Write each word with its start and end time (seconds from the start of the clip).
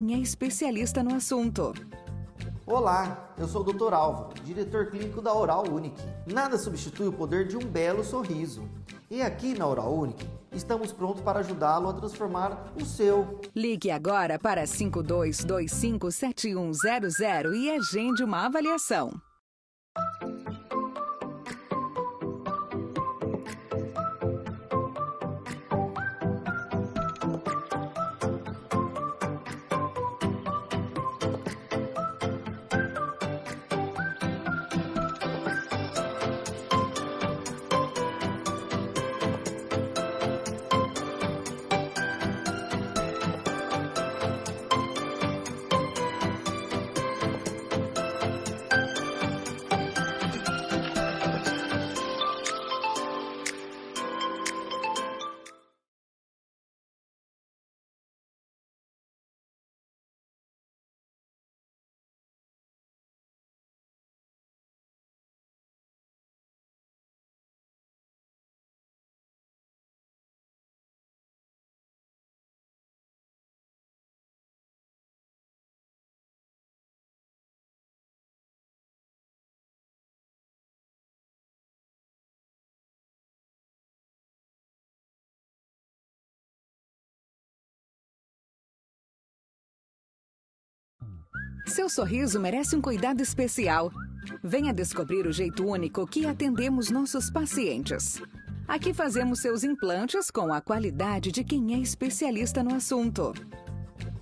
é 0.00 0.12
especialista 0.18 1.02
no 1.02 1.16
assunto. 1.16 1.74
Olá, 2.64 3.34
eu 3.36 3.48
sou 3.48 3.62
o 3.62 3.64
Dr. 3.72 3.92
Álvaro, 3.92 4.32
diretor 4.44 4.92
clínico 4.92 5.20
da 5.20 5.34
Oral 5.34 5.68
Unique. 5.68 6.00
Nada 6.24 6.56
substitui 6.56 7.08
o 7.08 7.12
poder 7.12 7.48
de 7.48 7.56
um 7.56 7.66
belo 7.66 8.04
sorriso. 8.04 8.62
E 9.10 9.20
aqui 9.20 9.58
na 9.58 9.66
Oral 9.66 9.92
Unique, 9.92 10.24
estamos 10.52 10.92
prontos 10.92 11.20
para 11.20 11.40
ajudá-lo 11.40 11.88
a 11.88 11.94
transformar 11.94 12.72
o 12.80 12.84
seu. 12.84 13.40
Ligue 13.56 13.90
agora 13.90 14.38
para 14.38 14.62
52257100 14.62 17.56
e 17.56 17.68
agende 17.68 18.22
uma 18.22 18.46
avaliação. 18.46 19.20
Seu 91.78 91.88
sorriso 91.88 92.40
merece 92.40 92.74
um 92.74 92.82
cuidado 92.82 93.22
especial. 93.22 93.92
Venha 94.42 94.74
descobrir 94.74 95.28
o 95.28 95.32
jeito 95.32 95.64
único 95.64 96.04
que 96.08 96.26
atendemos 96.26 96.90
nossos 96.90 97.30
pacientes. 97.30 98.20
Aqui 98.66 98.92
fazemos 98.92 99.40
seus 99.40 99.62
implantes 99.62 100.28
com 100.28 100.52
a 100.52 100.60
qualidade 100.60 101.30
de 101.30 101.44
quem 101.44 101.74
é 101.74 101.78
especialista 101.78 102.64
no 102.64 102.74
assunto. 102.74 103.32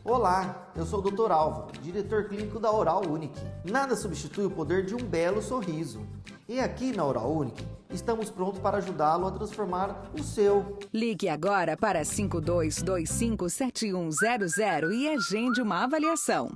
Olá, 0.05 0.71
eu 0.77 0.85
sou 0.85 0.99
o 0.99 1.03
Dr. 1.11 1.33
Álvaro, 1.33 1.73
diretor 1.81 2.29
clínico 2.29 2.61
da 2.61 2.71
Oral 2.71 3.09
Unique. 3.09 3.41
Nada 3.65 3.97
substitui 3.97 4.45
o 4.45 4.51
poder 4.51 4.85
de 4.85 4.95
um 4.95 4.99
belo 4.99 5.41
sorriso. 5.41 6.07
E 6.47 6.61
aqui 6.61 6.95
na 6.95 7.07
Oral 7.07 7.35
Unique, 7.35 7.67
estamos 7.89 8.31
prontos 8.31 8.61
para 8.61 8.77
ajudá-lo 8.77 9.27
a 9.27 9.33
transformar 9.33 10.11
o 10.13 10.23
seu. 10.23 10.79
Ligue 10.93 11.31
agora 11.31 11.75
para 11.75 12.03
52257100 12.03 14.93
e 14.93 15.09
agende 15.09 15.63
uma 15.63 15.85
avaliação. 15.85 16.51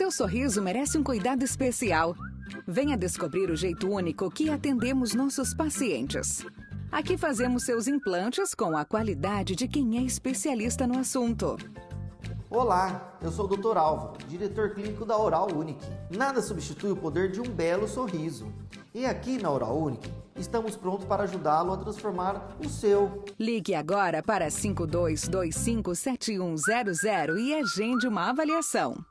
Seu 0.00 0.10
sorriso 0.10 0.62
merece 0.62 0.96
um 0.96 1.04
cuidado 1.04 1.44
especial. 1.44 2.16
Venha 2.66 2.96
descobrir 2.96 3.50
o 3.50 3.54
jeito 3.54 3.86
único 3.86 4.30
que 4.30 4.48
atendemos 4.48 5.12
nossos 5.12 5.52
pacientes. 5.52 6.42
Aqui 6.90 7.18
fazemos 7.18 7.64
seus 7.64 7.86
implantes 7.86 8.54
com 8.54 8.74
a 8.74 8.82
qualidade 8.82 9.54
de 9.54 9.68
quem 9.68 9.98
é 9.98 10.00
especialista 10.00 10.86
no 10.86 10.98
assunto. 10.98 11.58
Olá, 12.48 13.18
eu 13.20 13.30
sou 13.30 13.44
o 13.44 13.48
Dr. 13.54 13.76
Álvaro, 13.76 14.16
diretor 14.26 14.70
clínico 14.70 15.04
da 15.04 15.18
Oral 15.18 15.54
Unique. 15.54 15.84
Nada 16.08 16.40
substitui 16.40 16.92
o 16.92 16.96
poder 16.96 17.30
de 17.30 17.42
um 17.42 17.50
belo 17.50 17.86
sorriso. 17.86 18.50
E 18.94 19.04
aqui 19.04 19.36
na 19.36 19.50
Oral 19.50 19.78
Unique, 19.78 20.10
estamos 20.34 20.76
prontos 20.76 21.04
para 21.04 21.24
ajudá-lo 21.24 21.74
a 21.74 21.76
transformar 21.76 22.56
o 22.58 22.66
seu. 22.70 23.22
Ligue 23.38 23.74
agora 23.74 24.22
para 24.22 24.48
52257100 24.48 27.38
e 27.38 27.54
agende 27.54 28.08
uma 28.08 28.30
avaliação. 28.30 29.04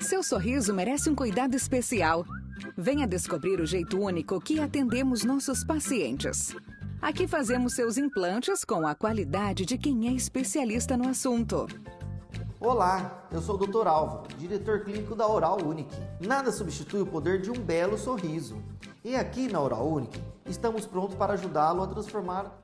Seu 0.00 0.22
sorriso 0.22 0.72
merece 0.72 1.10
um 1.10 1.14
cuidado 1.14 1.54
especial. 1.54 2.24
Venha 2.76 3.06
descobrir 3.06 3.60
o 3.60 3.66
jeito 3.66 3.98
único 4.00 4.40
que 4.40 4.58
atendemos 4.58 5.24
nossos 5.24 5.62
pacientes. 5.62 6.56
Aqui 7.02 7.28
fazemos 7.28 7.74
seus 7.74 7.98
implantes 7.98 8.64
com 8.64 8.86
a 8.86 8.94
qualidade 8.94 9.66
de 9.66 9.76
quem 9.76 10.08
é 10.08 10.12
especialista 10.12 10.96
no 10.96 11.08
assunto. 11.08 11.66
Olá, 12.58 13.26
eu 13.30 13.40
sou 13.40 13.56
o 13.56 13.66
Dr. 13.66 13.86
Álvaro, 13.86 14.28
diretor 14.38 14.84
clínico 14.84 15.14
da 15.14 15.28
Oral 15.28 15.62
Unique. 15.62 15.94
Nada 16.18 16.50
substitui 16.50 17.02
o 17.02 17.06
poder 17.06 17.40
de 17.40 17.50
um 17.50 17.54
belo 17.54 17.96
sorriso. 17.96 18.56
E 19.04 19.14
aqui 19.14 19.52
na 19.52 19.60
Oral 19.60 19.86
Unique, 19.86 20.20
estamos 20.46 20.86
prontos 20.86 21.16
para 21.16 21.34
ajudá-lo 21.34 21.82
a 21.82 21.86
transformar 21.86 22.59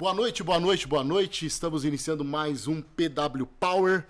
Boa 0.00 0.14
noite, 0.14 0.42
boa 0.42 0.58
noite, 0.58 0.88
boa 0.88 1.04
noite. 1.04 1.44
Estamos 1.44 1.84
iniciando 1.84 2.24
mais 2.24 2.66
um 2.66 2.80
PW 2.80 3.44
Power, 3.60 4.06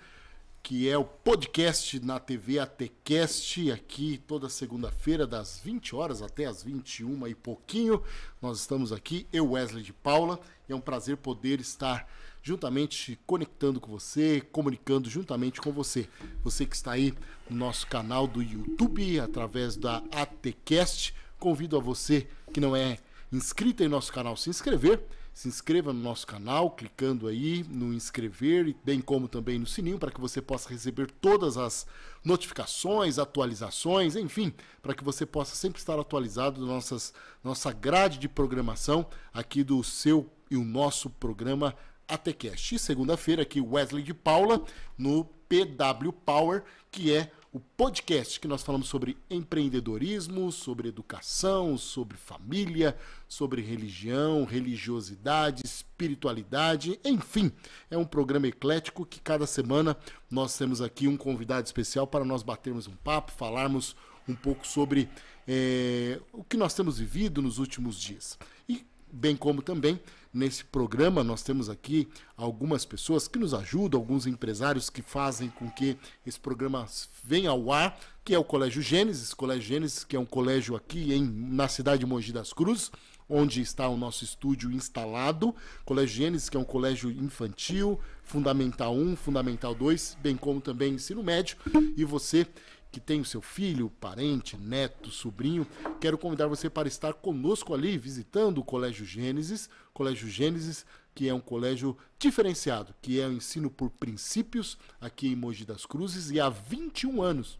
que 0.63 0.87
é 0.87 0.97
o 0.97 1.03
podcast 1.03 1.99
na 1.99 2.17
TV 2.17 2.59
ATCast, 2.59 3.69
aqui 3.73 4.17
toda 4.25 4.47
segunda-feira, 4.47 5.27
das 5.27 5.59
20 5.61 5.93
horas 5.93 6.21
até 6.21 6.45
as 6.45 6.63
21 6.63 7.27
e 7.27 7.35
pouquinho. 7.35 8.01
Nós 8.41 8.61
estamos 8.61 8.93
aqui, 8.93 9.27
eu, 9.33 9.51
Wesley 9.51 9.83
de 9.83 9.91
Paula, 9.91 10.39
e 10.69 10.71
é 10.71 10.75
um 10.77 10.79
prazer 10.79 11.17
poder 11.17 11.59
estar 11.59 12.07
juntamente 12.41 13.19
conectando 13.27 13.81
com 13.81 13.91
você, 13.91 14.39
comunicando 14.49 15.09
juntamente 15.09 15.59
com 15.59 15.73
você. 15.73 16.07
Você 16.41 16.65
que 16.65 16.73
está 16.73 16.93
aí 16.93 17.13
no 17.49 17.57
nosso 17.57 17.85
canal 17.85 18.25
do 18.27 18.41
YouTube, 18.41 19.19
através 19.19 19.75
da 19.75 20.01
ATCast, 20.09 21.13
convido 21.37 21.75
a 21.75 21.81
você 21.81 22.29
que 22.53 22.61
não 22.61 22.77
é 22.77 22.97
inscrito 23.29 23.83
em 23.83 23.89
nosso 23.89 24.13
canal 24.13 24.37
se 24.37 24.49
inscrever 24.49 25.03
se 25.33 25.47
inscreva 25.47 25.93
no 25.93 25.99
nosso 25.99 26.27
canal, 26.27 26.71
clicando 26.71 27.27
aí 27.27 27.63
no 27.69 27.93
inscrever, 27.93 28.75
bem 28.83 28.99
como 28.99 29.27
também 29.27 29.57
no 29.57 29.65
sininho, 29.65 29.97
para 29.97 30.11
que 30.11 30.19
você 30.19 30.41
possa 30.41 30.69
receber 30.69 31.09
todas 31.09 31.57
as 31.57 31.85
notificações, 32.23 33.17
atualizações, 33.17 34.15
enfim, 34.15 34.53
para 34.81 34.93
que 34.93 35.03
você 35.03 35.25
possa 35.25 35.55
sempre 35.55 35.79
estar 35.79 35.97
atualizado 35.99 36.59
da 36.59 36.67
nossas, 36.67 37.13
nossa 37.43 37.71
grade 37.71 38.17
de 38.17 38.27
programação 38.27 39.07
aqui 39.33 39.63
do 39.63 39.83
seu 39.83 40.29
e 40.49 40.57
o 40.57 40.63
nosso 40.63 41.09
programa 41.09 41.75
ATCast. 42.07 42.77
Segunda-feira 42.77 43.41
aqui 43.41 43.61
Wesley 43.61 44.03
de 44.03 44.13
Paula 44.13 44.63
no 44.97 45.23
PW 45.23 46.11
Power, 46.25 46.63
que 46.91 47.13
é 47.13 47.31
o 47.53 47.59
podcast 47.59 48.39
que 48.39 48.47
nós 48.47 48.63
falamos 48.63 48.87
sobre 48.87 49.17
empreendedorismo, 49.29 50.51
sobre 50.53 50.87
educação, 50.87 51.77
sobre 51.77 52.15
família, 52.15 52.95
sobre 53.27 53.61
religião, 53.61 54.45
religiosidade, 54.45 55.61
espiritualidade, 55.65 56.97
enfim, 57.03 57.51
é 57.89 57.97
um 57.97 58.05
programa 58.05 58.47
eclético 58.47 59.05
que 59.05 59.19
cada 59.19 59.45
semana 59.45 59.97
nós 60.29 60.57
temos 60.57 60.81
aqui 60.81 61.09
um 61.09 61.17
convidado 61.17 61.65
especial 61.65 62.07
para 62.07 62.23
nós 62.23 62.41
batermos 62.41 62.87
um 62.87 62.95
papo, 62.95 63.33
falarmos 63.33 63.97
um 64.25 64.35
pouco 64.35 64.65
sobre 64.65 65.09
é, 65.45 66.21
o 66.31 66.45
que 66.45 66.55
nós 66.55 66.73
temos 66.73 66.99
vivido 66.99 67.41
nos 67.41 67.57
últimos 67.57 67.99
dias. 67.99 68.39
E 68.69 68.85
bem 69.11 69.35
como 69.35 69.61
também 69.61 69.99
Nesse 70.33 70.63
programa, 70.63 71.25
nós 71.25 71.43
temos 71.43 71.69
aqui 71.69 72.07
algumas 72.37 72.85
pessoas 72.85 73.27
que 73.27 73.37
nos 73.37 73.53
ajudam, 73.53 73.99
alguns 73.99 74.25
empresários 74.25 74.89
que 74.89 75.01
fazem 75.01 75.49
com 75.49 75.69
que 75.69 75.97
esse 76.25 76.39
programa 76.39 76.85
venha 77.21 77.49
ao 77.49 77.69
ar, 77.69 77.99
que 78.23 78.33
é 78.33 78.39
o 78.39 78.43
Colégio 78.43 78.81
Gênesis, 78.81 79.33
Colégio 79.33 79.63
Gênesis, 79.63 80.05
que 80.05 80.15
é 80.15 80.19
um 80.19 80.25
colégio 80.25 80.73
aqui 80.73 81.13
em, 81.13 81.21
na 81.25 81.67
cidade 81.67 81.99
de 81.99 82.05
Mogi 82.05 82.31
das 82.31 82.53
Cruzes, 82.53 82.91
onde 83.27 83.61
está 83.61 83.89
o 83.89 83.97
nosso 83.97 84.23
estúdio 84.23 84.71
instalado. 84.71 85.53
Colégio 85.83 86.15
Gênesis, 86.15 86.47
que 86.47 86.55
é 86.55 86.59
um 86.59 86.65
colégio 86.65 87.11
infantil, 87.11 87.99
Fundamental 88.23 88.95
1, 88.95 89.17
Fundamental 89.17 89.75
2, 89.75 90.17
bem 90.21 90.37
como 90.37 90.61
também 90.61 90.93
ensino 90.93 91.21
médio. 91.21 91.57
E 91.97 92.05
você 92.05 92.47
que 92.91 92.99
tem 92.99 93.21
o 93.21 93.25
seu 93.25 93.41
filho, 93.41 93.89
parente, 93.89 94.57
neto, 94.57 95.09
sobrinho, 95.09 95.65
quero 95.99 96.17
convidar 96.17 96.47
você 96.47 96.69
para 96.69 96.87
estar 96.87 97.13
conosco 97.13 97.73
ali, 97.73 97.97
visitando 97.97 98.57
o 98.57 98.63
Colégio 98.63 99.05
Gênesis. 99.05 99.69
Colégio 99.93 100.27
Gênesis, 100.27 100.85
que 101.15 101.29
é 101.29 101.33
um 101.33 101.39
colégio 101.39 101.97
diferenciado, 102.19 102.93
que 103.01 103.19
é 103.19 103.27
o 103.27 103.31
ensino 103.31 103.71
por 103.71 103.89
princípios 103.89 104.77
aqui 104.99 105.29
em 105.29 105.35
Mogi 105.35 105.65
das 105.65 105.85
Cruzes, 105.85 106.31
e 106.31 106.39
há 106.39 106.49
21 106.49 107.21
anos 107.21 107.57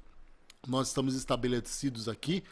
nós 0.68 0.90
estamos 0.90 1.16
estabelecidos 1.16 2.10
aqui. 2.10 2.44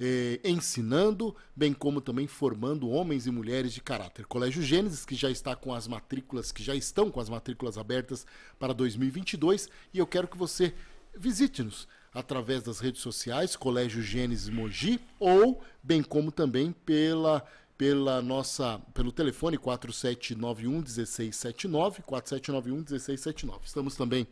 Eh, 0.00 0.38
ensinando, 0.44 1.34
bem 1.56 1.72
como 1.72 2.00
também 2.00 2.28
formando 2.28 2.88
homens 2.88 3.26
e 3.26 3.32
mulheres 3.32 3.72
de 3.72 3.80
caráter. 3.80 4.26
Colégio 4.26 4.62
Gênesis, 4.62 5.04
que 5.04 5.16
já 5.16 5.28
está 5.28 5.56
com 5.56 5.74
as 5.74 5.88
matrículas, 5.88 6.52
que 6.52 6.62
já 6.62 6.72
estão 6.72 7.10
com 7.10 7.18
as 7.18 7.28
matrículas 7.28 7.76
abertas 7.76 8.24
para 8.60 8.72
2022, 8.72 9.68
e 9.92 9.98
eu 9.98 10.06
quero 10.06 10.28
que 10.28 10.38
você 10.38 10.72
visite-nos 11.18 11.88
através 12.12 12.62
das 12.62 12.80
redes 12.80 13.00
sociais, 13.00 13.56
Colégio 13.56 14.02
Gênesis 14.02 14.48
Mogi, 14.48 15.00
ou 15.18 15.62
bem 15.82 16.02
como 16.02 16.30
também 16.30 16.72
pela 16.72 17.44
pela 17.76 18.20
nossa 18.20 18.80
pelo 18.92 19.12
telefone 19.12 19.56
4791 19.56 20.78
1679, 20.78 22.02
4791 22.02 22.76
1679. 22.78 23.60
Estamos 23.64 23.94
também 23.94 24.26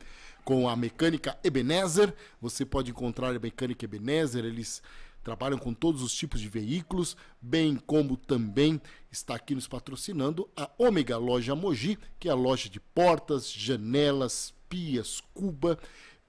com 0.45 0.69
a 0.69 0.75
Mecânica 0.75 1.39
Ebenezer. 1.45 2.13
Você 2.41 2.67
pode 2.67 2.91
encontrar 2.91 3.35
a 3.35 3.39
Mecânica 3.39 3.85
Ebenezer, 3.85 4.45
eles 4.45 4.83
trabalham 5.23 5.59
com 5.59 5.73
todos 5.73 6.03
os 6.03 6.13
tipos 6.13 6.41
de 6.41 6.49
veículos, 6.49 7.17
bem 7.41 7.75
como 7.75 8.17
também 8.17 8.81
está 9.11 9.35
aqui 9.35 9.57
nos 9.57 9.67
patrocinando 9.67 10.49
a 10.57 10.71
Ômega 10.79 11.17
Loja 11.17 11.55
Mogi, 11.55 11.99
que 12.19 12.29
é 12.29 12.33
a 12.33 12.37
loja 12.37 12.69
de 12.69 12.79
portas, 12.79 13.51
janelas, 13.51 14.55
pias, 14.69 15.21
cuba 15.35 15.79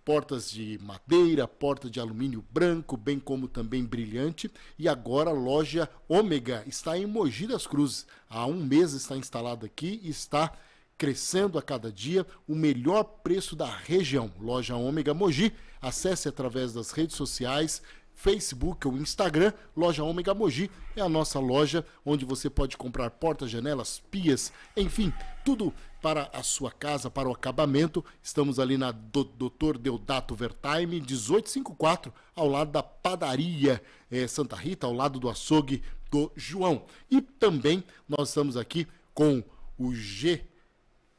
portas 0.07 0.49
de 0.49 0.79
madeira, 0.81 1.45
porta 1.45 1.89
de 1.89 1.99
alumínio 1.99 2.41
branco, 2.49 2.95
bem 2.95 3.19
como 3.19 3.45
também 3.45 3.83
brilhante. 3.83 4.49
E 4.79 4.87
agora 4.87 5.31
a 5.31 5.33
loja 5.33 5.89
Ômega 6.07 6.63
está 6.65 6.97
em 6.97 7.05
Mogi 7.05 7.45
das 7.45 7.67
Cruzes. 7.67 8.07
Há 8.29 8.45
um 8.45 8.55
mês 8.55 8.93
está 8.93 9.17
instalada 9.17 9.65
aqui 9.65 9.99
e 10.01 10.09
está 10.09 10.53
crescendo 10.97 11.59
a 11.59 11.61
cada 11.61 11.91
dia 11.91 12.25
o 12.47 12.55
melhor 12.55 13.03
preço 13.03 13.53
da 13.53 13.65
região. 13.65 14.31
Loja 14.39 14.77
Ômega 14.77 15.13
Mogi. 15.13 15.53
Acesse 15.81 16.29
através 16.29 16.71
das 16.71 16.91
redes 16.91 17.17
sociais, 17.17 17.81
Facebook 18.17 18.87
ou 18.87 18.97
Instagram, 18.97 19.53
Loja 19.75 20.03
Ômega 20.03 20.33
Mogi 20.33 20.71
é 20.95 21.01
a 21.01 21.07
nossa 21.07 21.39
loja 21.39 21.85
onde 22.03 22.25
você 22.25 22.49
pode 22.49 22.75
comprar 22.75 23.11
portas, 23.11 23.51
janelas, 23.51 24.01
pias, 24.09 24.51
enfim, 24.75 25.13
tudo 25.45 25.71
para 26.01 26.27
a 26.33 26.41
sua 26.41 26.71
casa, 26.71 27.11
para 27.11 27.29
o 27.29 27.31
acabamento. 27.31 28.03
Estamos 28.21 28.57
ali 28.57 28.75
na 28.75 28.91
Dr. 28.91 29.77
Deodato 29.79 30.33
Vertime, 30.33 30.99
1854, 30.99 32.11
ao 32.35 32.47
lado 32.49 32.71
da 32.71 32.81
padaria 32.81 33.79
é, 34.09 34.27
Santa 34.27 34.55
Rita, 34.55 34.87
ao 34.87 34.93
lado 34.93 35.19
do 35.19 35.29
açougue 35.29 35.83
do 36.09 36.31
João. 36.35 36.85
E 37.11 37.21
também 37.21 37.83
nós 38.09 38.29
estamos 38.29 38.57
aqui 38.57 38.87
com 39.13 39.43
o 39.77 39.93
G 39.93 40.43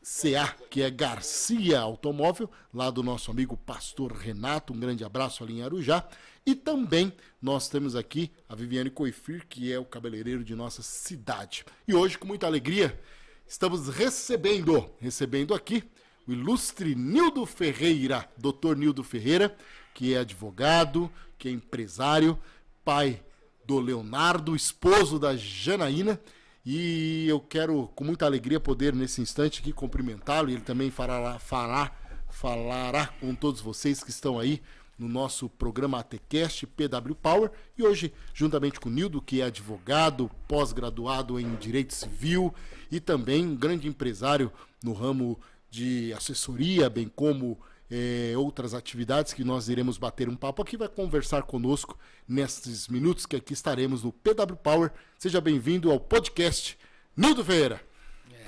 CA, 0.03 0.55
que 0.71 0.83
é 0.83 0.91
Garcia 0.91 1.81
Automóvel, 1.81 2.51
lá 2.73 2.91
do 2.91 3.03
nosso 3.03 3.31
amigo 3.31 3.57
Pastor 3.57 4.11
Renato. 4.13 4.73
Um 4.73 4.81
grande 4.81 5.05
abraço 5.05 5.45
ali 5.45 5.59
em 5.59 5.63
Arujá. 5.63 6.03
E 6.49 6.55
também 6.55 7.13
nós 7.43 7.69
temos 7.69 7.95
aqui 7.95 8.33
a 8.49 8.55
Viviane 8.55 8.89
Coifir, 8.89 9.47
que 9.47 9.71
é 9.71 9.79
o 9.79 9.85
cabeleireiro 9.85 10.43
de 10.43 10.55
nossa 10.55 10.81
cidade. 10.81 11.63
E 11.87 11.95
hoje, 11.95 12.17
com 12.17 12.27
muita 12.27 12.47
alegria, 12.47 12.99
estamos 13.47 13.87
recebendo, 13.89 14.91
recebendo 14.99 15.53
aqui 15.53 15.85
o 16.27 16.33
ilustre 16.33 16.95
Nildo 16.95 17.45
Ferreira, 17.45 18.27
doutor 18.39 18.79
Nildo 18.79 19.05
Ferreira, 19.05 19.55
que 19.93 20.15
é 20.15 20.21
advogado, 20.21 21.13
que 21.37 21.51
é 21.51 21.53
empresário, 21.53 22.39
pai 22.83 23.23
do 23.67 23.79
Leonardo, 23.79 24.57
esposo 24.57 25.19
da 25.19 25.37
Janaína. 25.37 26.19
E 26.65 27.27
eu 27.29 27.41
quero, 27.41 27.89
com 27.95 28.05
muita 28.05 28.25
alegria, 28.25 28.59
poder 28.59 28.95
nesse 28.95 29.21
instante 29.21 29.61
aqui 29.61 29.71
cumprimentá-lo. 29.71 30.49
Ele 30.49 30.63
também 30.63 30.91
fará, 30.91 31.39
fará, 31.39 31.95
falará 32.31 33.09
com 33.21 33.35
todos 33.35 33.61
vocês 33.61 34.03
que 34.03 34.09
estão 34.09 34.39
aí 34.39 34.63
no 34.99 35.09
nosso 35.09 35.49
programa 35.49 36.01
ATCast 36.01 36.67
PW 36.67 37.15
Power 37.15 37.51
e 37.77 37.85
hoje, 37.85 38.13
juntamente 38.35 38.81
com 38.81 38.89
o 38.89 38.93
Nildo, 38.93 39.23
que 39.23 39.41
é 39.41 39.45
advogado, 39.45 40.31
pós-graduado 40.49 41.39
em 41.39 41.55
Direito 41.55 41.95
Civil 41.95 42.53
e 42.91 42.99
também 42.99 43.47
um 43.47 43.57
grande 43.57 43.87
empresário 43.87 44.53
no 44.83 44.93
ramo 44.93 45.39
de 45.71 46.13
assessoria, 46.15 46.91
bem 46.91 47.09
como 47.09 47.59
é, 47.91 48.35
outras 48.37 48.75
atividades 48.75 49.33
que 49.33 49.45
nós 49.45 49.69
iremos 49.69 49.97
bater 49.99 50.29
um 50.29 50.37
papo 50.37 50.63
aqui, 50.63 50.77
vai 50.77 50.89
conversar 50.89 51.43
conosco 51.45 51.97
nesses 52.27 52.89
minutos 52.89 53.25
que 53.25 53.37
aqui 53.37 53.53
estaremos 53.53 54.03
no 54.03 54.13
PW 54.13 54.57
Power. 54.63 54.93
Seja 55.19 55.41
bem-vindo 55.41 55.91
ao 55.91 56.01
podcast 56.01 56.77
Nildo 57.17 57.45
Ferreira. 57.45 57.81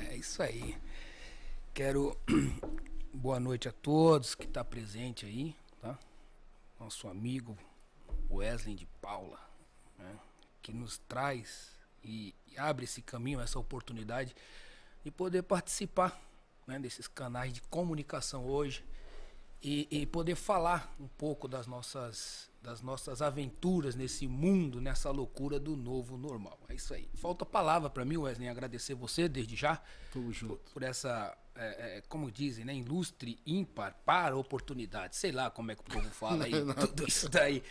É 0.09 0.16
isso 0.16 0.42
aí. 0.42 0.76
Quero 1.73 2.16
boa 3.14 3.38
noite 3.38 3.69
a 3.69 3.73
todos 3.73 4.35
que 4.35 4.45
está 4.45 4.64
presente 4.64 5.25
aí 5.25 5.54
nosso 6.81 7.07
amigo 7.07 7.57
Wesley 8.31 8.75
de 8.75 8.87
Paula, 9.01 9.39
né, 9.99 10.19
que 10.63 10.73
nos 10.73 10.99
traz 10.99 11.79
e, 12.03 12.35
abre 12.57 12.85
esse 12.85 13.03
caminho, 13.03 13.41
essa 13.41 13.59
oportunidade 13.59 14.35
de 15.05 15.11
poder 15.11 15.43
participar 15.43 16.21
né, 16.67 16.79
desses 16.79 17.07
canais 17.07 17.53
de 17.53 17.61
comunicação 17.63 18.47
hoje, 18.47 18.85
e, 19.63 19.87
e 19.91 20.07
poder 20.07 20.37
falar 20.37 20.95
um 20.99 21.07
pouco 21.07 21.47
das 21.47 21.67
nossas 21.67 22.49
das 22.63 22.83
nossas 22.83 23.23
aventuras 23.23 23.95
nesse 23.95 24.29
mundo, 24.29 24.83
nessa 24.83 25.11
loucura 25.11 25.59
do 25.59 25.75
novo 25.75 26.19
normal. 26.19 26.59
É 26.69 26.75
isso 26.75 26.93
aí. 26.93 27.09
Falta 27.15 27.47
palavra 27.47 27.89
para 27.89 28.05
mim, 28.05 28.19
Wesley, 28.19 28.51
agradecer 28.51 28.95
você 28.95 29.27
desde 29.27 29.57
já 29.57 29.81
Tamo 30.13 30.31
junto. 30.31 30.57
por, 30.57 30.73
por 30.73 30.83
essa, 30.83 31.35
é, 31.61 31.99
é, 31.99 32.02
como 32.09 32.31
dizem, 32.31 32.64
né, 32.64 32.75
ilustre 32.75 33.38
ímpar 33.47 33.95
para 34.05 34.37
oportunidade. 34.37 35.17
Sei 35.17 35.31
lá 35.31 35.50
como 35.50 35.71
é 35.71 35.75
que 35.75 35.83
o 35.83 35.85
povo 35.85 36.09
fala 36.09 36.45
aí, 36.45 36.52
tudo 36.81 37.07
isso 37.07 37.29
daí. 37.29 37.62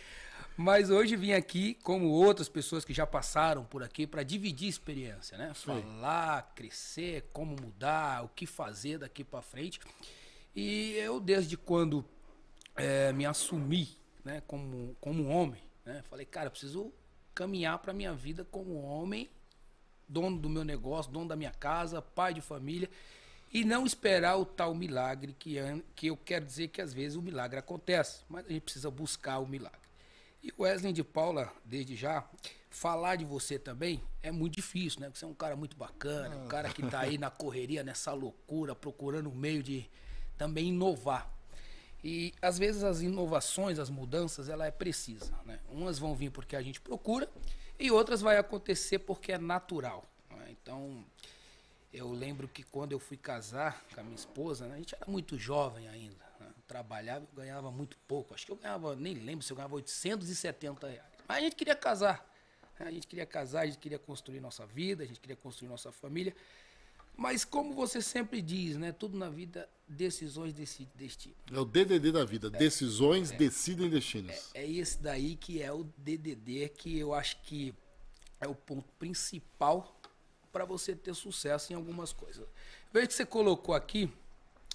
Mas 0.56 0.90
hoje 0.90 1.16
vim 1.16 1.32
aqui, 1.32 1.74
como 1.74 2.08
outras 2.08 2.48
pessoas 2.48 2.84
que 2.84 2.92
já 2.92 3.06
passaram 3.06 3.64
por 3.64 3.82
aqui, 3.82 4.06
para 4.06 4.22
dividir 4.22 4.68
experiência, 4.68 5.36
né? 5.36 5.52
Falar, 5.54 6.52
crescer, 6.54 7.30
como 7.32 7.56
mudar, 7.60 8.24
o 8.24 8.28
que 8.28 8.46
fazer 8.46 8.98
daqui 8.98 9.24
para 9.24 9.42
frente. 9.42 9.80
E 10.54 10.92
eu, 10.96 11.18
desde 11.18 11.56
quando 11.56 12.04
é, 12.76 13.12
me 13.12 13.24
assumi 13.24 13.96
né, 14.24 14.42
como, 14.46 14.96
como 15.00 15.28
homem, 15.28 15.62
né, 15.84 16.02
falei, 16.08 16.26
cara, 16.26 16.50
preciso 16.50 16.92
caminhar 17.34 17.78
para 17.78 17.92
minha 17.92 18.12
vida 18.12 18.44
como 18.44 18.82
homem, 18.82 19.30
dono 20.08 20.38
do 20.38 20.48
meu 20.48 20.64
negócio, 20.64 21.10
dono 21.10 21.28
da 21.28 21.36
minha 21.36 21.52
casa, 21.52 22.02
pai 22.02 22.34
de 22.34 22.40
família, 22.40 22.90
e 23.52 23.64
não 23.64 23.84
esperar 23.84 24.36
o 24.36 24.44
tal 24.44 24.74
milagre 24.74 25.34
que, 25.38 25.56
que 25.94 26.06
eu 26.06 26.16
quero 26.16 26.44
dizer 26.44 26.68
que 26.68 26.80
às 26.80 26.92
vezes 26.92 27.16
o 27.16 27.22
milagre 27.22 27.58
acontece, 27.58 28.22
mas 28.28 28.46
a 28.46 28.48
gente 28.48 28.62
precisa 28.62 28.90
buscar 28.90 29.38
o 29.38 29.46
milagre. 29.46 29.80
E 30.42 30.52
Wesley 30.58 30.92
de 30.92 31.04
Paula, 31.04 31.52
desde 31.64 31.94
já, 31.96 32.24
falar 32.70 33.16
de 33.16 33.24
você 33.24 33.58
também 33.58 34.02
é 34.22 34.30
muito 34.30 34.54
difícil, 34.56 35.00
né? 35.00 35.10
Você 35.12 35.24
é 35.24 35.28
um 35.28 35.34
cara 35.34 35.56
muito 35.56 35.76
bacana, 35.76 36.36
um 36.36 36.48
cara 36.48 36.70
que 36.70 36.82
tá 36.86 37.00
aí 37.00 37.18
na 37.18 37.28
correria, 37.30 37.82
nessa 37.82 38.12
loucura, 38.12 38.74
procurando 38.74 39.28
um 39.28 39.34
meio 39.34 39.62
de 39.62 39.90
também 40.38 40.68
inovar. 40.68 41.30
E 42.02 42.32
às 42.40 42.56
vezes 42.56 42.82
as 42.82 43.02
inovações, 43.02 43.78
as 43.78 43.90
mudanças, 43.90 44.48
ela 44.48 44.66
é 44.66 44.70
precisa, 44.70 45.34
né? 45.44 45.58
Umas 45.68 45.98
vão 45.98 46.14
vir 46.14 46.30
porque 46.30 46.56
a 46.56 46.62
gente 46.62 46.80
procura 46.80 47.28
e 47.78 47.90
outras 47.90 48.22
vai 48.22 48.38
acontecer 48.38 49.00
porque 49.00 49.32
é 49.32 49.38
natural. 49.38 50.04
né? 50.30 50.46
Então, 50.50 51.04
eu 51.92 52.12
lembro 52.12 52.46
que 52.48 52.62
quando 52.62 52.92
eu 52.92 52.98
fui 52.98 53.16
casar 53.16 53.84
com 53.94 54.00
a 54.00 54.04
minha 54.04 54.14
esposa, 54.16 54.66
né, 54.66 54.74
a 54.74 54.78
gente 54.78 54.94
era 54.94 55.10
muito 55.10 55.36
jovem 55.38 55.88
ainda. 55.88 56.24
né? 56.38 56.46
Trabalhava 56.66 57.26
e 57.32 57.36
ganhava 57.36 57.70
muito 57.70 57.96
pouco. 58.06 58.34
Acho 58.34 58.46
que 58.46 58.52
eu 58.52 58.56
ganhava, 58.56 58.94
nem 58.94 59.14
lembro 59.14 59.44
se 59.44 59.52
eu 59.52 59.56
ganhava 59.56 59.74
870 59.74 60.86
reais. 60.88 61.10
Mas 61.28 61.38
a 61.38 61.40
gente 61.40 61.56
queria 61.56 61.74
casar. 61.74 62.24
né? 62.78 62.86
A 62.86 62.90
gente 62.90 63.06
queria 63.06 63.26
casar, 63.26 63.62
a 63.62 63.66
gente 63.66 63.78
queria 63.78 63.98
construir 63.98 64.40
nossa 64.40 64.64
vida, 64.66 65.02
a 65.02 65.06
gente 65.06 65.20
queria 65.20 65.36
construir 65.36 65.68
nossa 65.68 65.90
família. 65.90 66.34
Mas 67.16 67.44
como 67.44 67.74
você 67.74 68.00
sempre 68.00 68.40
diz, 68.40 68.76
né? 68.78 68.92
Tudo 68.92 69.18
na 69.18 69.28
vida, 69.28 69.68
decisões 69.86 70.54
decide 70.54 70.90
destino. 70.94 71.34
É 71.52 71.58
o 71.58 71.64
DDD 71.64 72.12
da 72.12 72.24
vida. 72.24 72.48
Decisões 72.48 73.30
decidem 73.32 73.90
destinos. 73.90 74.50
É 74.54 74.64
esse 74.66 74.98
daí 75.02 75.36
que 75.36 75.60
é 75.60 75.70
o 75.72 75.84
DDD 75.98 76.68
que 76.70 76.98
eu 76.98 77.12
acho 77.12 77.36
que 77.42 77.74
é 78.40 78.48
o 78.48 78.54
ponto 78.54 78.88
principal 78.92 79.99
para 80.52 80.64
você 80.64 80.94
ter 80.94 81.14
sucesso 81.14 81.72
em 81.72 81.76
algumas 81.76 82.12
coisas. 82.12 82.46
Veja 82.92 83.06
que 83.06 83.14
você 83.14 83.26
colocou 83.26 83.74
aqui 83.74 84.12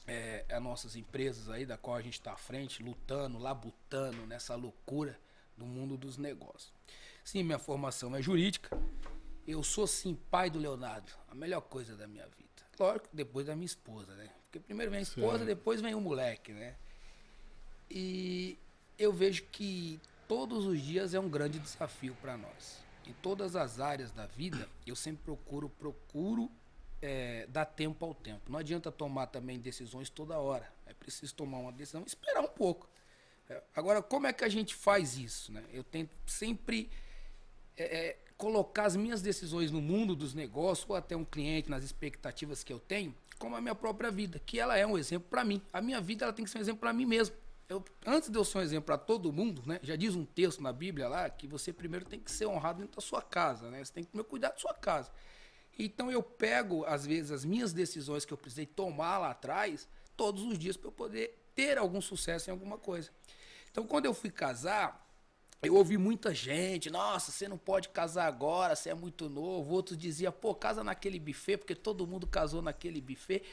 é, 0.08 0.46
as 0.50 0.62
nossas 0.62 0.96
empresas 0.96 1.50
aí, 1.50 1.65
da 1.65 1.77
qual 1.77 1.96
a 1.96 2.01
gente 2.01 2.13
está 2.13 2.34
à 2.34 2.38
frente, 2.38 2.84
lutando, 2.84 3.38
labutando 3.38 4.25
nessa 4.25 4.55
loucura 4.55 5.20
do 5.58 5.65
mundo 5.65 5.98
dos 5.98 6.17
negócios. 6.17 6.72
Sim, 7.24 7.44
minha 7.44 7.60
formação 7.60 8.15
é 8.15 8.22
jurídica. 8.22 8.77
Eu 9.48 9.63
sou, 9.63 9.88
sim, 9.88 10.17
pai 10.29 10.50
do 10.50 10.60
Leonardo. 10.60 11.12
A 11.27 11.36
melhor 11.36 11.62
coisa 11.62 11.96
da 11.96 12.08
minha 12.08 12.25
vida. 12.25 12.46
Lógico, 12.79 13.10
depois 13.13 13.48
da 13.48 13.55
minha 13.55 13.65
esposa, 13.65 14.13
né? 14.15 14.29
Porque 14.44 14.60
primeiro 14.60 14.91
vem 14.91 15.00
a 15.00 15.03
esposa, 15.03 15.39
Sim. 15.39 15.46
depois 15.46 15.82
vem 15.82 15.96
o 15.96 16.01
moleque, 16.01 16.51
né? 16.51 16.75
E 17.89 18.58
eu 18.98 19.12
vejo 19.12 19.44
que 19.51 20.00
todos 20.27 20.65
os 20.65 20.82
dias 20.82 21.13
é 21.13 21.20
um 21.20 21.29
grande 21.29 21.60
desafio 21.60 22.15
para 22.22 22.38
nós. 22.38 22.85
Em 23.07 23.13
todas 23.21 23.55
as 23.55 23.79
áreas 23.79 24.12
da 24.12 24.25
vida, 24.25 24.67
eu 24.85 24.95
sempre 24.95 25.24
procuro, 25.24 25.69
procuro 25.69 26.51
é, 27.01 27.45
dar 27.47 27.65
tempo 27.65 28.03
ao 28.05 28.13
tempo. 28.13 28.51
Não 28.51 28.59
adianta 28.59 28.91
tomar 28.91 29.27
também 29.27 29.59
decisões 29.59 30.09
toda 30.09 30.38
hora. 30.39 30.71
É 30.85 30.93
preciso 30.93 31.33
tomar 31.35 31.59
uma 31.59 31.71
decisão 31.71 32.01
e 32.01 32.07
esperar 32.07 32.41
um 32.41 32.47
pouco. 32.47 32.89
É, 33.50 33.62
Agora, 33.75 34.01
como 34.01 34.27
é 34.27 34.33
que 34.33 34.43
a 34.43 34.50
gente 34.50 34.74
faz 34.74 35.17
isso? 35.17 35.51
Né? 35.51 35.63
Eu 35.71 35.83
tento 35.83 36.12
sempre 36.25 36.89
é, 37.77 37.83
é, 37.83 38.17
colocar 38.38 38.85
as 38.85 38.95
minhas 38.95 39.21
decisões 39.21 39.71
no 39.71 39.81
mundo 39.81 40.15
dos 40.15 40.33
negócios 40.33 40.89
ou 40.89 40.95
até 40.95 41.15
um 41.15 41.25
cliente 41.25 41.69
nas 41.69 41.83
expectativas 41.83 42.63
que 42.63 42.74
eu 42.74 42.79
tenho, 42.79 43.15
como 43.38 43.55
a 43.55 43.62
minha 43.62 43.75
própria 43.75 44.09
vida, 44.09 44.39
que 44.45 44.59
ela 44.59 44.77
é 44.77 44.85
um 44.85 44.97
exemplo 44.97 45.27
para 45.29 45.43
mim. 45.43 45.62
A 45.71 45.81
minha 45.81 46.01
vida 46.01 46.25
ela 46.25 46.33
tem 46.33 46.43
que 46.43 46.51
ser 46.51 46.57
um 46.57 46.62
exemplo 46.62 46.79
para 46.79 46.93
mim 46.93 47.05
mesmo. 47.05 47.35
Eu, 47.67 47.84
antes 48.05 48.29
de 48.29 48.38
eu 48.38 48.45
ser 48.45 48.60
um 48.60 48.62
exemplo 48.62 48.86
para 48.86 48.98
todo 48.98 49.34
mundo, 49.34 49.63
né? 49.65 49.79
Já 49.81 49.95
diz 49.95 50.15
um 50.15 50.24
texto 50.24 50.62
na 50.62 50.72
Bíblia 50.72 51.07
lá 51.07 51.29
que 51.29 51.48
você 51.48 51.74
primeiro 51.74 52.05
tem 52.05 52.19
que 52.19 52.31
ser 52.31 52.45
honrado 52.45 52.79
dentro 52.79 52.95
da 52.95 53.01
sua 53.01 53.22
casa, 53.22 53.72
né? 53.72 53.84
Você 53.84 53.91
tem 53.91 54.03
que 54.03 54.10
primeiro 54.10 54.29
cuidar 54.29 54.50
da 54.50 54.57
sua 54.57 54.74
casa. 54.74 55.12
Então 55.77 56.12
eu 56.12 56.22
pego 56.22 56.86
às 56.86 57.05
vezes 57.05 57.31
as 57.31 57.43
minhas 57.43 57.74
decisões 57.74 58.24
que 58.24 58.31
eu 58.31 58.38
precisei 58.38 58.67
tomar 58.67 59.17
lá 59.17 59.31
atrás, 59.31 59.88
todos 60.15 60.43
os 60.43 60.60
dias 60.60 60.77
para 60.77 60.88
eu 60.88 60.91
poder 60.91 61.43
ter 61.55 61.77
algum 61.77 62.00
sucesso 62.00 62.50
em 62.50 62.53
alguma 62.53 62.77
coisa. 62.77 63.10
Então 63.72 63.88
quando 63.88 64.05
eu 64.05 64.13
fui 64.13 64.29
casar, 64.29 65.03
eu 65.63 65.75
ouvi 65.75 65.98
muita 65.98 66.34
gente, 66.34 66.91
nossa, 66.91 67.31
você 67.31 67.48
não 67.48 67.57
pode 67.57 67.89
casar 67.89 68.27
agora, 68.27 68.75
você 68.75 68.91
é 68.91 68.93
muito 68.93 69.27
novo. 69.27 69.74
Outros 69.74 69.98
diziam, 69.98 70.31
pô, 70.31 70.53
casa 70.53 70.84
naquele 70.84 71.19
buffet, 71.19 71.57
porque 71.57 71.74
todo 71.74 72.05
mundo 72.05 72.27
casou 72.27 72.62
naquele 72.62 73.01
buffet. 73.01 73.43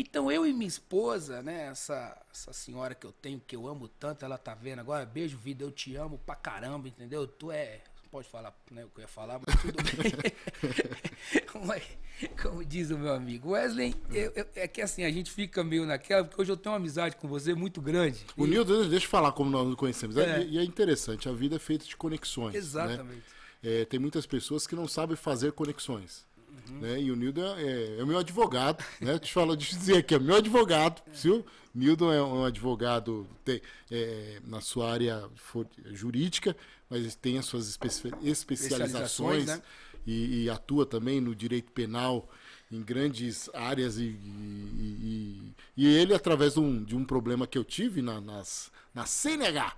Então 0.00 0.30
eu 0.30 0.46
e 0.46 0.52
minha 0.52 0.68
esposa, 0.68 1.42
né, 1.42 1.66
essa, 1.66 2.16
essa 2.32 2.52
senhora 2.52 2.94
que 2.94 3.04
eu 3.06 3.12
tenho, 3.12 3.40
que 3.44 3.56
eu 3.56 3.66
amo 3.66 3.88
tanto, 3.88 4.24
ela 4.24 4.38
tá 4.38 4.54
vendo 4.54 4.78
agora, 4.78 5.04
beijo, 5.04 5.36
vida, 5.36 5.64
eu 5.64 5.70
te 5.72 5.96
amo 5.96 6.18
pra 6.24 6.34
caramba, 6.36 6.86
entendeu? 6.88 7.26
Tu 7.26 7.50
é. 7.50 7.80
Pode 8.10 8.26
falar 8.28 8.56
né, 8.70 8.84
o 8.86 8.88
que 8.88 9.00
eu 9.00 9.02
ia 9.02 9.08
falar, 9.08 9.38
mas 9.46 9.54
tudo 9.60 9.76
bem. 9.82 10.12
Mas, 11.66 11.82
Como 12.42 12.64
diz 12.64 12.90
o 12.90 12.96
meu 12.98 13.12
amigo 13.12 13.50
Wesley, 13.50 13.94
eu- 14.10 14.32
eu- 14.34 14.46
é 14.56 14.66
que 14.66 14.80
assim, 14.80 15.04
a 15.04 15.10
gente 15.10 15.30
fica 15.30 15.62
meio 15.62 15.84
naquela, 15.84 16.24
porque 16.24 16.40
hoje 16.40 16.50
eu 16.50 16.56
tenho 16.56 16.72
uma 16.72 16.78
amizade 16.78 17.16
com 17.16 17.28
você 17.28 17.54
muito 17.54 17.82
grande. 17.82 18.24
O 18.36 18.46
E- 18.46 18.50
Nildo, 18.50 18.88
deixa 18.88 19.04
eu 19.04 19.10
falar 19.10 19.32
como 19.32 19.50
nós 19.50 19.66
nos 19.66 19.76
conhecemos. 19.76 20.16
É. 20.16 20.40
É. 20.40 20.44
E 20.46 20.56
é 20.58 20.64
interessante, 20.64 21.28
a 21.28 21.32
vida 21.32 21.56
é 21.56 21.58
feita 21.58 21.84
de 21.84 21.94
conexões. 21.96 22.54
né? 22.54 22.58
Exatamente. 22.58 23.22
É, 23.62 23.84
tem 23.84 24.00
muitas 24.00 24.24
pessoas 24.24 24.66
que 24.66 24.74
não 24.74 24.88
sabem 24.88 25.14
fazer 25.16 25.52
conexões. 25.52 26.26
Uhum. 26.70 26.80
Né? 26.80 27.00
E 27.02 27.10
o 27.10 27.16
Nildo 27.16 27.40
é, 27.42 27.98
é 27.98 28.02
o 28.02 28.06
meu 28.06 28.18
advogado, 28.18 28.82
né? 29.00 29.18
Deixa 29.18 29.24
eu, 29.24 29.28
falar, 29.42 29.54
deixa 29.56 29.74
eu 29.74 29.78
dizer 29.78 29.96
aqui, 29.98 30.14
é 30.14 30.18
o 30.18 30.20
meu 30.20 30.36
advogado. 30.36 31.02
Viu? 31.12 31.44
Nildo 31.74 32.10
é 32.12 32.22
um 32.22 32.44
advogado 32.44 33.26
tem, 33.44 33.60
é, 33.90 34.40
na 34.44 34.60
sua 34.60 34.90
área 34.92 35.28
jurídica, 35.92 36.56
mas 36.90 37.14
tem 37.14 37.38
as 37.38 37.44
suas 37.46 37.68
espe- 37.68 38.12
especializações 38.22 39.46
né? 39.46 39.62
e, 40.06 40.44
e 40.44 40.50
atua 40.50 40.84
também 40.86 41.20
no 41.20 41.34
direito 41.34 41.70
penal 41.72 42.28
em 42.70 42.82
grandes 42.82 43.48
áreas 43.54 43.96
e, 43.98 44.02
e- 44.04 44.18
e- 44.18 45.54
e 45.76 45.86
ele 45.86 46.12
através 46.14 46.54
de 46.54 46.60
um, 46.60 46.82
de 46.82 46.96
um 46.96 47.04
problema 47.04 47.46
que 47.46 47.56
eu 47.56 47.64
tive 47.64 48.02
na, 48.02 48.20
nas, 48.20 48.70
na 48.94 49.06
CNH 49.06 49.74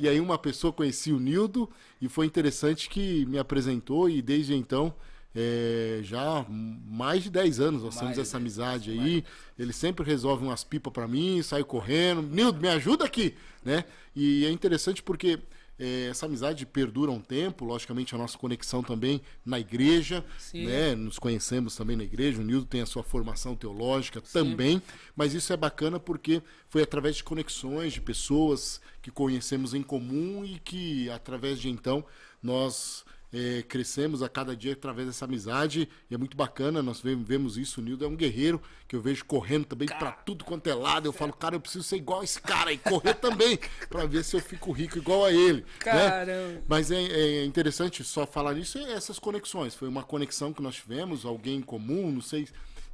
e 0.00 0.08
aí 0.08 0.18
uma 0.18 0.38
pessoa 0.38 0.72
conhecia 0.72 1.14
o 1.14 1.20
Nildo 1.20 1.70
e 2.00 2.08
foi 2.08 2.26
interessante 2.26 2.88
que 2.88 3.24
me 3.26 3.38
apresentou 3.38 4.08
e 4.10 4.20
desde 4.20 4.54
então 4.54 4.92
é, 5.34 6.00
já 6.02 6.20
há 6.20 6.46
mais 6.48 7.22
de 7.22 7.30
10 7.30 7.60
anos 7.60 7.82
nós 7.82 7.94
Mais 7.94 8.00
temos 8.00 8.18
essa 8.18 8.38
10 8.38 8.42
amizade 8.42 8.90
aí 8.90 9.24
ele 9.58 9.72
sempre 9.72 10.04
resolve 10.04 10.44
umas 10.44 10.62
pipas 10.64 10.92
para 10.92 11.08
mim 11.08 11.42
sai 11.42 11.64
correndo 11.64 12.22
Nildo 12.22 12.60
me 12.60 12.68
ajuda 12.68 13.04
aqui 13.04 13.34
né 13.64 13.84
e 14.14 14.44
é 14.44 14.50
interessante 14.50 15.02
porque 15.02 15.38
é, 15.78 16.08
essa 16.10 16.26
amizade 16.26 16.64
perdura 16.64 17.10
um 17.10 17.20
tempo, 17.20 17.64
logicamente 17.64 18.14
a 18.14 18.18
nossa 18.18 18.38
conexão 18.38 18.84
também 18.84 19.20
na 19.44 19.58
igreja, 19.58 20.24
Sim. 20.38 20.66
né? 20.66 20.94
Nos 20.94 21.18
conhecemos 21.18 21.74
também 21.74 21.96
na 21.96 22.04
igreja, 22.04 22.40
o 22.40 22.44
Nildo 22.44 22.66
tem 22.66 22.82
a 22.82 22.86
sua 22.86 23.02
formação 23.02 23.56
teológica 23.56 24.20
também, 24.20 24.80
mas 25.16 25.34
isso 25.34 25.52
é 25.52 25.56
bacana 25.56 25.98
porque 25.98 26.40
foi 26.68 26.82
através 26.82 27.16
de 27.16 27.24
conexões, 27.24 27.94
de 27.94 28.00
pessoas 28.00 28.80
que 29.00 29.10
conhecemos 29.10 29.74
em 29.74 29.82
comum 29.82 30.44
e 30.44 30.60
que 30.60 31.10
através 31.10 31.58
de 31.58 31.68
então 31.68 32.04
nós 32.40 33.04
é, 33.32 33.62
crescemos 33.62 34.22
a 34.22 34.28
cada 34.28 34.54
dia 34.54 34.72
através 34.74 35.06
dessa 35.06 35.24
amizade 35.24 35.88
e 36.10 36.14
é 36.14 36.18
muito 36.18 36.36
bacana, 36.36 36.82
nós 36.82 37.00
ve- 37.00 37.14
vemos 37.14 37.56
isso, 37.56 37.80
o 37.80 37.84
Nildo 37.84 38.04
é 38.04 38.08
um 38.08 38.14
guerreiro 38.16 38.60
que 38.86 38.94
eu 38.94 39.00
vejo 39.00 39.24
correndo 39.24 39.64
também 39.64 39.88
pra 39.88 40.12
tudo 40.12 40.44
quanto 40.44 40.66
é 40.68 40.74
lado, 40.74 41.06
eu 41.08 41.12
falo, 41.12 41.32
cara, 41.32 41.54
eu 41.56 41.60
preciso 41.60 41.82
ser 41.84 41.96
igual 41.96 42.20
a 42.20 42.24
esse 42.24 42.40
cara 42.40 42.70
e 42.72 42.76
correr 42.78 43.14
também, 43.14 43.58
pra 43.88 44.04
ver 44.04 44.22
se 44.22 44.36
eu 44.36 44.40
fico 44.40 44.70
rico 44.72 44.98
igual 44.98 45.24
a 45.24 45.32
ele. 45.32 45.62
né? 45.62 45.64
Caramba. 45.78 46.62
Mas 46.68 46.90
é, 46.90 47.02
é 47.02 47.44
interessante 47.44 48.04
só 48.04 48.26
falar 48.26 48.54
nisso 48.54 48.78
e 48.78 48.84
essas 48.92 49.18
conexões. 49.18 49.74
Foi 49.74 49.88
uma 49.88 50.02
conexão 50.02 50.52
que 50.52 50.62
nós 50.62 50.74
tivemos, 50.74 51.24
alguém 51.24 51.56
em 51.56 51.62
comum, 51.62 52.10
não 52.12 52.20
sei, 52.20 52.46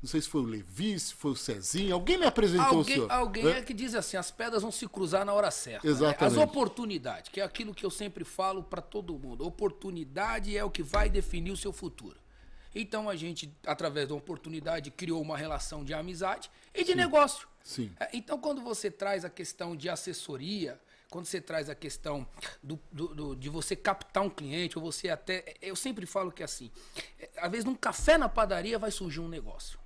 não 0.03 0.09
sei 0.09 0.21
se 0.21 0.29
foi 0.29 0.43
o 0.43 0.45
Levi, 0.45 0.99
se 0.99 1.13
foi 1.15 1.33
o 1.33 1.37
Cezinho, 1.37 1.95
alguém 1.95 2.17
me 2.19 2.25
apresentou 2.27 2.65
o 2.77 2.79
Alguém, 2.79 2.95
senhor. 2.95 3.11
alguém 3.11 3.45
né? 3.45 3.59
é 3.59 3.63
que 3.63 3.75
diz 3.75 3.95
assim, 3.95 4.17
as 4.17 4.31
pedras 4.31 4.63
vão 4.63 4.71
se 4.71 4.87
cruzar 4.87 5.25
na 5.25 5.33
hora 5.33 5.51
certa. 5.51 5.87
né? 5.87 5.93
Exatamente. 5.93 6.25
As 6.25 6.37
oportunidades, 6.37 7.31
que 7.31 7.41
é 7.41 7.45
aquilo 7.45 7.75
que 7.75 7.85
eu 7.85 7.91
sempre 7.91 8.25
falo 8.25 8.63
para 8.63 8.81
todo 8.81 9.19
mundo. 9.19 9.45
Oportunidade 9.47 10.57
é 10.57 10.63
o 10.65 10.71
que 10.71 10.83
vai 10.83 11.09
definir 11.09 11.51
o 11.51 11.57
seu 11.57 11.73
futuro. 11.73 12.17
Então 12.75 13.09
a 13.09 13.17
gente, 13.17 13.53
através 13.67 14.11
uma 14.11 14.19
oportunidade, 14.19 14.91
criou 14.91 15.21
uma 15.21 15.37
relação 15.37 15.83
de 15.85 15.93
amizade 15.95 16.51
e 16.75 16.85
de 16.85 16.95
negócio. 16.95 17.49
Sim. 17.65 17.91
É, 17.99 18.09
Então, 18.13 18.39
quando 18.39 18.61
você 18.63 18.91
traz 18.91 19.25
a 19.25 19.31
questão 19.31 19.75
de 19.75 19.89
assessoria, 19.89 20.79
quando 21.11 21.25
você 21.27 21.41
traz 21.41 21.69
a 21.71 21.75
questão 21.75 22.27
do, 22.63 22.79
do- 22.93 23.09
do- 23.15 23.37
de 23.37 23.49
você 23.49 23.75
captar 23.75 24.23
um 24.23 24.31
cliente, 24.31 24.79
ou 24.79 24.85
você 24.85 25.09
até. 25.09 25.55
Eu 25.63 25.75
sempre 25.75 26.05
falo 26.07 26.31
que 26.31 26.43
é 26.43 26.45
assim, 26.45 26.71
é, 27.19 27.31
às 27.39 27.51
vezes 27.51 27.65
num 27.65 27.75
café 27.75 28.19
na 28.19 28.29
padaria 28.29 28.79
vai 28.79 28.91
surgir 28.91 29.21
um 29.21 29.29
negócio. 29.29 29.79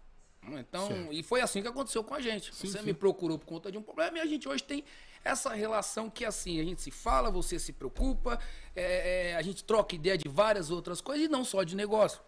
Então, 0.58 0.88
Certo. 0.88 1.12
e 1.12 1.22
foi 1.22 1.40
assim 1.40 1.62
que 1.62 1.68
aconteceu 1.68 2.02
com 2.02 2.14
a 2.14 2.20
gente. 2.20 2.54
Sim, 2.54 2.66
você 2.66 2.78
sim. 2.78 2.84
me 2.84 2.92
procurou 2.94 3.38
por 3.38 3.46
conta 3.46 3.70
de 3.70 3.78
um 3.78 3.82
problema 3.82 4.18
e 4.18 4.20
a 4.20 4.26
gente 4.26 4.48
hoje 4.48 4.62
tem 4.64 4.84
essa 5.24 5.54
relação 5.54 6.10
que 6.10 6.24
assim, 6.24 6.60
a 6.60 6.64
gente 6.64 6.82
se 6.82 6.90
fala, 6.90 7.30
você 7.30 7.58
se 7.58 7.72
preocupa, 7.72 8.38
é, 8.74 9.30
é, 9.30 9.36
a 9.36 9.42
gente 9.42 9.62
troca 9.62 9.94
ideia 9.94 10.18
de 10.18 10.28
várias 10.28 10.70
outras 10.70 11.00
coisas 11.00 11.26
e 11.26 11.28
não 11.28 11.44
só 11.44 11.62
de 11.62 11.76
negócio. 11.76 12.20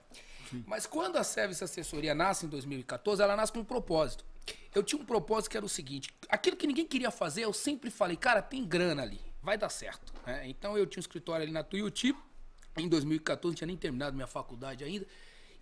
Mas 0.67 0.87
quando 0.87 1.17
a 1.17 1.25
Service 1.25 1.65
Assessoria 1.65 2.15
nasce 2.15 2.47
em 2.47 2.49
2014, 2.49 3.21
ela 3.21 3.35
nasce 3.35 3.53
com 3.53 3.59
um 3.61 3.65
propósito. 3.65 4.25
Eu 4.73 4.83
tinha 4.85 5.01
um 5.01 5.05
propósito 5.05 5.51
que 5.51 5.57
era 5.57 5.67
o 5.67 5.69
seguinte: 5.69 6.15
aquilo 6.29 6.57
que 6.57 6.67
ninguém 6.67 6.87
queria 6.87 7.11
fazer, 7.11 7.43
eu 7.45 7.53
sempre 7.53 7.91
falei, 7.91 8.17
cara, 8.17 8.41
tem 8.41 8.65
grana 8.65 9.03
ali, 9.03 9.21
vai 9.43 9.59
dar 9.59 9.69
certo. 9.71 10.13
né? 10.25 10.47
Então 10.47 10.79
eu 10.79 10.87
tinha 10.87 11.01
um 11.01 11.07
escritório 11.07 11.43
ali 11.43 11.53
na 11.53 11.65
Tuiuti, 11.65 12.15
em 12.77 12.89
2014, 12.89 13.49
não 13.49 13.55
tinha 13.57 13.67
nem 13.67 13.77
terminado 13.77 14.15
minha 14.15 14.27
faculdade 14.29 14.85
ainda. 14.85 15.07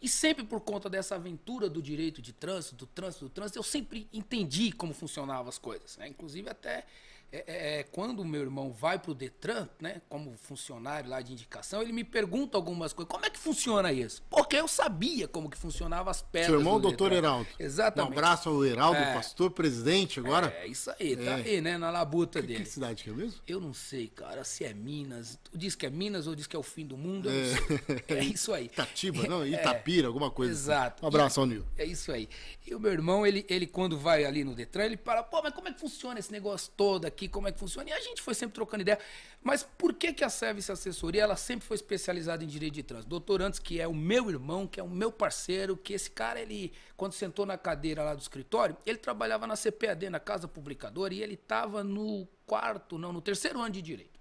E 0.02 0.09
sempre 0.09 0.44
por 0.44 0.61
conta 0.61 0.90
dessa 0.90 1.14
aventura 1.14 1.71
do 1.71 1.80
direito 1.80 2.21
de 2.21 2.32
trânsito, 2.32 2.75
do 2.75 2.87
trânsito, 2.87 3.26
do 3.26 3.30
trânsito, 3.30 3.59
eu 3.59 3.62
sempre 3.62 4.09
entendi 4.12 4.73
como 4.73 4.92
funcionavam 4.92 5.49
as 5.49 5.59
coisas. 5.59 5.97
né? 5.97 6.09
Inclusive 6.09 6.50
até 6.50 6.85
é, 7.33 7.79
é, 7.79 7.83
quando 7.85 8.21
o 8.21 8.25
meu 8.25 8.43
irmão 8.43 8.71
vai 8.73 8.99
pro 8.99 9.15
Detran, 9.15 9.69
né, 9.81 10.03
como 10.09 10.37
funcionário 10.37 11.09
lá 11.09 11.21
de 11.23 11.33
indicação, 11.33 11.81
ele 11.81 11.93
me 11.93 12.05
pergunta 12.05 12.57
algumas 12.59 12.93
coisas. 12.93 13.11
Como 13.11 13.25
é 13.25 13.31
que 13.31 13.39
funciona 13.39 13.93
isso? 13.93 14.23
Porque 14.29 14.57
eu 14.57 14.69
sabia 14.69 15.27
como 15.27 15.49
que 15.49 15.57
funcionava 15.57 16.11
as 16.11 16.21
pedras 16.23 16.51
Seu 16.51 16.59
irmão, 16.59 16.75
do 16.75 16.89
doutor 16.89 17.11
Detran. 17.11 17.19
Heraldo. 17.29 17.49
Exatamente. 17.59 18.11
Um 18.11 18.12
abraço 18.19 18.49
ao 18.49 18.65
Heraldo, 18.65 18.99
É. 18.99 19.15
pastor 19.15 19.51
presidente 19.51 20.21
agora. 20.21 20.49
É 20.61 20.67
isso 20.67 20.91
aí, 20.99 21.17
tá 21.17 21.23
É. 21.23 21.35
aí, 21.35 21.61
né, 21.61 21.79
na 21.79 21.91
labuta 21.91 22.41
Que 22.41 22.47
dele. 22.49 22.67
cidade 22.67 23.03
que 23.05 23.11
é 23.11 23.12
mesmo? 23.12 23.41
Eu 23.47 23.61
não 23.61 23.73
sei, 23.73 24.09
cara, 24.09 24.45
se 24.45 24.65
é 24.65 24.75
Minas. 24.75 25.39
Tu 25.43 25.57
diz 25.57 25.75
que 25.75 25.87
é 25.87 25.91
Minas 25.91 26.27
ou 26.27 26.35
diz 26.35 26.47
que 26.47 26.55
é 26.55 26.59
o 26.59 26.62
fim 26.62 26.87
do 26.87 26.97
mundo? 26.97 27.31
Eu 27.31 27.35
não 27.35 27.67
sei. 27.67 27.83
É 28.19 28.25
isso 28.25 28.53
aí. 28.53 28.67
Itatiba, 28.67 29.27
não? 29.27 29.43
É. 29.43 29.49
Itapira, 29.49 30.07
alguma 30.07 30.31
coisa. 30.31 30.53
assim. 30.53 30.62
Exato. 30.62 31.05
Um 31.05 31.09
abraço 31.09 31.41
ao 31.41 31.47
Nil. 31.47 31.65
É 31.79 31.85
isso 31.85 32.12
aí. 32.12 32.29
E 32.67 32.75
o 32.75 32.81
meu 32.81 32.93
irmão, 32.93 33.27
ele, 33.27 33.45
ele 33.49 33.67
quando 33.67 33.97
vai 33.99 34.25
ali 34.25 34.45
no 34.45 34.55
Detran, 34.55 34.85
ele 34.85 34.97
fala, 34.97 35.23
pô, 35.23 35.41
mas 35.43 35.55
como 35.55 35.69
é 35.69 35.73
que 35.73 35.81
funciona 35.81 36.19
esse 36.19 36.31
negócio 36.31 36.71
todo 36.77 37.05
aqui? 37.07 37.22
Como 37.29 37.49
é 37.49 37.52
que 37.52 37.59
funciona? 37.59 37.91
E 37.91 37.93
a 37.93 38.00
gente 38.00 38.21
foi 38.23 38.35
sempre 38.35 38.55
trocando 38.55 38.83
ideia. 38.83 38.99
Mas 39.43 39.62
por 39.62 39.95
que, 39.95 40.12
que 40.12 40.25
a 40.25 40.29
Service 40.31 40.71
Assessoria, 40.71 41.23
ela 41.23 41.37
sempre 41.37 41.67
foi 41.67 41.75
especializada 41.76 42.43
em 42.45 42.47
direito 42.47 42.75
de 42.75 42.83
trânsito? 42.83 43.09
Doutor 43.09 43.43
Antes, 43.43 43.59
que 43.59 43.81
é 43.81 43.87
o 43.88 43.95
meu 43.95 44.31
irmão, 44.31 44.67
que 44.67 44.79
é 44.79 44.83
o 44.83 44.88
meu 44.88 45.11
parceiro, 45.12 45.76
que 45.76 45.93
esse 45.93 46.11
cara, 46.11 46.41
ele, 46.41 46.73
quando 46.97 47.12
sentou 47.12 47.45
na 47.47 47.57
cadeira 47.59 48.02
lá 48.02 48.14
do 48.14 48.21
escritório, 48.21 48.76
ele 48.87 48.99
trabalhava 48.99 49.47
na 49.47 49.57
CPAD, 49.57 50.11
na 50.11 50.21
Casa 50.21 50.47
Publicadora, 50.49 51.12
e 51.14 51.23
ele 51.23 51.35
estava 51.35 51.83
no 51.85 52.26
quarto, 52.47 52.99
não, 52.99 53.12
no 53.12 53.21
terceiro 53.21 53.61
ano 53.61 53.71
de 53.71 53.83
direito. 53.83 54.12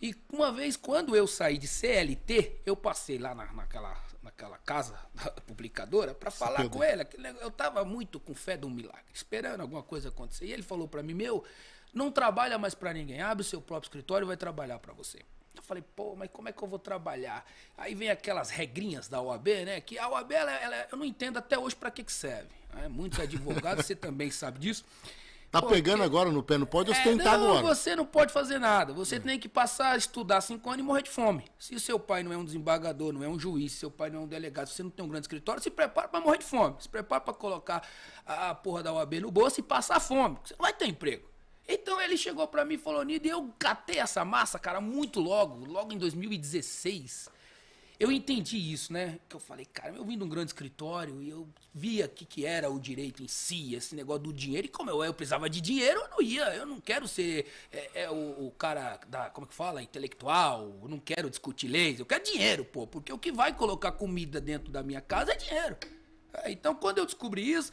E 0.00 0.14
uma 0.32 0.52
vez, 0.52 0.76
quando 0.76 1.16
eu 1.16 1.26
saí 1.26 1.58
de 1.58 1.66
CLT, 1.66 2.60
eu 2.64 2.76
passei 2.76 3.18
lá 3.18 3.34
na- 3.34 3.52
naquela, 3.52 4.00
naquela 4.22 4.56
casa 4.58 4.96
publicadora 5.44 6.14
para 6.14 6.30
falar 6.30 6.68
com 6.68 6.84
ele. 6.84 7.04
Eu 7.40 7.50
tava 7.50 7.84
muito 7.84 8.20
com 8.20 8.32
fé 8.34 8.56
de 8.56 8.64
um 8.64 8.70
milagre, 8.70 9.02
esperando 9.12 9.60
alguma 9.60 9.82
coisa 9.82 10.08
acontecer. 10.08 10.46
E 10.46 10.52
ele 10.52 10.62
falou 10.62 10.86
para 10.86 11.02
mim: 11.02 11.14
Meu, 11.14 11.42
não 11.92 12.10
trabalha 12.10 12.58
mais 12.58 12.74
para 12.74 12.92
ninguém, 12.92 13.20
abre 13.20 13.42
o 13.42 13.44
seu 13.44 13.60
próprio 13.60 13.86
escritório 13.88 14.24
e 14.24 14.28
vai 14.28 14.36
trabalhar 14.36 14.78
para 14.78 14.92
você. 14.92 15.18
Eu 15.56 15.62
falei, 15.62 15.82
pô, 15.96 16.14
mas 16.16 16.30
como 16.32 16.48
é 16.48 16.52
que 16.52 16.62
eu 16.62 16.68
vou 16.68 16.78
trabalhar? 16.78 17.44
Aí 17.76 17.94
vem 17.94 18.10
aquelas 18.10 18.48
regrinhas 18.48 19.08
da 19.08 19.20
OAB, 19.20 19.48
né? 19.66 19.80
Que 19.80 19.98
a 19.98 20.08
OAB, 20.08 20.32
ela, 20.32 20.52
ela- 20.52 20.86
eu 20.92 20.96
não 20.96 21.04
entendo 21.04 21.36
até 21.38 21.58
hoje 21.58 21.74
para 21.74 21.90
que, 21.90 22.04
que 22.04 22.12
serve. 22.12 22.48
né? 22.72 22.86
Muitos 22.88 23.18
advogados, 23.18 23.84
você 23.84 23.96
também 23.96 24.30
sabe 24.30 24.58
disso. 24.60 24.84
Tá 25.50 25.60
Porque- 25.62 25.76
pegando 25.76 26.02
agora 26.02 26.30
no 26.30 26.42
pé, 26.42 26.58
não 26.58 26.66
pode 26.66 26.90
é, 26.90 26.92
ostentar 26.92 27.38
não, 27.38 27.56
agora. 27.56 27.74
você 27.74 27.96
não 27.96 28.04
pode 28.06 28.32
fazer 28.32 28.58
nada. 28.58 28.92
Você 28.92 29.18
tem 29.18 29.38
que 29.38 29.48
passar 29.48 29.92
a 29.92 29.96
estudar 29.96 30.42
cinco 30.42 30.68
anos 30.68 30.80
e 30.80 30.82
morrer 30.86 31.02
de 31.02 31.10
fome. 31.10 31.44
Se 31.58 31.74
o 31.74 31.80
seu 31.80 31.98
pai 31.98 32.22
não 32.22 32.32
é 32.32 32.36
um 32.36 32.44
desembargador, 32.44 33.12
não 33.14 33.24
é 33.24 33.28
um 33.28 33.38
juiz, 33.40 33.72
se 33.72 33.78
seu 33.78 33.90
pai 33.90 34.10
não 34.10 34.20
é 34.20 34.22
um 34.24 34.28
delegado, 34.28 34.68
se 34.68 34.74
você 34.74 34.82
não 34.82 34.90
tem 34.90 35.04
um 35.04 35.08
grande 35.08 35.24
escritório, 35.24 35.62
se 35.62 35.70
prepara 35.70 36.06
para 36.06 36.20
morrer 36.20 36.36
de 36.38 36.44
fome. 36.44 36.76
Se 36.80 36.88
prepara 36.88 37.20
para 37.22 37.32
colocar 37.34 37.82
a, 38.26 38.54
porra 38.54 38.82
da 38.82 38.92
OAB 38.92 39.14
no 39.20 39.30
bolso 39.30 39.58
e 39.58 39.62
passar 39.62 39.98
fome. 40.00 40.36
Você 40.44 40.54
não 40.54 40.62
vai 40.62 40.72
ter 40.74 40.86
emprego. 40.86 41.26
Então 41.68 42.00
ele 42.00 42.16
chegou 42.16 42.48
para 42.48 42.64
mim 42.64 42.74
e 42.74 42.78
falou, 42.78 43.02
Nido, 43.02 43.26
eu 43.26 43.52
catei 43.58 43.98
essa 43.98 44.24
massa, 44.24 44.58
cara, 44.58 44.80
muito 44.80 45.20
logo, 45.20 45.66
logo 45.66 45.92
em 45.92 45.98
2016. 45.98 47.28
Eu 48.00 48.12
entendi 48.12 48.56
isso, 48.56 48.92
né? 48.92 49.18
Que 49.28 49.34
eu 49.34 49.40
falei, 49.40 49.66
cara, 49.66 49.92
eu 49.92 50.04
vim 50.04 50.16
de 50.16 50.22
um 50.22 50.28
grande 50.28 50.50
escritório 50.50 51.20
e 51.20 51.28
eu 51.28 51.48
via 51.74 52.06
o 52.06 52.08
que, 52.08 52.24
que 52.24 52.46
era 52.46 52.70
o 52.70 52.78
direito 52.78 53.24
em 53.24 53.28
si, 53.28 53.74
esse 53.74 53.94
negócio 53.96 54.22
do 54.22 54.32
dinheiro. 54.32 54.66
E 54.68 54.70
como 54.70 54.88
eu, 54.88 55.02
eu 55.02 55.12
precisava 55.12 55.50
de 55.50 55.60
dinheiro, 55.60 56.00
eu 56.00 56.08
não 56.08 56.22
ia. 56.22 56.54
Eu 56.54 56.64
não 56.64 56.80
quero 56.80 57.08
ser 57.08 57.46
é, 57.72 58.02
é, 58.02 58.10
o, 58.10 58.46
o 58.46 58.52
cara 58.52 59.00
da, 59.08 59.28
como 59.30 59.48
que 59.48 59.54
fala, 59.54 59.82
intelectual. 59.82 60.78
Eu 60.80 60.88
não 60.88 61.00
quero 61.00 61.28
discutir 61.28 61.66
leis. 61.66 61.98
Eu 61.98 62.06
quero 62.06 62.22
dinheiro, 62.22 62.64
pô. 62.64 62.86
Porque 62.86 63.12
o 63.12 63.18
que 63.18 63.32
vai 63.32 63.52
colocar 63.52 63.90
comida 63.90 64.40
dentro 64.40 64.70
da 64.70 64.80
minha 64.80 65.00
casa 65.00 65.32
é 65.32 65.36
dinheiro. 65.36 65.76
É, 66.34 66.52
Então, 66.52 66.76
quando 66.76 66.98
eu 66.98 67.04
descobri 67.04 67.50
isso, 67.50 67.72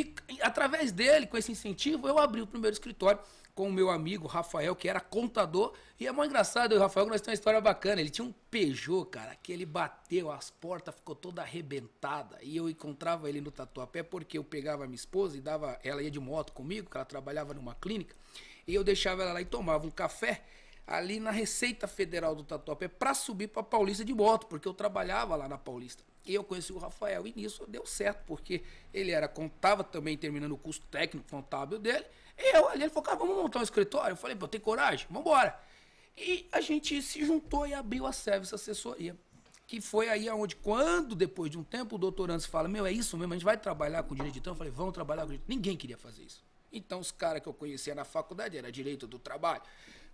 e 0.00 0.42
através 0.42 0.90
dele, 0.92 1.26
com 1.26 1.36
esse 1.36 1.52
incentivo, 1.52 2.08
eu 2.08 2.18
abri 2.18 2.40
o 2.40 2.46
primeiro 2.46 2.74
escritório 2.74 3.20
com 3.54 3.68
o 3.68 3.72
meu 3.72 3.88
amigo 3.88 4.26
Rafael, 4.26 4.74
que 4.74 4.88
era 4.88 5.00
contador. 5.00 5.72
E 5.98 6.06
é 6.06 6.12
muito 6.12 6.30
engraçado, 6.30 6.72
eu 6.72 6.76
e 6.76 6.78
o 6.78 6.82
Rafael, 6.82 7.06
nós 7.06 7.20
temos 7.20 7.28
uma 7.28 7.34
história 7.34 7.60
bacana. 7.60 8.00
Ele 8.00 8.10
tinha 8.10 8.26
um 8.26 8.32
Peugeot, 8.50 9.08
cara, 9.10 9.36
que 9.36 9.52
ele 9.52 9.64
bateu, 9.64 10.30
as 10.30 10.50
portas 10.50 10.94
ficou 10.94 11.14
toda 11.14 11.42
arrebentada. 11.42 12.38
E 12.42 12.56
eu 12.56 12.68
encontrava 12.68 13.28
ele 13.28 13.40
no 13.40 13.52
Tatuapé 13.52 14.02
porque 14.02 14.36
eu 14.36 14.44
pegava 14.44 14.84
minha 14.86 14.96
esposa 14.96 15.36
e 15.36 15.40
dava. 15.40 15.78
Ela 15.84 16.02
ia 16.02 16.10
de 16.10 16.18
moto 16.18 16.52
comigo, 16.52 16.90
que 16.90 16.96
ela 16.96 17.06
trabalhava 17.06 17.54
numa 17.54 17.74
clínica. 17.74 18.16
E 18.66 18.74
eu 18.74 18.82
deixava 18.82 19.22
ela 19.22 19.34
lá 19.34 19.40
e 19.40 19.44
tomava 19.44 19.86
um 19.86 19.90
café 19.90 20.42
ali 20.86 21.18
na 21.18 21.30
Receita 21.30 21.86
Federal 21.86 22.34
do 22.34 22.44
Tatuapé 22.44 22.88
para 22.88 23.14
subir 23.14 23.48
para 23.48 23.62
Paulista 23.62 24.04
de 24.04 24.12
moto, 24.12 24.46
porque 24.46 24.68
eu 24.68 24.74
trabalhava 24.74 25.34
lá 25.36 25.48
na 25.48 25.56
Paulista. 25.56 26.04
E 26.26 26.34
eu 26.34 26.42
conheci 26.42 26.72
o 26.72 26.78
Rafael 26.78 27.26
e 27.26 27.32
nisso 27.36 27.66
deu 27.66 27.84
certo, 27.84 28.24
porque 28.26 28.62
ele 28.92 29.10
era 29.10 29.28
contava 29.28 29.84
também 29.84 30.16
terminando 30.16 30.52
o 30.52 30.58
curso 30.58 30.80
técnico 30.90 31.28
contábil 31.28 31.78
dele. 31.78 32.04
E 32.38 32.56
eu 32.56 32.68
ali, 32.68 32.82
ele 32.82 32.90
falou, 32.90 33.02
cara, 33.02 33.16
vamos 33.16 33.36
montar 33.36 33.60
um 33.60 33.62
escritório? 33.62 34.12
Eu 34.12 34.16
falei, 34.16 34.36
pô, 34.36 34.48
tem 34.48 34.60
coragem? 34.60 35.06
Vamos 35.08 35.26
embora. 35.26 35.58
E 36.16 36.48
a 36.50 36.60
gente 36.60 37.00
se 37.02 37.24
juntou 37.24 37.66
e 37.66 37.74
abriu 37.74 38.06
a 38.06 38.12
Service 38.12 38.54
Assessoria. 38.54 39.16
Que 39.66 39.80
foi 39.80 40.08
aí 40.08 40.28
aonde, 40.28 40.56
quando, 40.56 41.14
depois 41.14 41.50
de 41.50 41.58
um 41.58 41.64
tempo, 41.64 41.96
o 41.96 41.98
doutor 41.98 42.30
Antes 42.30 42.46
fala, 42.46 42.68
meu, 42.68 42.84
é 42.84 42.92
isso 42.92 43.16
mesmo, 43.16 43.32
a 43.32 43.36
gente 43.36 43.44
vai 43.44 43.56
trabalhar 43.56 44.02
com 44.02 44.14
direito 44.14 44.34
de 44.34 44.40
trânsito? 44.40 44.62
Eu 44.62 44.66
falei, 44.66 44.72
vamos 44.72 44.92
trabalhar 44.92 45.22
com 45.22 45.28
direito. 45.28 45.48
Ninguém 45.48 45.76
queria 45.76 45.96
fazer 45.96 46.22
isso. 46.22 46.44
Então, 46.70 47.00
os 47.00 47.10
caras 47.10 47.42
que 47.42 47.48
eu 47.48 47.54
conhecia 47.54 47.94
na 47.94 48.04
faculdade 48.04 48.56
era 48.58 48.70
direito 48.70 49.06
do 49.06 49.18
trabalho. 49.18 49.62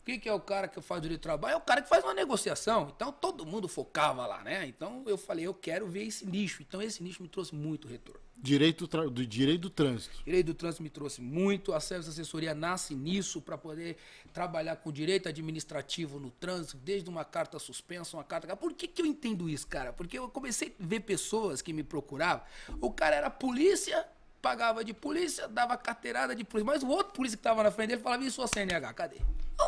O 0.01 0.05
que, 0.05 0.19
que 0.19 0.29
é 0.29 0.33
o 0.33 0.41
cara 0.41 0.67
que 0.67 0.81
faz 0.81 1.03
direito 1.03 1.21
do 1.21 1.23
trabalho? 1.23 1.55
É 1.55 1.57
o 1.57 1.61
cara 1.61 1.83
que 1.83 1.89
faz 1.89 2.03
uma 2.03 2.15
negociação. 2.15 2.91
Então, 2.95 3.13
todo 3.13 3.45
mundo 3.45 3.69
focava 3.69 4.27
lá, 4.27 4.43
né? 4.43 4.67
Então, 4.67 5.05
eu 5.07 5.19
falei, 5.19 5.47
eu 5.47 5.53
quero 5.53 5.87
ver 5.87 6.05
esse 6.05 6.25
nicho. 6.25 6.63
Então, 6.63 6.81
esse 6.81 7.03
nicho 7.03 7.23
me 7.23 7.29
trouxe 7.29 7.55
muito 7.55 7.87
retorno. 7.87 8.21
Direito 8.43 8.87
do 8.87 9.27
direito 9.27 9.61
do 9.61 9.71
trânsito. 9.71 10.25
Direito 10.25 10.47
do 10.47 10.55
trânsito 10.55 10.83
me 10.83 10.89
trouxe 10.89 11.21
muito. 11.21 11.75
A 11.75 11.81
Service 11.81 12.09
Assessoria 12.09 12.55
nasce 12.55 12.95
nisso 12.95 13.43
para 13.43 13.59
poder 13.59 13.99
trabalhar 14.33 14.77
com 14.77 14.91
direito 14.91 15.29
administrativo 15.29 16.19
no 16.19 16.31
trânsito, 16.31 16.79
desde 16.79 17.11
uma 17.11 17.23
carta 17.23 17.59
suspensa, 17.59 18.17
uma 18.17 18.25
carta. 18.25 18.57
Por 18.57 18.73
que, 18.73 18.89
que 18.89 19.03
eu 19.03 19.07
entendo 19.07 19.51
isso, 19.51 19.67
cara? 19.67 19.93
Porque 19.93 20.19
eu 20.19 20.31
comecei 20.31 20.75
a 20.81 20.87
ver 20.87 21.01
pessoas 21.01 21.61
que 21.61 21.75
me 21.75 21.83
procuravam. 21.83 22.43
O 22.81 22.91
cara 22.91 23.17
era 23.17 23.29
polícia, 23.29 24.07
pagava 24.41 24.83
de 24.83 24.95
polícia, 24.95 25.47
dava 25.47 25.77
carteirada 25.77 26.35
de 26.35 26.43
polícia. 26.43 26.73
Mas 26.73 26.83
o 26.83 26.89
outro 26.89 27.13
polícia 27.13 27.37
que 27.37 27.41
estava 27.41 27.63
na 27.63 27.71
frente 27.71 27.91
dele 27.91 28.01
falava: 28.01 28.25
e 28.25 28.31
sua 28.31 28.49
CNH? 28.49 28.95
Cadê? 28.95 29.19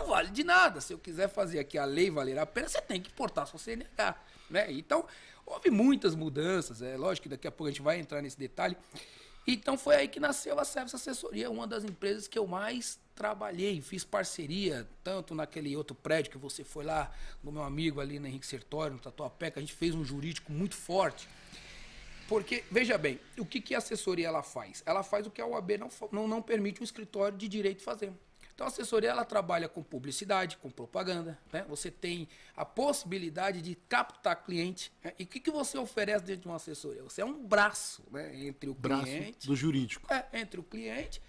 Não 0.03 0.09
vale 0.09 0.31
de 0.31 0.43
nada. 0.43 0.81
Se 0.81 0.93
eu 0.93 0.99
quiser 0.99 1.29
fazer 1.29 1.61
aqui 1.61 1.79
a 1.79 1.85
lei 1.85 2.11
valer 2.11 2.39
a 2.39 2.45
pena, 2.45 2.69
você 2.69 2.81
tem 2.81 3.01
que 3.01 3.11
portar 3.13 3.47
sua 3.47 3.59
CNH. 3.59 4.17
Né? 4.51 4.73
Então, 4.73 5.07
houve 5.47 5.71
muitas 5.71 6.15
mudanças. 6.17 6.83
É 6.83 6.97
lógico 6.97 7.25
que 7.25 7.29
daqui 7.29 7.47
a 7.47 7.53
pouco 7.53 7.69
a 7.69 7.71
gente 7.71 7.83
vai 7.83 7.99
entrar 8.01 8.21
nesse 8.21 8.39
detalhe. 8.39 8.77
Então 9.47 9.77
foi 9.77 9.97
aí 9.97 10.09
que 10.09 10.21
nasceu 10.21 10.59
a 10.59 10.65
Service 10.65 10.95
Assessoria, 10.95 11.51
uma 11.51 11.67
das 11.67 11.83
empresas 11.83 12.29
que 12.29 12.39
eu 12.39 12.47
mais 12.47 12.99
trabalhei, 13.15 13.81
fiz 13.81 14.05
parceria, 14.05 14.89
tanto 15.03 15.35
naquele 15.35 15.77
outro 15.77 15.97
prédio 15.97 16.31
que 16.31 16.39
você 16.39 16.63
foi 16.63 16.85
lá, 16.85 17.13
no 17.43 17.51
meu 17.51 17.63
amigo 17.63 18.01
ali 18.01 18.21
na 18.21 18.29
Henrique 18.29 18.47
Sertório, 18.47 18.95
no 18.95 19.01
Tatuapé, 19.01 19.51
que 19.51 19.59
a 19.59 19.63
gente 19.63 19.75
fez 19.75 19.97
um 19.97 20.05
jurídico 20.05 20.53
muito 20.53 20.77
forte. 20.77 21.29
Porque, 22.29 22.63
veja 22.71 22.97
bem, 22.97 23.19
o 23.37 23.45
que, 23.45 23.61
que 23.61 23.75
a 23.75 23.79
assessoria 23.79 24.29
ela 24.29 24.45
faz? 24.45 24.81
Ela 24.87 25.03
faz 25.03 25.27
o 25.27 25.31
que 25.31 25.41
a 25.41 25.47
OAB 25.47 25.73
não, 25.73 25.89
não, 26.13 26.29
não 26.29 26.41
permite 26.41 26.81
um 26.81 26.85
escritório 26.85 27.37
de 27.37 27.49
direito 27.49 27.83
fazer. 27.83 28.13
Então 28.63 28.69
a 28.69 28.71
assessoria 28.71 29.11
ela 29.11 29.25
trabalha 29.25 29.69
com 29.69 29.83
publicidade, 29.83 30.57
com 30.57 30.71
propaganda, 30.71 31.37
né? 31.53 31.65
Você 31.69 31.91
tem 31.91 32.29
a 32.57 32.65
possibilidade 32.65 33.61
de 33.61 33.75
captar 33.89 34.41
cliente. 34.45 34.93
né? 35.03 35.13
E 35.19 35.25
o 35.25 35.27
que, 35.27 35.41
que 35.41 35.51
você 35.51 35.77
oferece 35.77 36.25
dentro 36.25 36.43
de 36.43 36.47
uma 36.47 36.55
assessoria? 36.55 37.03
Você 37.03 37.23
é 37.23 37.25
um 37.25 37.45
braço 37.45 38.05
né? 38.13 38.47
entre 38.47 38.71
o 38.71 38.75
Braço 38.75 39.03
cliente 39.03 39.49
do 39.49 39.57
jurídico. 39.57 40.07
é, 40.15 40.27
entre 40.35 40.61
o 40.61 40.63
cliente 40.63 41.21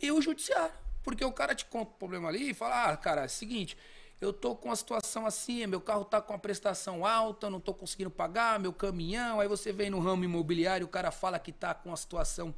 e 0.00 0.10
o 0.10 0.20
judiciário. 0.20 0.74
Porque 1.04 1.24
o 1.24 1.30
cara 1.30 1.54
te 1.54 1.64
conta 1.64 1.92
o 1.92 1.94
problema 1.94 2.28
ali 2.28 2.50
e 2.50 2.54
fala, 2.54 2.90
ah, 2.90 2.96
cara, 2.96 3.22
é 3.22 3.26
o 3.26 3.30
seguinte, 3.30 3.78
eu 4.20 4.32
tô 4.32 4.54
com 4.54 4.68
uma 4.68 4.76
situação 4.76 5.26
assim, 5.26 5.66
meu 5.66 5.80
carro 5.80 6.04
tá 6.04 6.20
com 6.20 6.32
uma 6.32 6.38
prestação 6.38 7.04
alta, 7.04 7.50
não 7.50 7.60
tô 7.60 7.74
conseguindo 7.74 8.10
pagar, 8.10 8.58
meu 8.58 8.72
caminhão, 8.72 9.40
aí 9.40 9.48
você 9.48 9.72
vem 9.72 9.90
no 9.90 9.98
ramo 9.98 10.24
imobiliário, 10.24 10.86
o 10.86 10.88
cara 10.88 11.10
fala 11.10 11.38
que 11.38 11.52
tá 11.52 11.74
com 11.74 11.90
uma 11.90 11.96
situação 11.96 12.54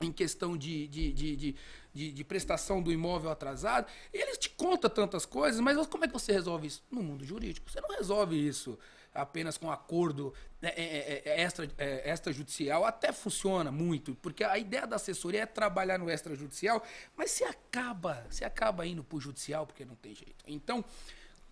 em 0.00 0.12
questão 0.12 0.56
de, 0.56 0.86
de, 0.88 1.12
de, 1.12 1.54
de, 1.94 2.12
de, 2.12 2.24
prestação 2.24 2.82
do 2.82 2.92
imóvel 2.92 3.30
atrasado, 3.30 3.86
ele 4.12 4.36
te 4.36 4.50
conta 4.50 4.88
tantas 4.90 5.24
coisas, 5.24 5.60
mas 5.60 5.86
como 5.86 6.04
é 6.04 6.08
que 6.08 6.12
você 6.12 6.32
resolve 6.32 6.66
isso? 6.66 6.82
No 6.90 7.02
mundo 7.02 7.24
jurídico, 7.24 7.70
você 7.70 7.80
não 7.80 7.90
resolve 7.90 8.36
isso 8.36 8.78
apenas 9.14 9.56
com 9.56 9.70
acordo 9.70 10.32
né, 10.60 10.72
é, 10.76 10.82
é, 10.82 11.22
é, 11.24 11.40
extra, 11.42 11.68
extrajudicial, 12.04 12.84
até 12.84 13.12
funciona 13.12 13.70
muito, 13.70 14.14
porque 14.16 14.44
a 14.44 14.58
ideia 14.58 14.86
da 14.86 14.96
assessoria 14.96 15.42
é 15.42 15.46
trabalhar 15.46 15.98
no 15.98 16.10
extrajudicial, 16.10 16.82
mas 17.16 17.30
você 17.30 17.44
acaba, 17.44 18.26
você 18.28 18.44
acaba 18.44 18.86
indo 18.86 19.04
para 19.04 19.16
o 19.16 19.20
judicial 19.20 19.66
porque 19.66 19.84
não 19.84 19.94
tem 19.94 20.14
jeito. 20.14 20.44
Então, 20.46 20.84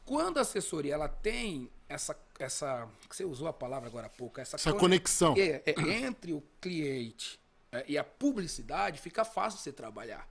quando 0.04 0.38
a 0.38 0.42
assessoria 0.42 0.94
ela 0.94 1.08
tem 1.08 1.70
essa, 1.88 2.16
essa 2.38 2.88
você 3.08 3.24
usou 3.24 3.48
a 3.48 3.52
palavra 3.52 3.88
agora 3.88 4.06
há 4.06 4.10
pouco, 4.10 4.40
essa, 4.40 4.56
essa 4.56 4.72
conexão 4.72 5.34
é, 5.36 5.62
é, 5.64 5.74
entre 6.04 6.32
o 6.32 6.42
cliente 6.60 7.38
e 7.86 7.98
a 7.98 8.04
publicidade, 8.04 9.00
fica 9.00 9.24
fácil 9.24 9.60
você 9.60 9.72
trabalhar. 9.72 10.26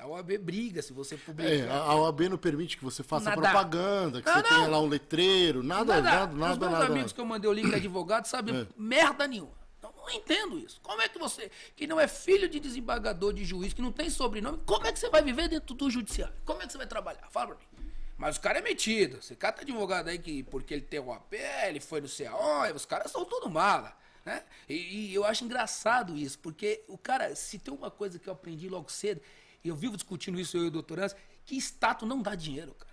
A 0.00 0.06
OAB 0.06 0.38
briga 0.38 0.80
se 0.80 0.92
você 0.92 1.16
publicar. 1.16 1.50
É, 1.50 1.68
a 1.68 1.94
OAB 1.96 2.28
não 2.28 2.38
permite 2.38 2.76
que 2.76 2.84
você 2.84 3.02
faça 3.02 3.30
nada. 3.30 3.40
propaganda, 3.40 4.22
que 4.22 4.28
não, 4.28 4.34
você 4.34 4.42
não. 4.42 4.48
tenha 4.48 4.68
lá 4.68 4.80
um 4.80 4.86
letreiro, 4.86 5.62
nada, 5.62 6.00
nada, 6.00 6.02
nada, 6.02 6.34
nada. 6.34 6.52
Os 6.52 6.58
meus 6.58 6.72
nada, 6.72 6.86
amigos 6.86 7.12
que 7.12 7.20
eu 7.20 7.26
mandei 7.26 7.50
o 7.50 7.52
link 7.52 7.68
de 7.68 7.74
advogado 7.74 8.26
sabem 8.26 8.60
é. 8.60 8.66
merda 8.76 9.26
nenhuma. 9.26 9.60
Não, 9.82 9.92
não 9.96 10.08
entendo 10.10 10.56
isso. 10.56 10.80
Como 10.82 11.02
é 11.02 11.08
que 11.08 11.18
você, 11.18 11.50
que 11.74 11.88
não 11.88 11.98
é 11.98 12.06
filho 12.06 12.48
de 12.48 12.60
desembargador 12.60 13.32
de 13.32 13.44
juiz, 13.44 13.72
que 13.72 13.82
não 13.82 13.90
tem 13.90 14.08
sobrenome, 14.08 14.60
como 14.64 14.86
é 14.86 14.92
que 14.92 15.00
você 15.00 15.10
vai 15.10 15.22
viver 15.22 15.48
dentro 15.48 15.74
do 15.74 15.90
judiciário? 15.90 16.34
Como 16.44 16.62
é 16.62 16.66
que 16.66 16.72
você 16.72 16.78
vai 16.78 16.86
trabalhar? 16.86 17.28
Fala 17.30 17.48
pra 17.48 17.56
mim. 17.56 17.90
Mas 18.16 18.36
o 18.36 18.40
cara 18.40 18.60
é 18.60 18.62
metido. 18.62 19.20
Você 19.20 19.34
cata 19.34 19.62
advogado 19.62 20.06
aí 20.06 20.18
que 20.18 20.44
porque 20.44 20.72
ele 20.72 20.82
tem 20.82 21.00
o 21.00 21.12
AP, 21.12 21.34
ele 21.66 21.80
foi 21.80 22.00
no 22.00 22.08
CAO, 22.08 22.72
os 22.72 22.86
caras 22.86 23.10
são 23.10 23.24
tudo 23.24 23.50
mala. 23.50 23.96
Né? 24.24 24.44
E, 24.68 25.08
e 25.10 25.14
eu 25.14 25.24
acho 25.24 25.44
engraçado 25.44 26.16
isso, 26.16 26.38
porque 26.38 26.84
o 26.86 26.96
cara, 26.96 27.34
se 27.34 27.58
tem 27.58 27.74
uma 27.74 27.90
coisa 27.90 28.20
que 28.20 28.28
eu 28.28 28.32
aprendi 28.32 28.68
logo 28.68 28.88
cedo, 28.92 29.20
e 29.64 29.68
eu 29.68 29.76
vivo 29.76 29.96
discutindo 29.96 30.40
isso 30.40 30.56
eu 30.56 30.64
e 30.64 30.66
o 30.66 30.70
doutor 30.70 31.00
Anz, 31.00 31.14
que 31.44 31.56
status 31.56 32.08
não 32.08 32.20
dá 32.20 32.34
dinheiro, 32.34 32.74
cara. 32.74 32.92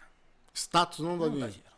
Status 0.53 0.99
não 0.99 1.17
dá 1.17 1.25
não 1.25 1.32
dinheiro. 1.32 1.47
Dá 1.47 1.58
dinheiro. 1.58 1.69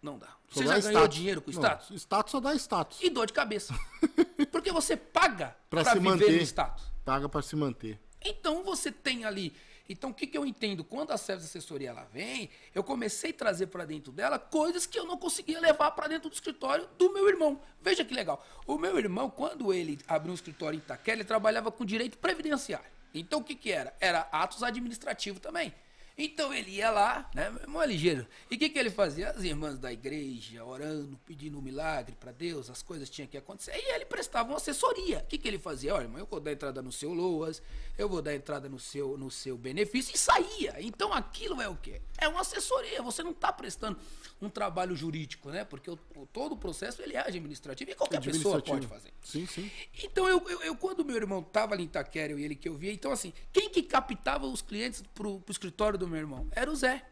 Não 0.00 0.18
dá. 0.18 0.28
Só 0.48 0.60
você 0.60 0.64
dá 0.64 0.72
já 0.72 0.78
status. 0.78 0.92
ganhou 0.92 1.08
dinheiro 1.08 1.42
com 1.42 1.50
status? 1.50 1.90
Não, 1.90 1.96
status 1.96 2.30
só 2.32 2.40
dá 2.40 2.54
status. 2.54 2.98
E 3.02 3.10
dor 3.10 3.26
de 3.26 3.32
cabeça. 3.32 3.74
Porque 4.50 4.72
você 4.72 4.96
paga 4.96 5.56
para 5.68 5.84
se 5.84 5.94
viver 5.94 6.08
manter. 6.08 6.32
no 6.32 6.42
status. 6.42 6.84
Paga 7.04 7.28
para 7.28 7.42
se 7.42 7.56
manter. 7.56 8.00
Então 8.24 8.62
você 8.62 8.90
tem 8.90 9.24
ali. 9.24 9.54
Então 9.88 10.10
o 10.10 10.14
que, 10.14 10.26
que 10.26 10.36
eu 10.36 10.44
entendo? 10.44 10.84
Quando 10.84 11.12
a 11.12 11.16
Service 11.16 11.48
Assessoria 11.48 11.90
ela 11.90 12.06
vem, 12.12 12.50
eu 12.74 12.84
comecei 12.84 13.30
a 13.30 13.34
trazer 13.34 13.68
para 13.68 13.84
dentro 13.86 14.12
dela 14.12 14.38
coisas 14.38 14.86
que 14.86 14.98
eu 14.98 15.06
não 15.06 15.16
conseguia 15.16 15.58
levar 15.60 15.90
para 15.92 16.08
dentro 16.08 16.28
do 16.28 16.34
escritório 16.34 16.86
do 16.98 17.12
meu 17.12 17.28
irmão. 17.28 17.60
Veja 17.80 18.04
que 18.04 18.14
legal. 18.14 18.44
O 18.66 18.76
meu 18.76 18.98
irmão, 18.98 19.30
quando 19.30 19.72
ele 19.72 19.98
abriu 20.06 20.32
um 20.32 20.34
escritório 20.34 20.76
em 20.76 20.80
Itaquera, 20.80 21.16
ele 21.16 21.24
trabalhava 21.24 21.72
com 21.72 21.84
direito 21.84 22.18
previdenciário. 22.18 22.97
Então 23.14 23.40
o 23.40 23.44
que, 23.44 23.54
que 23.54 23.72
era? 23.72 23.94
Era 24.00 24.28
atos 24.32 24.62
administrativos 24.62 25.40
também. 25.40 25.72
Então 26.20 26.52
ele 26.52 26.72
ia 26.72 26.90
lá, 26.90 27.30
né, 27.32 27.48
meu 27.48 27.62
irmão 27.62 27.80
é 27.80 27.86
ligeiro. 27.86 28.26
E 28.50 28.56
o 28.56 28.58
que, 28.58 28.68
que 28.68 28.76
ele 28.76 28.90
fazia? 28.90 29.30
As 29.30 29.44
irmãs 29.44 29.78
da 29.78 29.92
igreja, 29.92 30.64
orando, 30.64 31.16
pedindo 31.24 31.56
um 31.56 31.62
milagre 31.62 32.16
para 32.18 32.32
Deus, 32.32 32.68
as 32.68 32.82
coisas 32.82 33.08
tinham 33.08 33.28
que 33.28 33.36
acontecer. 33.36 33.70
E 33.76 33.94
ele 33.94 34.04
prestava 34.04 34.48
uma 34.48 34.56
assessoria. 34.56 35.20
O 35.20 35.26
que, 35.26 35.38
que 35.38 35.46
ele 35.46 35.60
fazia? 35.60 35.94
Olha, 35.94 36.02
irmão, 36.02 36.18
eu 36.18 36.26
vou 36.26 36.40
dar 36.40 36.50
entrada 36.50 36.82
no 36.82 36.90
seu 36.90 37.14
Loas, 37.14 37.62
eu 37.96 38.08
vou 38.08 38.20
dar 38.20 38.34
entrada 38.34 38.68
no 38.68 38.80
seu, 38.80 39.16
no 39.16 39.30
seu 39.30 39.56
benefício 39.56 40.12
e 40.12 40.18
saía. 40.18 40.74
Então 40.80 41.12
aquilo 41.12 41.62
é 41.62 41.68
o 41.68 41.76
quê? 41.76 42.02
É 42.18 42.26
uma 42.26 42.40
assessoria. 42.40 43.00
Você 43.00 43.22
não 43.22 43.30
está 43.30 43.52
prestando 43.52 43.96
um 44.42 44.50
trabalho 44.50 44.96
jurídico, 44.96 45.50
né? 45.50 45.64
Porque 45.64 45.88
o, 45.88 45.96
todo 46.32 46.52
o 46.52 46.56
processo 46.56 47.00
ele 47.00 47.14
é 47.14 47.20
administrativo 47.20 47.92
e 47.92 47.94
qualquer 47.94 48.20
pessoa 48.20 48.60
pode 48.60 48.88
fazer. 48.88 49.12
Sim, 49.22 49.46
sim. 49.46 49.70
Então 50.02 50.28
eu, 50.28 50.44
eu, 50.48 50.62
eu 50.62 50.76
quando 50.76 51.04
meu 51.04 51.16
irmão 51.16 51.40
estava 51.40 51.74
ali 51.74 51.84
em 51.84 51.86
Itaquera 51.86 52.32
e 52.32 52.44
ele 52.44 52.56
que 52.56 52.68
eu 52.68 52.74
via, 52.74 52.92
então 52.92 53.12
assim, 53.12 53.32
quem 53.52 53.70
que 53.70 53.82
captava 53.84 54.46
os 54.46 54.62
clientes 54.62 55.02
pro, 55.14 55.38
pro 55.40 55.52
escritório 55.52 55.98
do 55.98 56.07
meu 56.08 56.18
irmão? 56.18 56.48
Era 56.52 56.70
o 56.70 56.76
Zé. 56.76 57.04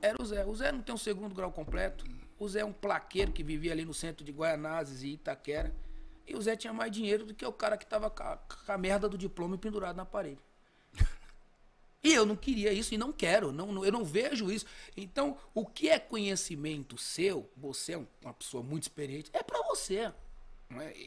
Era 0.00 0.20
o 0.20 0.24
Zé. 0.24 0.44
O 0.44 0.54
Zé 0.54 0.72
não 0.72 0.82
tem 0.82 0.94
um 0.94 0.98
segundo 0.98 1.34
grau 1.34 1.52
completo. 1.52 2.04
O 2.38 2.48
Zé 2.48 2.60
é 2.60 2.64
um 2.64 2.72
plaqueiro 2.72 3.32
que 3.32 3.42
vivia 3.42 3.72
ali 3.72 3.84
no 3.84 3.94
centro 3.94 4.24
de 4.24 4.32
Guaianazes 4.32 5.02
e 5.02 5.14
Itaquera. 5.14 5.74
E 6.26 6.34
o 6.34 6.42
Zé 6.42 6.56
tinha 6.56 6.72
mais 6.72 6.90
dinheiro 6.90 7.24
do 7.24 7.34
que 7.34 7.44
o 7.44 7.52
cara 7.52 7.76
que 7.76 7.86
tava 7.86 8.08
com 8.10 8.22
a, 8.22 8.36
com 8.36 8.72
a 8.72 8.78
merda 8.78 9.08
do 9.08 9.18
diploma 9.18 9.58
pendurado 9.58 9.96
na 9.96 10.04
parede. 10.04 10.40
E 12.04 12.12
eu 12.12 12.26
não 12.26 12.34
queria 12.34 12.72
isso 12.72 12.92
e 12.92 12.98
não 12.98 13.12
quero, 13.12 13.52
não, 13.52 13.84
eu 13.84 13.92
não 13.92 14.04
vejo 14.04 14.50
isso. 14.50 14.66
Então, 14.96 15.38
o 15.54 15.64
que 15.64 15.88
é 15.88 16.00
conhecimento 16.00 16.98
seu, 16.98 17.48
você 17.56 17.92
é 17.92 18.06
uma 18.20 18.34
pessoa 18.34 18.62
muito 18.62 18.82
experiente, 18.82 19.30
é 19.32 19.40
para 19.40 19.62
você. 19.62 19.98
É? 19.98 20.12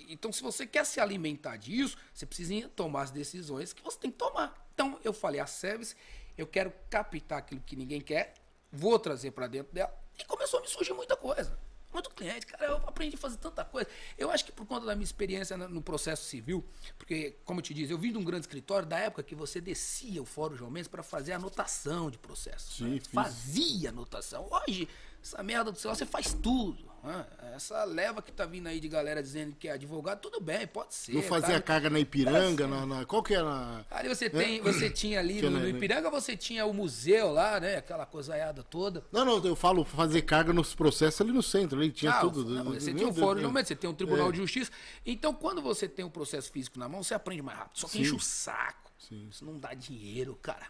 Então, 0.08 0.32
se 0.32 0.41
você 0.41 0.65
quer 0.65 0.86
se 0.86 1.01
alimentar 1.01 1.58
disso, 1.58 1.97
você 2.13 2.25
precisa 2.25 2.69
tomar 2.69 3.01
as 3.01 3.12
decisões 3.12 3.73
que 3.73 3.84
você 3.84 3.97
tem 3.97 4.12
que 4.12 4.17
tomar. 4.17 4.69
Então, 4.73 4.97
eu 5.04 5.12
falei, 5.12 5.41
a 5.41 5.47
service, 5.47 5.95
eu 6.38 6.48
quero 6.48 6.74
captar 6.89 7.39
aquilo 7.39 7.62
que 7.62 7.76
ninguém 7.76 8.02
quer, 8.02 8.34
vou 8.71 8.98
trazer 9.00 9.32
para 9.32 9.48
dentro 9.48 9.74
dela. 9.74 9.93
E 10.19 10.24
começou 10.26 10.60
a 10.60 10.62
me 10.62 10.67
surgir 10.67 10.93
muita 10.93 11.15
coisa 11.15 11.58
muito 11.95 12.10
cliente, 12.10 12.45
cara, 12.45 12.65
eu 12.65 12.76
aprendi 12.86 13.15
a 13.15 13.17
fazer 13.17 13.38
tanta 13.38 13.63
coisa. 13.63 13.89
Eu 14.17 14.30
acho 14.30 14.45
que 14.45 14.52
por 14.52 14.65
conta 14.65 14.86
da 14.86 14.95
minha 14.95 15.06
experiência 15.06 15.58
no 15.58 15.82
processo 15.82 16.26
civil, 16.26 16.63
porque, 16.98 17.38
como 17.45 17.60
eu 17.60 17.63
te 17.63 17.74
disse, 17.74 17.91
eu 17.91 17.98
vim 17.98 18.12
de 18.12 18.17
um 18.17 18.24
grande 18.24 18.41
escritório 18.41 18.88
da 18.88 19.00
época 19.00 19.24
que 19.24 19.34
você 19.34 19.62
descia 19.62 20.21
o 20.21 20.26
Fórum 20.26 20.56
João 20.56 20.69
Mendes 20.69 20.89
para 20.89 21.02
fazer 21.02 21.34
anotação 21.34 22.12
de 22.12 22.17
processo. 22.17 22.78
Sim, 22.78 22.95
né? 22.95 23.02
Fazia 23.13 23.89
anotação. 23.89 24.48
Hoje, 24.52 24.88
essa 25.24 25.41
merda 25.41 25.71
do 25.71 25.80
celular, 25.80 25.95
você 25.95 26.06
faz 26.06 26.34
tudo. 26.34 26.93
Né? 27.06 27.26
Essa 27.56 27.84
leva 27.84 28.22
que 28.22 28.32
tá 28.32 28.46
vindo 28.46 28.68
aí 28.68 28.80
de 28.80 28.88
galera 28.88 29.22
dizendo 29.22 29.56
que 29.56 29.68
é 29.68 29.74
advogado, 29.74 30.20
tudo 30.20 30.41
bem, 30.41 30.65
pode 30.65 30.96
ser. 30.96 31.13
Não 31.13 31.22
fazia 31.22 31.62
carga 31.62 31.89
na 31.89 32.00
Ipiranga, 32.00 32.65
na, 32.65 32.86
na, 32.86 33.06
qual 33.06 33.22
que 33.22 33.36
era? 33.36 33.86
Ali 33.91 34.10
você 34.10 34.30
tem, 34.30 34.60
você 34.60 34.89
tinha 34.89 35.20
ali 35.20 35.41
no, 35.41 35.52
no, 35.52 35.70
Ipiranga, 35.70 36.10
você 36.10 36.36
tinha 36.36 36.65
o 36.65 36.74
museu 36.74 37.32
lá, 37.32 37.60
né? 37.60 37.78
Aquela 37.78 38.06
coisaiada 38.06 38.63
toda. 38.63 39.04
Não, 39.12 39.24
não, 39.24 39.46
eu 39.46 39.56
falo 39.56 39.86
fazer 39.86 40.24
carga 40.24 40.52
nos 40.52 40.74
processos 40.74 41.22
ali 41.22 41.32
no 41.32 41.44
centro, 41.44 41.80
ali 41.80 41.91
tinha 41.91 42.12
ah, 42.12 42.22
tudo. 42.22 42.44
Não, 42.44 42.74
você 42.74 42.94
tem 42.94 43.06
um 43.06 43.13
fórum, 43.13 43.36
normalmente 43.36 43.68
você 43.68 43.76
tem 43.76 43.89
um 43.89 43.94
tribunal 43.94 44.30
é. 44.30 44.32
de 44.32 44.38
justiça. 44.38 44.72
Então, 45.06 45.34
quando 45.34 45.62
você 45.62 45.88
tem 45.88 46.04
um 46.04 46.10
processo 46.10 46.52
físico 46.52 46.80
na 46.80 46.89
mão, 46.89 47.04
você 47.04 47.13
aprende 47.13 47.44
mais 47.44 47.60
rápido. 47.60 47.80
Só 47.80 47.88
que 47.88 47.94
Sim. 47.94 48.02
enche 48.02 48.15
o 48.15 48.20
saco. 48.20 48.91
Sim. 48.98 49.28
Isso 49.30 49.46
não 49.46 49.60
dá 49.60 49.74
dinheiro, 49.74 50.38
cara. 50.41 50.68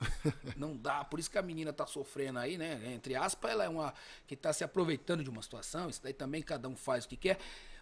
não 0.56 0.76
dá, 0.76 1.04
por 1.04 1.18
isso 1.18 1.30
que 1.30 1.38
a 1.38 1.42
menina 1.42 1.72
tá 1.72 1.86
sofrendo 1.86 2.38
aí, 2.38 2.58
né? 2.58 2.92
Entre 2.92 3.14
aspas, 3.14 3.50
ela 3.50 3.64
é 3.64 3.68
uma 3.68 3.94
que 4.26 4.36
tá 4.36 4.52
se 4.52 4.62
aproveitando 4.62 5.22
de 5.24 5.30
uma 5.30 5.42
situação, 5.42 5.88
isso 5.88 6.02
daí 6.02 6.12
também 6.12 6.42
cada 6.42 6.68
um 6.68 6.76
faz 6.76 7.04
o 7.04 7.08
que 7.08 7.16
quer. 7.16 7.38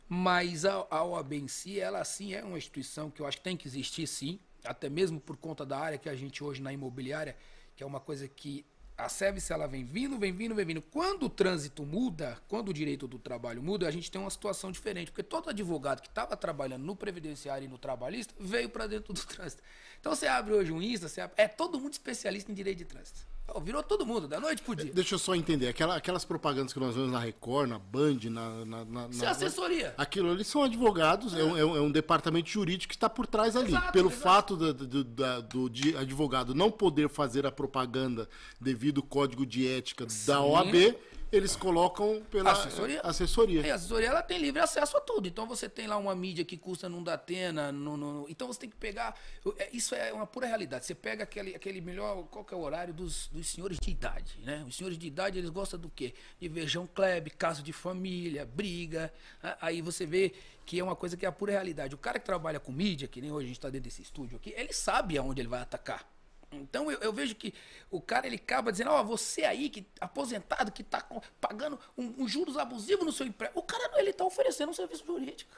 Mas 0.08 0.64
a, 0.64 0.86
a 0.90 1.02
OAB 1.02 1.32
em 1.32 1.48
si, 1.48 1.80
ela 1.80 2.04
sim 2.04 2.34
é 2.34 2.44
uma 2.44 2.58
instituição 2.58 3.10
que 3.10 3.20
eu 3.20 3.26
acho 3.26 3.38
que 3.38 3.42
tem 3.42 3.56
que 3.56 3.66
existir 3.66 4.06
sim, 4.06 4.38
até 4.62 4.88
mesmo 4.88 5.18
por 5.18 5.36
conta 5.36 5.64
da 5.64 5.78
área 5.78 5.98
que 5.98 6.08
a 6.08 6.14
gente 6.14 6.44
hoje 6.44 6.62
na 6.62 6.72
imobiliária, 6.72 7.36
que 7.74 7.82
é 7.82 7.86
uma 7.86 8.00
coisa 8.00 8.28
que 8.28 8.64
a 8.96 9.08
service 9.08 9.52
ela 9.52 9.66
vem 9.66 9.84
vindo, 9.84 10.18
vem 10.18 10.32
vindo, 10.32 10.54
vem 10.54 10.64
vindo. 10.64 10.82
Quando 10.82 11.24
o 11.24 11.28
trânsito 11.28 11.84
muda, 11.84 12.38
quando 12.48 12.68
o 12.68 12.72
direito 12.72 13.08
do 13.08 13.18
trabalho 13.18 13.62
muda, 13.62 13.88
a 13.88 13.90
gente 13.90 14.10
tem 14.10 14.20
uma 14.20 14.30
situação 14.30 14.70
diferente, 14.70 15.10
porque 15.10 15.22
todo 15.22 15.50
advogado 15.50 16.00
que 16.00 16.08
estava 16.08 16.36
trabalhando 16.36 16.84
no 16.84 16.94
previdenciário 16.94 17.66
e 17.66 17.68
no 17.68 17.78
trabalhista 17.78 18.32
veio 18.38 18.68
para 18.68 18.86
dentro 18.86 19.12
do 19.12 19.24
trânsito. 19.26 19.62
Então 20.00 20.14
você 20.14 20.26
abre 20.26 20.54
hoje 20.54 20.70
um 20.70 20.80
Insta, 20.80 21.08
abre, 21.22 21.34
é 21.36 21.48
todo 21.48 21.80
mundo 21.80 21.92
especialista 21.92 22.52
em 22.52 22.54
direito 22.54 22.78
de 22.78 22.84
trânsito. 22.84 23.33
Virou 23.62 23.82
todo 23.82 24.06
mundo, 24.06 24.26
da 24.26 24.40
noite 24.40 24.62
pro 24.62 24.74
dia. 24.74 24.92
Deixa 24.92 25.14
eu 25.14 25.18
só 25.18 25.34
entender, 25.34 25.68
Aquela, 25.68 25.96
aquelas 25.96 26.24
propagandas 26.24 26.72
que 26.72 26.80
nós 26.80 26.94
vemos 26.94 27.12
na 27.12 27.18
Record, 27.18 27.68
na 27.68 27.78
Band, 27.78 28.18
na. 28.24 28.64
na, 28.64 28.84
na 28.84 29.08
Isso 29.08 29.24
é 29.24 29.28
assessoria. 29.28 29.94
Aquilo 29.98 30.30
ali 30.30 30.42
são 30.42 30.64
advogados, 30.64 31.34
é, 31.34 31.40
é, 31.40 31.44
um, 31.44 31.76
é 31.76 31.80
um, 31.80 31.90
departamento 31.90 32.48
jurídico 32.48 32.88
que 32.88 32.96
está 32.96 33.08
por 33.08 33.26
trás 33.26 33.54
ali. 33.54 33.68
Exato, 33.68 33.92
Pelo 33.92 34.08
exato. 34.08 34.22
fato 34.22 34.56
do, 34.56 34.72
do, 34.72 35.04
do, 35.04 35.68
do, 35.68 35.98
advogado 35.98 36.54
não 36.54 36.70
poder 36.70 37.08
fazer 37.08 37.46
a 37.46 37.52
propaganda 37.52 38.28
devido 38.60 39.00
ao 39.00 39.06
código 39.06 39.46
de 39.46 39.68
ética 39.68 40.08
Sim. 40.08 40.26
da 40.26 40.40
OAB 40.40 40.96
eles 41.36 41.56
colocam 41.56 42.22
pela 42.30 42.52
assessoria. 42.52 43.00
assessoria. 43.02 43.66
E 43.66 43.70
a 43.70 43.74
assessoria 43.74 44.08
ela 44.08 44.22
tem 44.22 44.38
livre 44.38 44.60
acesso 44.60 44.96
a 44.96 45.00
tudo. 45.00 45.28
Então 45.28 45.46
você 45.46 45.68
tem 45.68 45.86
lá 45.86 45.96
uma 45.96 46.14
mídia 46.14 46.44
que 46.44 46.56
custa 46.56 46.88
num 46.88 47.02
Datena, 47.02 47.72
no, 47.72 47.96
no, 47.96 48.26
então 48.28 48.46
você 48.46 48.60
tem 48.60 48.70
que 48.70 48.76
pegar. 48.76 49.14
É, 49.58 49.68
isso 49.72 49.94
é 49.94 50.12
uma 50.12 50.26
pura 50.26 50.46
realidade. 50.46 50.84
Você 50.84 50.94
pega 50.94 51.24
aquele, 51.24 51.54
aquele 51.54 51.80
melhor. 51.80 52.24
Qual 52.24 52.44
que 52.44 52.54
é 52.54 52.56
o 52.56 52.60
horário 52.60 52.94
dos, 52.94 53.28
dos 53.28 53.46
senhores 53.46 53.78
de 53.78 53.90
idade, 53.90 54.38
né? 54.42 54.64
Os 54.66 54.76
senhores 54.76 54.98
de 54.98 55.06
idade 55.06 55.38
eles 55.38 55.50
gostam 55.50 55.78
do 55.78 55.90
quê? 55.90 56.14
De 56.40 56.48
ver 56.48 56.66
João 56.66 56.86
Kleb, 56.86 57.30
caso 57.30 57.62
de 57.62 57.72
família, 57.72 58.44
briga. 58.46 59.12
Aí 59.60 59.82
você 59.82 60.06
vê 60.06 60.32
que 60.64 60.80
é 60.80 60.84
uma 60.84 60.96
coisa 60.96 61.16
que 61.16 61.26
é 61.26 61.28
a 61.28 61.32
pura 61.32 61.52
realidade. 61.52 61.94
O 61.94 61.98
cara 61.98 62.18
que 62.18 62.24
trabalha 62.24 62.58
com 62.58 62.72
mídia, 62.72 63.06
que 63.06 63.20
nem 63.20 63.30
hoje 63.30 63.44
a 63.44 63.48
gente 63.48 63.58
está 63.58 63.68
dentro 63.68 63.84
desse 63.84 64.02
estúdio 64.02 64.36
aqui, 64.36 64.54
ele 64.56 64.72
sabe 64.72 65.18
aonde 65.18 65.40
ele 65.40 65.48
vai 65.48 65.60
atacar. 65.60 66.13
Então 66.56 66.90
eu, 66.90 66.98
eu, 66.98 67.12
vejo 67.12 67.34
que 67.34 67.54
o 67.90 68.00
cara 68.00 68.26
ele 68.26 68.36
acaba 68.36 68.70
dizendo, 68.70 68.90
ó, 68.90 69.00
oh, 69.00 69.04
você 69.04 69.44
aí 69.44 69.68
que 69.68 69.86
aposentado 70.00 70.72
que 70.72 70.82
está 70.82 71.06
pagando 71.40 71.78
um, 71.96 72.22
um, 72.22 72.28
juros 72.28 72.56
abusivos 72.56 73.04
no 73.04 73.12
seu 73.12 73.26
emprego. 73.26 73.58
O 73.58 73.62
cara 73.62 73.98
ele 73.98 74.10
está 74.10 74.24
oferecendo 74.24 74.70
um 74.70 74.74
serviço 74.74 75.04
jurídico. 75.04 75.56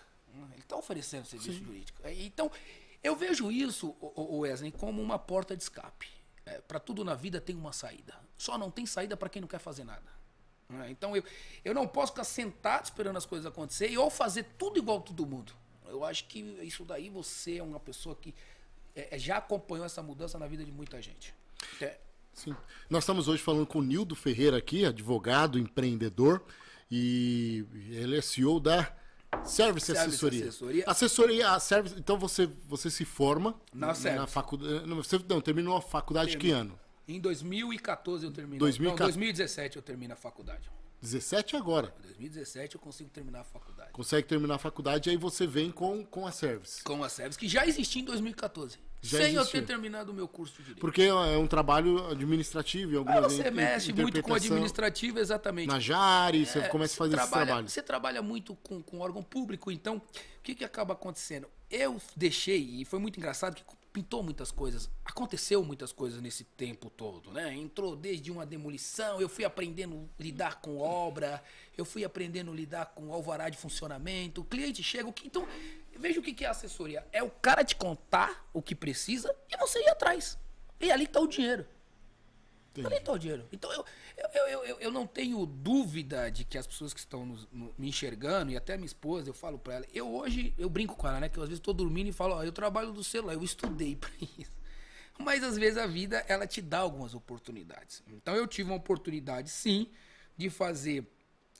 Ele 0.53 0.61
está 0.61 0.77
oferecendo 0.77 1.23
um 1.23 1.27
serviço 1.27 1.59
Sim. 1.59 1.65
jurídico. 1.65 2.03
Então 2.07 2.51
eu 3.03 3.15
vejo 3.15 3.51
isso, 3.51 3.95
o 4.01 4.39
Wesley, 4.39 4.73
como 4.73 5.01
uma 5.01 5.19
porta 5.19 5.57
de 5.57 5.63
escape. 5.63 6.09
É, 6.45 6.61
para 6.61 6.79
tudo 6.79 7.05
na 7.05 7.15
vida 7.15 7.41
tem 7.41 7.57
uma 7.57 7.73
saída. 7.73 8.15
Só 8.37 8.57
não 8.57 8.71
tem 8.71 8.87
saída 8.87 9.17
para 9.17 9.29
quem 9.29 9.41
não 9.41 9.49
quer 9.49 9.59
fazer 9.59 9.85
nada. 9.85 10.11
né? 10.69 10.91
Então 10.91 11.17
eu, 11.17 11.25
eu 11.65 11.75
não 11.75 11.87
posso 11.89 12.13
ficar 12.13 12.25
sentado 12.25 12.85
esperando 12.85 13.17
as 13.17 13.27
coisas 13.27 13.47
acontecerem 13.47 13.97
ou 13.99 14.11
fazer 14.11 14.45
tudo 14.57 14.79
igual 14.79 15.01
todo 15.01 15.27
mundo. 15.27 15.53
Eu 15.89 16.05
acho 16.05 16.27
que 16.27 16.41
isso 16.63 16.85
daí 16.85 17.09
você 17.09 17.59
é 17.59 17.63
uma 17.63 17.81
pessoa 17.81 18.15
que 18.15 18.35
é, 18.97 19.15
é, 19.15 19.19
já 19.19 19.37
acompanhou 19.37 19.85
essa 19.85 20.03
mudança 20.03 20.39
na 20.39 20.47
vida 20.47 20.65
de 20.65 20.73
muita 20.73 21.01
gente. 21.03 21.35
É, 21.81 21.99
Sim. 22.33 22.57
Nós 22.89 23.05
estamos 23.05 23.29
hoje 23.29 23.43
falando 23.43 23.67
com 23.67 23.79
o 23.79 23.83
Nildo 23.83 24.15
Ferreira 24.15 24.57
aqui, 24.57 24.85
advogado, 24.85 25.59
empreendedor, 25.59 26.43
e 26.91 27.65
ele 27.91 28.19
é 28.19 28.23
CEO 28.23 28.59
da 28.59 28.93
Service, 29.45 29.87
Service 29.87 29.91
Assessoria. 29.91 30.49
Assessoria. 30.49 30.85
Assessoria, 30.87 31.51
a 31.51 31.61
Service, 31.61 31.95
então 31.99 32.19
você, 32.19 32.49
você 32.67 32.91
se 32.91 33.05
forma 33.05 33.59
Na 33.73 33.95
Service. 33.95 34.33
faculdade. 34.33 34.87
Não, 34.87 34.97
você 34.97 35.19
não, 35.29 35.41
terminou 35.41 35.77
a 35.77 35.83
faculdade 35.83 36.37
que 36.37 36.51
ano? 36.51 36.79
Em 37.09 37.21
2014 37.21 38.25
eu 38.25 38.31
termino. 38.31 38.59
2014. 38.59 39.01
Não, 39.01 39.07
2017 39.07 39.77
eu 39.77 39.83
termino 39.83 40.13
a 40.13 40.17
faculdade. 40.17 40.71
17 41.01 41.57
agora. 41.57 41.95
Em 42.01 42.03
2017 42.03 42.75
eu 42.75 42.81
consigo 42.81 43.11
terminar 43.11 43.41
a 43.41 43.45
faculdade. 43.45 43.91
Consegue 43.93 44.27
terminar 44.27 44.55
a 44.55 44.59
faculdade, 44.59 45.11
aí 45.11 45.17
você 45.17 45.47
vem 45.47 45.71
com, 45.71 46.05
com 46.05 46.27
a 46.27 46.33
Service. 46.33 46.83
Com 46.83 47.03
a 47.05 47.09
Service, 47.09 47.39
que 47.39 47.49
já 47.49 47.67
existia 47.67 48.03
em 48.03 48.05
2014. 48.05 48.79
Já 49.03 49.19
sem 49.19 49.35
eu 49.35 49.47
ter 49.47 49.65
terminado 49.65 50.11
o 50.11 50.15
meu 50.15 50.27
curso 50.27 50.55
de 50.57 50.63
direito. 50.63 50.81
Porque 50.81 51.03
é 51.03 51.37
um 51.37 51.47
trabalho 51.47 52.09
administrativo 52.09 52.93
e 52.93 52.97
Ah, 52.97 52.99
algumas 52.99 53.33
você 53.33 53.51
mexe 53.51 53.93
muito 53.93 54.21
com 54.23 54.35
administrativo, 54.35 55.19
exatamente. 55.21 55.69
Na 55.69 55.79
Jari, 55.79 56.45
você 56.45 56.61
É, 56.61 56.69
começa 56.69 56.95
a 56.95 56.97
fazer 56.97 57.15
esse 57.17 57.23
trabalha, 57.25 57.47
trabalho. 57.47 57.69
Você 57.69 57.83
trabalha 57.83 58.23
muito 58.23 58.57
com, 58.57 58.83
com 58.83 58.99
órgão 59.01 59.23
público, 59.23 59.71
então 59.71 59.97
o 59.99 60.03
que, 60.43 60.55
que 60.55 60.65
acaba 60.65 60.95
acontecendo? 60.95 61.47
Eu 61.71 62.01
deixei, 62.17 62.81
e 62.81 62.85
foi 62.85 62.99
muito 62.99 63.19
engraçado, 63.19 63.55
que 63.55 63.63
pintou 63.97 64.23
muitas 64.23 64.51
coisas, 64.51 64.91
aconteceu 65.03 65.65
muitas 65.65 65.91
coisas 65.91 66.21
nesse 66.21 66.45
tempo 66.45 66.91
todo, 66.91 67.33
né? 67.33 67.55
Entrou 67.55 67.97
desde 67.97 68.31
uma 68.31 68.45
demolição, 68.45 69.23
eu 69.23 69.27
fui 69.27 69.43
aprendendo 69.43 70.07
a 70.21 70.23
lidar 70.23 70.61
com 70.61 70.77
obra, 70.77 71.43
eu 71.79 71.83
fui 71.83 72.05
aprendendo 72.05 72.53
a 72.53 72.55
lidar 72.55 72.87
com 72.95 73.11
alvará 73.11 73.49
de 73.49 73.57
funcionamento, 73.57 74.43
o 74.43 74.45
cliente 74.45 74.83
chega, 74.83 75.09
o 75.09 75.13
que, 75.15 75.27
então, 75.27 75.49
veja 75.99 76.21
o 76.21 76.23
que 76.23 76.45
é 76.45 76.49
assessoria, 76.49 77.07
é 77.11 77.23
o 77.23 77.31
cara 77.31 77.65
te 77.65 77.75
contar 77.75 78.47
o 78.53 78.61
que 78.61 78.75
precisa 78.75 79.35
e 79.51 79.57
você 79.57 79.81
ir 79.81 79.89
atrás, 79.89 80.39
e 80.79 80.93
ali 80.93 81.05
está 81.05 81.19
o 81.19 81.27
dinheiro. 81.27 81.67
Entendi. 82.81 83.11
O 83.11 83.19
dinheiro. 83.19 83.49
Então 83.53 83.73
eu, 83.73 83.85
eu, 84.17 84.49
eu, 84.49 84.65
eu, 84.65 84.81
eu 84.81 84.91
não 84.93 85.07
tenho 85.07 85.45
dúvida 85.47 86.31
de 86.31 86.45
que 86.45 86.59
as 86.59 86.67
pessoas 86.67 86.93
que 86.93 87.01
estão 87.01 87.25
nos- 87.27 87.49
no- 87.53 87.75
me 87.79 87.89
enxergando, 87.89 88.51
e 88.53 88.57
até 88.57 88.77
minha 88.77 88.87
esposa, 88.87 89.29
eu 89.31 89.35
falo 89.35 89.59
pra 89.59 89.75
ela, 89.75 89.87
eu 89.93 90.13
hoje, 90.15 90.55
eu 90.59 90.69
brinco 90.69 90.95
com 90.97 91.07
ela, 91.09 91.21
né? 91.21 91.29
Que 91.29 91.39
eu, 91.39 91.43
às 91.43 91.49
vezes 91.49 91.61
tô 91.61 91.73
dormindo 91.73 92.09
e 92.09 92.13
falo, 92.13 92.35
ó, 92.35 92.43
eu 92.45 92.53
trabalho 92.53 92.93
do 92.93 93.03
celular, 93.05 93.35
eu 93.35 93.43
estudei 93.43 93.95
pra 93.97 94.11
isso. 94.39 94.57
Mas 95.19 95.43
às 95.43 95.57
vezes 95.57 95.79
a 95.79 95.87
vida, 95.87 96.25
ela 96.29 96.47
te 96.47 96.61
dá 96.61 96.79
algumas 96.81 97.15
oportunidades. 97.15 98.03
Então 98.09 98.35
eu 98.37 98.47
tive 98.47 98.71
uma 98.71 98.77
oportunidade, 98.77 99.49
sim, 99.51 99.89
de 100.37 100.51
fazer, 100.51 101.11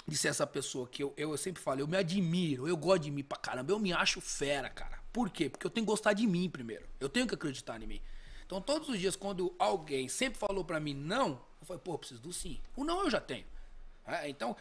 de 0.07 0.17
ser 0.17 0.29
essa 0.29 0.47
pessoa 0.47 0.87
que 0.87 1.03
eu, 1.03 1.15
eu, 1.17 1.31
eu 1.31 1.39
sempre 1.39 1.63
falo, 1.63 1.81
eu 1.81 1.89
me 1.89 1.97
admiro, 1.97 2.69
eu 2.69 2.77
gosto 2.77 3.05
de 3.05 3.11
mim 3.11 3.25
pra 3.25 3.39
caramba, 3.39 3.73
eu 3.73 3.79
me 3.79 3.93
acho 3.95 4.21
fera, 4.21 4.69
cara. 4.69 4.99
Por 5.11 5.31
quê? 5.31 5.49
Porque 5.49 5.67
eu 5.67 5.71
tenho 5.71 5.87
que 5.87 5.91
gostar 5.91 6.13
de 6.13 6.27
mim 6.27 6.51
primeiro. 6.51 6.87
Eu 7.01 7.09
tenho 7.09 7.27
que 7.27 7.35
acreditar 7.35 7.81
em 7.83 7.87
mim. 7.87 8.01
Então 8.47 8.61
todos 8.61 8.89
os 8.89 8.99
dias, 8.99 9.17
quando 9.17 9.55
alguém 9.59 10.09
sempre 10.09 10.39
falou 10.39 10.65
pra 10.65 10.81
mim 10.81 10.95
não, 10.95 11.41
eu 11.61 11.67
falei, 11.67 11.83
pô, 11.85 11.99
preciso 11.99 12.23
do 12.23 12.33
sim. 12.33 12.61
O 12.77 12.85
não 12.85 13.03
eu 13.03 13.11
já 13.11 13.21
tenho. 13.21 13.45
Ah, 14.07 14.29
então, 14.29 14.57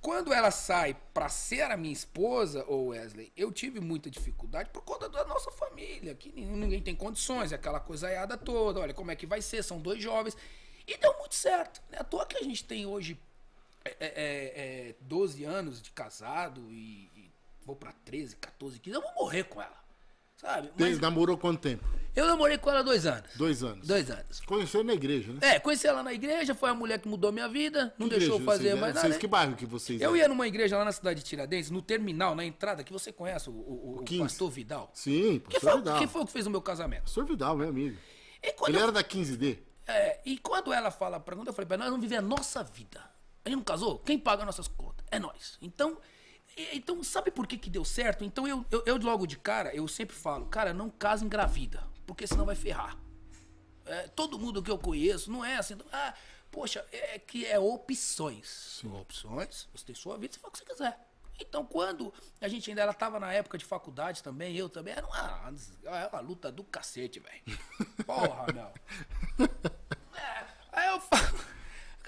quando 0.00 0.32
ela 0.32 0.50
sai 0.50 0.96
pra 1.14 1.28
ser 1.28 1.62
a 1.62 1.76
minha 1.76 1.92
esposa, 1.92 2.64
ou 2.66 2.88
Wesley, 2.88 3.32
eu 3.36 3.52
tive 3.52 3.80
muita 3.80 4.10
dificuldade 4.10 4.70
por 4.70 4.82
conta 4.82 5.08
da 5.08 5.24
nossa 5.24 5.50
família, 5.52 6.14
que 6.14 6.30
ninguém 6.32 6.82
tem 6.82 6.94
condições, 6.94 7.52
aquela 7.52 7.78
coisaiada 7.78 8.36
toda, 8.36 8.80
olha 8.80 8.94
como 8.94 9.10
é 9.10 9.16
que 9.16 9.26
vai 9.26 9.40
ser, 9.40 9.62
são 9.62 9.80
dois 9.80 10.02
jovens. 10.02 10.36
E 10.86 10.96
deu 10.96 11.16
muito 11.18 11.34
certo. 11.34 11.82
Né? 11.90 11.98
À 12.00 12.04
toa 12.04 12.26
que 12.26 12.36
a 12.36 12.42
gente 12.42 12.64
tem 12.64 12.86
hoje 12.86 13.18
é, 13.84 13.90
é, 14.00 14.88
é, 14.90 14.94
12 15.00 15.44
anos 15.44 15.82
de 15.82 15.90
casado 15.90 16.60
e, 16.70 17.10
e 17.14 17.30
vou 17.64 17.76
pra 17.76 17.92
13, 17.92 18.36
14, 18.36 18.78
15, 18.80 18.96
eu 18.96 19.02
vou 19.02 19.14
morrer 19.14 19.44
com 19.44 19.60
ela. 19.60 19.76
Sabe? 20.38 20.70
Mas 20.78 20.88
Tem- 20.92 21.00
Namorou 21.00 21.36
quanto 21.36 21.60
tempo? 21.60 21.84
eu 22.16 22.26
namorei 22.26 22.56
com 22.58 22.70
ela 22.70 22.82
dois 22.82 23.04
anos. 23.06 23.30
Dois 23.36 23.62
anos. 23.62 23.86
Dois 23.86 24.10
anos. 24.10 24.40
Conheceu 24.40 24.82
na 24.82 24.92
igreja, 24.94 25.32
né? 25.32 25.38
É, 25.42 25.58
conheci 25.60 25.86
ela 25.86 26.02
na 26.02 26.12
igreja, 26.12 26.54
foi 26.54 26.70
a 26.70 26.74
mulher 26.74 26.98
que 27.00 27.08
mudou 27.08 27.30
minha 27.30 27.48
vida, 27.48 27.92
não 27.98 28.08
Que 28.08 28.18
deixou 28.18 28.38
eu 28.38 28.44
fazer 28.44 28.70
mais 28.74 28.94
nada. 28.94 29.00
Vocês, 29.00 29.14
né? 29.14 29.18
que 29.20 29.26
bairro 29.26 29.54
que 29.56 29.66
vocês 29.66 30.00
Eu 30.00 30.08
eram? 30.10 30.16
ia 30.16 30.28
numa 30.28 30.46
igreja 30.48 30.76
lá 30.78 30.84
na 30.84 30.92
cidade 30.92 31.20
de 31.20 31.26
Tiradentes, 31.26 31.70
no 31.70 31.82
terminal, 31.82 32.34
na 32.34 32.44
entrada, 32.44 32.82
que 32.82 32.92
você 32.92 33.12
conhece 33.12 33.48
o, 33.50 33.52
o- 33.52 33.98
o 34.00 34.02
15. 34.04 34.22
pastor 34.22 34.50
Vidal. 34.50 34.90
Sim, 34.94 35.38
pastor 35.40 35.60
foi, 35.70 35.78
Vidal. 35.80 35.98
quem 35.98 36.06
foi 36.08 36.22
o 36.22 36.26
que 36.26 36.32
fez 36.32 36.46
o 36.46 36.50
meu 36.50 36.62
casamento? 36.62 37.02
Pastor 37.02 37.24
Vidal, 37.24 37.56
meu 37.56 37.68
amigo. 37.68 37.96
E 38.42 38.52
quando, 38.52 38.70
Ele 38.70 38.78
eu- 38.78 38.82
era 38.84 38.92
da 38.92 39.02
15D? 39.04 39.58
é, 39.86 40.20
e 40.24 40.38
quando 40.38 40.72
ela 40.72 40.90
fala 40.90 41.18
pra 41.20 41.34
mim, 41.36 41.42
eu 41.46 41.52
falei 41.52 41.66
pra 41.66 41.74
ela, 41.76 41.84
nós 41.84 41.90
vamos 41.92 42.04
viver 42.04 42.16
a 42.16 42.22
nossa 42.22 42.62
vida. 42.62 43.00
A 43.44 43.48
gente 43.48 43.58
não 43.58 43.64
casou? 43.64 43.98
Quem 44.00 44.18
paga 44.18 44.44
nossas 44.44 44.68
contas? 44.68 45.04
É 45.10 45.18
nós. 45.18 45.56
Então, 45.62 45.96
então 46.72 47.02
sabe 47.02 47.30
por 47.30 47.46
que, 47.46 47.56
que 47.56 47.70
deu 47.70 47.84
certo? 47.84 48.24
Então 48.24 48.46
eu, 48.46 48.64
eu, 48.70 48.82
eu 48.86 48.96
logo 48.98 49.26
de 49.26 49.38
cara, 49.38 49.74
eu 49.74 49.86
sempre 49.86 50.16
falo, 50.16 50.46
cara, 50.46 50.72
não 50.72 50.90
casa 50.90 51.24
engravida, 51.24 51.82
porque 52.06 52.26
senão 52.26 52.44
vai 52.44 52.56
ferrar. 52.56 52.96
É, 53.86 54.08
todo 54.08 54.38
mundo 54.38 54.62
que 54.62 54.70
eu 54.70 54.78
conheço 54.78 55.30
não 55.30 55.44
é 55.44 55.56
assim. 55.56 55.76
Ah, 55.92 56.14
poxa, 56.50 56.84
é 56.92 57.18
que 57.18 57.46
é 57.46 57.58
opções. 57.58 58.82
Opções, 58.84 59.68
você 59.72 59.84
tem 59.86 59.94
sua 59.94 60.18
vida, 60.18 60.34
você 60.34 60.40
faz 60.40 60.50
o 60.50 60.52
que 60.52 60.58
você 60.58 60.64
quiser. 60.64 61.08
Então, 61.40 61.64
quando 61.64 62.12
a 62.40 62.48
gente 62.48 62.68
ainda 62.68 62.82
ela 62.82 62.92
tava 62.92 63.20
na 63.20 63.32
época 63.32 63.56
de 63.56 63.64
faculdade 63.64 64.22
também, 64.22 64.56
eu 64.56 64.68
também, 64.68 64.94
era 64.94 65.06
uma, 65.06 65.54
era 65.84 66.08
uma 66.12 66.20
luta 66.20 66.50
do 66.50 66.64
cacete, 66.64 67.20
velho. 67.20 67.58
Porra, 68.04 68.46
meu. 68.52 69.48
É, 70.16 70.46
aí 70.72 70.88
eu 70.88 71.00
falo. 71.00 71.27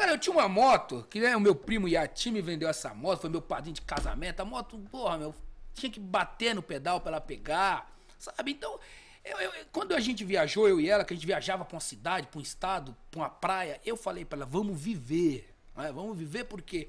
Cara, 0.01 0.13
eu 0.13 0.19
tinha 0.19 0.33
uma 0.35 0.49
moto, 0.49 1.07
que 1.11 1.21
né, 1.21 1.37
o 1.37 1.41
meu 1.41 1.55
primo 1.55 1.87
Yati 1.87 2.31
me 2.31 2.41
vendeu 2.41 2.67
essa 2.71 2.95
moto, 2.95 3.21
foi 3.21 3.29
meu 3.29 3.43
padrinho 3.43 3.75
de 3.75 3.83
casamento. 3.83 4.41
A 4.41 4.47
moto, 4.47 4.79
porra, 4.91 5.19
meu, 5.19 5.35
tinha 5.75 5.93
que 5.93 6.01
bater 6.01 6.55
no 6.55 6.63
pedal 6.63 7.03
pra 7.03 7.11
ela 7.11 7.21
pegar, 7.21 7.95
sabe? 8.19 8.53
Então, 8.53 8.81
eu- 9.23 9.39
eu- 9.39 9.53
quando 9.71 9.93
a 9.93 10.01
gente 10.01 10.25
viajou, 10.25 10.67
eu 10.67 10.81
e 10.81 10.89
ela, 10.89 11.05
que 11.05 11.13
a 11.13 11.17
gente 11.17 11.27
viajava 11.27 11.67
pra 11.67 11.75
uma 11.75 11.83
cidade, 11.83 12.29
pra 12.29 12.39
um 12.39 12.43
estado, 12.43 12.97
pra 13.11 13.21
uma 13.21 13.29
praia, 13.29 13.79
eu 13.85 13.95
falei 13.95 14.25
pra 14.25 14.39
ela, 14.39 14.47
vamos 14.47 14.81
viver. 14.81 15.55
né? 15.77 15.93
Vamos 15.93 16.17
viver 16.17 16.45
porque 16.45 16.89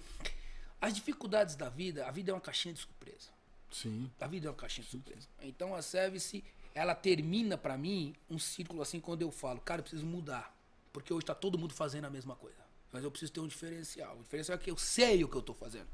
as 0.79 0.93
dificuldades 0.93 1.55
da 1.57 1.67
vida, 1.67 2.07
a 2.07 2.11
vida 2.11 2.31
é 2.31 2.33
uma 2.33 2.39
caixinha 2.39 2.73
de 2.73 2.79
surpresa. 2.79 3.29
Sim. 3.69 4.09
A 4.21 4.27
vida 4.27 4.47
é 4.47 4.49
uma 4.49 4.55
caixinha 4.55 4.85
de 4.85 4.91
surpresa. 4.91 5.27
Então 5.41 5.75
a 5.75 5.81
service, 5.81 6.41
ela 6.73 6.95
termina 6.95 7.57
pra 7.57 7.77
mim 7.77 8.15
um 8.29 8.39
círculo 8.39 8.81
assim 8.81 9.01
quando 9.01 9.21
eu 9.21 9.31
falo, 9.31 9.59
cara, 9.59 9.79
eu 9.79 9.83
preciso 9.83 10.05
mudar. 10.05 10.55
Porque 10.93 11.13
hoje 11.13 11.25
tá 11.25 11.35
todo 11.35 11.57
mundo 11.57 11.73
fazendo 11.73 12.05
a 12.05 12.09
mesma 12.09 12.35
coisa. 12.37 12.60
Mas 12.91 13.03
eu 13.03 13.11
preciso 13.11 13.31
ter 13.31 13.39
um 13.39 13.47
diferencial. 13.47 14.17
O 14.17 14.23
diferencial 14.23 14.57
é 14.57 14.61
que 14.61 14.69
eu 14.69 14.77
sei 14.77 15.23
o 15.23 15.27
que 15.27 15.35
eu 15.35 15.41
tô 15.41 15.53
fazendo. 15.53 15.87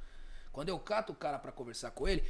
Quando 0.51 0.69
eu 0.69 0.79
cato 0.79 1.13
o 1.13 1.15
cara 1.15 1.37
pra 1.37 1.51
conversar 1.51 1.91
com 1.91 2.07
ele, 2.07 2.23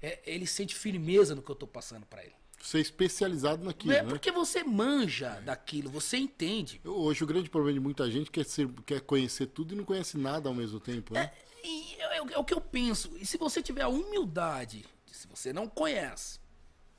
é, 0.00 0.20
ele 0.24 0.46
sente 0.46 0.74
firmeza 0.74 1.34
no 1.34 1.42
que 1.42 1.50
eu 1.50 1.54
tô 1.54 1.66
passando 1.66 2.06
pra 2.06 2.24
ele. 2.24 2.34
Você 2.60 2.78
é 2.78 2.80
especializado 2.80 3.62
naquilo, 3.62 3.92
é 3.92 4.02
né? 4.02 4.08
porque 4.08 4.32
você 4.32 4.64
manja 4.64 5.38
daquilo, 5.40 5.90
você 5.90 6.16
entende. 6.16 6.80
Hoje 6.82 7.22
o 7.22 7.26
grande 7.26 7.50
problema 7.50 7.74
de 7.74 7.80
muita 7.80 8.10
gente 8.10 8.30
quer, 8.30 8.46
ser, 8.46 8.66
quer 8.86 9.02
conhecer 9.02 9.46
tudo 9.48 9.74
e 9.74 9.76
não 9.76 9.84
conhece 9.84 10.16
nada 10.16 10.48
ao 10.48 10.54
mesmo 10.54 10.80
tempo, 10.80 11.12
né? 11.12 11.30
E 11.62 11.94
é, 11.98 12.16
é 12.16 12.38
o 12.38 12.44
que 12.44 12.54
eu 12.54 12.60
penso. 12.60 13.14
E 13.18 13.26
se 13.26 13.36
você 13.36 13.62
tiver 13.62 13.82
a 13.82 13.88
humildade, 13.88 14.86
de, 15.04 15.14
se 15.14 15.26
você 15.26 15.52
não 15.52 15.68
conhece, 15.68 16.40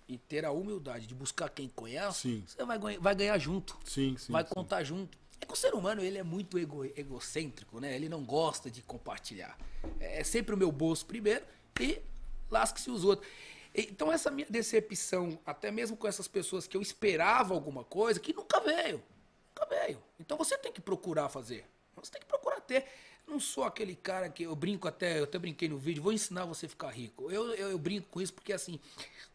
e 0.07 0.19
ter 0.19 0.45
a 0.45 0.51
humildade 0.51 1.07
de 1.07 1.15
buscar 1.15 1.49
quem 1.49 1.67
conhece, 1.67 2.21
Sim. 2.21 2.43
você 2.45 2.63
vai, 2.63 2.77
ganhar- 2.77 2.99
vai 2.99 3.15
ganhar 3.15 3.37
junto. 3.39 3.75
Sim, 3.83 4.15
sim. 4.19 4.31
vai 4.31 4.43
contar 4.43 4.83
junto. 4.83 5.17
É 5.41 5.45
que 5.45 5.53
o 5.53 5.55
ser 5.55 5.73
humano 5.73 6.01
ele 6.01 6.17
é 6.17 6.23
muito 6.23 6.57
ego- 6.57 6.85
egocêntrico, 6.85 7.79
né? 7.79 7.93
Ele 7.95 8.07
não 8.09 8.23
gosta 8.23 8.69
de 8.71 8.81
compartilhar. 8.81 9.57
É 9.99 10.23
sempre 10.23 10.55
o 10.55 10.57
meu 10.57 10.71
bolso 10.71 11.05
primeiro 11.05 11.45
e 11.79 12.01
lasque-se 12.49 12.89
os 12.89 13.03
outros. 13.03 13.27
Então 13.73 14.11
essa 14.11 14.31
minha 14.31 14.47
decepção, 14.49 15.37
até 15.45 15.69
mesmo 15.69 15.97
com 15.97 16.07
essas 16.07 16.27
pessoas 16.27 16.65
que 16.65 16.77
eu 16.77 16.81
esperava 16.81 17.53
alguma 17.53 17.83
coisa, 17.83 18.19
que 18.19 18.33
nunca 18.33 18.59
veio. 18.61 19.03
Nunca 19.49 19.65
veio. 19.69 20.01
Então 20.19 20.37
você 20.37 20.57
tem 20.57 20.71
que 20.71 20.79
procurar 20.81 21.27
fazer. 21.29 21.65
Você 21.95 22.11
tem 22.11 22.21
que 22.21 22.27
procurar 22.27 22.61
ter. 22.61 22.85
Não 23.27 23.39
sou 23.39 23.63
aquele 23.63 23.95
cara 23.95 24.29
que 24.29 24.43
eu 24.43 24.55
brinco 24.55 24.87
até, 24.87 25.19
eu 25.19 25.23
até 25.23 25.37
brinquei 25.39 25.67
no 25.67 25.77
vídeo, 25.77 26.01
vou 26.01 26.13
ensinar 26.13 26.45
você 26.45 26.67
a 26.67 26.69
ficar 26.69 26.89
rico. 26.89 27.29
Eu, 27.31 27.53
eu, 27.55 27.71
eu 27.71 27.77
brinco 27.77 28.07
com 28.09 28.21
isso 28.21 28.33
porque 28.33 28.53
assim, 28.53 28.79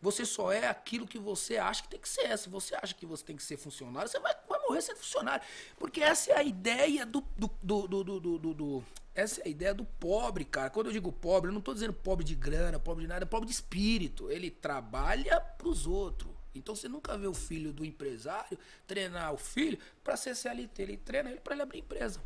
você 0.00 0.24
só 0.24 0.52
é 0.52 0.68
aquilo 0.68 1.06
que 1.06 1.18
você 1.18 1.56
acha 1.58 1.82
que 1.82 1.88
tem 1.88 2.00
que 2.00 2.08
ser. 2.08 2.36
Se 2.38 2.48
você 2.48 2.74
acha 2.76 2.94
que 2.94 3.04
você 3.04 3.24
tem 3.24 3.36
que 3.36 3.42
ser 3.42 3.56
funcionário, 3.56 4.08
você 4.08 4.18
vai, 4.20 4.34
vai 4.48 4.60
morrer 4.60 4.80
sendo 4.80 4.98
funcionário. 4.98 5.44
Porque 5.78 6.00
essa 6.00 6.30
é 6.32 6.36
a 6.38 6.42
ideia 6.42 7.04
do, 7.04 7.22
do, 7.36 7.50
do, 7.62 7.86
do, 7.88 8.20
do, 8.38 8.54
do- 8.54 8.84
Essa 9.14 9.40
é 9.42 9.46
a 9.46 9.50
ideia 9.50 9.74
do 9.74 9.84
pobre, 9.84 10.44
cara. 10.44 10.70
Quando 10.70 10.86
eu 10.86 10.92
digo 10.92 11.10
pobre, 11.12 11.50
eu 11.50 11.54
não 11.54 11.60
tô 11.60 11.74
dizendo 11.74 11.92
pobre 11.92 12.24
de 12.24 12.36
grana, 12.36 12.78
pobre 12.78 13.02
de 13.02 13.08
nada, 13.08 13.26
pobre 13.26 13.46
de 13.48 13.52
espírito. 13.52 14.30
Ele 14.30 14.50
trabalha 14.50 15.40
pros 15.40 15.86
outros. 15.86 16.30
Então 16.54 16.74
você 16.76 16.88
nunca 16.88 17.18
vê 17.18 17.26
o 17.26 17.34
filho 17.34 17.72
do 17.72 17.84
empresário 17.84 18.56
treinar 18.86 19.32
o 19.34 19.36
filho 19.36 19.78
para 20.02 20.16
ser 20.16 20.34
CLT. 20.36 20.80
Ele 20.82 20.96
treina 20.96 21.30
ele 21.30 21.40
para 21.40 21.54
ele 21.54 21.62
abrir 21.62 21.80
empresa. 21.80 22.20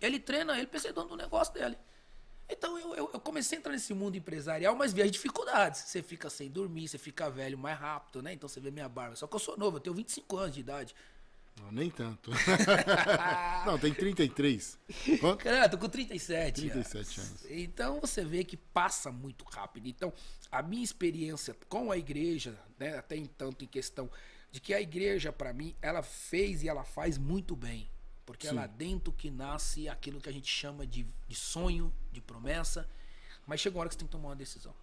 Ele 0.00 0.18
treina 0.18 0.56
ele 0.56 0.66
para 0.66 0.80
ser 0.80 0.92
dono 0.92 1.08
do 1.08 1.16
negócio 1.16 1.52
dele. 1.54 1.76
Então 2.48 2.78
eu, 2.78 2.94
eu, 2.94 3.10
eu 3.12 3.20
comecei 3.20 3.58
a 3.58 3.60
entrar 3.60 3.72
nesse 3.72 3.92
mundo 3.92 4.16
empresarial, 4.16 4.74
mas 4.74 4.92
vi 4.92 5.02
as 5.02 5.10
dificuldades. 5.10 5.82
Você 5.82 6.02
fica 6.02 6.30
sem 6.30 6.50
dormir, 6.50 6.88
você 6.88 6.96
fica 6.96 7.28
velho 7.28 7.58
mais 7.58 7.78
rápido, 7.78 8.22
né? 8.22 8.32
Então 8.32 8.48
você 8.48 8.58
vê 8.58 8.70
minha 8.70 8.88
barba. 8.88 9.16
Só 9.16 9.26
que 9.26 9.34
eu 9.34 9.40
sou 9.40 9.56
novo, 9.56 9.76
eu 9.76 9.80
tenho 9.80 9.94
25 9.94 10.36
anos 10.36 10.54
de 10.54 10.60
idade. 10.60 10.94
Não, 11.60 11.72
nem 11.72 11.90
tanto. 11.90 12.30
não, 13.66 13.78
tem 13.78 13.92
33. 13.92 14.78
Quanto? 15.20 15.44
Cara, 15.44 15.66
eu 15.66 15.70
tô 15.70 15.78
com 15.78 15.88
37. 15.88 16.70
37 16.70 17.20
anos. 17.20 17.44
Então 17.50 18.00
você 18.00 18.24
vê 18.24 18.44
que 18.44 18.56
passa 18.56 19.10
muito 19.10 19.44
rápido. 19.44 19.86
Então, 19.88 20.12
a 20.50 20.62
minha 20.62 20.84
experiência 20.84 21.54
com 21.68 21.90
a 21.90 21.98
igreja, 21.98 22.58
né, 22.78 22.96
até 22.96 23.16
então 23.16 23.54
em 23.60 23.66
questão 23.66 24.10
de 24.50 24.60
que 24.60 24.72
a 24.72 24.80
igreja, 24.80 25.32
para 25.32 25.52
mim, 25.52 25.74
ela 25.82 26.02
fez 26.02 26.62
e 26.62 26.68
ela 26.68 26.84
faz 26.84 27.18
muito 27.18 27.54
bem. 27.54 27.90
Porque 28.28 28.46
é 28.46 28.50
Sim. 28.50 28.56
lá 28.56 28.66
dentro 28.66 29.10
que 29.10 29.30
nasce 29.30 29.88
aquilo 29.88 30.20
que 30.20 30.28
a 30.28 30.32
gente 30.32 30.52
chama 30.52 30.86
de, 30.86 31.06
de 31.26 31.34
sonho, 31.34 31.90
de 32.12 32.20
promessa. 32.20 32.86
Mas 33.46 33.58
chega 33.58 33.74
uma 33.74 33.80
hora 33.80 33.88
que 33.88 33.94
você 33.94 34.00
tem 34.00 34.06
que 34.06 34.12
tomar 34.12 34.28
uma 34.28 34.36
decisão. 34.36 34.74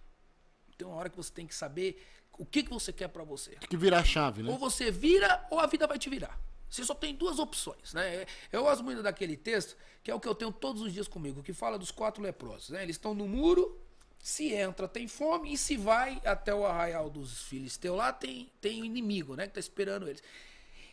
Tem 0.76 0.84
uma 0.84 0.96
hora 0.96 1.08
que 1.08 1.16
você 1.16 1.32
tem 1.32 1.46
que 1.46 1.54
saber 1.54 2.04
o 2.36 2.44
que, 2.44 2.64
que 2.64 2.70
você 2.70 2.92
quer 2.92 3.06
para 3.06 3.22
você. 3.22 3.52
Tem 3.52 3.68
que 3.68 3.76
virar 3.76 4.00
a 4.00 4.04
chave, 4.04 4.42
né? 4.42 4.50
Ou 4.50 4.58
você 4.58 4.90
vira 4.90 5.46
ou 5.48 5.60
a 5.60 5.66
vida 5.68 5.86
vai 5.86 5.96
te 5.96 6.10
virar. 6.10 6.36
Você 6.68 6.84
só 6.84 6.92
tem 6.92 7.14
duas 7.14 7.38
opções, 7.38 7.94
né? 7.94 8.26
Eu 8.50 8.64
gosto 8.64 8.82
muito 8.82 9.00
daquele 9.00 9.36
texto, 9.36 9.76
que 10.02 10.10
é 10.10 10.14
o 10.14 10.18
que 10.18 10.26
eu 10.26 10.34
tenho 10.34 10.50
todos 10.50 10.82
os 10.82 10.92
dias 10.92 11.06
comigo, 11.06 11.40
que 11.40 11.52
fala 11.52 11.78
dos 11.78 11.92
quatro 11.92 12.20
leprosos. 12.20 12.70
Né? 12.70 12.82
Eles 12.82 12.96
estão 12.96 13.14
no 13.14 13.28
muro, 13.28 13.80
se 14.18 14.52
entra, 14.52 14.88
tem 14.88 15.06
fome, 15.06 15.52
e 15.52 15.56
se 15.56 15.76
vai 15.76 16.20
até 16.24 16.52
o 16.52 16.66
arraial 16.66 17.08
dos 17.08 17.42
filisteus 17.44 17.96
lá, 17.96 18.12
tem, 18.12 18.50
tem 18.60 18.84
inimigo, 18.84 19.36
né? 19.36 19.46
Que 19.46 19.54
tá 19.54 19.60
esperando 19.60 20.08
eles. 20.08 20.20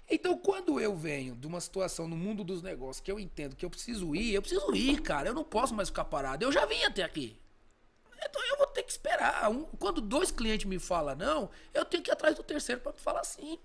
Então, 0.10 0.38
quando 0.38 0.80
eu 0.80 0.96
venho 0.96 1.36
de 1.36 1.48
uma 1.48 1.62
situação 1.62 2.08
no 2.08 2.16
mundo 2.16 2.44
dos 2.44 2.62
negócios 2.62 3.00
que 3.04 3.12
eu 3.12 3.20
entendo 3.20 3.56
que 3.56 3.66
eu 3.66 3.70
preciso 3.70 4.14
ir, 4.16 4.34
eu 4.34 4.42
preciso 4.42 4.76
ir, 4.76 5.02
cara. 5.02 5.30
Eu 5.30 5.34
não 5.34 5.44
posso 5.44 5.74
mais 5.74 5.90
ficar 5.90 6.06
parado. 6.06 6.44
Eu 6.44 6.52
já 6.52 6.66
vim 6.66 6.84
até 6.84 7.04
aqui. 7.04 7.38
Então 8.26 8.42
eu 8.50 8.58
vou 8.58 8.68
ter 8.68 8.84
que 8.84 8.92
esperar. 8.92 9.50
Um- 9.50 9.64
quando 9.80 10.00
dois 10.02 10.30
clientes 10.32 10.66
me 10.66 10.80
falam 10.80 11.16
não, 11.16 11.50
eu 11.74 11.84
tenho 11.86 12.04
que 12.04 12.10
ir 12.12 12.14
atrás 12.14 12.36
do 12.36 12.44
terceiro 12.44 12.82
para 12.82 12.92
me 12.94 13.00
falar 13.00 13.24
sim. 13.24 13.60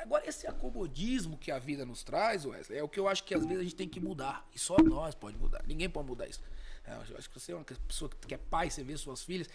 Agora, 0.00 0.28
esse 0.28 0.46
acomodismo 0.46 1.36
que 1.36 1.50
a 1.50 1.58
vida 1.58 1.84
nos 1.84 2.04
traz, 2.04 2.44
Wesley, 2.44 2.78
é 2.78 2.84
o 2.84 2.88
que 2.88 3.00
eu 3.00 3.08
acho 3.08 3.24
que 3.24 3.34
às 3.34 3.42
vezes 3.44 3.58
a 3.58 3.62
gente 3.64 3.74
tem 3.74 3.88
que 3.88 3.98
mudar. 3.98 4.48
E 4.54 4.58
só 4.58 4.76
nós 4.78 5.14
pode 5.14 5.36
mudar. 5.36 5.64
Ninguém 5.66 5.88
pode 5.90 6.06
mudar 6.06 6.28
isso. 6.28 6.40
É, 6.84 6.92
Eu 7.10 7.16
acho 7.18 7.28
que 7.28 7.40
você 7.40 7.50
é 7.50 7.56
uma 7.56 7.64
pessoa 7.64 8.08
que 8.26 8.32
é 8.34 8.38
pai, 8.38 8.70
você 8.70 8.84
vê 8.84 8.96
suas 8.96 9.22
filhas. 9.24 9.48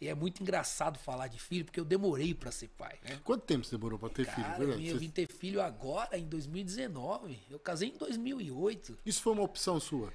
E 0.00 0.08
é 0.08 0.14
muito 0.14 0.42
engraçado 0.42 0.98
falar 0.98 1.28
de 1.28 1.38
filho, 1.38 1.64
porque 1.66 1.78
eu 1.78 1.84
demorei 1.84 2.32
para 2.34 2.50
ser 2.50 2.68
pai. 2.68 2.98
Né? 3.04 3.20
Quanto 3.22 3.42
tempo 3.44 3.64
você 3.66 3.76
demorou 3.76 3.98
pra 3.98 4.08
ter 4.08 4.24
filho? 4.24 4.36
Cara, 4.46 4.54
eu 4.54 4.58
Verdade? 4.60 4.80
vim, 4.82 4.86
eu 4.88 4.94
Você- 4.94 4.98
vim 5.00 5.10
ter 5.10 5.26
filho 5.26 5.60
agora, 5.60 6.16
em 6.18 6.26
2019. 6.26 7.38
Eu 7.50 7.58
casei 7.58 7.90
em 7.90 7.96
2008. 7.98 8.98
Isso 9.04 9.20
foi 9.20 9.32
uma 9.34 9.42
opção 9.42 9.78
sua? 9.78 10.10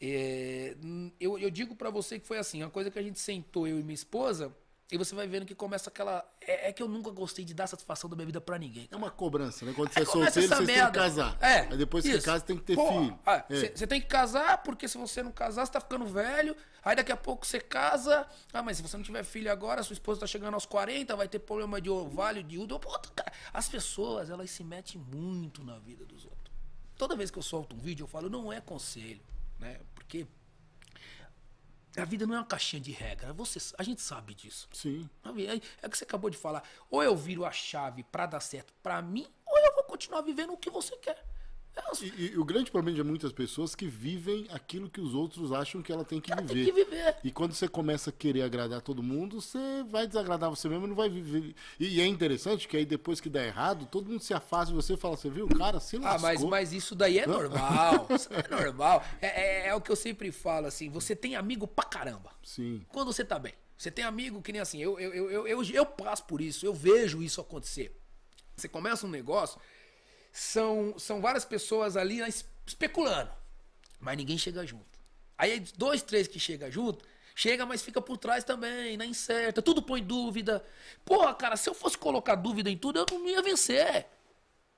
É, 0.00 0.76
hum, 0.84 1.10
eu, 1.18 1.38
eu 1.38 1.50
digo 1.50 1.74
pra 1.74 1.90
você 1.90 2.18
que 2.20 2.26
foi 2.26 2.38
assim, 2.38 2.62
uma 2.62 2.70
coisa 2.70 2.90
que 2.90 2.98
a 2.98 3.02
gente 3.02 3.18
sentou, 3.18 3.66
eu 3.66 3.80
e 3.80 3.82
minha 3.82 3.94
esposa, 3.94 4.54
e 4.90 4.96
você 4.96 5.14
vai 5.14 5.26
vendo 5.26 5.44
que 5.44 5.54
começa 5.54 5.90
aquela. 5.90 6.24
É, 6.40 6.70
é 6.70 6.72
que 6.72 6.82
eu 6.82 6.88
nunca 6.88 7.10
gostei 7.10 7.44
de 7.44 7.52
dar 7.52 7.66
satisfação 7.66 8.08
da 8.08 8.16
minha 8.16 8.24
vida 8.24 8.40
pra 8.40 8.58
ninguém. 8.58 8.88
É 8.90 8.96
uma 8.96 9.10
cobrança, 9.10 9.66
né? 9.66 9.74
Quando 9.74 9.92
você 9.92 10.00
é 10.00 10.04
começa 10.06 10.40
solteiro, 10.40 10.52
essa 10.52 10.64
vocês 10.64 10.78
têm 10.78 10.86
que 10.86 10.92
casar. 10.92 11.36
É, 11.42 11.60
Aí 11.60 11.76
depois 11.76 12.04
que 12.04 12.20
casa, 12.22 12.42
tem 12.42 12.56
que 12.56 12.62
ter 12.62 12.74
Pô, 12.74 12.88
filho. 12.88 13.18
ah, 13.26 13.44
É. 13.50 13.68
Você 13.76 13.86
tem 13.86 14.00
que 14.00 14.06
casar, 14.06 14.62
porque 14.62 14.88
se 14.88 14.96
você 14.96 15.22
não 15.22 15.30
casar, 15.30 15.66
você 15.66 15.72
tá 15.72 15.80
ficando 15.80 16.06
velho. 16.06 16.56
Aí 16.82 16.96
daqui 16.96 17.12
a 17.12 17.16
pouco 17.18 17.46
você 17.46 17.60
casa. 17.60 18.26
Ah, 18.50 18.62
mas 18.62 18.78
se 18.78 18.82
você 18.82 18.96
não 18.96 19.04
tiver 19.04 19.24
filho 19.24 19.52
agora, 19.52 19.82
sua 19.82 19.92
esposa 19.92 20.20
tá 20.20 20.26
chegando 20.26 20.54
aos 20.54 20.64
40, 20.64 21.14
vai 21.16 21.28
ter 21.28 21.40
problema 21.40 21.80
de 21.82 21.90
ovário, 21.90 22.42
de 22.42 22.56
útero. 22.56 22.80
Pô, 22.80 22.98
cara, 23.14 23.30
as 23.52 23.68
pessoas, 23.68 24.30
elas 24.30 24.50
se 24.50 24.64
metem 24.64 24.98
muito 24.98 25.62
na 25.62 25.78
vida 25.78 26.06
dos 26.06 26.24
outros. 26.24 26.38
Toda 26.96 27.14
vez 27.14 27.30
que 27.30 27.38
eu 27.38 27.42
solto 27.42 27.76
um 27.76 27.78
vídeo, 27.78 28.04
eu 28.04 28.08
falo, 28.08 28.30
não 28.30 28.50
é 28.50 28.58
conselho, 28.60 29.20
né? 29.58 29.80
Porque 29.94 30.26
a 32.00 32.04
vida 32.04 32.26
não 32.26 32.34
é 32.34 32.38
uma 32.38 32.44
caixinha 32.44 32.80
de 32.80 32.92
regra. 32.92 33.32
Você, 33.32 33.58
a 33.76 33.82
gente 33.82 34.00
sabe 34.00 34.34
disso. 34.34 34.68
Sim. 34.72 35.08
Sabe? 35.22 35.46
É 35.46 35.60
é 35.82 35.86
o 35.86 35.90
que 35.90 35.98
você 35.98 36.04
acabou 36.04 36.30
de 36.30 36.36
falar. 36.36 36.62
Ou 36.90 37.02
eu 37.02 37.16
viro 37.16 37.44
a 37.44 37.50
chave 37.52 38.02
pra 38.04 38.26
dar 38.26 38.40
certo 38.40 38.72
pra 38.82 39.00
mim, 39.02 39.26
ou 39.46 39.58
eu 39.58 39.74
vou 39.74 39.84
continuar 39.84 40.22
vivendo 40.22 40.52
o 40.52 40.56
que 40.56 40.70
você 40.70 40.96
quer. 40.96 41.24
E, 42.02 42.32
e 42.32 42.38
o 42.38 42.44
grande 42.44 42.70
problema 42.70 42.96
de 42.96 43.02
muitas 43.02 43.32
pessoas 43.32 43.72
é 43.74 43.76
que 43.76 43.86
vivem 43.86 44.46
aquilo 44.50 44.88
que 44.90 45.00
os 45.00 45.14
outros 45.14 45.52
acham 45.52 45.82
que 45.82 45.90
ela 45.92 46.04
tem 46.04 46.20
que 46.20 46.30
Ela 46.32 46.42
viver. 46.42 46.64
tem 46.64 46.74
que 46.74 46.84
viver. 46.84 47.16
E 47.24 47.30
quando 47.30 47.54
você 47.54 47.66
começa 47.68 48.10
a 48.10 48.12
querer 48.12 48.42
agradar 48.42 48.80
todo 48.82 49.02
mundo, 49.02 49.40
você 49.40 49.58
vai 49.90 50.06
desagradar 50.06 50.50
você 50.50 50.68
mesmo 50.68 50.84
e 50.86 50.88
não 50.88 50.94
vai 50.96 51.08
viver. 51.08 51.54
E, 51.80 51.96
e 51.96 52.00
é 52.00 52.06
interessante 52.06 52.68
que 52.68 52.76
aí 52.76 52.84
depois 52.86 53.20
que 53.20 53.28
dá 53.28 53.44
errado, 53.44 53.86
todo 53.86 54.08
mundo 54.10 54.22
se 54.22 54.32
afasta 54.34 54.66
de 54.72 54.74
você 54.74 54.94
e 54.94 54.96
fala, 54.96 55.16
você 55.16 55.28
viu, 55.30 55.46
o 55.46 55.58
cara 55.58 55.80
se 55.80 55.96
Ah, 55.96 56.00
lascou. 56.16 56.20
mas, 56.22 56.44
mas 56.44 56.72
isso 56.72 56.94
daí 56.94 57.18
é 57.18 57.26
normal. 57.26 58.06
Isso 58.14 58.28
é 58.32 58.48
normal. 58.48 59.04
É, 59.20 59.26
é- 59.26 59.68
é 59.68 59.74
o 59.74 59.80
que 59.80 59.90
eu 59.90 59.96
sempre 59.96 60.30
falo, 60.32 60.66
assim, 60.66 60.88
você 60.90 61.14
tem 61.16 61.36
amigo 61.36 61.66
pra 61.66 61.84
caramba. 61.84 62.30
Sim. 62.42 62.84
Quando 62.88 63.12
você 63.12 63.24
tá 63.24 63.38
bem. 63.38 63.52
Você 63.76 63.90
tem 63.90 64.04
amigo 64.04 64.42
que 64.42 64.50
nem 64.52 64.60
assim, 64.60 64.82
eu, 64.82 64.98
eu, 64.98 65.14
eu, 65.14 65.30
eu, 65.30 65.46
eu, 65.46 65.62
eu 65.64 65.86
passo 65.86 66.24
por 66.24 66.40
isso, 66.40 66.66
eu 66.66 66.74
vejo 66.74 67.22
isso 67.22 67.40
acontecer. 67.40 67.96
Você 68.56 68.68
começa 68.68 69.06
um 69.06 69.10
negócio, 69.10 69.60
são, 70.38 70.94
são 70.98 71.20
várias 71.20 71.44
pessoas 71.44 71.96
ali 71.96 72.20
né, 72.20 72.28
es- 72.28 72.44
especulando, 72.66 73.30
mas 74.00 74.16
ninguém 74.16 74.38
chega 74.38 74.66
junto. 74.66 74.86
Aí 75.36 75.60
dois, 75.76 76.02
três 76.02 76.26
que 76.26 76.38
chega 76.38 76.70
junto, 76.70 77.04
chega, 77.34 77.64
mas 77.64 77.82
fica 77.82 78.00
por 78.00 78.16
trás 78.18 78.44
também, 78.44 78.96
na 78.96 79.06
incerta, 79.06 79.62
tudo 79.62 79.82
põe 79.82 80.02
dúvida. 80.02 80.64
Porra, 81.04 81.34
cara, 81.34 81.56
se 81.56 81.68
eu 81.68 81.74
fosse 81.74 81.96
colocar 81.96 82.34
dúvida 82.34 82.68
em 82.70 82.76
tudo, 82.76 82.98
eu 82.98 83.06
não 83.10 83.28
ia 83.28 83.42
vencer. 83.42 84.06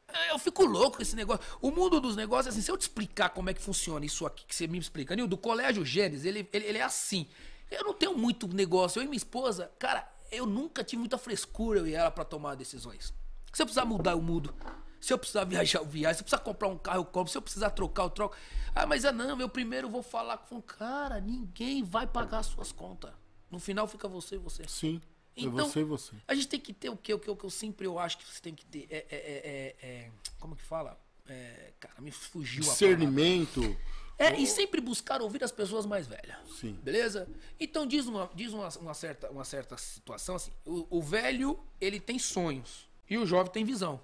É, 0.09 0.31
Eu 0.33 0.39
fico 0.39 0.65
louco 0.65 0.97
com 0.97 1.03
esse 1.03 1.15
negócio. 1.15 1.45
O 1.61 1.71
mundo 1.71 2.01
dos 2.01 2.17
negócios, 2.17 2.53
assim, 2.55 2.63
se 2.63 2.71
eu 2.71 2.77
te 2.77 2.83
explicar 2.83 3.31
como 3.31 3.49
é 3.49 3.55
que 3.55 3.63
funciona 3.63 4.05
isso 4.05 4.27
aqui 4.27 4.45
que 4.45 4.55
você 4.55 4.67
me 4.67 4.79
explica, 4.79 5.15
Nil, 5.15 5.27
do 5.29 5.39
Colégio 5.39 5.85
Gênesis, 5.85 6.25
ele, 6.25 6.49
ele, 6.53 6.67
ele 6.67 6.79
é 6.79 6.83
assim. 6.83 7.29
Eu 7.71 7.85
não 7.85 7.95
tenho 7.95 8.19
muito 8.19 8.49
negócio. 8.49 8.99
Eu 8.99 9.05
e 9.05 9.07
minha 9.07 9.17
esposa, 9.17 9.71
cara, 9.79 10.07
eu 10.33 10.47
nunca 10.47 10.83
tive 10.83 10.99
muita 11.01 11.17
frescura, 11.17 11.79
eu 11.81 11.87
e 11.87 11.95
ela, 11.95 12.11
pra 12.11 12.25
tomar 12.25 12.57
decisões. 12.57 13.15
Se 13.53 13.63
eu 13.63 13.67
precisar 13.67 13.85
mudar, 13.85 14.13
eu 14.13 14.21
mudo. 14.23 14.53
Se 15.01 15.13
eu 15.13 15.19
precisar 15.19 15.45
viajar, 15.45 15.79
eu 15.79 15.87
viajo. 15.87 16.17
Se 16.17 16.21
eu 16.21 16.25
precisar 16.25 16.43
comprar 16.43 16.69
um 16.69 16.77
carro, 16.77 16.99
eu 16.99 17.05
compro. 17.05 17.31
Se 17.33 17.39
eu 17.39 17.43
precisar 17.43 17.71
trocar, 17.71 18.03
eu 18.05 18.11
troco. 18.11 18.37
Ah, 18.75 18.87
mas 18.87 19.05
é 19.05 19.11
não, 19.13 19.41
eu 19.41 19.49
primeiro 19.49 19.89
vou 19.89 20.03
falar 20.03 20.39
com 20.39 20.57
o 20.57 20.63
cara, 20.63 21.21
ninguém 21.21 21.83
vai 21.83 22.07
pagar 22.07 22.41
as 22.41 22.47
suas 22.47 22.71
contas. 22.71 23.11
No 23.51 23.59
final 23.59 23.87
fica 23.89 24.07
você 24.07 24.37
e 24.37 24.39
você. 24.39 24.63
Sim. 24.69 25.01
Então, 25.37 25.67
é 25.67 25.69
você 25.69 25.81
e 25.81 25.85
você. 25.85 26.13
A 26.29 26.35
gente 26.35 26.49
tem 26.49 26.61
que 26.61 26.73
ter 26.73 26.91
o 26.91 26.97
que, 26.97 27.13
o 27.15 27.19
que, 27.19 27.31
o 27.31 27.37
que 27.37 27.45
eu 27.45 27.51
sempre 27.51 27.87
eu 27.87 27.99
acho 27.99 28.19
que 28.19 28.25
você 28.25 28.41
tem 28.41 28.55
que 28.55 28.65
ter. 28.67 28.87
É, 28.91 28.97
é, 28.97 29.07
é, 29.11 29.77
é, 29.81 29.87
é- 29.89 30.11
como 30.39 30.55
que 30.55 30.63
fala? 30.63 31.01
É, 31.27 31.73
cara, 31.81 32.01
me 32.01 32.11
fugiu 32.11 32.63
a 32.63 32.67
palavra. 32.67 32.73
Discernimento. 32.73 33.77
É, 34.19 34.39
e 34.39 34.47
sempre 34.47 34.83
buscar 34.83 35.23
ouvir 35.23 35.43
as 35.43 35.51
pessoas 35.51 35.87
mais 35.87 36.07
velhas. 36.07 36.37
Sim. 36.61 36.79
Beleza? 36.83 37.27
Então 37.59 37.87
diz 37.87 38.07
uma, 38.07 38.29
diz 38.35 38.53
uma, 38.53 38.69
uma 38.81 38.93
certa, 38.93 39.31
uma 39.31 39.45
certa 39.45 39.79
situação 39.79 40.37
assim. 40.37 40.51
O, 40.65 40.99
o 40.99 41.03
velho, 41.03 41.59
ele 41.81 41.99
tem 41.99 42.19
sonhos. 42.19 42.87
E 43.09 43.17
o 43.17 43.25
jovem 43.25 43.51
tem 43.51 43.65
visão. 43.65 43.99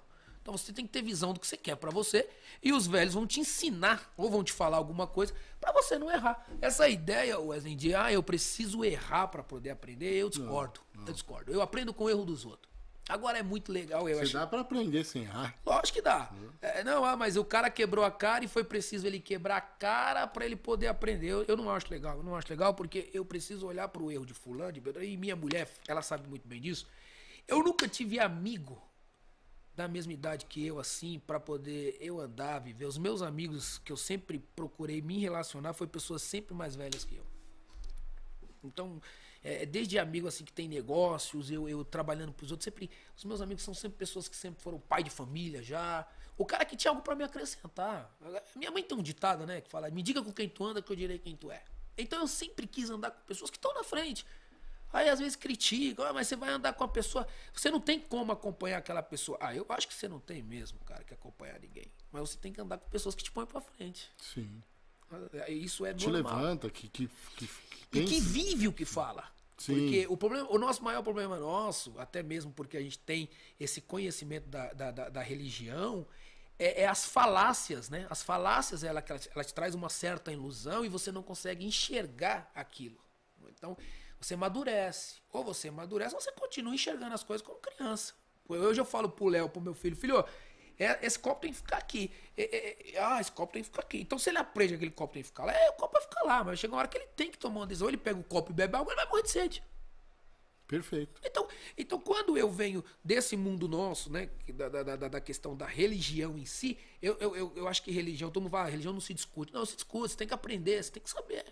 Então 0.47 0.57
você 0.57 0.73
tem 0.73 0.87
que 0.87 0.93
ter 0.93 1.03
visão 1.03 1.33
do 1.33 1.41
que 1.41 1.47
você 1.47 1.57
quer 1.57 1.75
pra 1.75 1.91
você. 1.91 2.29
E 2.63 2.73
os 2.73 2.87
velhos 2.87 3.15
vão 3.15 3.27
te 3.27 3.41
ensinar 3.41 4.13
ou 4.17 4.31
vão 4.31 4.45
te 4.45 4.53
falar 4.53 4.77
alguma 4.77 5.05
coisa 5.05 5.35
pra 5.61 5.73
você 5.73 5.99
não 5.99 6.09
errar. 6.09 6.47
Essa 6.61 6.89
ideia, 6.89 7.37
Wesley, 7.37 7.75
de 7.75 7.97
ah, 7.97 8.13
eu 8.13 8.23
preciso 8.23 8.85
errar 8.85 9.27
pra 9.27 9.43
poder 9.43 9.71
aprender, 9.71 10.15
eu 10.15 10.31
discordo. 10.31 10.79
Eu 11.05 11.13
discordo. 11.13 11.53
Eu 11.53 11.61
aprendo 11.61 11.93
com 11.93 12.05
o 12.05 12.09
erro 12.09 12.25
dos 12.25 12.45
outros. 12.45 12.73
Agora 13.09 13.39
é 13.39 13.43
muito 13.43 13.73
legal, 13.73 14.09
eu 14.09 14.19
Você 14.19 14.23
acho. 14.23 14.33
dá 14.35 14.47
pra 14.47 14.61
aprender 14.61 15.03
sem 15.03 15.23
errar. 15.23 15.53
Lógico 15.67 15.95
que 15.95 16.03
dá. 16.03 16.31
É, 16.63 16.85
não, 16.85 17.05
ah, 17.05 17.17
mas 17.17 17.37
o 17.37 17.45
cara 17.45 17.69
quebrou 17.69 18.05
a 18.05 18.11
cara 18.11 18.45
e 18.45 18.49
foi 18.49 18.63
preciso 18.63 19.05
ele 19.05 19.19
quebrar 19.19 19.57
a 19.57 19.61
cara 19.61 20.29
pra 20.29 20.45
ele 20.45 20.55
poder 20.55 20.87
aprender. 20.87 21.27
Eu, 21.27 21.45
eu 21.49 21.57
não 21.57 21.69
acho 21.71 21.91
legal, 21.91 22.19
eu 22.19 22.23
não 22.23 22.37
acho 22.37 22.47
legal 22.49 22.73
porque 22.73 23.11
eu 23.13 23.25
preciso 23.25 23.67
olhar 23.67 23.89
pro 23.89 24.13
erro 24.13 24.25
de 24.25 24.33
fulano, 24.33 24.71
de 24.71 24.81
e 25.05 25.17
minha 25.17 25.35
mulher, 25.35 25.69
ela 25.89 26.03
sabe 26.03 26.29
muito 26.29 26.47
bem 26.47 26.61
disso. 26.61 26.87
Eu 27.49 27.65
nunca 27.65 27.89
tive 27.89 28.21
amigo 28.21 28.86
da 29.77 29.87
mesma 29.87 30.13
idade 30.13 30.47
que 30.47 30.65
eu, 30.65 30.81
assim, 30.81 31.21
pra 31.27 31.39
poder 31.39 31.99
eu 32.01 32.19
andar, 32.19 32.59
viver. 32.61 32.87
Os 32.87 32.97
meus 32.97 33.21
amigos 33.21 33.79
que 33.79 33.93
eu 33.93 33.97
sempre 33.97 34.39
procurei 34.57 35.03
me 35.03 35.19
relacionar 35.19 35.75
foi 35.75 35.87
pessoas 35.87 36.23
sempre 36.23 36.55
mais 36.55 36.75
velhas 36.75 37.05
que 37.05 37.15
eu. 37.15 37.27
Então, 38.65 39.01
é, 39.45 39.67
desde 39.67 39.99
amigo 39.99 40.27
assim 40.27 40.45
que 40.45 40.53
tem 40.53 40.67
negócios, 40.67 41.51
eu, 41.51 41.69
eu 41.69 41.85
trabalhando 41.85 42.33
pros 42.33 42.51
outros, 42.51 42.65
sempre. 42.65 42.91
Os 43.15 43.25
meus 43.25 43.43
amigos 43.43 43.63
são 43.63 43.75
sempre 43.75 43.99
pessoas 43.99 44.27
que 44.29 44.35
sempre 44.35 44.63
foram 44.63 44.81
pai 44.81 45.03
de 45.03 45.11
família 45.11 45.63
já. 45.63 46.09
O 46.39 46.47
cara 46.47 46.65
que 46.65 46.75
tinha 46.75 46.91
algo 46.91 47.03
pra 47.03 47.15
me 47.15 47.23
acrescentar. 47.23 48.17
Minha 48.57 48.71
mãe 48.71 48.83
tem 48.83 48.97
um 48.97 49.03
ditado, 49.03 49.47
né? 49.47 49.61
Que 49.61 49.71
fala: 49.71 49.91
me 49.91 50.03
diga 50.03 50.23
com 50.23 50.33
quem 50.33 50.49
tu 50.49 50.65
anda 50.65 50.81
que 50.81 50.91
eu 50.91 50.97
direi 50.97 51.19
quem 51.19 51.37
tu 51.37 51.51
é. 51.51 51.63
Então 51.99 52.21
eu 52.21 52.27
sempre 52.27 52.67
quis 52.67 52.89
andar 52.89 53.11
com 53.11 53.21
pessoas 53.27 53.51
que 53.51 53.59
estão 53.59 53.75
na 53.75 53.85
frente. 53.85 54.27
Aí 54.93 55.09
às 55.09 55.19
vezes 55.19 55.37
criticam, 55.37 56.05
ah, 56.07 56.13
mas 56.13 56.27
você 56.29 56.37
vai 56.37 56.49
andar 56.51 56.73
com 56.73 56.85
a 56.85 56.89
pessoa. 56.89 57.27
Você 57.53 57.71
não 57.71 57.81
tem 57.81 57.99
como 58.01 58.33
acompanhar 58.33 58.79
aquela 58.79 59.03
pessoa. 59.03 59.37
Ah, 59.41 59.55
eu 59.55 59.67
acho 59.69 59.87
que 59.89 59.95
você 59.95 60.09
não 60.09 60.19
tem 60.21 60.43
mesmo, 60.43 60.79
cara, 60.85 61.05
que 61.05 61.13
acompanhar 61.13 61.59
ninguém. 61.61 61.91
Mas 62.11 62.31
você 62.31 62.39
tem 62.39 62.53
que 62.53 62.61
andar 62.61 62.79
com 62.79 62.89
pessoas 62.89 63.15
que 63.15 63.23
te 63.25 63.31
põem 63.31 63.47
pra 63.47 63.61
frente. 63.61 64.11
Sim. 64.21 64.63
Isso 65.49 65.85
é 65.87 65.95
Te 65.95 66.09
normal. 66.09 66.35
levanta, 66.37 66.69
que, 66.71 66.89
que, 66.89 67.09
que, 67.37 67.49
que 67.91 67.99
E 68.01 68.05
que 68.05 68.21
vive 68.21 68.67
o 68.69 68.73
que 68.73 68.85
fala. 68.85 69.25
Sim. 69.59 69.75
Porque 69.75 70.07
o, 70.09 70.17
problema, 70.17 70.51
o 70.51 70.59
nosso 70.59 70.83
maior 70.83 71.03
problema 71.03 71.39
nosso, 71.39 71.95
até 71.99 72.23
mesmo 72.23 72.53
porque 72.53 72.77
a 72.77 72.83
gente 72.83 72.99
tem 72.99 73.29
esse 73.59 73.81
conhecimento 73.81 74.49
da, 74.49 74.73
da, 74.73 74.91
da- 74.91 75.09
da 75.09 75.23
religião, 75.23 76.07
é, 76.59 76.83
é 76.83 76.87
as 76.89 77.07
falácias, 77.07 77.89
né? 77.89 78.07
As 78.11 78.23
falácias, 78.23 78.83
ela, 78.85 79.01
te- 79.01 79.31
ela 79.35 79.45
te 79.45 79.55
traz 79.55 79.75
uma 79.75 79.89
certa 79.89 80.33
ilusão 80.33 80.85
e 80.85 80.89
você 80.89 81.11
não 81.13 81.23
consegue 81.23 81.65
enxergar 81.65 82.51
aquilo. 82.55 82.99
Então, 83.49 83.77
você 84.21 84.35
amadurece. 84.35 85.17
Ou 85.33 85.45
você 85.45 85.69
amadurece, 85.69 86.15
ou 86.15 86.21
você 86.21 86.33
continua 86.33 86.75
enxergando 86.75 87.15
as 87.15 87.23
coisas 87.23 87.47
como 87.47 87.59
criança. 87.59 88.15
Hoje 88.49 88.81
eu 88.81 88.85
falo 88.85 89.09
pro 89.09 89.27
Léo, 89.29 89.49
pro 89.49 89.61
meu 89.61 89.75
filho, 89.75 89.97
filho, 89.97 90.25
é, 90.79 91.05
esse 91.05 91.19
copo 91.19 91.41
tem 91.41 91.51
que 91.51 91.57
ficar 91.57 91.79
aqui. 91.79 92.11
É, 92.37 92.43
é, 92.43 92.95
é, 92.95 93.01
ah, 93.03 93.21
esse 93.21 93.33
copo 93.33 93.53
tem 93.53 93.63
que 93.63 93.69
ficar 93.69 93.83
aqui. 93.83 93.99
Então, 93.99 94.19
se 94.19 94.31
ele 94.31 94.39
aprende 94.39 94.71
que 94.71 94.77
aquele 94.77 94.91
copo 94.91 95.15
tem 95.15 95.23
que 95.23 95.29
ficar 95.29 95.45
lá, 95.45 95.53
é, 95.53 95.71
o 95.71 95.73
copo 95.73 95.95
vai 95.95 96.03
ficar 96.03 96.23
lá. 96.25 96.45
Mas 96.45 96.59
chega 96.59 96.73
uma 96.73 96.79
hora 96.79 96.89
que 96.89 96.99
ele 96.99 97.09
tem 97.17 97.31
que 97.31 97.39
tomar 97.39 97.61
uma 97.61 97.67
decisão. 97.67 97.87
Ou 97.87 97.91
ele 97.91 97.97
pega 97.97 98.19
o 98.19 98.25
copo 98.25 98.53
e 98.53 98.55
bebe 98.55 98.77
água, 98.77 98.93
ele 98.93 99.01
vai 99.01 99.09
morrer 99.09 99.23
de 99.23 99.31
sede. 99.31 99.63
Perfeito. 100.67 101.21
Então, 101.25 101.47
então, 101.79 102.01
quando 102.01 102.37
eu 102.37 102.51
venho 102.51 102.85
desse 103.03 103.37
mundo 103.37 103.69
nosso, 103.69 104.11
né, 104.11 104.29
da, 104.53 104.69
da, 104.69 104.83
da, 104.83 105.09
da 105.09 105.21
questão 105.21 105.57
da 105.57 105.65
religião 105.65 106.37
em 106.37 106.45
si, 106.45 106.77
eu, 107.01 107.17
eu, 107.21 107.37
eu, 107.37 107.53
eu, 107.55 107.69
acho 107.69 107.83
que 107.83 107.93
religião, 107.93 108.31
todo 108.31 108.43
mundo 108.43 108.51
fala, 108.51 108.69
religião 108.69 108.93
não 108.93 109.01
se 109.01 109.15
discute. 109.15 109.53
Não, 109.53 109.65
se 109.65 109.77
discute, 109.77 110.11
você 110.11 110.17
tem 110.17 110.27
que 110.27 110.35
aprender, 110.35 110.83
você 110.83 110.91
tem 110.91 111.03
que 111.03 111.09
saber. 111.09 111.45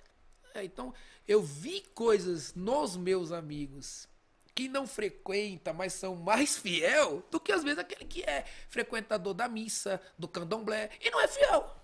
É, 0.55 0.65
então, 0.65 0.95
eu 1.27 1.43
vi 1.43 1.81
coisas 1.95 2.55
nos 2.55 2.97
meus 2.97 3.33
amigos 3.33 4.09
que 4.55 4.69
não 4.69 4.87
frequenta, 4.87 5.73
mas 5.73 5.93
são 5.93 6.15
mais 6.15 6.57
fiel 6.59 7.25
do 7.31 7.41
que 7.41 7.51
às 7.51 7.65
vezes 7.65 7.79
aquele 7.79 8.05
que 8.05 8.23
é 8.23 8.45
frequentador 8.69 9.35
da 9.35 9.49
missa, 9.49 10.01
do 10.17 10.29
candomblé, 10.29 10.91
e 11.01 11.11
não 11.11 11.21
é 11.21 11.27
fiel. 11.27 11.77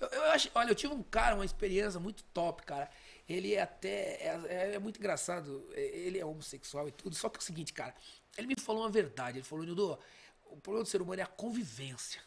Eu, 0.00 0.08
eu 0.08 0.22
acho, 0.30 0.50
olha, 0.54 0.70
eu 0.70 0.74
tive 0.74 0.94
um 0.94 1.02
cara, 1.02 1.34
uma 1.34 1.44
experiência 1.44 2.00
muito 2.00 2.24
top, 2.32 2.62
cara. 2.62 2.90
Ele 3.28 3.54
é 3.54 3.60
até. 3.60 4.14
É, 4.14 4.40
é, 4.48 4.74
é, 4.74 4.78
muito 4.78 4.98
engraçado. 4.98 5.68
É, 5.74 5.80
ele 5.80 6.18
é 6.18 6.24
homossexual 6.24 6.88
e 6.88 6.92
tudo. 6.92 7.14
Só 7.14 7.28
que 7.28 7.36
é 7.36 7.40
o 7.40 7.42
seguinte, 7.42 7.74
cara. 7.74 7.94
Ele 8.38 8.46
me 8.46 8.54
falou 8.58 8.82
uma 8.82 8.90
verdade. 8.90 9.38
Ele 9.38 9.44
falou, 9.44 9.64
Nildo, 9.64 9.98
o 10.46 10.56
problema 10.56 10.84
do 10.84 10.88
ser 10.88 11.02
humano 11.02 11.20
é 11.20 11.24
a 11.24 11.26
convivência. 11.26 12.22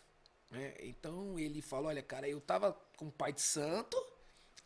Né? 0.52 0.76
Então 0.82 1.39
ele 1.39 1.62
falou: 1.62 1.88
olha, 1.88 2.04
cara, 2.04 2.28
eu 2.28 2.39
tava 2.39 2.78
com 2.98 3.08
o 3.08 3.12
pai 3.12 3.34
de 3.34 3.42
santo, 3.42 3.98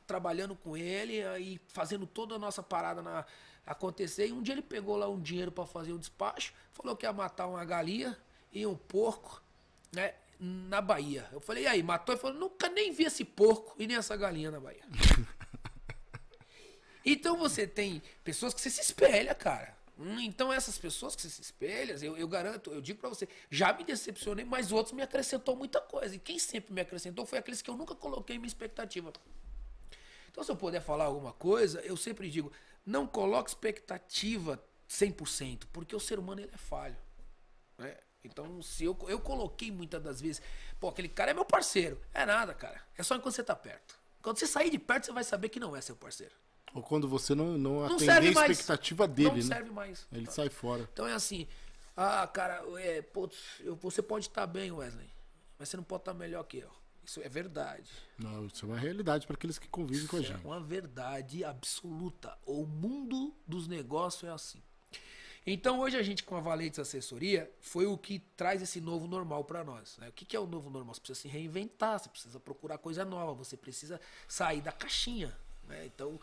trabalhando 0.05 0.55
com 0.55 0.77
ele 0.77 1.21
e 1.39 1.59
fazendo 1.69 2.05
toda 2.05 2.35
a 2.35 2.39
nossa 2.39 2.61
parada 2.61 3.01
na, 3.01 3.25
acontecer. 3.65 4.27
E 4.27 4.31
um 4.31 4.41
dia 4.41 4.53
ele 4.53 4.61
pegou 4.61 4.95
lá 4.95 5.09
um 5.09 5.19
dinheiro 5.19 5.51
para 5.51 5.65
fazer 5.65 5.93
um 5.93 5.97
despacho, 5.97 6.53
falou 6.71 6.95
que 6.95 7.05
ia 7.05 7.13
matar 7.13 7.47
uma 7.47 7.63
galinha 7.65 8.17
e 8.51 8.65
um 8.65 8.75
porco, 8.75 9.41
né? 9.91 10.13
Na 10.39 10.81
Bahia. 10.81 11.27
Eu 11.31 11.39
falei, 11.39 11.63
e 11.63 11.67
aí, 11.67 11.81
matou? 11.81 12.13
Ele 12.13 12.21
falou, 12.21 12.37
nunca 12.37 12.67
nem 12.67 12.91
vi 12.91 13.05
esse 13.05 13.23
porco 13.23 13.73
e 13.79 13.87
nem 13.87 13.95
essa 13.95 14.15
galinha 14.17 14.51
na 14.51 14.59
Bahia. 14.59 14.83
Então 17.07 17.37
você 17.37 17.67
tem 17.67 18.01
pessoas 18.23 18.51
que 18.51 18.59
você 18.59 18.69
se 18.71 18.81
espelha, 18.81 19.35
cara. 19.35 19.77
Hum, 19.97 20.19
então 20.19 20.51
essas 20.51 20.77
pessoas 20.77 21.15
que 21.15 21.21
você 21.21 21.29
se 21.29 21.41
espelha, 21.41 21.95
eu, 22.03 22.17
eu 22.17 22.27
garanto, 22.27 22.71
eu 22.71 22.81
digo 22.81 22.99
para 22.99 23.07
você, 23.07 23.29
já 23.49 23.71
me 23.71 23.83
decepcionei, 23.83 24.43
mas 24.43 24.71
outros 24.71 24.93
me 24.93 25.03
acrescentou 25.03 25.55
muita 25.55 25.79
coisa. 25.79 26.15
E 26.15 26.19
quem 26.19 26.39
sempre 26.39 26.73
me 26.73 26.81
acrescentou 26.81 27.25
foi 27.25 27.37
aqueles 27.37 27.61
que 27.61 27.69
eu 27.69 27.77
nunca 27.77 27.93
coloquei 27.93 28.37
minha 28.39 28.47
expectativa. 28.47 29.13
Então 30.35 30.43
se 30.43 30.51
eu 30.51 30.55
puder 30.57 30.81
falar 30.81 31.05
alguma 31.05 31.31
coisa, 31.31 31.79
eu 31.79 31.95
sempre 31.95 32.29
digo, 32.29 32.51
não 32.85 33.07
coloque 33.07 33.51
expectativa 33.51 34.61
100%, 34.89 35.63
porque 35.71 35.95
o 35.95 35.99
ser 35.99 36.19
humano 36.19 36.41
ele 36.41 36.51
é 36.53 36.57
falho. 36.57 36.97
Né? 37.77 37.95
Então, 38.21 38.61
se 38.61 38.83
eu, 38.83 38.97
eu 39.07 39.17
coloquei 39.17 39.71
muitas 39.71 40.03
das 40.03 40.19
vezes, 40.19 40.41
pô, 40.77 40.89
aquele 40.89 41.07
cara 41.07 41.31
é 41.31 41.33
meu 41.33 41.45
parceiro. 41.45 42.01
É 42.13 42.25
nada, 42.25 42.53
cara. 42.53 42.81
É 42.97 43.01
só 43.01 43.15
enquanto 43.15 43.33
você 43.33 43.45
tá 43.45 43.55
perto. 43.55 43.97
Quando 44.21 44.37
você 44.37 44.45
sair 44.45 44.69
de 44.69 44.77
perto, 44.77 45.05
você 45.05 45.13
vai 45.13 45.23
saber 45.23 45.47
que 45.47 45.57
não 45.57 45.73
é 45.73 45.79
seu 45.79 45.95
parceiro. 45.95 46.35
Ou 46.73 46.83
quando 46.83 47.07
você 47.07 47.33
não, 47.33 47.57
não, 47.57 47.79
não 47.79 47.85
atender 47.85 48.37
a 48.37 48.47
expectativa 48.49 49.07
dele, 49.07 49.29
não 49.29 49.35
né? 49.37 49.55
serve 49.55 49.71
mais. 49.71 50.05
Ele 50.11 50.29
sai 50.29 50.49
fora. 50.49 50.85
Então 50.91 51.07
é 51.07 51.13
assim, 51.13 51.47
ah, 51.95 52.27
cara, 52.27 52.61
é, 52.77 53.01
putz, 53.01 53.37
eu, 53.61 53.77
você 53.77 54.01
pode 54.01 54.27
estar 54.27 54.45
bem, 54.45 54.69
Wesley, 54.69 55.09
mas 55.57 55.69
você 55.69 55.77
não 55.77 55.83
pode 55.85 56.01
estar 56.01 56.13
melhor 56.13 56.43
que 56.43 56.57
eu. 56.57 56.84
Isso 57.05 57.21
é 57.21 57.29
verdade. 57.29 57.89
Não, 58.17 58.47
isso 58.47 58.65
é 58.65 58.67
uma 58.67 58.79
realidade 58.79 59.27
para 59.27 59.35
aqueles 59.35 59.59
que 59.59 59.67
convivem 59.67 59.99
isso 59.99 60.09
com 60.09 60.17
a 60.17 60.21
gente. 60.21 60.43
É 60.43 60.47
uma 60.47 60.59
verdade 60.59 61.43
absoluta. 61.43 62.35
O 62.45 62.65
mundo 62.65 63.33
dos 63.47 63.67
negócios 63.67 64.27
é 64.27 64.33
assim. 64.33 64.61
Então 65.47 65.79
hoje 65.79 65.95
a 65.95 66.01
gente 66.01 66.23
com 66.23 66.35
a 66.35 66.39
Valentes 66.39 66.79
Assessoria 66.79 67.51
foi 67.61 67.85
o 67.85 67.95
que 67.95 68.17
traz 68.35 68.63
esse 68.63 68.81
novo 68.81 69.05
normal 69.05 69.43
para 69.43 69.63
nós. 69.63 69.95
Né? 69.99 70.09
O 70.09 70.11
que, 70.11 70.25
que 70.25 70.35
é 70.35 70.39
o 70.39 70.47
novo 70.47 70.71
normal? 70.71 70.95
Você 70.95 71.01
precisa 71.01 71.21
se 71.21 71.27
reinventar, 71.27 71.99
você 71.99 72.09
precisa 72.09 72.39
procurar 72.39 72.79
coisa 72.79 73.05
nova, 73.05 73.33
você 73.33 73.55
precisa 73.55 74.01
sair 74.27 74.61
da 74.61 74.71
caixinha. 74.71 75.37
Né? 75.67 75.85
Então 75.85 76.19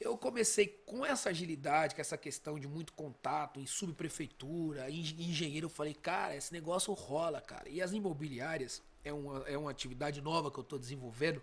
eu 0.00 0.18
comecei 0.18 0.66
com 0.84 1.06
essa 1.06 1.30
agilidade, 1.30 1.94
com 1.94 2.00
essa 2.00 2.18
questão 2.18 2.58
de 2.58 2.66
muito 2.66 2.92
contato 2.92 3.60
em 3.60 3.66
subprefeitura, 3.66 4.90
em 4.90 4.98
engenheiro. 4.98 5.66
Eu 5.66 5.70
falei, 5.70 5.94
cara, 5.94 6.34
esse 6.34 6.52
negócio 6.52 6.92
rola, 6.92 7.40
cara. 7.40 7.68
E 7.68 7.80
as 7.80 7.92
imobiliárias 7.92 8.82
é 9.06 9.12
uma, 9.12 9.38
é 9.46 9.56
uma 9.56 9.70
atividade 9.70 10.20
nova 10.20 10.50
que 10.50 10.58
eu 10.58 10.62
estou 10.62 10.78
desenvolvendo. 10.78 11.40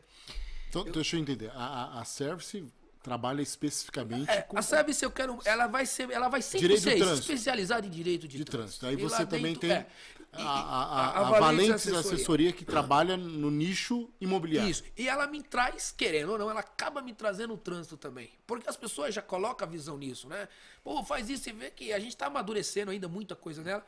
Então, 0.70 0.86
eu... 0.86 0.92
Deixa 0.92 1.16
eu 1.16 1.22
entender. 1.22 1.52
A, 1.56 2.00
a 2.02 2.06
Service 2.06 2.66
trabalha 3.02 3.42
especificamente. 3.42 4.30
É, 4.30 4.42
com... 4.42 4.58
A 4.58 4.62
Service 4.62 5.04
eu 5.04 5.12
quero. 5.12 5.40
Ela 5.46 5.68
vai 5.68 5.86
ser. 5.86 6.10
Ela 6.10 6.28
vai 6.30 6.42
sempre 6.42 6.78
ser 6.78 6.98
especializada 6.98 7.88
em 7.88 7.90
direito 7.90 8.28
de, 8.28 8.38
de 8.38 8.46
trânsito. 8.46 8.82
trânsito. 8.82 8.86
Aí 8.88 9.10
você 9.10 9.26
também 9.26 9.54
dentro, 9.54 9.62
tem. 9.62 9.72
É, 9.72 9.88
a, 10.34 10.42
a, 10.42 11.10
a, 11.10 11.28
a 11.28 11.40
Valentes 11.40 11.74
assessoria. 11.76 12.00
assessoria. 12.00 12.54
que 12.54 12.66
trabalha 12.66 13.16
no 13.16 13.52
nicho 13.52 14.10
imobiliário. 14.20 14.70
Isso. 14.70 14.84
E 14.98 15.08
ela 15.08 15.28
me 15.28 15.44
traz, 15.44 15.94
querendo 15.96 16.32
ou 16.32 16.38
não, 16.40 16.50
ela 16.50 16.62
acaba 16.62 17.02
me 17.02 17.14
trazendo 17.14 17.54
o 17.54 17.58
trânsito 17.58 17.98
também. 17.98 18.32
Porque 18.48 18.68
as 18.68 18.76
pessoas 18.76 19.14
já 19.14 19.22
colocam 19.22 19.68
a 19.68 19.70
visão 19.70 19.98
nisso, 19.98 20.28
né? 20.28 20.48
Pô, 20.84 21.04
faz 21.04 21.30
isso 21.30 21.50
e 21.50 21.54
vê 21.54 21.70
que 21.70 21.94
a 21.94 22.00
gente 22.00 22.10
está 22.10 22.26
amadurecendo 22.26 22.92
ainda 22.92 23.08
muita 23.08 23.36
coisa 23.36 23.62
nela. 23.62 23.86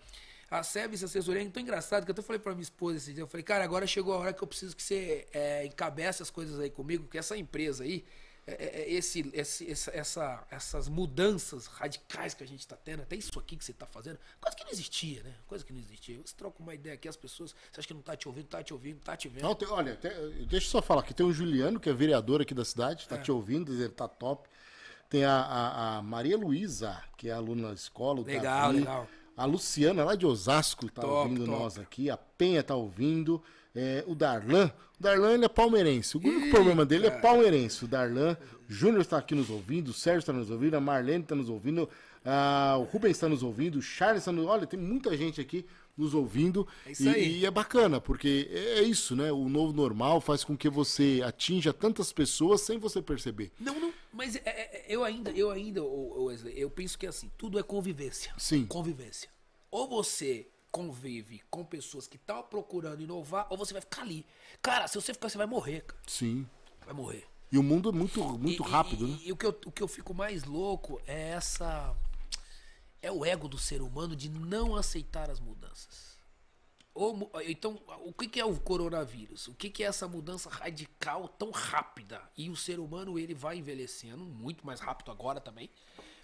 A 0.50 0.62
Service 0.64 1.04
Assessoria 1.04 1.42
é 1.42 1.50
tão 1.50 1.62
engraçado 1.62 2.06
que 2.06 2.12
eu 2.12 2.14
até 2.14 2.22
falei 2.22 2.40
pra 2.40 2.54
minha 2.54 2.64
esposa 2.64 2.98
esse 2.98 3.14
dia. 3.14 3.24
Eu 3.24 3.28
falei, 3.28 3.44
cara, 3.44 3.64
agora 3.64 3.88
chegou 3.88 4.14
a 4.14 4.18
hora 4.18 4.34
que 4.34 4.44
eu 4.44 4.48
preciso 4.48 4.76
que 4.76 4.84
você 4.84 5.28
é, 5.34 5.66
encabece 5.66 6.22
as 6.22 6.30
coisas 6.30 6.60
aí 6.60 6.70
comigo, 6.70 7.04
porque 7.04 7.18
essa 7.18 7.36
empresa 7.36 7.84
aí 7.84 8.06
é, 8.48 8.54
é, 8.54 8.82
é, 8.82 8.94
esse, 8.94 9.32
esse, 9.34 9.72
essa, 9.92 10.46
essas 10.52 10.88
mudanças 10.88 11.66
radicais 11.66 12.36
que 12.36 12.44
a 12.44 12.48
gente 12.48 12.60
está 12.60 12.76
tendo, 12.76 13.02
até 13.02 13.16
isso 13.16 13.40
aqui 13.40 13.58
que 13.58 13.66
você 13.66 13.72
está 13.72 13.88
fazendo, 13.88 14.20
coisa 14.40 14.56
que 14.56 14.64
não 14.64 14.72
existia, 14.72 15.24
né? 15.24 15.34
Coisa 15.48 15.66
que 15.66 15.74
não 15.74 15.80
existia. 15.80 16.20
Você 16.24 16.36
troca 16.38 16.62
uma 16.62 16.76
ideia 16.76 16.94
aqui, 16.94 17.08
as 17.08 17.18
pessoas, 17.18 17.56
você 17.72 17.80
acha 17.80 17.88
que 17.88 17.94
não 17.96 18.02
está 18.02 18.16
te 18.16 18.28
ouvindo, 18.28 18.46
está 18.46 18.62
te 18.62 18.72
ouvindo, 18.72 18.98
está 18.98 19.18
te 19.18 19.28
vendo. 19.28 19.42
Não, 19.42 19.56
tem, 19.56 19.68
olha, 19.68 19.96
tem, 19.96 20.12
deixa 20.46 20.68
eu 20.68 20.72
só 20.72 20.82
falar 20.82 21.02
que 21.02 21.14
tem 21.14 21.26
o 21.26 21.34
Juliano, 21.34 21.80
que 21.80 21.90
é 21.90 21.94
vereador 21.94 22.40
aqui 22.40 22.54
da 22.54 22.64
cidade, 22.64 23.02
está 23.02 23.16
é. 23.16 23.22
te 23.22 23.32
ouvindo, 23.32 23.74
ele 23.74 23.86
está 23.86 24.08
top. 24.08 24.48
Tem 25.10 25.24
a, 25.24 25.34
a, 25.34 25.98
a, 25.98 26.02
Maria 26.04 26.38
Luísa, 26.38 27.04
que 27.18 27.30
é 27.30 27.32
aluna 27.32 27.70
da 27.70 27.74
escola. 27.74 28.22
Legal, 28.22 28.44
Davi, 28.44 28.80
legal. 28.80 29.08
A 29.38 29.46
Luciana, 29.46 30.04
lá 30.04 30.16
de 30.16 30.26
Osasco, 30.26 30.86
está 30.86 31.06
ouvindo 31.06 31.46
top. 31.46 31.60
nós 31.60 31.78
aqui. 31.78 32.10
A 32.10 32.18
Penha 32.18 32.62
está 32.62 32.76
ouvindo. 32.76 33.42
É, 33.76 34.04
o 34.08 34.16
Darlan. 34.16 34.72
O 34.98 35.04
Darlan 35.04 35.34
ele 35.34 35.46
é 35.46 35.50
palmeirense. 35.50 36.16
O 36.16 36.22
único 36.22 36.46
Ih, 36.48 36.50
problema 36.50 36.86
dele 36.86 37.08
é 37.08 37.10
cara. 37.10 37.20
é 37.20 37.22
palmeirense. 37.22 37.84
O 37.84 37.88
Darlan. 37.88 38.38
Júnior 38.68 39.02
está 39.02 39.18
aqui 39.18 39.36
nos 39.36 39.50
ouvindo. 39.50 39.90
O 39.90 39.94
Sérgio 39.94 40.20
está 40.20 40.32
nos 40.32 40.50
ouvindo. 40.50 40.76
A 40.76 40.82
Marlene 40.82 41.24
está 41.24 41.36
nos 41.36 41.50
ouvindo. 41.50 41.90
O 42.80 42.84
Rubens 42.84 43.12
está 43.12 43.28
nos 43.28 43.44
ouvindo. 43.44 43.78
O 43.78 43.82
Charles 43.82 44.20
está 44.22 44.32
nos 44.32 44.46
Olha, 44.48 44.66
tem 44.66 44.80
muita 44.80 45.16
gente 45.18 45.42
aqui 45.42 45.66
nos 45.98 46.14
ouvindo. 46.14 46.68
É 46.86 46.92
isso 46.92 47.04
e, 47.04 47.10
aí. 47.10 47.38
e 47.40 47.46
é 47.46 47.52
bacana, 47.52 48.02
porque 48.02 48.50
é, 48.52 48.80
é 48.80 48.84
isso, 48.84 49.16
né? 49.16 49.32
O 49.32 49.48
novo 49.50 49.74
normal 49.74 50.20
faz 50.20 50.44
com 50.44 50.58
que 50.58 50.70
você 50.70 51.22
atinja 51.26 51.74
tantas 51.74 52.12
pessoas 52.12 52.62
sem 52.62 52.78
você 52.78 53.02
perceber. 53.02 53.52
Não, 53.60 53.80
não. 53.80 53.94
Mas 54.12 54.36
é, 54.36 54.42
é, 54.46 54.86
eu 54.88 55.04
ainda, 55.04 55.32
eu 55.32 55.52
ainda, 55.52 55.84
Wesley, 55.84 56.54
eu 56.58 56.70
penso 56.70 56.98
que 56.98 57.06
é 57.06 57.10
assim, 57.10 57.32
tudo 57.38 57.60
é 57.60 57.64
convivência. 57.64 58.34
Sim. 58.38 58.66
Convivência. 58.66 59.30
Ou 59.70 59.88
você 59.88 60.48
convive 60.72 61.42
com 61.50 61.64
pessoas 61.64 62.06
que 62.08 62.18
estão 62.18 62.44
procurando 62.44 63.02
inovar, 63.02 63.48
ou 63.50 63.58
você 63.58 63.72
vai 63.72 63.82
ficar 63.82 64.02
ali. 64.02 64.26
Cara, 64.62 64.88
se 64.88 64.96
você 64.96 65.14
ficar, 65.14 65.30
você 65.30 65.38
vai 65.38 65.48
morrer, 65.48 65.82
cara. 65.82 66.02
Sim. 66.06 66.46
Vai 66.86 66.94
morrer. 66.94 67.26
E 67.52 67.58
o 67.58 67.64
mundo 67.64 67.90
é 67.90 67.92
muito, 67.94 68.22
muito 68.38 68.64
e, 68.64 68.70
rápido, 68.70 69.08
e, 69.08 69.12
né? 69.12 69.20
E 69.24 69.32
o 69.32 69.38
que, 69.38 69.46
eu, 69.46 69.58
o 69.66 69.72
que 69.72 69.82
eu 69.82 69.88
fico 69.88 70.14
mais 70.14 70.44
louco 70.44 71.02
é 71.08 71.30
essa. 71.30 71.96
É 73.06 73.12
o 73.12 73.24
ego 73.24 73.48
do 73.48 73.56
ser 73.56 73.84
humano 73.84 74.16
de 74.16 74.30
não 74.30 74.76
aceitar 74.76 75.30
as 75.30 75.40
mudanças. 75.40 76.18
Ou, 76.92 77.30
então, 77.46 77.80
o 78.04 78.12
que, 78.12 78.40
é 78.40 78.44
o 78.44 78.60
coronavírus? 78.60 79.48
O 79.48 79.54
que, 79.54 79.70
que 79.70 79.84
é 79.84 79.86
essa 79.86 80.08
mudança 80.08 80.50
radical 80.50 81.28
tão 81.28 81.52
rápida? 81.52 82.20
E 82.36 82.50
o 82.50 82.56
ser 82.56 82.80
humano 82.80 83.20
ele 83.20 83.36
vai 83.36 83.58
envelhecendo 83.58 84.26
muito 84.26 84.66
mais 84.66 84.80
rápido 84.80 85.12
agora 85.12 85.40
também. 85.40 85.70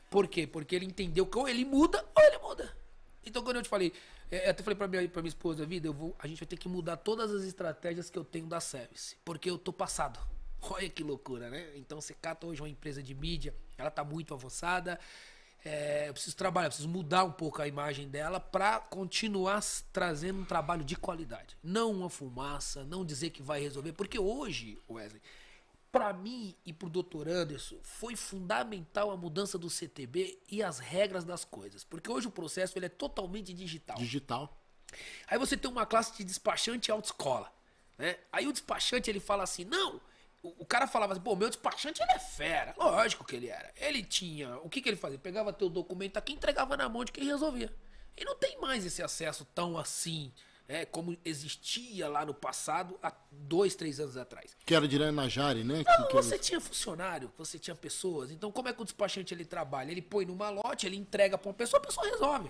Por 0.09 0.27
quê? 0.27 0.47
Porque 0.47 0.75
ele 0.75 0.87
entendeu 0.87 1.27
que 1.27 1.37
ou 1.37 1.47
ele 1.47 1.63
muda 1.63 2.03
ou 2.15 2.23
ele 2.23 2.39
muda. 2.39 2.75
Então, 3.23 3.43
quando 3.43 3.57
eu 3.57 3.61
te 3.61 3.69
falei, 3.69 3.93
é, 4.31 4.47
eu 4.47 4.49
até 4.49 4.63
falei 4.63 4.75
pra 4.75 4.87
minha, 4.87 5.07
pra 5.07 5.21
minha 5.21 5.29
esposa, 5.29 5.63
vida, 5.67 5.87
eu 5.87 5.93
vou, 5.93 6.15
a 6.17 6.25
gente 6.25 6.39
vai 6.39 6.47
ter 6.47 6.57
que 6.57 6.67
mudar 6.67 6.97
todas 6.97 7.29
as 7.31 7.43
estratégias 7.43 8.09
que 8.09 8.17
eu 8.17 8.25
tenho 8.25 8.47
da 8.47 8.59
service. 8.59 9.15
Porque 9.23 9.51
eu 9.51 9.59
tô 9.59 9.71
passado. 9.71 10.19
Olha 10.67 10.89
que 10.89 11.03
loucura, 11.03 11.47
né? 11.47 11.77
Então 11.77 12.01
você 12.01 12.15
cata 12.15 12.47
hoje 12.47 12.59
uma 12.59 12.69
empresa 12.69 13.03
de 13.03 13.13
mídia, 13.13 13.53
ela 13.77 13.91
tá 13.91 14.03
muito 14.03 14.33
avançada. 14.33 14.99
É, 15.63 16.09
eu 16.09 16.13
preciso 16.13 16.35
trabalhar, 16.35 16.67
eu 16.67 16.69
preciso 16.71 16.89
mudar 16.89 17.23
um 17.23 17.31
pouco 17.31 17.61
a 17.61 17.67
imagem 17.67 18.07
dela 18.07 18.39
para 18.39 18.79
continuar 18.79 19.63
trazendo 19.93 20.41
um 20.41 20.45
trabalho 20.45 20.83
de 20.83 20.95
qualidade. 20.95 21.55
Não 21.63 21.91
uma 21.91 22.09
fumaça, 22.09 22.83
não 22.83 23.05
dizer 23.05 23.29
que 23.29 23.43
vai 23.43 23.61
resolver. 23.61 23.93
Porque 23.93 24.17
hoje, 24.17 24.79
Wesley, 24.89 25.21
para 25.91 26.13
mim 26.13 26.55
e 26.65 26.73
pro 26.73 26.89
doutor 26.89 27.27
Anderson, 27.27 27.77
foi 27.83 28.15
fundamental 28.15 29.11
a 29.11 29.17
mudança 29.17 29.57
do 29.57 29.69
CTB 29.69 30.39
e 30.49 30.63
as 30.63 30.79
regras 30.79 31.23
das 31.23 31.45
coisas. 31.45 31.83
Porque 31.83 32.09
hoje 32.09 32.27
o 32.27 32.31
processo 32.31 32.77
ele 32.77 32.87
é 32.87 32.89
totalmente 32.89 33.53
digital. 33.53 33.97
Digital. 33.97 34.57
Aí 35.27 35.37
você 35.37 35.55
tem 35.55 35.69
uma 35.69 35.85
classe 35.85 36.17
de 36.17 36.23
despachante 36.23 36.89
e 36.89 36.91
autoescola. 36.91 37.51
Né? 37.97 38.17
Aí 38.31 38.47
o 38.47 38.51
despachante 38.51 39.09
ele 39.09 39.19
fala 39.19 39.43
assim: 39.43 39.63
não, 39.65 40.01
o, 40.43 40.65
cara 40.65 40.87
falava 40.87 41.13
assim, 41.13 41.21
pô, 41.21 41.35
meu 41.35 41.49
despachante 41.49 42.01
ele 42.01 42.11
é 42.11 42.19
fera. 42.19 42.73
Lógico 42.77 43.23
que 43.23 43.35
ele 43.35 43.47
era. 43.47 43.71
Ele 43.75 44.03
tinha. 44.03 44.57
O 44.57 44.69
que, 44.69 44.81
que 44.81 44.89
ele 44.89 44.97
fazia? 44.97 45.19
Pegava 45.19 45.53
teu 45.53 45.69
documento 45.69 46.17
aqui, 46.17 46.33
entregava 46.33 46.75
na 46.75 46.89
mão 46.89 47.05
de 47.05 47.11
quem 47.11 47.25
resolvia. 47.25 47.71
E 48.17 48.25
não 48.25 48.35
tem 48.35 48.59
mais 48.59 48.85
esse 48.85 49.01
acesso 49.03 49.45
tão 49.53 49.77
assim 49.77 50.33
É, 50.67 50.85
como 50.85 51.17
existia 51.25 52.07
lá 52.07 52.25
no 52.25 52.33
passado, 52.33 52.97
há 53.03 53.11
dois, 53.29 53.75
três 53.75 53.99
anos 53.99 54.15
atrás. 54.15 54.55
Que 54.65 54.73
era 54.73 54.87
direto 54.87 55.11
na 55.11 55.27
Jari, 55.27 55.65
né? 55.65 55.83
Não, 55.85 56.03
que, 56.03 56.07
que 56.07 56.13
você 56.13 56.39
tinha 56.39 56.61
funcionário, 56.61 57.29
você 57.37 57.59
tinha 57.59 57.75
pessoas. 57.75 58.31
Então, 58.31 58.51
como 58.53 58.69
é 58.69 58.73
que 58.73 58.81
o 58.81 58.85
despachante 58.85 59.33
ele 59.33 59.43
trabalha? 59.43 59.91
Ele 59.91 60.01
põe 60.01 60.25
numa 60.25 60.49
lote, 60.49 60.85
ele 60.85 60.95
entrega 60.95 61.37
para 61.37 61.49
uma 61.49 61.53
pessoa, 61.53 61.81
a 61.81 61.85
pessoa 61.85 62.07
resolve. 62.07 62.49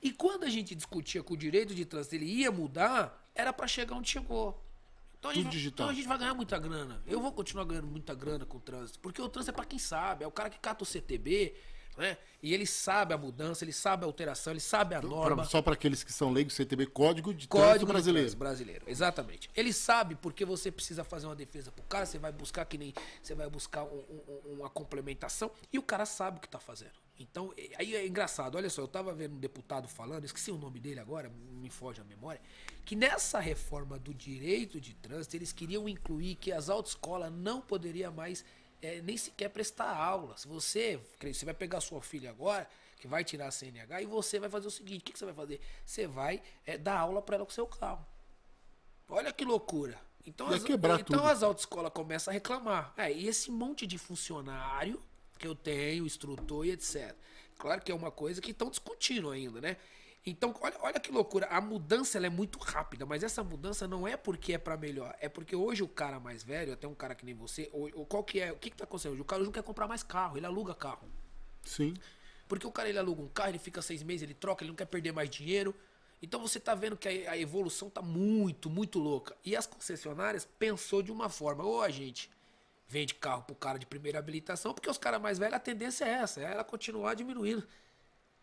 E 0.00 0.12
quando 0.12 0.44
a 0.44 0.48
gente 0.48 0.76
discutia 0.76 1.24
que 1.24 1.32
o 1.32 1.36
direito 1.36 1.74
de 1.74 1.84
trânsito 1.84 2.14
ele 2.14 2.26
ia 2.26 2.52
mudar, 2.52 3.28
era 3.34 3.52
para 3.52 3.66
chegar 3.66 3.96
onde 3.96 4.08
chegou. 4.10 4.62
Então 5.20 5.30
a, 5.30 5.34
gente, 5.34 5.50
digital. 5.50 5.84
então 5.84 5.88
a 5.90 5.94
gente 5.94 6.08
vai 6.08 6.16
ganhar 6.18 6.32
muita 6.34 6.58
grana. 6.58 7.00
Eu 7.06 7.20
vou 7.20 7.30
continuar 7.30 7.64
ganhando 7.64 7.86
muita 7.86 8.14
grana 8.14 8.46
com 8.46 8.56
o 8.56 8.60
trânsito. 8.60 8.98
Porque 9.00 9.20
o 9.20 9.28
trânsito 9.28 9.50
é 9.50 9.54
para 9.54 9.66
quem 9.66 9.78
sabe. 9.78 10.24
É 10.24 10.26
o 10.26 10.30
cara 10.32 10.48
que 10.48 10.58
cata 10.58 10.82
o 10.82 10.86
CTB, 10.86 11.54
né? 11.98 12.16
E 12.42 12.54
ele 12.54 12.64
sabe 12.66 13.12
a 13.12 13.18
mudança, 13.18 13.62
ele 13.62 13.72
sabe 13.72 14.04
a 14.04 14.06
alteração, 14.06 14.50
ele 14.54 14.60
sabe 14.60 14.94
a 14.94 15.02
norma. 15.02 15.44
Só 15.44 15.60
para 15.60 15.74
aqueles 15.74 16.02
que 16.02 16.10
são 16.10 16.32
leigos, 16.32 16.54
CTB 16.54 16.86
Código 16.86 17.34
de 17.34 17.46
Trânsito 17.46 17.68
Código 17.70 17.86
de 17.86 17.92
Brasileiro. 17.92 18.24
Trânsito 18.28 18.38
brasileiro, 18.38 18.84
exatamente. 18.88 19.50
Ele 19.54 19.74
sabe 19.74 20.14
porque 20.14 20.42
você 20.46 20.70
precisa 20.72 21.04
fazer 21.04 21.26
uma 21.26 21.36
defesa 21.36 21.70
pro 21.70 21.84
cara, 21.84 22.06
você 22.06 22.18
vai 22.18 22.32
buscar 22.32 22.64
que 22.64 22.78
nem 22.78 22.94
você 23.22 23.34
vai 23.34 23.50
buscar 23.50 23.84
um- 23.84 23.88
um- 24.48 24.54
uma 24.54 24.70
complementação 24.70 25.50
e 25.70 25.78
o 25.78 25.82
cara 25.82 26.06
sabe 26.06 26.38
o 26.38 26.40
que 26.40 26.48
tá 26.48 26.58
fazendo. 26.58 26.92
Então, 27.20 27.52
aí 27.78 27.94
é 27.94 28.06
engraçado. 28.06 28.56
Olha 28.56 28.70
só, 28.70 28.80
eu 28.80 28.88
tava 28.88 29.12
vendo 29.12 29.34
um 29.34 29.38
deputado 29.38 29.86
falando, 29.86 30.24
esqueci 30.24 30.50
o 30.50 30.56
nome 30.56 30.80
dele 30.80 31.00
agora, 31.00 31.30
me 31.52 31.68
foge 31.68 32.00
a 32.00 32.04
memória, 32.04 32.40
que 32.82 32.96
nessa 32.96 33.38
reforma 33.38 33.98
do 33.98 34.14
direito 34.14 34.80
de 34.80 34.94
trânsito 34.94 35.36
eles 35.36 35.52
queriam 35.52 35.86
incluir 35.86 36.36
que 36.36 36.50
as 36.50 36.70
autoescolas 36.70 37.30
não 37.30 37.60
poderiam 37.60 38.10
mais 38.10 38.42
é, 38.80 39.02
nem 39.02 39.18
sequer 39.18 39.50
prestar 39.50 39.94
aula. 39.94 40.34
Se 40.38 40.48
você, 40.48 40.98
você 41.20 41.44
vai 41.44 41.52
pegar 41.52 41.82
sua 41.82 42.00
filha 42.00 42.30
agora, 42.30 42.66
que 42.98 43.06
vai 43.06 43.22
tirar 43.22 43.48
a 43.48 43.50
CNH, 43.50 44.00
e 44.00 44.06
você 44.06 44.40
vai 44.40 44.48
fazer 44.48 44.68
o 44.68 44.70
seguinte: 44.70 45.02
o 45.02 45.04
que, 45.04 45.12
que 45.12 45.18
você 45.18 45.26
vai 45.26 45.34
fazer? 45.34 45.60
Você 45.84 46.06
vai 46.06 46.42
é, 46.64 46.78
dar 46.78 46.98
aula 46.98 47.20
para 47.20 47.36
ela 47.36 47.44
com 47.44 47.52
seu 47.52 47.66
carro. 47.66 48.06
Olha 49.10 49.30
que 49.30 49.44
loucura. 49.44 50.00
Então, 50.26 50.46
as, 50.48 50.62
então 50.62 51.02
tudo. 51.02 51.22
as 51.24 51.42
autoescolas 51.42 51.92
começam 51.92 52.30
a 52.30 52.34
reclamar. 52.34 52.94
É, 52.96 53.12
e 53.12 53.28
esse 53.28 53.50
monte 53.50 53.86
de 53.86 53.98
funcionário 53.98 55.02
que 55.40 55.46
eu 55.46 55.54
tenho, 55.54 56.04
instrutor 56.04 56.66
e 56.66 56.72
etc. 56.72 57.16
Claro 57.58 57.80
que 57.80 57.90
é 57.90 57.94
uma 57.94 58.10
coisa 58.10 58.40
que 58.40 58.50
estão 58.50 58.68
discutindo 58.68 59.30
ainda, 59.30 59.60
né? 59.60 59.76
Então, 60.24 60.54
olha, 60.60 60.76
olha 60.80 61.00
que 61.00 61.10
loucura. 61.10 61.46
A 61.46 61.60
mudança 61.62 62.18
ela 62.18 62.26
é 62.26 62.30
muito 62.30 62.58
rápida, 62.58 63.06
mas 63.06 63.22
essa 63.22 63.42
mudança 63.42 63.88
não 63.88 64.06
é 64.06 64.18
porque 64.18 64.52
é 64.52 64.58
para 64.58 64.76
melhor. 64.76 65.16
É 65.18 65.30
porque 65.30 65.56
hoje 65.56 65.82
o 65.82 65.88
cara 65.88 66.20
mais 66.20 66.42
velho, 66.42 66.74
até 66.74 66.86
um 66.86 66.94
cara 66.94 67.14
que 67.14 67.24
nem 67.24 67.34
você, 67.34 67.70
ou, 67.72 67.90
ou 67.94 68.04
qual 68.04 68.22
que 68.22 68.38
é? 68.38 68.52
O 68.52 68.56
que, 68.56 68.70
que 68.70 68.76
tá 68.76 68.84
acontecendo 68.84 69.12
hoje? 69.12 69.22
O 69.22 69.24
cara 69.24 69.40
hoje 69.40 69.48
não 69.48 69.52
quer 69.52 69.62
comprar 69.62 69.88
mais 69.88 70.02
carro, 70.02 70.36
ele 70.36 70.44
aluga 70.44 70.74
carro. 70.74 71.08
Sim. 71.64 71.94
Porque 72.46 72.66
o 72.66 72.72
cara 72.72 72.88
ele 72.88 72.98
aluga 72.98 73.22
um 73.22 73.28
carro, 73.28 73.50
ele 73.50 73.58
fica 73.58 73.80
seis 73.80 74.02
meses, 74.02 74.22
ele 74.22 74.34
troca, 74.34 74.62
ele 74.62 74.70
não 74.70 74.76
quer 74.76 74.86
perder 74.86 75.12
mais 75.12 75.30
dinheiro. 75.30 75.74
Então 76.22 76.38
você 76.40 76.60
tá 76.60 76.74
vendo 76.74 76.98
que 76.98 77.08
a, 77.08 77.32
a 77.32 77.38
evolução 77.38 77.88
tá 77.88 78.02
muito, 78.02 78.68
muito 78.68 78.98
louca. 78.98 79.34
E 79.42 79.56
as 79.56 79.66
concessionárias 79.66 80.46
pensou 80.58 81.02
de 81.02 81.10
uma 81.10 81.30
forma, 81.30 81.64
ou 81.64 81.80
a 81.80 81.88
gente 81.88 82.30
vende 82.90 83.14
carro 83.14 83.44
pro 83.44 83.54
cara 83.54 83.78
de 83.78 83.86
primeira 83.86 84.18
habilitação, 84.18 84.74
porque 84.74 84.90
os 84.90 84.98
caras 84.98 85.20
mais 85.20 85.38
velhos, 85.38 85.54
a 85.54 85.60
tendência 85.60 86.04
é 86.04 86.08
essa, 86.08 86.40
é 86.40 86.44
ela 86.44 86.64
continuar 86.64 87.14
diminuindo. 87.14 87.64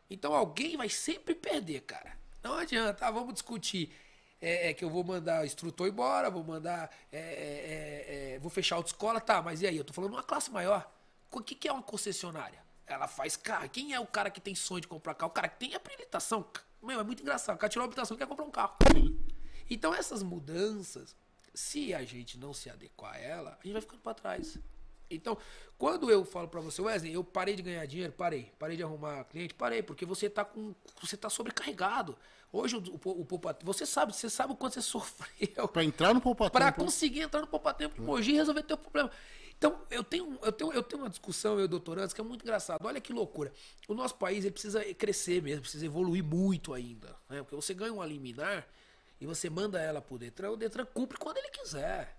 Então 0.10 0.34
alguém 0.34 0.78
vai 0.78 0.88
sempre 0.88 1.36
perder, 1.36 1.82
cara. 1.82 2.18
Não 2.42 2.54
adianta, 2.54 3.06
ah, 3.06 3.12
vamos 3.12 3.34
discutir. 3.34 3.94
É, 4.40 4.70
é 4.70 4.74
que 4.74 4.86
eu 4.86 4.90
vou 4.90 5.04
mandar 5.04 5.42
o 5.42 5.46
instrutor 5.46 5.90
embora, 5.90 6.30
vou 6.30 6.46
mandar. 6.46 6.90
é, 7.12 7.20
é, 7.20 8.36
é, 8.36 8.40
vou 8.40 8.50
fechar 8.50 8.76
a 8.76 8.80
autoescola, 8.80 9.20
tá, 9.20 9.42
mas 9.42 9.62
e 9.62 9.68
aí? 9.68 9.76
Eu 9.76 9.84
tô 9.84 9.92
falando 9.92 10.14
uma 10.14 10.24
classe 10.24 10.50
maior. 10.50 10.90
O 11.30 11.42
que, 11.42 11.54
que 11.54 11.68
é 11.68 11.74
uma 11.74 11.84
concessionária? 11.84 12.64
Ela 12.86 13.08
faz 13.08 13.36
carro. 13.36 13.70
Quem 13.70 13.94
é 13.94 14.00
o 14.00 14.08
cara 14.08 14.30
que 14.30 14.40
tem 14.40 14.56
sonho 14.56 14.80
de 14.80 14.88
comprar 14.88 15.14
carro? 15.14 15.30
O 15.30 15.34
cara 15.34 15.50
que 15.50 15.60
tem 15.60 15.76
habilitação. 15.76 16.46
Meu, 16.82 17.02
é 17.02 17.04
muito 17.04 17.22
engraçado. 17.22 17.58
O 17.58 17.60
cara 17.60 17.70
tirou 17.70 17.84
a 17.84 17.86
habilitação 17.86 18.16
e 18.16 18.18
quer 18.18 18.28
comprar 18.28 18.46
um 18.46 18.52
carro. 18.52 18.78
Então 19.70 19.94
essas 19.94 20.24
mudanças, 20.24 21.14
se 21.58 21.94
a 21.94 22.04
gente 22.04 22.38
não 22.38 22.54
se 22.54 22.70
adequar 22.70 23.16
a 23.16 23.18
ela, 23.18 23.58
a 23.60 23.64
gente 23.64 23.74
vai 23.74 23.82
ficando 23.82 24.02
para 24.02 24.14
trás. 24.14 24.60
Então, 25.10 25.38
quando 25.78 26.12
eu 26.12 26.24
falo 26.24 26.48
para 26.48 26.60
você, 26.60 26.82
Wesley, 26.82 27.14
eu 27.14 27.24
parei 27.24 27.56
de 27.56 27.64
ganhar 27.64 27.86
dinheiro, 27.86 28.14
parei, 28.14 28.52
parei 28.60 28.78
de 28.78 28.84
arrumar 28.84 29.24
cliente, 29.24 29.54
parei, 29.54 29.82
porque 29.82 30.06
você 30.06 30.30
tá 30.30 30.46
com, 30.46 30.76
você 31.02 31.18
tá 31.18 31.30
sobrecarregado. 31.30 32.16
Hoje 32.52 32.76
o, 32.76 32.80
o, 32.80 33.22
o 33.22 33.26
Poupa- 33.26 33.58
você 33.64 33.86
sabe, 33.86 34.16
você 34.16 34.30
sabe 34.30 34.54
o 34.54 34.56
quanto 34.56 34.74
você 34.74 34.82
sofreu 34.84 35.68
Para 35.68 35.84
entrar 35.84 36.14
no 36.14 36.22
Poupa 36.22 36.50
para 36.50 36.72
Tempo, 36.72 36.84
conseguir 36.86 37.22
entrar 37.22 37.42
no 37.42 37.48
Poupa 37.48 37.74
Tempo 37.74 38.02
Mogi 38.02 38.32
e 38.32 38.36
resolver 38.36 38.64
teu 38.64 38.78
problema. 38.78 39.10
Então, 39.58 39.82
eu 39.90 40.04
tenho, 40.04 40.38
eu, 40.44 40.52
tenho, 40.52 40.72
eu 40.74 40.84
tenho 40.84 41.02
uma 41.02 41.10
discussão, 41.10 41.60
eu, 41.60 41.68
doutorandos, 41.68 42.14
que 42.14 42.22
é 42.22 42.24
muito 42.24 42.44
engraçado. 42.44 42.86
Olha 42.86 43.02
que 43.02 43.12
loucura. 43.12 43.52
O 43.88 43.96
nosso 43.96 44.14
país 44.16 44.46
ele 44.46 44.52
precisa 44.52 44.84
crescer 44.94 45.42
mesmo, 45.42 45.62
precisa 45.62 45.86
evoluir 45.86 46.24
muito 46.24 46.74
ainda. 46.76 47.16
Né? 47.28 47.42
Porque 47.42 47.56
você 47.56 47.74
ganha 47.74 47.92
uma 47.92 48.06
liminar 48.06 48.68
e 49.20 49.26
você 49.26 49.50
manda 49.50 49.80
ela 49.80 50.02
pro 50.02 50.18
Detran, 50.18 50.52
o 50.52 50.58
Detran 50.58 50.86
cumpre 50.86 51.18
quando 51.18 51.38
ele 51.38 51.50
quiser. 51.50 52.16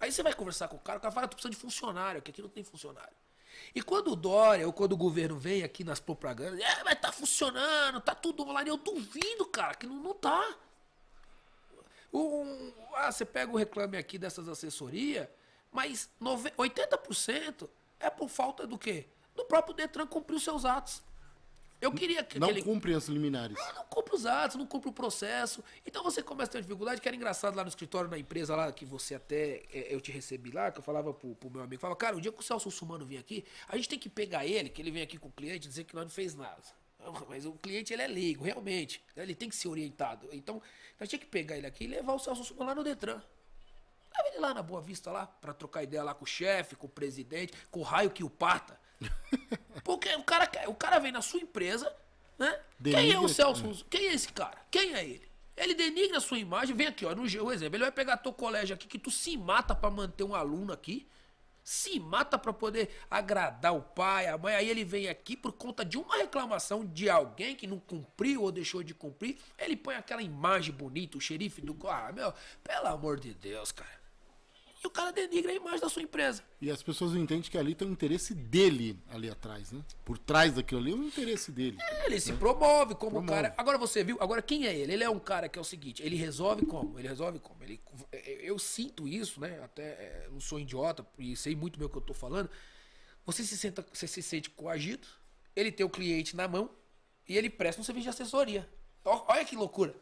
Aí 0.00 0.10
você 0.12 0.22
vai 0.22 0.34
conversar 0.34 0.68
com 0.68 0.76
o 0.76 0.80
cara, 0.80 0.98
o 0.98 1.00
cara 1.00 1.12
fala, 1.12 1.28
tu 1.28 1.36
precisa 1.36 1.50
de 1.50 1.56
funcionário, 1.56 2.20
que 2.22 2.30
aqui 2.30 2.42
não 2.42 2.48
tem 2.48 2.64
funcionário. 2.64 3.14
E 3.74 3.80
quando 3.82 4.12
o 4.12 4.16
Dória 4.16 4.66
ou 4.66 4.72
quando 4.72 4.92
o 4.92 4.96
governo 4.96 5.36
vem 5.36 5.62
aqui 5.62 5.84
nas 5.84 6.00
propagandas, 6.00 6.58
é, 6.60 6.84
mas 6.84 7.00
tá 7.00 7.12
funcionando, 7.12 8.00
tá 8.00 8.14
tudo 8.14 8.42
online, 8.42 8.68
eu 8.70 8.76
duvido, 8.76 9.46
cara, 9.46 9.74
que 9.74 9.86
não, 9.86 9.96
não 9.96 10.14
tá. 10.14 10.56
Um, 12.12 12.72
ah, 12.94 13.10
você 13.10 13.24
pega 13.24 13.50
o 13.52 13.56
reclame 13.56 13.96
aqui 13.96 14.18
dessas 14.18 14.48
assessorias, 14.48 15.28
mas 15.72 16.08
nove- 16.20 16.52
80% 16.56 17.68
é 17.98 18.08
por 18.10 18.28
falta 18.28 18.66
do 18.66 18.78
quê? 18.78 19.06
Do 19.34 19.44
próprio 19.44 19.74
Detran 19.74 20.06
cumprir 20.06 20.36
os 20.36 20.44
seus 20.44 20.64
atos. 20.64 21.02
Eu 21.84 21.92
queria 21.92 22.22
que 22.24 22.38
não 22.38 22.48
aquele- 22.48 22.62
cumprem 22.64 22.94
as 22.94 23.06
liminares. 23.08 23.56
ah, 23.58 23.72
não 23.74 23.84
cumpre 23.84 24.14
os 24.14 24.24
atos, 24.26 24.56
não 24.56 24.66
cumpre 24.66 24.88
o 24.88 24.92
processo. 24.92 25.62
Então 25.84 26.02
você 26.02 26.22
começa 26.22 26.50
a 26.50 26.52
ter 26.52 26.58
uma 26.58 26.62
dificuldade, 26.62 27.00
que 27.00 27.08
era 27.08 27.16
engraçado 27.16 27.54
lá 27.54 27.62
no 27.62 27.68
escritório, 27.68 28.10
na 28.10 28.18
empresa 28.18 28.56
lá, 28.56 28.72
que 28.72 28.84
você 28.84 29.14
até, 29.14 29.62
é, 29.72 29.94
eu 29.94 30.00
te 30.00 30.10
recebi 30.10 30.50
lá, 30.50 30.70
que 30.72 30.78
eu 30.78 30.82
falava 30.82 31.12
pro, 31.12 31.34
pro 31.34 31.50
meu 31.50 31.62
amigo, 31.62 31.80
falava, 31.80 31.96
cara, 31.96 32.16
o 32.16 32.20
dia 32.20 32.32
que 32.32 32.40
o 32.40 32.42
Celso 32.42 32.70
Sumano 32.70 33.04
vir 33.04 33.18
aqui, 33.18 33.44
a 33.68 33.76
gente 33.76 33.88
tem 33.88 33.98
que 33.98 34.08
pegar 34.08 34.46
ele, 34.46 34.68
que 34.68 34.80
ele 34.80 34.90
vem 34.90 35.02
aqui 35.02 35.18
com 35.18 35.28
o 35.28 35.32
cliente, 35.32 35.68
dizer 35.68 35.84
que 35.84 35.94
nós 35.94 36.04
não 36.04 36.10
fez 36.10 36.34
nada. 36.34 36.62
Mas 37.28 37.44
o 37.44 37.52
cliente, 37.52 37.92
ele 37.92 38.00
é 38.00 38.06
leigo, 38.06 38.44
realmente. 38.44 39.04
né? 39.14 39.22
Ele 39.24 39.34
tem 39.34 39.48
que 39.50 39.54
ser 39.56 39.68
orientado. 39.68 40.26
Então, 40.32 40.62
nós 40.98 41.06
tinha 41.06 41.18
que 41.18 41.26
pegar 41.26 41.54
ele 41.56 41.66
aqui 41.66 41.84
e 41.84 41.86
levar 41.86 42.14
o 42.14 42.18
Celso 42.18 42.42
Sumano 42.44 42.66
lá 42.70 42.74
no 42.74 42.82
Detran. 42.82 43.20
Leva 44.16 44.28
ele 44.28 44.38
lá 44.38 44.54
na 44.54 44.62
Boa 44.62 44.80
Vista 44.80 45.10
lá, 45.10 45.26
pra 45.26 45.52
trocar 45.52 45.82
ideia 45.82 46.02
lá 46.02 46.14
com 46.14 46.24
o 46.24 46.26
chefe, 46.26 46.76
com 46.76 46.86
o 46.86 46.88
presidente, 46.88 47.52
com 47.70 47.80
o 47.80 47.82
raio 47.82 48.10
que 48.10 48.24
o 48.24 48.30
parta. 48.30 48.80
Porque 49.82 50.14
o 50.14 50.22
cara, 50.22 50.50
o 50.68 50.74
cara 50.74 50.98
vem 50.98 51.12
na 51.12 51.22
sua 51.22 51.40
empresa, 51.40 51.94
né? 52.38 52.58
Quem 52.82 53.12
é 53.12 53.18
o 53.18 53.28
Celso? 53.28 53.84
Quem 53.90 54.06
é 54.06 54.14
esse 54.14 54.32
cara? 54.32 54.58
Quem 54.70 54.94
é 54.94 55.04
ele? 55.04 55.28
Ele 55.56 55.74
denigra 55.74 56.18
a 56.18 56.20
sua 56.20 56.38
imagem, 56.38 56.74
vem 56.74 56.88
aqui, 56.88 57.06
ó, 57.06 57.14
no 57.14 57.22
o 57.22 57.52
exemplo. 57.52 57.76
Ele 57.76 57.84
vai 57.84 57.92
pegar 57.92 58.16
teu 58.16 58.32
colégio 58.32 58.74
aqui, 58.74 58.88
que 58.88 58.98
tu 58.98 59.10
se 59.10 59.36
mata 59.36 59.74
pra 59.74 59.90
manter 59.90 60.24
um 60.24 60.34
aluno 60.34 60.72
aqui. 60.72 61.08
Se 61.62 61.98
mata 61.98 62.36
pra 62.36 62.52
poder 62.52 62.90
agradar 63.10 63.74
o 63.74 63.80
pai, 63.80 64.26
a 64.26 64.36
mãe. 64.36 64.54
Aí 64.54 64.68
ele 64.68 64.84
vem 64.84 65.08
aqui 65.08 65.34
por 65.34 65.52
conta 65.52 65.82
de 65.82 65.96
uma 65.96 66.16
reclamação 66.16 66.84
de 66.84 67.08
alguém 67.08 67.56
que 67.56 67.66
não 67.66 67.78
cumpriu 67.78 68.42
ou 68.42 68.52
deixou 68.52 68.82
de 68.82 68.92
cumprir. 68.92 69.38
Ele 69.56 69.74
põe 69.74 69.94
aquela 69.94 70.20
imagem 70.20 70.74
bonita, 70.74 71.16
o 71.16 71.20
xerife 71.20 71.62
do. 71.62 71.74
Ah, 71.88 72.12
meu, 72.12 72.34
pelo 72.62 72.88
amor 72.88 73.18
de 73.18 73.32
Deus, 73.32 73.72
cara. 73.72 74.03
E 74.84 74.86
o 74.86 74.90
cara 74.90 75.10
denigra 75.10 75.50
a 75.50 75.54
imagem 75.54 75.80
da 75.80 75.88
sua 75.88 76.02
empresa. 76.02 76.44
E 76.60 76.70
as 76.70 76.82
pessoas 76.82 77.12
não 77.12 77.20
entendem 77.22 77.50
que 77.50 77.56
ali 77.56 77.74
tem 77.74 77.88
o 77.88 77.90
interesse 77.90 78.34
dele 78.34 79.02
ali 79.08 79.30
atrás, 79.30 79.72
né? 79.72 79.82
Por 80.04 80.18
trás 80.18 80.52
daquilo 80.52 80.78
ali 80.78 80.92
é 80.92 80.94
o 80.94 81.02
interesse 81.02 81.50
dele. 81.50 81.78
Ele 82.04 82.20
se 82.20 82.34
promove 82.34 82.94
como 82.94 83.12
Promove. 83.12 83.32
cara. 83.32 83.54
Agora 83.56 83.78
você 83.78 84.04
viu, 84.04 84.18
agora 84.20 84.42
quem 84.42 84.66
é 84.66 84.76
ele? 84.76 84.92
Ele 84.92 85.02
é 85.02 85.08
um 85.08 85.18
cara 85.18 85.48
que 85.48 85.58
é 85.58 85.62
o 85.62 85.64
seguinte, 85.64 86.02
ele 86.02 86.16
resolve 86.16 86.66
como? 86.66 86.98
Ele 86.98 87.08
resolve 87.08 87.38
como? 87.38 87.64
Ele, 87.64 87.80
eu 88.12 88.58
sinto 88.58 89.08
isso, 89.08 89.40
né? 89.40 89.58
Até 89.64 89.82
é, 89.82 90.28
não 90.30 90.38
sou 90.38 90.60
idiota 90.60 91.06
e 91.18 91.34
sei 91.34 91.56
muito 91.56 91.78
bem 91.78 91.86
o 91.86 91.90
que 91.90 91.96
eu 91.96 92.02
tô 92.02 92.12
falando. 92.12 92.50
Você 93.24 93.42
se, 93.42 93.56
senta, 93.56 93.82
você 93.90 94.06
se 94.06 94.20
sente 94.20 94.50
coagido, 94.50 95.08
ele 95.56 95.72
tem 95.72 95.86
o 95.86 95.88
cliente 95.88 96.36
na 96.36 96.46
mão 96.46 96.68
e 97.26 97.38
ele 97.38 97.48
presta 97.48 97.80
um 97.80 97.84
serviço 97.84 98.04
de 98.04 98.10
assessoria. 98.10 98.68
Olha 99.02 99.46
que 99.46 99.56
loucura. 99.56 99.94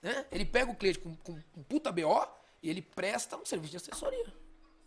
Né? 0.00 0.24
Ele 0.30 0.44
pega 0.44 0.70
o 0.70 0.76
cliente 0.76 1.00
com, 1.00 1.16
com, 1.16 1.40
com 1.52 1.62
puta 1.64 1.90
BO 1.90 2.40
ele 2.70 2.82
presta 2.82 3.36
um 3.36 3.44
serviço 3.44 3.72
de 3.72 3.76
assessoria. 3.78 4.26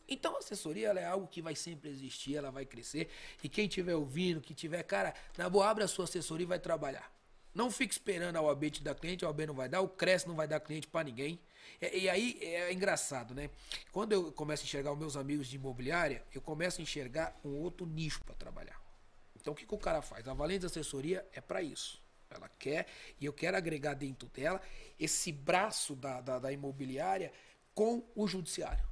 Então 0.08 0.36
a 0.36 0.40
assessoria 0.40 0.90
é 0.90 1.06
algo 1.06 1.28
que 1.28 1.42
vai 1.42 1.56
sempre 1.56 1.90
existir, 1.90 2.36
ela 2.36 2.52
vai 2.52 2.66
crescer. 2.66 3.10
E 3.44 3.50
quem 3.50 3.66
estiver 3.66 3.96
ouvindo, 3.96 4.40
que 4.40 4.54
tiver, 4.54 4.84
cara, 4.84 5.14
na 5.38 5.50
boa, 5.50 5.68
abre 5.68 5.84
a 5.84 5.88
sua 5.88 6.06
assessoria 6.06 6.44
e 6.44 6.48
vai 6.48 6.60
trabalhar. 6.60 7.12
Não 7.54 7.72
fique 7.72 7.94
esperando 7.94 8.36
a 8.36 8.42
OAB 8.42 8.70
te 8.70 8.84
dar 8.84 8.96
cliente, 8.96 9.24
a 9.24 9.30
OAB 9.30 9.48
não 9.48 9.54
vai 9.54 9.70
dar, 9.70 9.82
o 9.82 9.88
CRES 9.88 10.26
não 10.26 10.36
vai 10.36 10.48
dar 10.48 10.60
cliente 10.60 10.88
pra 10.88 11.04
ninguém. 11.04 11.40
E, 11.82 12.00
e 12.00 12.10
aí 12.10 12.38
é 12.42 12.72
engraçado, 12.72 13.34
né? 13.34 13.50
Quando 13.92 14.12
eu 14.12 14.32
começo 14.32 14.64
a 14.64 14.66
enxergar 14.66 14.92
os 14.92 15.00
meus 15.00 15.16
amigos 15.16 15.48
de 15.48 15.56
imobiliária, 15.56 16.24
eu 16.34 16.42
começo 16.42 16.82
a 16.82 16.84
enxergar 16.84 17.36
um 17.44 17.56
outro 17.56 17.86
nicho 17.86 18.24
para 18.26 18.36
trabalhar. 18.36 18.80
Então 19.40 19.54
o 19.54 19.56
que, 19.56 19.66
que 19.66 19.74
o 19.74 19.78
cara 19.78 20.02
faz? 20.02 20.28
A 20.28 20.34
Valentes 20.34 20.66
Assessoria 20.66 21.26
é 21.32 21.40
para 21.40 21.62
isso. 21.62 22.04
Ela 22.30 22.50
quer, 22.60 22.88
e 23.22 23.26
eu 23.26 23.32
quero 23.32 23.56
agregar 23.56 23.94
dentro 23.94 24.28
dela 24.30 24.62
esse 25.00 25.32
braço 25.32 25.96
da, 25.96 26.20
da, 26.20 26.40
da 26.40 26.52
imobiliária 26.52 27.32
com 27.76 28.04
o 28.16 28.26
judiciário. 28.28 28.84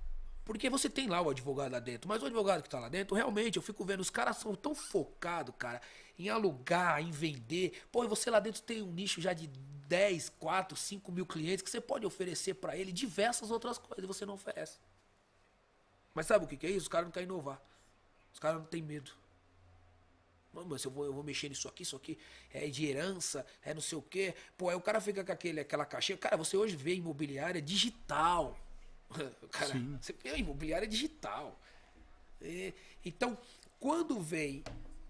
Porque 0.45 0.69
você 0.69 0.89
tem 0.89 1.07
lá 1.07 1.21
o 1.21 1.29
advogado 1.29 1.71
lá 1.71 1.79
dentro, 1.79 2.09
mas 2.09 2.21
o 2.21 2.25
advogado 2.25 2.61
que 2.61 2.69
tá 2.69 2.79
lá 2.79 2.89
dentro, 2.89 3.15
realmente, 3.15 3.55
eu 3.55 3.61
fico 3.61 3.86
vendo, 3.86 4.01
os 4.01 4.09
caras 4.09 4.38
são 4.38 4.53
tão 4.53 4.75
focados, 4.75 5.55
cara, 5.57 5.81
em 6.19 6.29
alugar, 6.29 7.01
em 7.01 7.11
vender. 7.11 7.81
Pô, 7.91 8.03
e 8.03 8.07
você 8.07 8.29
lá 8.29 8.41
dentro 8.41 8.61
tem 8.61 8.81
um 8.81 8.91
nicho 8.91 9.21
já 9.21 9.31
de 9.31 9.47
10, 9.47 10.29
4, 10.39 10.75
5 10.75 11.11
mil 11.11 11.25
clientes 11.25 11.61
que 11.61 11.69
você 11.69 11.79
pode 11.79 12.05
oferecer 12.05 12.55
para 12.55 12.75
ele 12.75 12.91
diversas 12.91 13.51
outras 13.51 13.77
coisas 13.77 14.03
e 14.03 14.07
você 14.07 14.25
não 14.25 14.34
oferece. 14.34 14.79
Mas 16.13 16.25
sabe 16.27 16.43
o 16.43 16.47
que, 16.47 16.57
que 16.57 16.67
é 16.67 16.69
isso? 16.69 16.81
Os 16.81 16.88
caras 16.89 17.07
não 17.07 17.11
querem 17.11 17.27
inovar. 17.27 17.61
Os 18.34 18.39
caras 18.39 18.59
não 18.59 18.65
têm 18.65 18.81
medo. 18.81 19.11
Não, 20.53 20.65
mas 20.65 20.84
eu 20.84 20.91
vou, 20.91 21.05
eu 21.05 21.13
vou 21.13 21.23
mexer 21.23 21.49
nisso 21.49 21.67
aqui, 21.67 21.81
isso 21.81 21.95
aqui 21.95 22.17
é 22.53 22.67
de 22.67 22.86
herança, 22.86 23.45
é 23.63 23.73
não 23.73 23.81
sei 23.81 23.97
o 23.97 24.01
quê. 24.01 24.36
Pô, 24.55 24.69
aí 24.69 24.75
o 24.75 24.81
cara 24.81 25.01
fica 25.01 25.23
com 25.23 25.31
aquele, 25.31 25.59
aquela 25.59 25.86
caixinha. 25.86 26.17
Cara, 26.17 26.38
você 26.38 26.55
hoje 26.55 26.75
vê 26.75 26.93
imobiliária 26.93 27.61
digital. 27.61 28.55
Cara, 29.51 29.74
Sim. 29.74 29.97
você 29.99 30.14
vê 30.24 30.38
imobiliária 30.38 30.88
digital. 30.88 31.59
É, 32.41 32.74
então, 33.05 33.38
quando 33.80 34.20
vem 34.20 34.64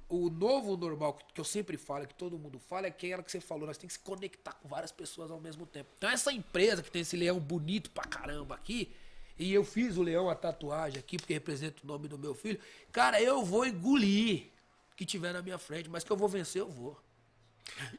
o 0.09 0.29
novo 0.29 0.77
normal, 0.77 1.17
que 1.33 1.41
eu 1.41 1.45
sempre 1.45 1.77
falo, 1.77 2.05
que 2.05 2.13
todo 2.13 2.37
mundo 2.37 2.59
fala, 2.59 2.85
é 2.85 2.89
aquela 2.89 3.23
que 3.23 3.31
você 3.31 3.39
falou, 3.39 3.65
nós 3.65 3.77
temos 3.77 3.97
que 3.97 3.99
se 3.99 4.05
conectar 4.05 4.53
com 4.53 4.67
várias 4.67 4.91
pessoas 4.91 5.31
ao 5.31 5.39
mesmo 5.39 5.65
tempo. 5.65 5.89
Então 5.97 6.09
essa 6.09 6.31
empresa 6.31 6.83
que 6.83 6.91
tem 6.91 7.01
esse 7.01 7.17
leão 7.17 7.39
bonito 7.39 7.89
pra 7.89 8.03
caramba 8.03 8.55
aqui, 8.55 8.93
e 9.37 9.51
eu 9.51 9.63
fiz 9.63 9.97
o 9.97 10.03
leão 10.03 10.29
a 10.29 10.35
tatuagem 10.35 10.99
aqui, 10.99 11.17
porque 11.17 11.33
representa 11.33 11.81
o 11.83 11.87
nome 11.87 12.07
do 12.07 12.17
meu 12.19 12.35
filho, 12.35 12.59
cara, 12.91 13.19
eu 13.21 13.43
vou 13.43 13.65
engolir 13.65 14.51
o 14.91 14.95
que 14.95 15.05
tiver 15.05 15.33
na 15.33 15.41
minha 15.41 15.57
frente, 15.57 15.89
mas 15.89 16.03
que 16.03 16.11
eu 16.11 16.17
vou 16.17 16.29
vencer, 16.29 16.61
eu 16.61 16.69
vou. 16.69 16.99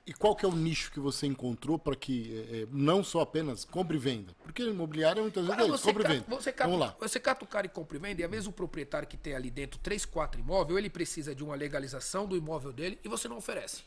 E 0.06 0.12
qual 0.12 0.36
que 0.36 0.44
é 0.44 0.48
o 0.48 0.54
nicho 0.54 0.90
que 0.92 1.00
você 1.00 1.26
encontrou 1.26 1.78
para 1.78 1.96
que 1.96 2.46
é, 2.50 2.62
é, 2.62 2.66
não 2.70 3.02
só 3.02 3.20
apenas 3.20 3.64
compre 3.64 3.96
e 3.96 4.00
venda? 4.00 4.34
Porque 4.42 4.62
imobiliária 4.62 5.22
muitas 5.22 5.44
vezes 5.44 5.56
Cara, 5.56 5.68
é 5.68 5.74
isso, 5.74 5.84
compre 5.84 6.04
e 6.04 6.06
venda. 6.06 6.24
você, 6.28 6.52
cata, 6.52 6.70
Vamos 6.70 6.86
lá. 6.86 6.96
você 6.98 7.20
cata 7.20 7.44
o 7.44 7.48
cara 7.48 7.66
e 7.66 7.68
compra 7.70 7.96
e 7.96 8.00
vende, 8.00 8.22
e 8.22 8.24
é 8.24 8.28
mesmo 8.28 8.50
o 8.50 8.54
proprietário 8.54 9.08
que 9.08 9.16
tem 9.16 9.34
ali 9.34 9.50
dentro 9.50 9.78
3, 9.80 10.04
4 10.04 10.40
imóveis, 10.40 10.78
ele 10.78 10.90
precisa 10.90 11.34
de 11.34 11.42
uma 11.42 11.54
legalização 11.54 12.26
do 12.26 12.36
imóvel 12.36 12.72
dele 12.72 12.98
e 13.02 13.08
você 13.08 13.28
não 13.28 13.36
oferece. 13.36 13.82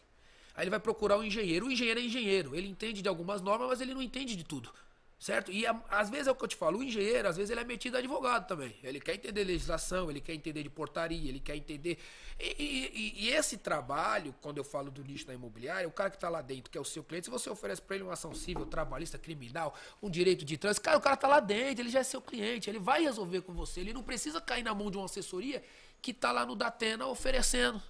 Aí 0.55 0.63
ele 0.63 0.71
vai 0.71 0.79
procurar 0.79 1.17
um 1.17 1.23
engenheiro. 1.23 1.67
O 1.67 1.71
engenheiro 1.71 1.99
é 1.99 2.03
engenheiro, 2.03 2.55
ele 2.55 2.67
entende 2.67 3.01
de 3.01 3.07
algumas 3.07 3.41
normas, 3.41 3.67
mas 3.69 3.81
ele 3.81 3.93
não 3.93 4.01
entende 4.01 4.35
de 4.35 4.43
tudo. 4.43 4.71
Certo? 5.19 5.51
E 5.51 5.65
a- 5.65 5.81
às 5.89 6.11
vezes 6.11 6.27
é 6.27 6.31
o 6.31 6.35
que 6.35 6.43
eu 6.43 6.47
te 6.47 6.55
falo, 6.55 6.77
o 6.77 6.83
engenheiro, 6.83 7.27
às 7.27 7.35
vezes 7.35 7.49
ele 7.49 7.59
é 7.59 7.63
metido 7.63 7.95
a 7.95 7.97
advogado 7.99 8.47
também. 8.47 8.75
Ele 8.83 8.99
quer 8.99 9.15
entender 9.15 9.43
legislação, 9.43 10.11
ele 10.11 10.21
quer 10.21 10.35
entender 10.35 10.61
de 10.61 10.69
portaria, 10.69 11.27
ele 11.27 11.39
quer 11.39 11.55
entender. 11.55 11.97
E, 12.39 12.45
e- 12.59 13.25
e- 13.25 13.29
esse 13.29 13.57
trabalho, 13.57 14.35
quando 14.43 14.59
eu 14.59 14.63
falo 14.63 14.91
do 14.91 15.03
nicho 15.03 15.25
da 15.25 15.33
imobiliária, 15.33 15.87
o 15.87 15.91
cara 15.91 16.11
que 16.11 16.17
está 16.17 16.29
lá 16.29 16.39
dentro, 16.43 16.69
que 16.69 16.77
é 16.77 16.81
o 16.81 16.85
seu 16.85 17.03
cliente, 17.03 17.25
se 17.25 17.31
você 17.31 17.49
oferece 17.49 17.81
para 17.81 17.95
ele 17.95 18.03
uma 18.03 18.13
ação 18.13 18.31
civil, 18.35 18.67
trabalhista, 18.67 19.17
criminal, 19.17 19.73
um 20.03 20.09
direito 20.09 20.45
de 20.45 20.55
trânsito, 20.55 20.83
cara, 20.83 20.97
o 20.99 21.01
cara 21.01 21.17
tá 21.17 21.27
lá 21.27 21.39
dentro, 21.39 21.81
ele 21.81 21.89
já 21.89 22.01
é 22.01 22.03
seu 22.03 22.21
cliente, 22.21 22.69
ele 22.69 22.77
vai 22.79 23.01
resolver 23.01 23.41
com 23.41 23.53
você, 23.53 23.79
ele 23.79 23.93
não 23.93 24.03
precisa 24.03 24.39
cair 24.39 24.61
na 24.61 24.75
mão 24.75 24.91
de 24.91 24.97
uma 24.97 25.05
assessoria 25.05 25.63
que 25.99 26.13
tá 26.13 26.31
lá 26.31 26.45
no 26.45 26.55
Datena 26.55 27.07
oferecendo. 27.07 27.81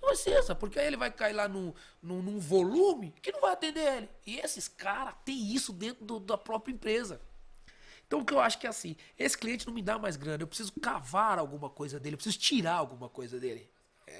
Não 0.00 0.08
precisa, 0.08 0.54
porque 0.54 0.78
aí 0.78 0.86
ele 0.86 0.96
vai 0.96 1.10
cair 1.10 1.32
lá 1.32 1.48
num, 1.48 1.72
num, 2.02 2.22
num 2.22 2.38
volume 2.38 3.12
que 3.22 3.32
não 3.32 3.40
vai 3.40 3.52
atender 3.52 3.96
ele. 3.96 4.08
E 4.26 4.38
esses 4.38 4.68
caras 4.68 5.14
têm 5.24 5.52
isso 5.54 5.72
dentro 5.72 6.04
do- 6.04 6.20
da 6.20 6.38
própria 6.38 6.72
empresa. 6.72 7.20
Então 8.06 8.20
o 8.20 8.24
que 8.24 8.32
eu 8.32 8.40
acho 8.40 8.58
que 8.58 8.66
é 8.66 8.70
assim, 8.70 8.96
esse 9.18 9.36
cliente 9.36 9.66
não 9.66 9.74
me 9.74 9.82
dá 9.82 9.98
mais 9.98 10.16
grana, 10.16 10.42
eu 10.42 10.46
preciso 10.46 10.72
cavar 10.80 11.38
alguma 11.38 11.68
coisa 11.68 12.00
dele, 12.00 12.14
eu 12.14 12.18
preciso 12.18 12.38
tirar 12.38 12.74
alguma 12.76 13.08
coisa 13.08 13.38
dele. 13.38 13.70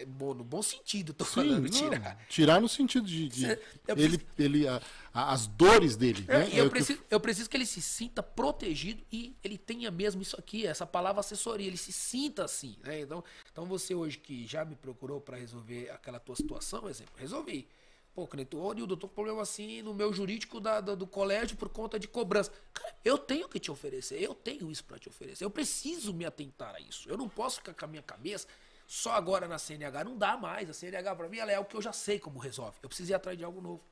É 0.00 0.04
bom, 0.04 0.32
no 0.34 0.44
bom 0.44 0.62
sentido, 0.62 1.12
tô 1.12 1.24
Sim, 1.24 1.30
falando 1.32 1.62
não, 1.62 1.70
tirar. 1.70 2.26
tirar 2.28 2.60
no 2.60 2.68
sentido 2.68 3.06
de, 3.06 3.28
de 3.28 3.40
Cê- 3.46 3.60
eu 3.86 3.96
ele, 3.96 4.20
ele 4.38 4.68
a- 4.68 4.80
a- 5.12 5.32
as 5.32 5.46
dores 5.46 5.96
dele, 5.96 6.24
É, 6.28 6.38
né? 6.38 6.50
É 6.52 6.60
eu, 6.60 6.64
que 6.64 6.70
preciso, 6.70 7.00
eu 7.10 7.18
preciso 7.20 7.50
que 7.50 7.56
ele 7.56 7.66
se 7.66 7.82
sinta 7.82 8.22
protegido 8.22 9.02
e 9.10 9.36
ele 9.42 9.58
tenha 9.58 9.90
mesmo 9.90 10.22
isso 10.22 10.36
aqui, 10.38 10.66
essa 10.66 10.86
palavra 10.86 11.20
assessoria, 11.20 11.66
ele 11.66 11.76
se 11.76 11.92
sinta 11.92 12.44
assim. 12.44 12.76
Né? 12.84 13.00
Então, 13.00 13.24
então 13.50 13.64
você 13.66 13.94
hoje 13.94 14.18
que 14.18 14.46
já 14.46 14.64
me 14.64 14.76
procurou 14.76 15.20
para 15.20 15.36
resolver 15.36 15.90
aquela 15.90 16.20
tua 16.20 16.36
situação, 16.36 16.88
exemplo, 16.88 17.14
resolvi. 17.16 17.66
Pô, 18.14 18.26
Cleiton, 18.26 18.58
ô 18.58 18.72
Nildo, 18.72 18.94
eu 18.94 18.98
tô 18.98 19.06
com 19.08 19.14
problema 19.14 19.42
assim 19.42 19.80
no 19.80 19.94
meu 19.94 20.12
jurídico 20.12 20.58
da, 20.60 20.80
da- 20.80 20.94
do 20.96 21.06
colégio 21.06 21.56
por 21.56 21.68
conta 21.68 21.98
de 22.00 22.08
cobrança. 22.08 22.52
Cara, 22.72 22.94
eu 23.04 23.16
tenho 23.16 23.48
que 23.48 23.60
te 23.60 23.70
oferecer, 23.70 24.20
eu 24.20 24.34
tenho 24.34 24.70
isso 24.72 24.84
para 24.84 24.98
te 24.98 25.08
oferecer. 25.08 25.44
Eu 25.44 25.50
preciso 25.50 26.12
me 26.12 26.24
atentar 26.24 26.74
a 26.74 26.80
isso. 26.80 27.08
Eu 27.08 27.16
não 27.16 27.28
posso 27.28 27.56
ficar 27.56 27.74
com 27.74 27.84
a 27.84 27.88
minha 27.88 28.02
cabeça 28.02 28.48
só 28.88 29.12
agora 29.12 29.46
na 29.46 29.58
CNH. 29.58 30.02
Não 30.02 30.16
dá 30.16 30.36
mais. 30.38 30.70
A 30.70 30.72
CNH 30.72 31.14
para 31.14 31.28
mim 31.28 31.36
ela 31.36 31.52
é 31.52 31.56
algo 31.56 31.68
que 31.68 31.76
eu 31.76 31.82
já 31.82 31.92
sei 31.92 32.18
como 32.18 32.38
resolve. 32.38 32.78
Eu 32.82 32.88
preciso 32.88 33.12
ir 33.12 33.14
atrás 33.14 33.36
de 33.36 33.44
algo 33.44 33.60
novo. 33.60 33.82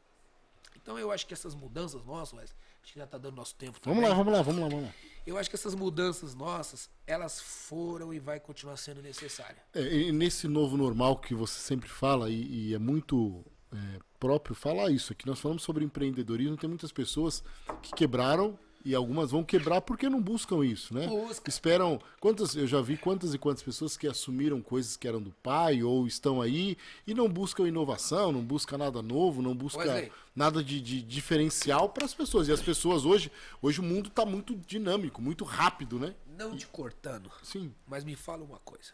Então 0.74 0.98
eu 0.98 1.12
acho 1.12 1.26
que 1.26 1.34
essas 1.34 1.54
mudanças 1.54 2.02
nossas, 2.04 2.38
Wes, 2.38 2.56
acho 2.82 2.92
que 2.94 2.98
já 2.98 3.06
tá 3.06 3.18
dando 3.18 3.36
nosso 3.36 3.54
tempo 3.56 3.78
também. 3.78 4.00
Vamos 4.00 4.08
lá, 4.08 4.16
vamos 4.16 4.32
lá, 4.32 4.42
vamos 4.42 4.62
lá, 4.62 4.68
vamos 4.68 4.84
lá. 4.86 4.94
Eu 5.26 5.36
acho 5.36 5.50
que 5.50 5.56
essas 5.56 5.74
mudanças 5.74 6.34
nossas, 6.34 6.88
elas 7.06 7.40
foram 7.40 8.14
e 8.14 8.18
vai 8.18 8.40
continuar 8.40 8.76
sendo 8.78 9.02
necessárias. 9.02 9.58
É, 9.74 10.12
nesse 10.12 10.48
novo 10.48 10.76
normal 10.76 11.18
que 11.18 11.34
você 11.34 11.60
sempre 11.60 11.88
fala, 11.88 12.30
e, 12.30 12.68
e 12.70 12.74
é 12.74 12.78
muito 12.78 13.44
é, 13.72 13.98
próprio 14.18 14.54
falar 14.54 14.90
isso 14.90 15.12
aqui, 15.12 15.26
nós 15.26 15.40
falamos 15.40 15.62
sobre 15.62 15.84
empreendedorismo, 15.84 16.56
tem 16.56 16.68
muitas 16.68 16.92
pessoas 16.92 17.42
que 17.82 17.92
quebraram 17.92 18.58
e 18.86 18.94
algumas 18.94 19.32
vão 19.32 19.42
quebrar 19.42 19.80
porque 19.80 20.08
não 20.08 20.22
buscam 20.22 20.64
isso, 20.64 20.94
né? 20.94 21.08
Busca. 21.08 21.50
Esperam. 21.50 22.00
Quantas, 22.20 22.54
eu 22.54 22.68
já 22.68 22.80
vi 22.80 22.96
quantas 22.96 23.34
e 23.34 23.38
quantas 23.38 23.60
pessoas 23.60 23.96
que 23.96 24.06
assumiram 24.06 24.62
coisas 24.62 24.96
que 24.96 25.08
eram 25.08 25.20
do 25.20 25.32
pai 25.42 25.82
ou 25.82 26.06
estão 26.06 26.40
aí 26.40 26.78
e 27.04 27.12
não 27.12 27.28
buscam 27.28 27.66
inovação, 27.66 28.30
não 28.30 28.42
buscam 28.42 28.78
nada 28.78 29.02
novo, 29.02 29.42
não 29.42 29.56
buscam 29.56 29.80
Wesley. 29.80 30.12
nada 30.36 30.62
de, 30.62 30.80
de 30.80 31.02
diferencial 31.02 31.88
para 31.88 32.04
as 32.04 32.14
pessoas. 32.14 32.46
E 32.46 32.52
as 32.52 32.62
pessoas 32.62 33.04
hoje, 33.04 33.32
hoje 33.60 33.80
o 33.80 33.82
mundo 33.82 34.06
está 34.06 34.24
muito 34.24 34.54
dinâmico, 34.54 35.20
muito 35.20 35.44
rápido, 35.44 35.98
né? 35.98 36.14
Não 36.38 36.56
te 36.56 36.68
cortando, 36.68 37.28
Sim. 37.42 37.74
mas 37.88 38.04
me 38.04 38.14
fala 38.14 38.44
uma 38.44 38.60
coisa. 38.60 38.92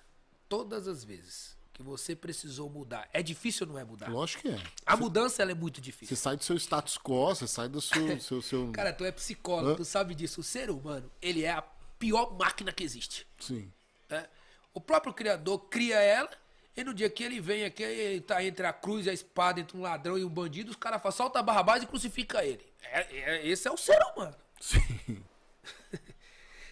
Todas 0.49 0.88
as 0.88 1.05
vezes 1.05 1.55
que 1.72 1.82
você 1.82 2.14
precisou 2.14 2.68
mudar, 2.68 3.08
é 3.12 3.22
difícil 3.22 3.66
ou 3.66 3.72
não 3.72 3.78
é 3.80 3.84
mudar? 3.84 4.08
Lógico 4.10 4.42
que 4.42 4.48
é. 4.48 4.60
A 4.84 4.96
mudança 4.96 5.42
ela 5.42 5.52
é 5.52 5.54
muito 5.54 5.80
difícil. 5.80 6.14
Você 6.14 6.22
sai 6.22 6.36
do 6.36 6.44
seu 6.44 6.56
status 6.56 6.98
quo, 6.98 7.26
você 7.34 7.46
sai 7.48 7.68
do 7.68 7.80
seu. 7.80 8.20
seu, 8.20 8.42
seu... 8.42 8.70
Cara, 8.72 8.92
tu 8.92 9.04
é 9.04 9.12
psicólogo, 9.12 9.70
Hã? 9.70 9.76
tu 9.76 9.84
sabe 9.84 10.14
disso. 10.14 10.40
O 10.40 10.44
ser 10.44 10.70
humano, 10.70 11.10
ele 11.20 11.44
é 11.44 11.50
a 11.50 11.62
pior 11.98 12.36
máquina 12.36 12.72
que 12.72 12.84
existe. 12.84 13.26
Sim. 13.38 13.72
né? 14.08 14.26
O 14.74 14.80
próprio 14.80 15.12
criador 15.12 15.58
cria 15.68 15.96
ela, 16.00 16.30
e 16.76 16.82
no 16.82 16.94
dia 16.94 17.08
que 17.10 17.22
ele 17.22 17.40
vem 17.40 17.64
aqui, 17.64 17.82
ele 17.82 18.20
tá 18.20 18.42
entre 18.42 18.66
a 18.66 18.72
cruz 18.72 19.06
e 19.06 19.10
a 19.10 19.12
espada, 19.12 19.60
entre 19.60 19.76
um 19.76 19.82
ladrão 19.82 20.18
e 20.18 20.24
um 20.24 20.28
bandido, 20.28 20.70
os 20.70 20.76
caras 20.76 21.00
falam, 21.02 21.16
solta 21.16 21.38
a 21.38 21.42
Barrabás 21.42 21.82
e 21.82 21.86
crucifica 21.86 22.44
ele. 22.44 22.64
É- 22.82 23.16
é- 23.16 23.46
esse 23.46 23.68
é 23.68 23.70
o 23.70 23.76
ser 23.76 23.98
humano. 24.14 24.34
Sim. 24.60 24.80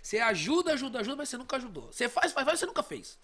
Você 0.03 0.19
ajuda, 0.19 0.73
ajuda, 0.73 1.01
ajuda, 1.01 1.17
mas 1.17 1.29
você 1.29 1.37
nunca 1.37 1.57
ajudou. 1.57 1.93
Você 1.93 2.09
faz, 2.09 2.33
faz, 2.33 2.45
faz, 2.47 2.59
você 2.59 2.67
nunca 2.67 2.83
fez. 2.83 3.19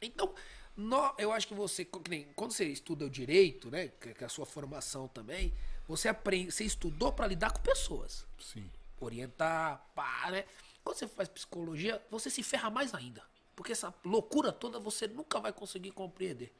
Então, 0.00 0.34
nó- 0.76 1.14
eu 1.18 1.32
acho 1.32 1.46
que 1.48 1.54
você, 1.54 1.84
quando 1.84 2.52
você 2.52 2.64
estuda 2.66 3.04
o 3.04 3.10
direito, 3.10 3.70
né, 3.70 3.88
que 3.88 4.14
que 4.14 4.22
é 4.24 4.26
a 4.26 4.30
sua 4.30 4.46
formação 4.46 5.08
também, 5.08 5.52
você 5.86 6.08
aprende, 6.08 6.50
você 6.52 6.64
estudou 6.64 7.12
para 7.12 7.26
lidar 7.26 7.52
com 7.52 7.60
pessoas, 7.60 8.26
Sim. 8.38 8.70
orientar, 9.00 9.84
pá, 9.94 10.30
né? 10.30 10.44
Quando 10.84 10.96
você 10.96 11.06
faz 11.08 11.28
psicologia, 11.28 12.04
você 12.10 12.30
se 12.30 12.42
ferra 12.42 12.70
mais 12.70 12.94
ainda, 12.94 13.22
porque 13.54 13.72
essa 13.72 13.94
loucura 14.04 14.52
toda 14.52 14.78
você 14.80 15.06
nunca 15.06 15.38
vai 15.40 15.52
conseguir 15.52 15.92
compreender. 15.92 16.52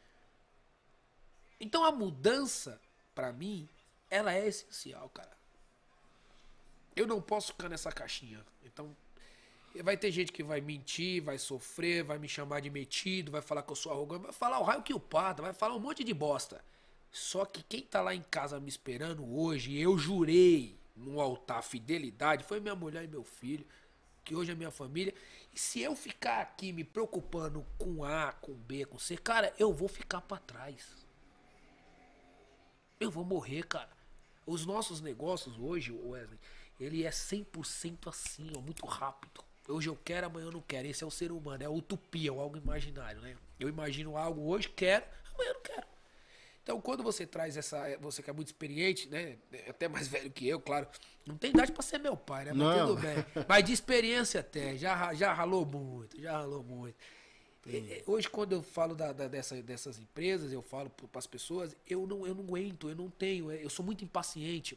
Então 1.61 1.85
a 1.85 1.93
mudança, 1.93 2.81
para 3.15 3.33
mim, 3.33 3.69
ela 4.11 4.35
é 4.35 4.47
essencial, 4.47 5.09
cara. 5.11 5.37
Eu 6.95 7.07
não 7.07 7.23
posso 7.23 7.53
ficar 7.53 7.69
nessa 7.69 7.91
caixinha. 7.91 8.45
Então, 8.65 8.95
vai 9.83 9.97
ter 9.97 10.11
gente 10.11 10.33
que 10.33 10.43
vai 10.43 10.61
mentir, 10.61 11.23
vai 11.23 11.39
sofrer, 11.39 12.03
vai 12.03 12.19
me 12.19 12.29
chamar 12.29 12.61
de 12.61 12.69
metido, 12.69 13.31
vai 13.31 13.41
falar 13.41 13.63
que 13.63 13.73
eu 13.73 13.77
sou 13.77 13.93
arrogante, 13.93 14.25
vai 14.25 14.33
falar 14.33 14.59
o 14.59 14.65
raio 14.65 14.83
que 14.83 14.93
o 14.93 15.01
pata, 15.01 15.43
vai 15.43 15.53
falar 15.53 15.75
um 15.75 15.81
monte 15.81 16.05
de 16.05 16.13
bosta. 16.13 16.63
Só 17.11 17.45
que 17.45 17.63
quem 17.63 17.83
tá 17.83 18.01
lá 18.01 18.15
em 18.15 18.23
casa 18.23 18.59
me 18.59 18.69
esperando 18.69 19.25
hoje, 19.39 19.79
eu 19.79 19.97
jurei 19.97 20.79
no 20.97 21.21
altar 21.21 21.63
fidelidade, 21.63 22.45
foi 22.45 22.61
minha 22.61 22.75
mulher 22.75 23.05
e 23.05 23.09
meu 23.09 23.25
filho, 23.25 23.67
que 24.25 24.35
hoje 24.35 24.53
é 24.53 24.55
minha 24.55 24.71
família. 24.71 25.15
E 25.55 25.59
se 25.59 25.81
eu 25.81 25.95
ficar 25.95 26.41
aqui 26.41 26.73
me 26.73 26.85
preocupando 26.85 27.65
com 27.79 28.05
A, 28.05 28.33
com 28.33 28.55
B, 28.55 28.85
com 28.85 28.99
C, 28.99 29.17
cara, 29.17 29.53
eu 29.59 29.73
vou 29.73 29.89
ficar 29.89 30.21
pra 30.23 30.39
trás. 30.39 31.07
Eu 32.99 33.11
vou 33.11 33.25
morrer, 33.25 33.65
cara. 33.65 33.91
Os 34.47 34.65
nossos 34.65 35.01
negócios 35.01 35.59
hoje, 35.59 35.93
Wesley, 35.93 36.39
ele 36.81 37.05
é 37.05 37.11
100% 37.11 38.09
assim, 38.09 38.51
ó, 38.57 38.61
muito 38.61 38.87
rápido. 38.87 39.45
Hoje 39.69 39.89
eu 39.89 39.97
quero, 40.05 40.27
amanhã 40.27 40.47
eu 40.47 40.53
não 40.53 40.61
quero. 40.61 40.89
Esse 40.89 41.05
é 41.05 41.07
o 41.07 41.11
ser 41.11 41.31
humano, 41.33 41.63
é 41.63 41.67
a 41.67 41.71
utopia, 41.71 42.31
é 42.31 42.35
algo 42.35 42.57
imaginário, 42.57 43.21
né? 43.21 43.37
Eu 43.61 43.69
imagino 43.69 44.17
algo 44.17 44.43
hoje, 44.49 44.69
quero, 44.69 45.05
amanhã 45.35 45.51
eu 45.51 45.55
não 45.55 45.61
quero. 45.63 45.87
Então, 46.63 46.81
quando 46.81 47.03
você 47.03 47.27
traz 47.27 47.57
essa. 47.57 47.97
Você 48.01 48.23
que 48.23 48.31
é 48.31 48.33
muito 48.33 48.47
experiente, 48.49 49.09
né? 49.09 49.37
é 49.53 49.71
Até 49.71 49.89
mais 49.89 50.07
velho 50.09 50.31
que 50.31 50.47
eu, 50.47 50.61
claro. 50.61 50.87
Não 51.27 51.37
tem 51.37 51.51
idade 51.51 51.73
pra 51.73 51.83
ser 51.83 51.99
meu 51.99 52.17
pai, 52.17 52.45
né? 52.45 52.53
Mas 52.53 52.77
Não. 52.77 52.87
tudo 52.89 53.01
bem. 53.01 53.15
Mas 53.49 53.65
de 53.65 53.73
experiência 53.73 54.41
até. 54.41 54.77
Já, 54.77 55.13
já 55.15 55.33
ralou 55.33 55.65
muito, 55.67 56.21
já 56.21 56.33
ralou 56.33 56.63
muito. 56.63 56.95
Hoje, 58.07 58.29
quando 58.29 58.53
eu 58.53 58.63
falo 58.63 58.93
da, 58.95 59.13
da- 59.13 59.29
dessa- 59.29 59.63
dessas 59.63 59.97
empresas, 59.99 60.53
eu 60.53 60.63
falo 60.63 60.91
para 60.91 61.19
as 61.19 61.27
pessoas, 61.29 61.77
eu 61.87 62.07
não, 62.09 62.27
eu 62.27 62.35
não 62.35 62.43
aguento, 62.43 62.89
eu 62.89 62.97
não 62.97 63.09
tenho, 63.09 63.53
é, 63.53 63.65
eu 63.65 63.71
sou 63.71 63.85
muito 63.85 64.03
impaciente. 64.05 64.77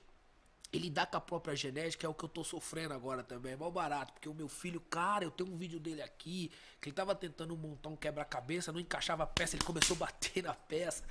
E 0.76 0.78
lidar 0.78 1.06
com 1.06 1.16
a 1.16 1.22
própria 1.22 1.56
genética 1.56 2.06
é 2.06 2.10
o 2.10 2.14
que 2.14 2.26
eu 2.26 2.28
tô 2.28 2.44
sofrendo 2.44 2.94
agora 2.94 3.24
também. 3.24 3.54
É 3.54 3.56
mal 3.56 3.72
barato, 3.72 4.12
porque 4.12 4.28
o 4.28 4.34
meu 4.34 4.50
filho, 4.50 4.82
cara, 4.82 5.24
eu 5.24 5.32
tenho 5.32 5.50
um 5.50 5.56
vídeo 5.56 5.80
dele 5.80 6.02
aqui, 6.02 6.52
que 6.82 6.90
ele 6.90 6.94
tava 6.94 7.16
tentando 7.16 7.56
montar 7.56 7.88
um 7.88 7.96
quebra-cabeça, 7.96 8.74
não 8.74 8.80
encaixava 8.82 9.24
a 9.24 9.26
peça, 9.26 9.56
ele 9.56 9.64
começou 9.64 9.96
a 9.96 10.00
bater 10.00 10.44
na 10.44 10.54
peça. 10.54 11.06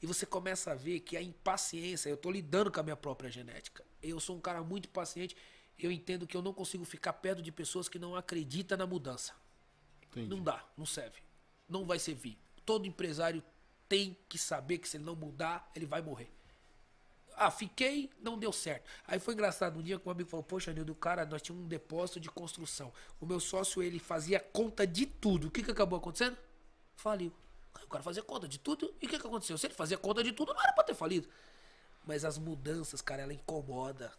E 0.00 0.06
você 0.06 0.24
começa 0.24 0.70
a 0.70 0.76
ver 0.76 1.00
que 1.00 1.16
a 1.16 1.22
impaciência, 1.22 2.08
eu 2.08 2.16
tô 2.16 2.30
lidando 2.30 2.70
com 2.70 2.78
a 2.78 2.82
minha 2.84 2.96
própria 2.96 3.28
genética. 3.28 3.84
Eu 4.00 4.20
sou 4.20 4.36
um 4.36 4.40
cara 4.40 4.62
muito 4.62 4.88
paciente, 4.88 5.36
eu 5.76 5.90
entendo 5.90 6.24
que 6.24 6.36
eu 6.36 6.42
não 6.42 6.54
consigo 6.54 6.84
ficar 6.84 7.14
perto 7.14 7.42
de 7.42 7.50
pessoas 7.50 7.88
que 7.88 7.98
não 7.98 8.14
acreditam 8.14 8.78
na 8.78 8.86
mudança. 8.86 9.34
Entendi. 10.12 10.28
Não 10.28 10.40
dá, 10.40 10.64
não 10.76 10.86
serve. 10.86 11.18
Não 11.68 11.84
vai 11.84 11.98
servir. 11.98 12.38
Todo 12.64 12.86
empresário 12.86 13.42
tem 13.88 14.16
que 14.28 14.38
saber 14.38 14.78
que 14.78 14.88
se 14.88 14.96
ele 14.96 15.04
não 15.04 15.16
mudar, 15.16 15.68
ele 15.74 15.86
vai 15.86 16.00
morrer. 16.00 16.30
Ah, 17.40 17.52
fiquei, 17.52 18.10
não 18.20 18.36
deu 18.36 18.52
certo. 18.52 18.84
Aí 19.06 19.20
foi 19.20 19.34
engraçado, 19.34 19.78
um 19.78 19.82
dia 19.82 19.96
que 19.96 20.08
um 20.08 20.10
amigo 20.10 20.28
falou, 20.28 20.42
poxa, 20.42 20.72
Nildo, 20.72 20.92
cara, 20.94 21.24
nós 21.24 21.40
tínhamos 21.40 21.64
um 21.64 21.68
depósito 21.68 22.18
de 22.18 22.28
construção. 22.28 22.92
O 23.20 23.26
meu 23.26 23.38
sócio, 23.38 23.80
ele 23.80 24.00
fazia 24.00 24.40
conta 24.40 24.84
de 24.84 25.06
tudo. 25.06 25.46
O 25.46 25.50
que, 25.50 25.62
que 25.62 25.70
acabou 25.70 25.98
acontecendo? 25.98 26.36
Faliu. 26.96 27.32
O 27.84 27.88
cara 27.88 28.02
fazia 28.02 28.22
conta 28.22 28.48
de 28.48 28.58
tudo, 28.58 28.92
e 29.00 29.06
o 29.06 29.08
que, 29.08 29.18
que 29.18 29.26
aconteceu? 29.26 29.56
Se 29.56 29.66
ele 29.66 29.74
fazia 29.74 29.96
conta 29.96 30.22
de 30.22 30.32
tudo, 30.32 30.52
não 30.52 30.60
era 30.60 30.72
pra 30.72 30.82
ter 30.82 30.94
falido. 30.94 31.28
Mas 32.04 32.24
as 32.24 32.38
mudanças, 32.38 33.00
cara, 33.00 33.22
ela 33.22 33.32
incomoda. 33.32 34.12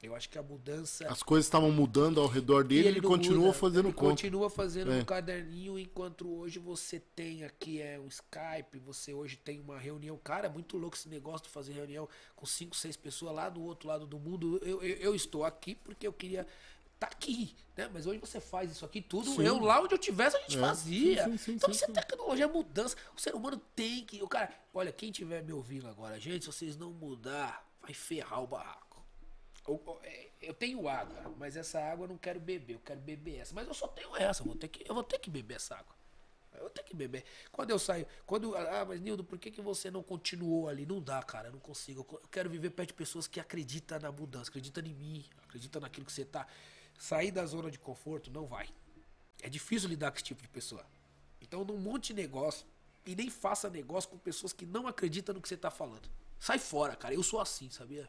Eu 0.00 0.14
acho 0.14 0.28
que 0.28 0.38
a 0.38 0.42
mudança... 0.42 1.08
As 1.08 1.22
coisas 1.24 1.46
estavam 1.46 1.72
mudando 1.72 2.20
ao 2.20 2.28
redor 2.28 2.60
E 2.64 2.68
dele, 2.68 2.88
ele, 2.88 3.00
não 3.00 3.08
continuou 3.10 3.46
muda, 3.46 3.58
fazendo 3.58 3.86
ele 3.88 3.94
conta. 3.94 4.10
Continua 4.10 4.48
fazendo 4.48 4.92
É. 4.92 4.98
um 5.00 5.04
caderninho, 5.04 5.76
enquanto 5.78 6.28
hoje 6.32 6.58
você 6.60 7.00
tem 7.00 7.42
aqui 7.42 7.82
é 7.82 7.98
um 7.98 8.06
Skype, 8.06 8.78
você 8.78 9.12
hoje 9.12 9.36
tem 9.36 9.58
uma 9.58 9.76
reunião. 9.78 10.16
Cara, 10.18 10.46
é 10.46 10.48
muito 10.50 10.76
louco 10.78 10.96
esse 10.96 11.08
negócio 11.08 11.46
de 11.46 11.52
fazer 11.52 11.72
reunião 11.72 12.08
com 12.36 12.46
cinco, 12.46 12.76
seis 12.76 12.96
pessoas 12.96 13.34
lá 13.34 13.48
do 13.48 13.60
outro 13.60 13.88
lado 13.88 14.06
do 14.06 14.18
mundo. 14.20 14.60
Eu, 14.62 14.80
eu, 14.82 14.96
eu 14.98 15.14
estou 15.16 15.44
aqui 15.44 15.74
porque 15.74 16.06
eu 16.06 16.12
queria 16.12 16.46
estar 16.94 17.08
aqui, 17.08 17.56
né? 17.76 17.90
Mas 17.92 18.06
hoje 18.06 18.18
você 18.18 18.40
faz 18.40 18.70
isso 18.70 18.84
aqui 18.84 19.00
tudo. 19.00 19.30
Sim. 19.30 19.42
Eu 19.42 19.58
lá 19.58 19.80
onde 19.80 19.94
eu 19.94 19.98
tivesse 19.98 20.36
a 20.36 20.40
gente 20.40 20.56
É. 20.56 20.60
fazia. 20.60 21.24
Sim, 21.24 21.36
sim, 21.36 21.52
então 21.54 21.70
isso 21.70 21.84
é 21.84 21.88
tecnologia, 21.88 22.44
é 22.44 22.48
mudança. 22.48 22.96
O 23.16 23.20
ser 23.20 23.34
humano 23.34 23.60
tem 23.74 24.04
que. 24.04 24.22
O 24.22 24.28
cara, 24.28 24.52
olha, 24.72 24.92
quem 24.92 25.10
tiver 25.10 25.42
me 25.42 25.52
ouvindo 25.52 25.88
agora, 25.88 26.18
gente, 26.20 26.44
se 26.44 26.52
vocês 26.52 26.76
não 26.76 26.92
mudar, 26.92 27.68
vai 27.82 27.92
ferrar 27.92 28.42
o 28.42 28.46
barraco. 28.46 28.87
Eu, 30.40 30.54
tenho 30.54 30.88
água, 30.88 31.34
mas 31.36 31.56
essa 31.56 31.78
água 31.78 32.04
eu 32.04 32.08
não 32.08 32.16
quero 32.16 32.40
beber, 32.40 32.74
eu 32.74 32.80
quero 32.80 33.00
beber 33.00 33.40
essa. 33.40 33.54
Mas 33.54 33.66
eu 33.66 33.74
só 33.74 33.86
tenho 33.86 34.16
essa, 34.16 34.42
eu 34.42 34.46
vou 34.46 34.56
ter 34.56 34.68
que, 34.68 34.88
eu 34.88 34.94
vou 34.94 35.04
ter 35.04 35.18
que 35.18 35.28
beber 35.28 35.56
essa 35.56 35.76
água. 35.76 35.94
Eu 36.54 36.60
vou 36.60 36.70
ter 36.70 36.82
que 36.82 36.94
beber. 36.94 37.24
Quando 37.52 37.70
eu 37.70 37.78
saio, 37.78 38.06
quando. 38.26 38.56
Ah, 38.56 38.84
mas 38.86 39.00
Nildo, 39.00 39.22
por 39.22 39.38
que, 39.38 39.50
que 39.50 39.60
você 39.60 39.90
não 39.90 40.02
continuou 40.02 40.68
ali? 40.68 40.86
Não 40.86 41.00
dá, 41.00 41.22
cara, 41.22 41.48
eu 41.48 41.52
não 41.52 41.60
consigo. 41.60 42.06
Eu 42.10 42.28
quero 42.30 42.48
viver 42.48 42.70
perto 42.70 42.88
de 42.88 42.94
pessoas 42.94 43.26
que 43.26 43.38
acreditam 43.38 44.00
na 44.00 44.10
mudança, 44.10 44.50
acreditam 44.50 44.82
em 44.84 44.94
mim, 44.94 45.24
acreditam 45.44 45.80
naquilo 45.80 46.06
que 46.06 46.12
você 46.12 46.24
tá. 46.24 46.46
Sair 46.98 47.30
da 47.30 47.44
zona 47.46 47.70
de 47.70 47.78
conforto 47.78 48.30
não 48.30 48.46
vai. 48.46 48.68
É 49.42 49.48
difícil 49.48 49.88
lidar 49.88 50.10
com 50.10 50.16
esse 50.16 50.24
tipo 50.24 50.42
de 50.42 50.48
pessoa. 50.48 50.84
Então 51.40 51.64
não 51.64 51.76
monte 51.76 52.12
negócio 52.12 52.66
e 53.06 53.14
nem 53.14 53.30
faça 53.30 53.70
negócio 53.70 54.10
com 54.10 54.18
pessoas 54.18 54.52
que 54.52 54.66
não 54.66 54.86
acreditam 54.86 55.34
no 55.34 55.40
que 55.40 55.48
você 55.48 55.56
tá 55.56 55.70
falando. 55.70 56.10
Sai 56.40 56.58
fora, 56.58 56.96
cara. 56.96 57.14
Eu 57.14 57.22
sou 57.22 57.40
assim, 57.40 57.70
sabia? 57.70 58.08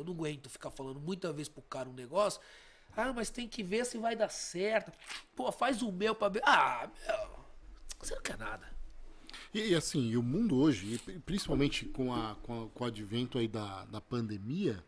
Eu 0.00 0.04
não 0.04 0.12
aguento 0.14 0.48
ficar 0.50 0.70
falando 0.70 0.98
muita 1.00 1.32
vez 1.32 1.48
pro 1.48 1.62
cara 1.62 1.88
um 1.88 1.92
negócio. 1.92 2.40
Ah, 2.96 3.12
mas 3.12 3.30
tem 3.30 3.46
que 3.48 3.62
ver 3.62 3.86
se 3.86 3.98
vai 3.98 4.16
dar 4.16 4.28
certo. 4.30 4.92
Pô, 5.36 5.50
faz 5.52 5.80
o 5.82 5.92
meu 5.92 6.14
pra 6.14 6.28
ver. 6.28 6.42
Ah, 6.44 6.88
meu. 7.06 7.40
Você 8.00 8.14
não 8.14 8.22
quer 8.22 8.36
nada. 8.38 8.68
E, 9.54 9.68
e 9.70 9.74
assim, 9.74 10.16
o 10.16 10.22
mundo 10.22 10.56
hoje, 10.56 10.98
pri- 10.98 11.18
principalmente 11.20 11.84
com, 11.86 12.12
a, 12.12 12.34
com, 12.42 12.64
a- 12.64 12.68
com 12.68 12.84
o 12.84 12.86
advento 12.86 13.38
aí 13.38 13.46
da, 13.46 13.84
da 13.84 14.00
pandemia, 14.00 14.82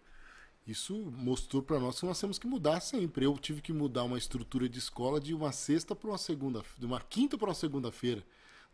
isso 0.67 0.95
mostrou 1.17 1.63
para 1.63 1.79
nós 1.79 1.99
que 2.01 2.07
nós 2.07 2.21
temos 2.21 2.39
que 2.39 2.47
mudar 2.47 2.81
sempre. 2.81 3.25
Eu 3.25 3.37
tive 3.39 3.61
que 3.61 3.73
mudar 3.73 4.05
uma 4.05 4.19
estrutura 4.19 4.69
de 4.69 4.79
escola 4.79 5.21
de 5.21 5.35
uma 5.35 5.53
sexta 5.53 5.95
para 5.95 6.09
uma 6.09 6.19
segunda, 6.19 6.63
de 6.79 6.87
uma 6.87 7.01
quinta 7.01 7.37
para 7.39 7.49
uma 7.49 7.55
segunda-feira. 7.55 8.25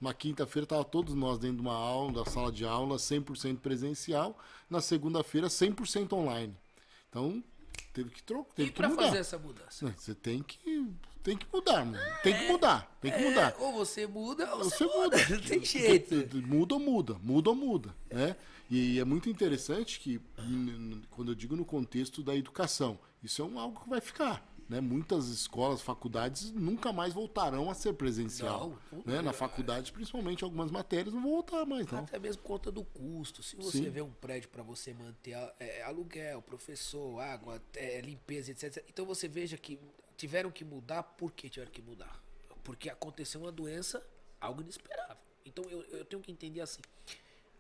Uma 0.01 0.15
quinta-feira 0.15 0.67
tava 0.67 0.85
todos 0.85 1.15
nós 1.15 1.39
dentro 1.39 1.57
de 1.57 1.63
uma 1.63 1.75
aula, 1.75 2.25
da 2.25 2.31
sala 2.31 2.53
de 2.53 2.65
aula, 2.65 2.97
100% 2.97 3.59
presencial. 3.59 4.39
Na 4.71 4.81
segunda-feira, 4.81 5.49
100% 5.49 6.13
online. 6.13 6.55
Então, 7.09 7.43
teve 7.93 8.11
que 8.11 8.23
trocar, 8.23 8.53
teve 8.55 8.69
E 8.69 8.73
que 8.73 8.87
mudar. 8.87 9.03
fazer 9.07 9.19
essa 9.19 9.39
mudança? 9.39 9.85
Não, 9.87 9.93
Você 9.97 10.15
tem 10.15 10.43
que, 10.43 10.59
tem 11.23 11.37
que 11.37 11.47
mudar, 11.53 11.85
mano. 11.85 11.99
Tem 12.23 12.33
que 12.37 12.47
mudar, 12.47 12.97
tem 13.01 13.11
que 13.11 13.19
mudar. 13.19 13.51
É, 13.59 13.63
ou 13.63 13.73
você 13.73 14.07
muda 14.07 14.55
ou 14.55 14.59
você, 14.65 14.85
muda. 14.85 15.17
muda. 15.17 15.17
Não 15.31 15.41
tem 15.41 15.65
jeito. 15.65 16.15
Muda 16.47 16.75
ou 16.75 16.81
muda, 16.81 17.15
muda 17.23 17.51
ou 17.51 17.57
muda, 17.57 17.95
né? 18.11 18.37
E 18.71 19.01
é 19.01 19.05
muito 19.05 19.29
interessante 19.31 19.99
que, 19.99 20.21
quando 21.11 21.33
eu 21.33 21.35
digo 21.35 21.57
no 21.57 21.65
contexto 21.65 22.23
da 22.23 22.37
educação, 22.37 22.99
isso 23.23 23.41
é 23.43 23.45
um 23.45 23.59
algo 23.59 23.81
que 23.83 23.89
vai 23.89 24.01
ficar, 24.01 24.47
né? 24.69 24.81
Muitas 24.81 25.29
escolas, 25.29 25.81
faculdades 25.81 26.51
nunca 26.53 26.93
mais 26.93 27.15
voltarão 27.15 27.71
a 27.71 27.75
ser 27.75 27.95
presencial, 27.95 28.77
Não, 28.93 29.03
né? 29.05 29.23
Na 29.23 29.33
faculdade, 29.33 29.91
principalmente 29.93 30.45
algumas 30.45 30.71
matérias 30.71 31.15
não 31.15 31.23
vão 31.23 31.31
voltar 31.33 31.65
mais, 31.65 31.87
não. 31.87 32.01
Até 32.01 32.19
mesmo 32.19 32.43
por 32.43 32.49
conta 32.49 32.71
do 32.71 32.85
custo. 32.85 33.43
Se 33.43 33.57
você 33.57 33.79
Sim. 33.79 33.91
vê 33.91 34.03
um 34.03 34.11
prédio 34.13 34.49
para 34.51 34.63
você 34.63 34.93
manter 34.93 35.35
a- 35.35 35.55
é, 35.59 35.83
aluguel, 35.83 36.43
professor, 36.43 37.19
água, 37.21 37.63
é, 37.75 38.01
limpeza, 38.01 38.51
etc. 38.51 38.85
Então 38.89 39.07
você 39.07 39.27
veja 39.27 39.57
que 39.57 39.79
tiveram 40.17 40.51
que 40.51 40.65
mudar. 40.65 41.03
Por 41.03 41.33
que 41.33 41.49
tiveram 41.49 41.73
que 41.73 41.81
mudar? 41.81 42.23
Porque 42.63 42.91
aconteceu 42.91 43.41
uma 43.41 43.53
doença, 43.53 44.05
algo 44.41 44.61
inesperável. 44.61 45.17
Então 45.47 45.65
eu, 45.71 45.81
eu 45.85 46.05
tenho 46.05 46.21
que 46.21 46.31
entender 46.31 46.61
assim. 46.61 46.83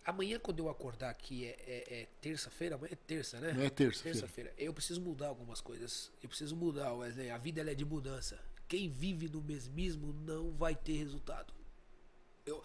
Amanhã, 0.09 0.39
quando 0.39 0.59
eu 0.61 0.71
acordar 0.71 1.11
aqui, 1.11 1.45
é, 1.45 1.51
é- 1.67 2.01
é 2.01 2.07
terça-feira? 2.23 2.77
Amanhã 2.77 2.93
é 2.93 2.97
terça, 2.97 3.39
né? 3.41 3.51
É 3.67 3.69
terça-feira. 3.69 4.19
Terça-feira. 4.19 4.55
Eu 4.57 4.73
preciso 4.73 5.03
mudar 5.03 5.27
algumas 5.29 5.61
coisas. 5.61 6.11
Eu 6.23 6.31
preciso 6.31 6.57
mudar, 6.57 6.95
Wesley. 6.95 7.29
A 7.31 7.37
vida 7.37 7.61
é 7.61 7.75
de 7.75 7.85
mudança. 7.85 8.39
Quem 8.67 8.89
vive 8.89 9.29
no 9.29 9.43
mesmismo 9.43 10.13
não 10.15 10.51
vai 10.53 10.75
ter 10.75 10.95
resultado. 10.97 11.53
Eu, 12.47 12.63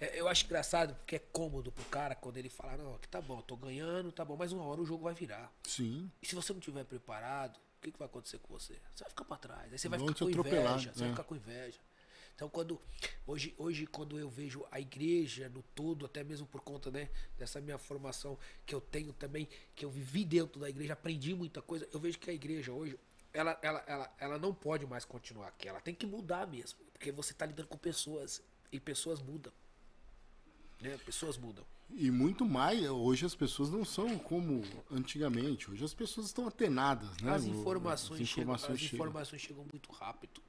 é, 0.00 0.18
eu 0.18 0.26
acho 0.26 0.46
engraçado 0.46 0.94
porque 0.94 1.16
é 1.16 1.18
cômodo 1.18 1.70
pro 1.70 1.84
cara 1.84 2.14
quando 2.14 2.38
ele 2.38 2.48
fala, 2.48 2.78
não, 2.78 2.94
aqui 2.94 3.06
tá 3.08 3.20
bom, 3.20 3.42
tô 3.42 3.56
ganhando, 3.58 4.10
tá 4.10 4.24
bom, 4.24 4.34
mas 4.34 4.50
uma 4.52 4.64
hora 4.64 4.80
o 4.80 4.86
jogo 4.86 5.04
vai 5.04 5.12
virar. 5.12 5.52
Sim, 5.64 6.10
E 6.22 6.26
se 6.26 6.34
você 6.34 6.50
não 6.54 6.60
tiver 6.60 6.84
preparado, 6.84 7.56
o 7.58 7.80
que, 7.82 7.92
que 7.92 7.98
vai 7.98 8.06
acontecer 8.06 8.38
com 8.38 8.54
você? 8.58 8.72
Você 8.94 9.04
vai 9.04 9.10
ficar 9.10 9.24
pra 9.26 9.36
trás. 9.36 9.70
Aí 9.70 9.78
você 9.78 9.86
vai 9.88 9.98
Vão 9.98 10.08
ficar 10.08 10.18
te 10.26 10.32
com 10.32 10.40
inveja. 10.40 10.92
Você 10.94 11.00
vai 11.00 11.08
ficar 11.10 11.24
com 11.24 11.36
inveja. 11.36 11.78
Então 12.36 12.50
quando. 12.50 12.78
Hoje, 13.26 13.54
hoje, 13.58 13.86
quando 13.86 14.18
eu 14.18 14.28
vejo 14.28 14.64
a 14.70 14.78
igreja 14.78 15.48
no 15.48 15.62
todo, 15.74 16.04
até 16.04 16.22
mesmo 16.22 16.46
por 16.46 16.60
conta 16.60 16.90
né, 16.90 17.08
dessa 17.36 17.60
minha 17.60 17.78
formação 17.78 18.38
que 18.64 18.74
eu 18.74 18.80
tenho 18.80 19.12
também, 19.14 19.48
que 19.74 19.84
eu 19.84 19.90
vivi 19.90 20.24
dentro 20.24 20.60
da 20.60 20.68
igreja, 20.68 20.92
aprendi 20.92 21.34
muita 21.34 21.60
coisa, 21.60 21.88
eu 21.92 21.98
vejo 21.98 22.18
que 22.18 22.30
a 22.30 22.34
igreja 22.34 22.72
hoje, 22.72 22.98
ela, 23.32 23.58
ela, 23.62 23.84
ela, 23.86 24.14
ela 24.18 24.38
não 24.38 24.54
pode 24.54 24.86
mais 24.86 25.04
continuar 25.04 25.48
aqui. 25.48 25.66
Ela 25.66 25.80
tem 25.80 25.94
que 25.94 26.06
mudar 26.06 26.46
mesmo. 26.46 26.78
Porque 26.92 27.10
você 27.10 27.34
tá 27.34 27.46
lidando 27.46 27.68
com 27.68 27.78
pessoas. 27.78 28.42
E 28.70 28.78
pessoas 28.78 29.20
mudam. 29.22 29.52
Né? 30.80 30.96
Pessoas 31.04 31.36
mudam. 31.36 31.64
E 31.90 32.10
muito 32.10 32.44
mais, 32.44 32.82
hoje 32.88 33.24
as 33.24 33.34
pessoas 33.34 33.70
não 33.70 33.84
são 33.84 34.18
como 34.18 34.62
antigamente. 34.90 35.70
Hoje 35.70 35.84
as 35.84 35.94
pessoas 35.94 36.26
estão 36.26 36.46
atenadas, 36.46 37.08
né? 37.22 37.32
As 37.32 37.44
informações, 37.44 38.20
as 38.20 38.28
chegam, 38.28 38.42
informações 38.42 38.74
as 38.74 38.80
chegam. 38.80 39.06
informações 39.06 39.42
chegam 39.42 39.64
muito 39.64 39.92
rápido. 39.92 40.42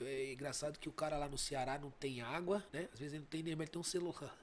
É 0.00 0.32
engraçado 0.32 0.78
que 0.78 0.88
o 0.88 0.92
cara 0.92 1.16
lá 1.16 1.28
no 1.28 1.38
Ceará 1.38 1.78
não 1.78 1.90
tem 1.90 2.20
água, 2.20 2.64
né? 2.72 2.88
Às 2.92 2.98
vezes 2.98 3.14
ele 3.14 3.20
não 3.20 3.28
tem 3.28 3.42
nem, 3.42 3.54
mas 3.54 3.64
ele 3.64 3.72
tem 3.72 3.80
um 3.80 3.84
celular. 3.84 4.36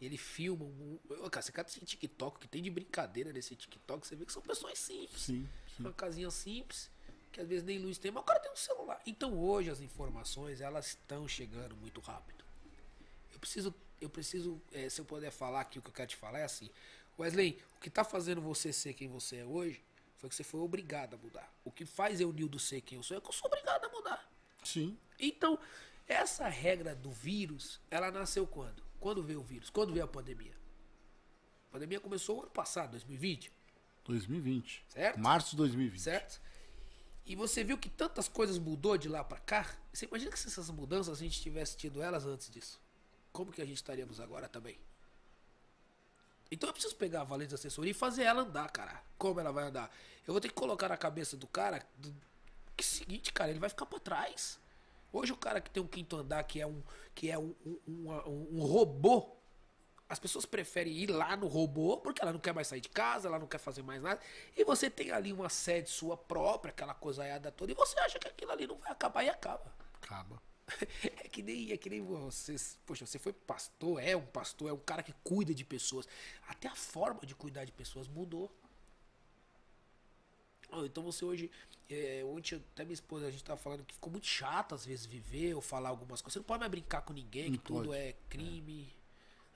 Ele 0.00 0.16
filma. 0.16 0.64
Um... 0.64 0.98
Cara, 1.30 1.42
você 1.42 1.52
cada 1.52 1.68
esse 1.68 1.80
TikTok 1.80 2.40
que 2.40 2.48
tem 2.48 2.62
de 2.62 2.70
brincadeira 2.70 3.32
nesse 3.32 3.54
TikTok, 3.54 4.06
você 4.06 4.16
vê 4.16 4.24
que 4.24 4.32
são 4.32 4.40
pessoas 4.40 4.78
simples. 4.78 5.20
Sim, 5.20 5.48
sim. 5.76 5.82
Uma 5.82 5.92
casinha 5.92 6.30
simples, 6.30 6.90
que 7.30 7.40
às 7.40 7.46
vezes 7.46 7.64
nem 7.64 7.78
luz 7.78 7.98
tem, 7.98 8.10
mas 8.10 8.22
o 8.22 8.26
cara 8.26 8.40
tem 8.40 8.50
um 8.50 8.56
celular. 8.56 9.00
Então 9.06 9.38
hoje 9.38 9.70
as 9.70 9.80
informações, 9.80 10.60
elas 10.60 10.88
estão 10.88 11.28
chegando 11.28 11.76
muito 11.76 12.00
rápido. 12.00 12.44
Eu 13.32 13.38
preciso, 13.38 13.74
eu 14.00 14.08
preciso, 14.08 14.60
eh, 14.72 14.88
se 14.88 15.00
eu 15.00 15.04
puder 15.04 15.30
falar 15.30 15.60
aqui 15.60 15.78
o 15.78 15.82
que 15.82 15.88
eu 15.88 15.94
quero 15.94 16.08
te 16.08 16.16
falar 16.16 16.38
é 16.38 16.44
assim. 16.44 16.70
Wesley, 17.18 17.62
o 17.76 17.80
que 17.80 17.90
tá 17.90 18.02
fazendo 18.02 18.40
você 18.40 18.72
ser 18.72 18.94
quem 18.94 19.08
você 19.08 19.36
é 19.36 19.44
hoje 19.44 19.82
foi 20.16 20.28
que 20.28 20.34
você 20.34 20.44
foi 20.44 20.60
obrigado 20.60 21.14
a 21.14 21.16
mudar. 21.18 21.52
O 21.64 21.70
que 21.70 21.84
faz 21.84 22.20
eu, 22.20 22.32
Nildo, 22.32 22.58
ser 22.58 22.80
quem 22.80 22.96
eu 22.96 23.02
sou 23.02 23.16
é 23.16 23.20
que 23.20 23.28
eu 23.28 23.32
sou 23.32 23.46
obrigado 23.46 23.84
a 23.84 23.88
mudar. 23.88 24.29
Sim. 24.62 24.96
Então, 25.18 25.58
essa 26.06 26.48
regra 26.48 26.94
do 26.94 27.10
vírus, 27.10 27.80
ela 27.90 28.10
nasceu 28.10 28.46
quando? 28.46 28.82
Quando 28.98 29.22
veio 29.22 29.40
o 29.40 29.44
vírus? 29.44 29.70
Quando 29.70 29.92
veio 29.92 30.04
a 30.04 30.08
pandemia? 30.08 30.54
A 31.68 31.72
pandemia 31.72 32.00
começou 32.00 32.40
ano 32.40 32.50
passado, 32.50 32.90
2020, 32.92 33.52
2020. 34.04 34.84
Certo? 34.88 35.20
Março 35.20 35.50
de 35.50 35.56
2020. 35.58 36.00
certo? 36.00 36.40
E 37.24 37.36
você 37.36 37.62
viu 37.62 37.78
que 37.78 37.88
tantas 37.88 38.28
coisas 38.28 38.58
mudou 38.58 38.98
de 38.98 39.08
lá 39.08 39.22
pra 39.22 39.38
cá? 39.38 39.66
Você 39.92 40.06
imagina 40.06 40.32
que 40.32 40.38
se 40.38 40.48
essas 40.48 40.68
mudanças 40.70 41.16
a 41.16 41.22
gente 41.22 41.40
tivesse 41.40 41.76
tido 41.76 42.02
elas 42.02 42.26
antes 42.26 42.50
disso? 42.50 42.80
Como 43.32 43.52
que 43.52 43.62
a 43.62 43.64
gente 43.64 43.76
estaríamos 43.76 44.18
agora 44.18 44.48
também? 44.48 44.78
Então 46.50 46.68
eu 46.68 46.72
preciso 46.72 46.96
pegar 46.96 47.20
a 47.20 47.24
valente 47.24 47.54
assessoria 47.54 47.92
e 47.92 47.94
fazer 47.94 48.24
ela 48.24 48.42
andar, 48.42 48.68
cara. 48.70 49.00
Como 49.16 49.38
ela 49.38 49.52
vai 49.52 49.64
andar? 49.64 49.94
Eu 50.26 50.34
vou 50.34 50.40
ter 50.40 50.48
que 50.48 50.54
colocar 50.54 50.88
na 50.88 50.96
cabeça 50.96 51.36
do 51.36 51.46
cara 51.46 51.86
do, 51.96 52.12
que 52.80 52.96
seguinte, 52.96 53.32
cara, 53.32 53.50
ele 53.50 53.60
vai 53.60 53.68
ficar 53.70 53.86
pra 53.86 53.98
trás. 54.00 54.58
Hoje 55.12 55.32
o 55.32 55.36
cara 55.36 55.60
que 55.60 55.70
tem 55.70 55.82
um 55.82 55.86
quinto 55.86 56.16
andar, 56.16 56.42
que 56.44 56.60
é 56.60 56.66
um, 56.66 56.82
que 57.14 57.30
é 57.30 57.38
um, 57.38 57.54
um, 57.86 58.10
um- 58.12 58.48
um 58.58 58.62
robô, 58.62 59.36
As 60.08 60.18
pessoas 60.18 60.44
preferem 60.44 60.92
ir 60.92 61.06
lá 61.08 61.36
no 61.36 61.46
robô 61.46 61.96
porque 61.98 62.20
ela 62.20 62.32
não 62.32 62.40
quer 62.40 62.52
mais 62.52 62.66
sair 62.66 62.80
de 62.80 62.88
casa, 62.88 63.28
ela 63.28 63.38
não 63.38 63.46
quer 63.46 63.58
fazer 63.58 63.82
mais 63.82 64.02
nada. 64.02 64.20
E 64.56 64.64
você 64.64 64.90
tem 64.90 65.12
ali 65.12 65.32
uma 65.32 65.48
sede 65.48 65.88
sua 65.88 66.16
própria, 66.16 66.70
aquela 66.70 66.94
coisaiada 66.94 67.52
toda, 67.52 67.70
e 67.70 67.74
você 67.76 67.98
acha 68.00 68.18
que 68.18 68.26
aquilo 68.26 68.50
ali 68.50 68.66
não 68.66 68.76
vai 68.76 68.90
acabar 68.90 69.22
e 69.24 69.28
acaba. 69.30 69.72
Acaba. 70.02 70.42
É 71.24 71.28
que 71.28 71.42
nem, 71.42 71.72
é 71.72 71.76
que 71.76 71.88
nem 71.90 72.00
você. 72.02 72.56
Poxa, 72.86 73.06
você 73.06 73.18
foi 73.18 73.32
pastor, 73.32 74.02
é 74.02 74.16
um 74.16 74.26
pastor, 74.26 74.70
é 74.70 74.72
um 74.72 74.78
cara 74.78 75.02
que 75.02 75.12
cuida 75.24 75.54
de 75.54 75.64
pessoas. 75.64 76.06
Até 76.48 76.68
a 76.68 76.74
forma 76.74 77.20
de 77.24 77.34
cuidar 77.34 77.64
de 77.64 77.72
pessoas 77.72 78.08
mudou. 78.08 78.50
Ah, 80.72 80.82
então 80.84 81.02
você 81.02 81.24
hoje. 81.24 81.50
É, 81.92 82.22
ontem 82.24 82.54
até 82.54 82.84
minha 82.84 82.94
esposa, 82.94 83.26
a 83.26 83.30
gente 83.32 83.42
tava 83.42 83.58
falando 83.60 83.84
que 83.84 83.92
ficou 83.94 84.12
muito 84.12 84.26
chato 84.26 84.76
às 84.76 84.86
vezes 84.86 85.06
viver 85.06 85.54
ou 85.54 85.60
falar 85.60 85.88
algumas 85.88 86.22
coisas. 86.22 86.34
Você 86.34 86.38
não 86.38 86.44
pode 86.44 86.60
mais 86.60 86.70
brincar 86.70 87.02
com 87.02 87.12
ninguém, 87.12 87.50
Não 87.50 87.58
que 87.58 87.64
tudo 87.64 87.88
pode. 87.88 87.98
é 87.98 88.14
crime. 88.28 88.94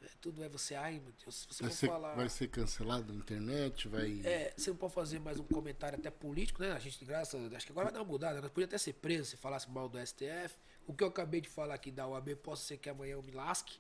é, 0.03 0.09
tudo 0.21 0.43
é 0.43 0.49
você, 0.49 0.75
ai 0.75 0.95
meu 0.99 1.13
Deus, 1.13 1.33
se 1.37 1.47
você 1.47 1.63
Vai 1.63 1.73
ser, 1.73 1.87
falar. 1.87 2.15
vai 2.17 2.29
ser 2.29 2.49
cancelado 2.49 3.13
na 3.13 3.21
internet, 3.21 3.87
vai. 3.87 4.21
É, 4.25 4.53
você 4.57 4.71
não 4.71 4.77
pode 4.77 4.93
fazer 4.95 5.21
mais 5.21 5.39
um 5.39 5.45
comentário 5.45 5.97
até 5.97 6.11
político, 6.11 6.61
né? 6.61 6.73
A 6.73 6.79
gente, 6.81 7.05
graças 7.05 7.53
acho 7.55 7.67
que 7.67 7.71
agora 7.71 7.85
vai 7.87 7.95
dar 7.95 8.01
uma 8.01 8.11
mudada, 8.11 8.41
nós 8.43 8.51
podia 8.51 8.67
até 8.67 8.79
ser 8.79 8.95
preso 8.95 9.31
se 9.31 9.37
falasse 9.37 9.71
mal 9.71 9.89
do 9.89 9.97
STF. 10.05 10.57
O 10.89 10.93
que 10.93 11.05
eu 11.05 11.09
acabei 11.09 11.41
de 11.41 11.49
falar 11.49 11.75
aqui 11.75 11.93
da 11.93 12.05
OAB, 12.09 12.35
posso 12.43 12.65
ser 12.65 12.79
que 12.79 12.89
amanhã 12.91 13.13
eu 13.13 13.23
me 13.23 13.31
lasque. 13.31 13.79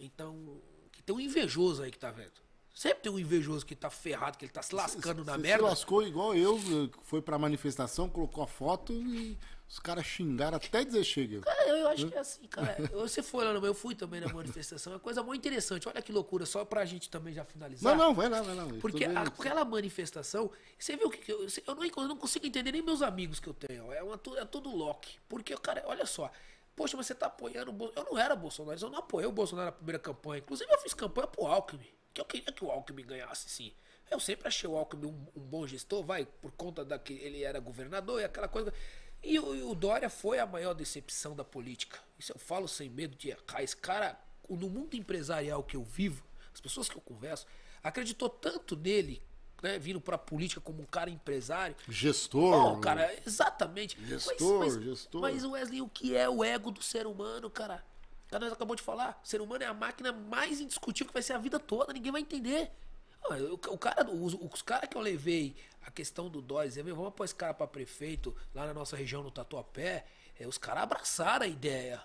Então, 0.00 0.60
que 0.90 1.00
tem 1.00 1.14
um 1.14 1.20
invejoso 1.20 1.82
aí 1.84 1.92
que 1.92 1.98
tá 1.98 2.10
vendo. 2.10 2.42
Sempre 2.74 3.04
tem 3.04 3.12
um 3.12 3.18
invejoso 3.20 3.64
que 3.64 3.76
tá 3.76 3.88
ferrado, 3.88 4.36
que 4.36 4.44
ele 4.44 4.52
tá 4.52 4.60
se 4.60 4.74
lascando 4.74 5.24
na 5.24 5.34
Você 5.34 5.38
merda. 5.38 5.62
se 5.62 5.70
lascou 5.70 6.02
igual 6.02 6.34
eu, 6.34 6.58
foi 7.02 7.22
pra 7.22 7.38
manifestação, 7.38 8.08
colocou 8.08 8.42
a 8.42 8.48
foto 8.48 8.92
e 8.92 9.38
os 9.68 9.78
caras 9.78 10.04
xingaram 10.04 10.56
até 10.56 10.84
dizer 10.84 11.04
chega. 11.04 11.40
É, 11.46 11.70
eu, 11.70 11.76
eu 11.76 11.88
acho 11.88 12.08
que 12.08 12.14
é 12.16 12.18
assim, 12.18 12.42
cara. 12.48 12.76
Você 12.94 13.22
foi 13.22 13.44
lá 13.44 13.52
no 13.52 13.64
eu 13.64 13.74
fui 13.74 13.94
também 13.94 14.20
na 14.20 14.26
manifestação. 14.32 14.92
É 14.92 14.96
uma 14.96 15.00
coisa 15.00 15.22
muito 15.22 15.38
interessante. 15.40 15.88
Olha 15.88 16.02
que 16.02 16.10
loucura, 16.10 16.44
só 16.44 16.64
pra 16.64 16.84
gente 16.84 17.08
também 17.08 17.32
já 17.32 17.44
finalizar. 17.44 17.96
Não, 17.96 18.06
não, 18.06 18.12
vai 18.14 18.28
lá, 18.28 18.42
vai 18.42 18.56
lá. 18.56 18.66
Porque 18.80 19.04
a- 19.04 19.22
aquela 19.22 19.64
manifestação, 19.64 20.50
você 20.76 20.96
viu 20.96 21.08
que, 21.10 21.18
que 21.18 21.30
eu, 21.32 21.46
eu, 21.68 21.74
não, 21.76 21.84
eu 21.84 22.08
não 22.08 22.16
consigo 22.16 22.44
entender 22.44 22.72
nem 22.72 22.82
meus 22.82 23.02
amigos 23.02 23.38
que 23.38 23.46
eu 23.48 23.54
tenho. 23.54 23.92
É, 23.92 24.02
uma, 24.02 24.20
é 24.36 24.44
tudo 24.44 24.74
Loki. 24.74 25.20
Porque, 25.28 25.56
cara, 25.58 25.84
olha 25.86 26.06
só. 26.06 26.28
Poxa, 26.74 26.96
mas 26.96 27.06
você 27.06 27.14
tá 27.14 27.26
apoiando 27.26 27.70
o 27.70 27.72
Bolsonaro. 27.72 28.08
Eu 28.08 28.12
não 28.12 28.18
era 28.20 28.34
Bolsonaro, 28.34 28.80
eu 28.80 28.90
não 28.90 28.98
apoiei 28.98 29.28
o 29.28 29.32
Bolsonaro 29.32 29.66
na 29.66 29.72
primeira 29.72 29.98
campanha. 30.00 30.40
Inclusive, 30.40 30.68
eu 30.72 30.78
fiz 30.80 30.92
campanha 30.92 31.28
pro 31.28 31.46
Alckmin. 31.46 31.86
Que 32.14 32.20
eu 32.20 32.24
queria 32.24 32.52
que 32.52 32.64
o 32.64 32.70
Alckmin 32.70 33.04
ganhasse, 33.04 33.48
sim. 33.48 33.72
Eu 34.10 34.20
sempre 34.20 34.46
achei 34.46 34.70
o 34.70 34.76
Alckmin 34.76 35.08
um, 35.08 35.26
um 35.36 35.40
bom 35.40 35.66
gestor, 35.66 36.04
vai, 36.04 36.24
por 36.24 36.52
conta 36.52 36.84
da 36.84 36.98
que 36.98 37.14
ele 37.14 37.42
era 37.42 37.58
governador 37.58 38.20
e 38.20 38.24
aquela 38.24 38.46
coisa. 38.46 38.72
E 39.22 39.38
o, 39.38 39.54
e 39.54 39.62
o 39.62 39.74
Dória 39.74 40.08
foi 40.08 40.38
a 40.38 40.46
maior 40.46 40.74
decepção 40.74 41.34
da 41.34 41.42
política. 41.42 41.98
Isso 42.18 42.30
eu 42.32 42.38
falo 42.38 42.68
sem 42.68 42.88
medo 42.88 43.16
de 43.16 43.30
errar. 43.30 43.62
Esse 43.62 43.76
cara, 43.76 44.18
no 44.48 44.68
mundo 44.68 44.94
empresarial 44.94 45.64
que 45.64 45.76
eu 45.76 45.82
vivo, 45.82 46.22
as 46.52 46.60
pessoas 46.60 46.88
que 46.88 46.96
eu 46.96 47.00
converso, 47.00 47.46
acreditou 47.82 48.28
tanto 48.28 48.76
nele, 48.76 49.22
né, 49.62 49.78
vindo 49.78 50.00
pra 50.00 50.18
política 50.18 50.60
como 50.60 50.82
um 50.82 50.86
cara 50.86 51.10
empresário. 51.10 51.74
Gestor. 51.88 52.74
Oh, 52.74 52.80
cara, 52.80 53.10
exatamente. 53.26 53.98
Gestor, 54.06 54.60
mas, 54.60 54.76
mas, 54.76 54.84
gestor. 54.84 55.20
Mas, 55.22 55.44
Wesley, 55.44 55.80
o 55.80 55.88
que 55.88 56.14
é 56.14 56.28
o 56.28 56.44
ego 56.44 56.70
do 56.70 56.82
ser 56.82 57.06
humano, 57.06 57.50
cara? 57.50 57.82
Cara, 58.34 58.46
nós 58.46 58.52
acabou 58.52 58.74
de 58.74 58.82
falar. 58.82 59.20
O 59.22 59.28
ser 59.28 59.40
humano 59.40 59.62
é 59.62 59.66
a 59.68 59.72
máquina 59.72 60.10
mais 60.10 60.60
indiscutível 60.60 61.06
que 61.06 61.12
vai 61.14 61.22
ser 61.22 61.34
a 61.34 61.38
vida 61.38 61.60
toda. 61.60 61.92
Ninguém 61.92 62.10
vai 62.10 62.20
entender. 62.20 62.68
Ah, 63.22 63.36
O, 63.70 63.78
cara, 63.78 64.10
os, 64.10 64.34
os 64.34 64.60
caras 64.60 64.88
que 64.88 64.96
eu 64.96 65.00
levei 65.00 65.54
a 65.86 65.90
questão 65.92 66.28
do 66.28 66.42
Dóis, 66.42 66.74
vamos 66.76 67.14
pôr 67.14 67.24
esse 67.24 67.34
cara 67.34 67.54
pra 67.54 67.64
prefeito 67.68 68.36
lá 68.52 68.66
na 68.66 68.74
nossa 68.74 68.96
região, 68.96 69.22
no 69.22 69.30
Tatuapé. 69.30 70.04
É, 70.36 70.48
os 70.48 70.58
caras 70.58 70.82
abraçaram 70.82 71.44
a 71.44 71.48
ideia. 71.48 72.02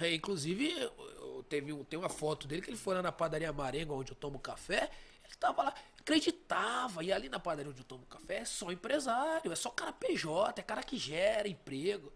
É, 0.00 0.12
inclusive, 0.12 0.68
eu- 0.68 0.92
eu- 1.20 1.44
teve 1.48 1.72
um, 1.72 1.84
tem 1.84 1.96
uma 1.96 2.08
foto 2.08 2.48
dele 2.48 2.60
que 2.60 2.70
ele 2.70 2.76
foi 2.76 2.96
lá 2.96 3.02
na 3.02 3.12
padaria 3.12 3.52
Marengo, 3.52 3.94
onde 3.94 4.10
eu 4.10 4.16
tomo 4.16 4.36
café. 4.40 4.90
Ele 5.24 5.34
tava 5.38 5.62
lá, 5.62 5.74
acreditava. 6.00 7.04
E 7.04 7.12
ali 7.12 7.28
na 7.28 7.38
padaria 7.38 7.70
onde 7.70 7.80
eu 7.82 7.84
tomo 7.84 8.04
café 8.06 8.38
é 8.38 8.44
só 8.44 8.72
empresário, 8.72 9.52
é 9.52 9.54
só 9.54 9.70
cara 9.70 9.92
PJ, 9.92 10.58
é 10.60 10.62
cara 10.64 10.82
que 10.82 10.96
gera 10.98 11.46
emprego. 11.46 12.12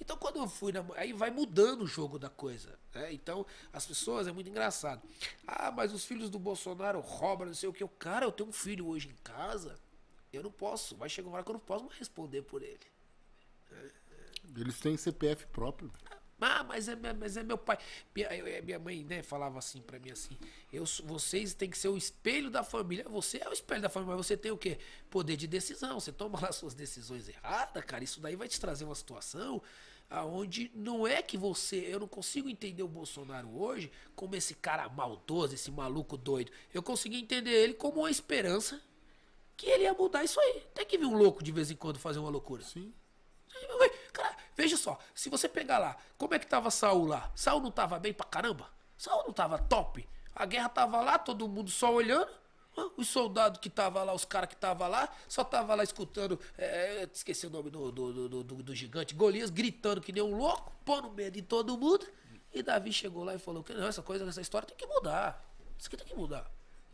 Então 0.00 0.16
quando 0.16 0.36
eu 0.36 0.48
fui 0.48 0.72
na. 0.72 0.84
Aí 0.96 1.12
vai 1.12 1.30
mudando 1.30 1.82
o 1.82 1.86
jogo 1.86 2.18
da 2.18 2.28
coisa. 2.28 2.78
né? 2.94 3.12
Então, 3.12 3.46
as 3.72 3.86
pessoas 3.86 4.26
é 4.26 4.32
muito 4.32 4.50
engraçado. 4.50 5.02
Ah, 5.46 5.70
mas 5.70 5.92
os 5.92 6.04
filhos 6.04 6.28
do 6.28 6.38
Bolsonaro 6.38 7.00
roubam, 7.00 7.46
não 7.46 7.54
sei 7.54 7.68
o 7.68 7.72
que. 7.72 7.82
O 7.84 7.88
cara, 7.88 8.26
eu 8.26 8.32
tenho 8.32 8.48
um 8.48 8.52
filho 8.52 8.86
hoje 8.86 9.08
em 9.08 9.16
casa. 9.22 9.78
Eu 10.32 10.42
não 10.42 10.50
posso. 10.50 10.96
Vai 10.96 11.08
chegar 11.08 11.28
uma 11.28 11.36
hora 11.36 11.44
que 11.44 11.50
eu 11.50 11.54
não 11.54 11.60
posso 11.60 11.84
mais 11.84 11.96
responder 11.98 12.42
por 12.42 12.62
ele. 12.62 12.80
Eles 14.56 14.78
têm 14.78 14.96
CPF 14.96 15.46
próprio. 15.46 15.92
Ah, 16.10 16.16
mas 16.38 16.88
é, 16.88 16.96
mas 17.18 17.36
é 17.36 17.42
meu 17.42 17.56
pai. 17.56 17.78
Minha, 18.14 18.28
eu- 18.34 18.62
minha 18.64 18.78
mãe, 18.78 19.04
né, 19.04 19.22
falava 19.22 19.58
assim 19.58 19.80
pra 19.80 19.98
mim 19.98 20.10
assim: 20.10 20.36
eu, 20.72 20.84
vocês 21.04 21.54
têm 21.54 21.70
que 21.70 21.78
ser 21.78 21.88
o 21.88 21.96
espelho 21.96 22.50
da 22.50 22.62
família. 22.64 23.04
Você 23.08 23.38
é 23.42 23.48
o 23.48 23.52
espelho 23.52 23.82
da 23.82 23.88
família, 23.88 24.16
mas 24.16 24.26
você 24.26 24.36
tem 24.36 24.50
o 24.52 24.58
quê? 24.58 24.78
Poder 25.10 25.36
de 25.36 25.46
decisão. 25.46 25.98
Você 26.00 26.12
toma 26.12 26.40
lá 26.40 26.52
suas 26.52 26.74
decisões 26.74 27.28
erradas, 27.28 27.84
cara. 27.84 28.02
Isso 28.04 28.20
daí 28.20 28.36
vai 28.36 28.48
te 28.48 28.60
trazer 28.60 28.84
uma 28.84 28.94
situação 28.94 29.62
aonde 30.10 30.70
não 30.74 31.06
é 31.06 31.22
que 31.22 31.36
você. 31.38 31.76
Eu 31.76 31.98
não 32.00 32.08
consigo 32.08 32.48
entender 32.48 32.82
o 32.82 32.88
Bolsonaro 32.88 33.48
hoje 33.58 33.90
como 34.14 34.36
esse 34.36 34.54
cara 34.54 34.88
maldoso, 34.88 35.54
esse 35.54 35.70
maluco 35.70 36.16
doido. 36.16 36.52
Eu 36.72 36.82
consegui 36.82 37.18
entender 37.20 37.50
ele 37.52 37.74
como 37.74 38.00
uma 38.00 38.10
esperança 38.10 38.80
que 39.56 39.66
ele 39.66 39.84
ia 39.84 39.94
mudar 39.94 40.22
isso 40.24 40.38
aí. 40.40 40.62
Tem 40.74 40.84
que 40.84 40.98
vir 40.98 41.06
um 41.06 41.16
louco 41.16 41.42
de 41.42 41.52
vez 41.52 41.70
em 41.70 41.76
quando 41.76 41.98
fazer 41.98 42.18
uma 42.18 42.28
loucura. 42.28 42.62
Sim. 42.62 42.92
Veja 44.56 44.76
só, 44.76 44.98
se 45.14 45.28
você 45.28 45.48
pegar 45.48 45.78
lá, 45.78 45.96
como 46.18 46.34
é 46.34 46.38
que 46.38 46.46
tava 46.46 46.70
Saul 46.70 47.06
lá? 47.06 47.30
Saul 47.34 47.60
não 47.60 47.70
tava 47.70 47.98
bem 47.98 48.12
pra 48.12 48.26
caramba? 48.26 48.68
Saul 48.96 49.24
não 49.26 49.32
tava 49.32 49.58
top? 49.58 50.08
A 50.34 50.46
guerra 50.46 50.68
tava 50.68 51.00
lá, 51.00 51.18
todo 51.18 51.48
mundo 51.48 51.70
só 51.70 51.92
olhando. 51.92 52.28
Os 52.96 53.06
soldados 53.08 53.60
que 53.60 53.70
tava 53.70 54.02
lá, 54.02 54.12
os 54.12 54.24
caras 54.24 54.48
que 54.48 54.56
tava 54.56 54.88
lá, 54.88 55.08
só 55.28 55.44
tava 55.44 55.76
lá 55.76 55.84
escutando, 55.84 56.36
é, 56.58 57.08
esqueci 57.12 57.46
o 57.46 57.50
nome 57.50 57.70
do, 57.70 57.92
do, 57.92 58.28
do, 58.28 58.42
do- 58.42 58.62
do 58.64 58.74
gigante, 58.74 59.14
Golias, 59.14 59.48
gritando 59.48 60.00
que 60.00 60.10
nem 60.10 60.20
um 60.24 60.36
louco, 60.36 60.72
pondo 60.84 61.08
medo 61.12 61.38
em 61.38 61.42
todo 61.44 61.78
mundo. 61.78 62.04
E 62.52 62.64
Davi 62.64 62.92
chegou 62.92 63.22
lá 63.22 63.32
e 63.32 63.38
falou 63.38 63.62
que 63.62 63.72
não, 63.72 63.86
essa 63.86 64.02
coisa, 64.02 64.28
essa 64.28 64.40
história 64.40 64.66
tem 64.66 64.76
que 64.76 64.86
mudar. 64.86 65.40
Isso 65.78 65.86
aqui 65.86 65.96
tem 65.96 66.06
que 66.06 66.16
mudar. 66.16 66.50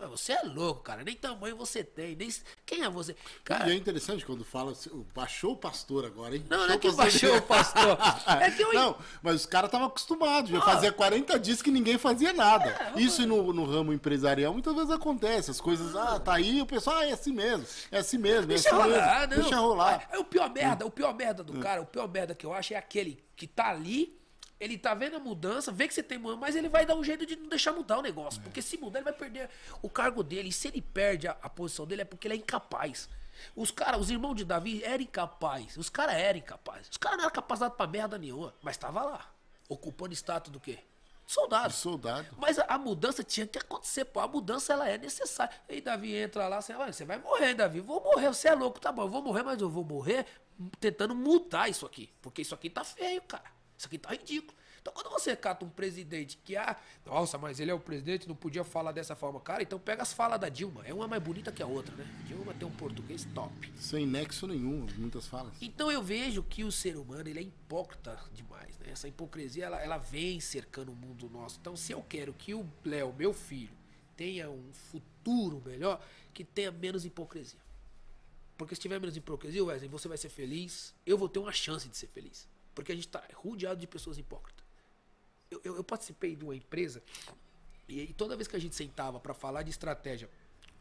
Você 0.09 0.32
é 0.32 0.42
louco, 0.42 0.82
cara. 0.82 1.03
Nem 1.05 1.14
tamanho 1.16 1.57
você 1.57 1.82
tem. 1.84 2.14
Nem... 2.16 2.28
Quem 2.66 2.82
é 2.82 2.90
você? 2.90 3.14
Cara, 3.44 3.68
E 3.68 3.72
é 3.72 3.74
interessante 3.74 4.24
quando 4.24 4.44
fala, 4.44 4.72
baixou 5.14 5.53
o 5.53 5.57
pastor 5.57 6.05
agora, 6.05 6.36
hein? 6.36 6.44
Não, 6.48 6.66
não 6.66 6.74
é 6.74 6.78
que 6.78 6.90
Baixou 6.92 7.30
o 7.30 7.32
baixou 7.32 7.36
o 7.38 7.42
pastor. 7.42 7.98
É 8.40 8.51
que 8.51 8.62
eu- 8.62 8.72
Não, 8.72 8.96
mas 9.22 9.34
os 9.36 9.46
caras 9.46 9.68
estavam 9.68 9.86
acostumados. 9.86 10.51
Já 10.51 10.61
fazia 10.61 10.92
40 10.92 11.38
dias 11.38 11.61
que 11.62 11.70
ninguém 11.70 11.98
fazia 11.98 12.32
nada. 12.32 12.70
É, 12.96 13.01
Isso 13.01 13.26
no, 13.26 13.53
no 13.53 13.64
ramo 13.64 13.92
empresarial 13.92 14.53
muitas 14.53 14.74
vezes 14.74 14.90
acontece. 14.90 15.51
As 15.51 15.61
coisas, 15.61 15.94
ah, 15.96 16.18
tá 16.20 16.34
aí, 16.34 16.61
o 16.61 16.66
pessoal, 16.66 16.98
ah, 16.98 17.07
é 17.07 17.12
assim 17.12 17.32
mesmo. 17.32 17.66
É 17.90 17.98
assim 17.98 18.18
mesmo, 18.18 18.44
é 18.44 18.46
Deixa 18.55 18.68
assim 18.68 18.76
rolar, 18.78 19.20
mesmo. 19.20 19.34
não. 19.36 19.42
Deixa 19.42 19.57
rolar. 19.61 20.09
É, 20.11 20.16
é 20.16 20.18
o 20.18 20.24
pior 20.24 20.51
merda, 20.51 20.86
o 20.86 20.90
pior 20.90 21.14
merda 21.14 21.42
do 21.42 21.59
cara, 21.61 21.80
o 21.82 21.86
pior 21.86 22.09
merda 22.09 22.34
que 22.34 22.44
eu 22.46 22.53
acho 22.53 22.74
é 22.74 22.76
aquele 22.76 23.22
que 23.36 23.46
tá 23.46 23.68
ali, 23.70 24.19
ele 24.61 24.76
tá 24.76 24.92
vendo 24.92 25.16
a 25.16 25.18
mudança, 25.18 25.72
vê 25.72 25.88
que 25.88 25.94
você 25.94 26.02
tem 26.02 26.18
mudança, 26.18 26.38
mas 26.38 26.54
ele 26.54 26.68
vai 26.68 26.84
dar 26.84 26.94
um 26.94 27.02
jeito 27.02 27.24
de 27.24 27.34
não 27.34 27.48
deixar 27.48 27.72
mudar 27.72 27.98
o 27.98 28.02
negócio. 28.02 28.42
Porque 28.42 28.61
se 28.61 28.76
mudar, 28.76 28.98
ele 28.98 29.04
vai 29.04 29.14
perder 29.14 29.48
o 29.80 29.88
cargo 29.88 30.22
dele. 30.22 30.50
E 30.50 30.52
se 30.52 30.68
ele 30.68 30.82
perde 30.82 31.26
a, 31.26 31.36
a 31.42 31.48
posição 31.48 31.86
dele, 31.86 32.02
é 32.02 32.04
porque 32.04 32.28
ele 32.28 32.34
é 32.34 32.36
incapaz. 32.36 33.08
Os 33.56 33.70
caras, 33.70 33.98
os 33.98 34.11
irmãos 34.11 34.34
de 34.34 34.44
Davi 34.44 34.84
eram 34.84 35.02
incapazes. 35.02 35.78
Os 35.78 35.88
caras 35.88 36.14
eram 36.14 36.38
incapazes. 36.38 36.90
Os 36.90 36.98
caras 36.98 37.16
não 37.16 37.24
eram 37.24 37.32
capacitados 37.32 37.74
pra 37.74 37.86
merda 37.86 38.18
nenhuma, 38.18 38.54
mas 38.61 38.76
tava 38.76 39.02
lá. 39.02 39.32
Ocupando 39.66 40.12
status 40.12 40.52
do 40.52 40.61
quê? 40.61 40.80
Soldado. 41.26 41.72
Soldado. 41.72 42.26
Mas 42.36 42.58
a, 42.58 42.64
a 42.64 42.76
mudança 42.76 43.24
tinha 43.24 43.46
que 43.46 43.56
acontecer, 43.56 44.04
pô. 44.04 44.20
A 44.20 44.28
mudança 44.28 44.74
ela 44.74 44.86
é 44.86 44.98
necessária. 44.98 45.54
Aí 45.70 45.80
Davi 45.80 46.14
entra 46.14 46.48
lá, 46.48 46.61
você 46.61 46.74
vai, 46.74 46.92
você 46.92 47.04
vai 47.06 47.18
morrer, 47.18 47.54
Davi. 47.54 47.80
Vou 47.80 48.02
morrer, 48.02 48.28
você 48.28 48.48
é 48.48 48.54
louco, 48.54 48.78
tá 48.78 48.92
bom, 48.92 49.02
eu 49.02 49.08
vou 49.08 49.22
morrer, 49.22 49.42
mas 49.42 49.58
eu 49.62 49.70
vou 49.70 49.84
morrer 49.84 50.26
tentando 50.78 51.14
mudar 51.14 51.70
isso 51.70 51.86
aqui. 51.86 52.12
Porque 52.20 52.42
isso 52.42 52.54
aqui 52.54 52.68
tá 52.68 52.84
feio, 52.84 53.22
cara. 53.22 53.59
Isso 53.80 53.86
aqui 53.86 53.96
tá 53.96 54.10
ridículo. 54.10 54.54
Então 54.82 54.92
quando 54.92 55.08
você 55.08 55.34
cata 55.34 55.64
um 55.64 55.70
presidente 55.70 56.38
que, 56.44 56.54
ah, 56.54 56.76
nossa, 57.06 57.38
mas 57.38 57.58
ele 57.58 57.70
é 57.70 57.74
o 57.74 57.80
presidente, 57.80 58.28
não 58.28 58.36
podia 58.36 58.62
falar 58.62 58.92
dessa 58.92 59.16
forma, 59.16 59.40
cara, 59.40 59.62
então 59.62 59.78
pega 59.78 60.02
as 60.02 60.12
falas 60.12 60.38
da 60.38 60.50
Dilma. 60.50 60.86
É 60.86 60.92
uma 60.92 61.08
mais 61.08 61.22
bonita 61.22 61.50
que 61.50 61.62
a 61.62 61.66
outra, 61.66 61.96
né? 61.96 62.06
Dilma 62.26 62.52
tem 62.52 62.68
um 62.68 62.72
português 62.72 63.26
top. 63.34 63.72
Sem 63.78 64.06
nexo 64.06 64.46
nenhum, 64.46 64.86
muitas 64.98 65.26
falas. 65.26 65.54
Então 65.62 65.90
eu 65.90 66.02
vejo 66.02 66.42
que 66.42 66.62
o 66.62 66.70
ser 66.70 66.98
humano 66.98 67.26
ele 67.26 67.38
é 67.38 67.42
hipócrita 67.42 68.18
demais, 68.34 68.78
né? 68.80 68.90
Essa 68.90 69.08
hipocrisia 69.08 69.64
ela, 69.64 69.82
ela 69.82 69.96
vem 69.96 70.40
cercando 70.40 70.92
o 70.92 70.94
mundo 70.94 71.30
nosso. 71.30 71.56
Então 71.58 71.74
se 71.74 71.90
eu 71.90 72.04
quero 72.06 72.34
que 72.34 72.52
o 72.52 72.68
Léo, 72.84 73.14
meu 73.14 73.32
filho, 73.32 73.72
tenha 74.14 74.50
um 74.50 74.70
futuro 74.74 75.62
melhor, 75.64 76.04
que 76.34 76.44
tenha 76.44 76.70
menos 76.70 77.06
hipocrisia. 77.06 77.60
Porque 78.58 78.74
se 78.74 78.80
tiver 78.82 79.00
menos 79.00 79.16
hipocrisia, 79.16 79.64
Wesley, 79.64 79.88
você 79.88 80.06
vai 80.06 80.18
ser 80.18 80.28
feliz, 80.28 80.94
eu 81.06 81.16
vou 81.16 81.30
ter 81.30 81.38
uma 81.38 81.52
chance 81.52 81.88
de 81.88 81.96
ser 81.96 82.08
feliz. 82.08 82.46
Porque 82.80 82.92
a 82.92 82.94
gente 82.94 83.08
está 83.08 83.22
rodeado 83.34 83.78
de 83.78 83.86
pessoas 83.86 84.16
hipócritas. 84.16 84.64
Eu, 85.50 85.60
eu, 85.62 85.76
eu 85.76 85.84
participei 85.84 86.34
de 86.34 86.42
uma 86.42 86.56
empresa 86.56 87.02
e, 87.86 88.00
e 88.00 88.12
toda 88.14 88.34
vez 88.34 88.48
que 88.48 88.56
a 88.56 88.58
gente 88.58 88.74
sentava 88.74 89.20
para 89.20 89.34
falar 89.34 89.62
de 89.62 89.68
estratégia 89.68 90.30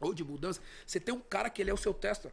ou 0.00 0.14
de 0.14 0.24
mudança, 0.24 0.62
você 0.86 0.98
tem 0.98 1.14
um 1.14 1.20
cara 1.20 1.50
que 1.50 1.60
ele 1.60 1.70
é 1.70 1.74
o 1.74 1.76
seu 1.76 1.92
testa 1.92 2.32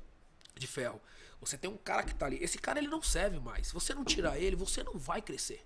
de 0.55 0.65
ferro. 0.65 1.01
Você 1.41 1.57
tem 1.57 1.69
um 1.69 1.75
cara 1.75 2.03
que 2.03 2.15
tá 2.15 2.27
ali. 2.27 2.41
Esse 2.41 2.57
cara 2.57 2.79
ele 2.79 2.87
não 2.87 3.01
serve 3.01 3.41
mais. 3.41 3.67
Se 3.67 3.73
você 3.73 3.93
não 3.93 4.05
tirar 4.05 4.39
ele, 4.39 4.55
você 4.55 4.81
não 4.83 4.97
vai 4.97 5.21
crescer. 5.21 5.61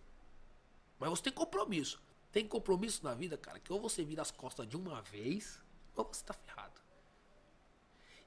Mas 0.97 1.11
você 1.11 1.21
tem 1.21 1.33
compromisso. 1.33 2.01
Tem 2.31 2.47
compromisso 2.47 3.03
na 3.03 3.13
vida, 3.13 3.37
cara, 3.37 3.59
que 3.59 3.71
ou 3.71 3.79
você 3.79 4.03
vira 4.03 4.23
as 4.23 4.31
costas 4.31 4.67
de 4.67 4.75
uma 4.75 5.03
vez, 5.03 5.61
ou 5.95 6.03
você 6.11 6.23
tá 6.25 6.33
ferrado. 6.33 6.81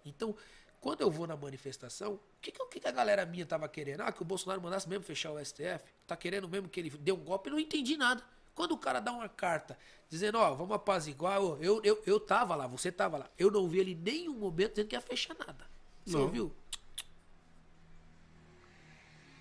Então, 0.04 0.36
quando 0.84 1.00
eu 1.00 1.10
vou 1.10 1.26
na 1.26 1.34
manifestação, 1.34 2.12
o 2.12 2.20
que, 2.42 2.52
que, 2.52 2.78
que 2.78 2.86
a 2.86 2.90
galera 2.90 3.24
minha 3.24 3.46
tava 3.46 3.66
querendo? 3.66 4.02
Ah, 4.02 4.12
que 4.12 4.20
o 4.20 4.24
Bolsonaro 4.24 4.60
mandasse 4.60 4.86
mesmo 4.86 5.02
fechar 5.02 5.32
o 5.32 5.42
STF? 5.42 5.80
Tá 6.06 6.14
querendo 6.14 6.46
mesmo 6.46 6.68
que 6.68 6.78
ele 6.78 6.90
dê 6.90 7.10
um 7.10 7.24
golpe? 7.24 7.48
Eu 7.48 7.52
não 7.54 7.58
entendi 7.58 7.96
nada. 7.96 8.22
Quando 8.54 8.72
o 8.72 8.76
cara 8.76 9.00
dá 9.00 9.10
uma 9.10 9.26
carta 9.26 9.78
dizendo, 10.10 10.36
ó, 10.36 10.52
vamos 10.52 10.76
apaziguar, 10.76 11.38
eu, 11.38 11.56
eu, 11.62 11.80
eu, 11.82 12.02
eu 12.04 12.20
tava 12.20 12.54
lá, 12.54 12.66
você 12.66 12.92
tava 12.92 13.16
lá. 13.16 13.30
Eu 13.38 13.50
não 13.50 13.66
vi 13.66 13.78
ele 13.78 13.92
em 13.92 13.94
nenhum 13.94 14.34
momento 14.34 14.72
dizendo 14.72 14.88
que 14.88 14.94
ia 14.94 15.00
fechar 15.00 15.34
nada. 15.38 15.64
Você 16.04 16.18
Não. 16.18 16.24
ouviu? 16.24 16.52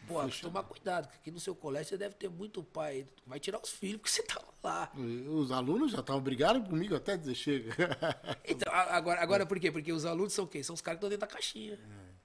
Pô, 0.07 0.21
Fechou. 0.23 0.49
tomar 0.49 0.63
cuidado, 0.63 1.07
que 1.09 1.15
aqui 1.15 1.31
no 1.31 1.39
seu 1.39 1.55
colégio 1.55 1.89
você 1.89 1.97
deve 1.97 2.15
ter 2.15 2.29
muito 2.29 2.63
pai. 2.63 3.07
Vai 3.25 3.39
tirar 3.39 3.59
os 3.61 3.69
filhos 3.69 4.01
porque 4.01 4.09
você 4.11 4.23
tava 4.23 4.45
lá. 4.63 4.91
Os 5.29 5.51
alunos 5.51 5.91
já 5.91 5.99
estavam 5.99 6.21
brigando 6.21 6.61
comigo 6.67 6.95
até 6.95 7.17
dizer 7.17 7.35
chega. 7.35 7.73
Então, 8.45 8.71
agora, 8.73 9.21
agora 9.21 9.45
por 9.45 9.59
quê? 9.59 9.71
Porque 9.71 9.91
os 9.91 10.05
alunos 10.05 10.33
são 10.33 10.45
quem? 10.45 10.61
São 10.61 10.73
os 10.73 10.81
caras 10.81 10.97
que 10.99 11.05
estão 11.05 11.09
dentro 11.09 11.27
da 11.27 11.33
caixinha. 11.33 11.79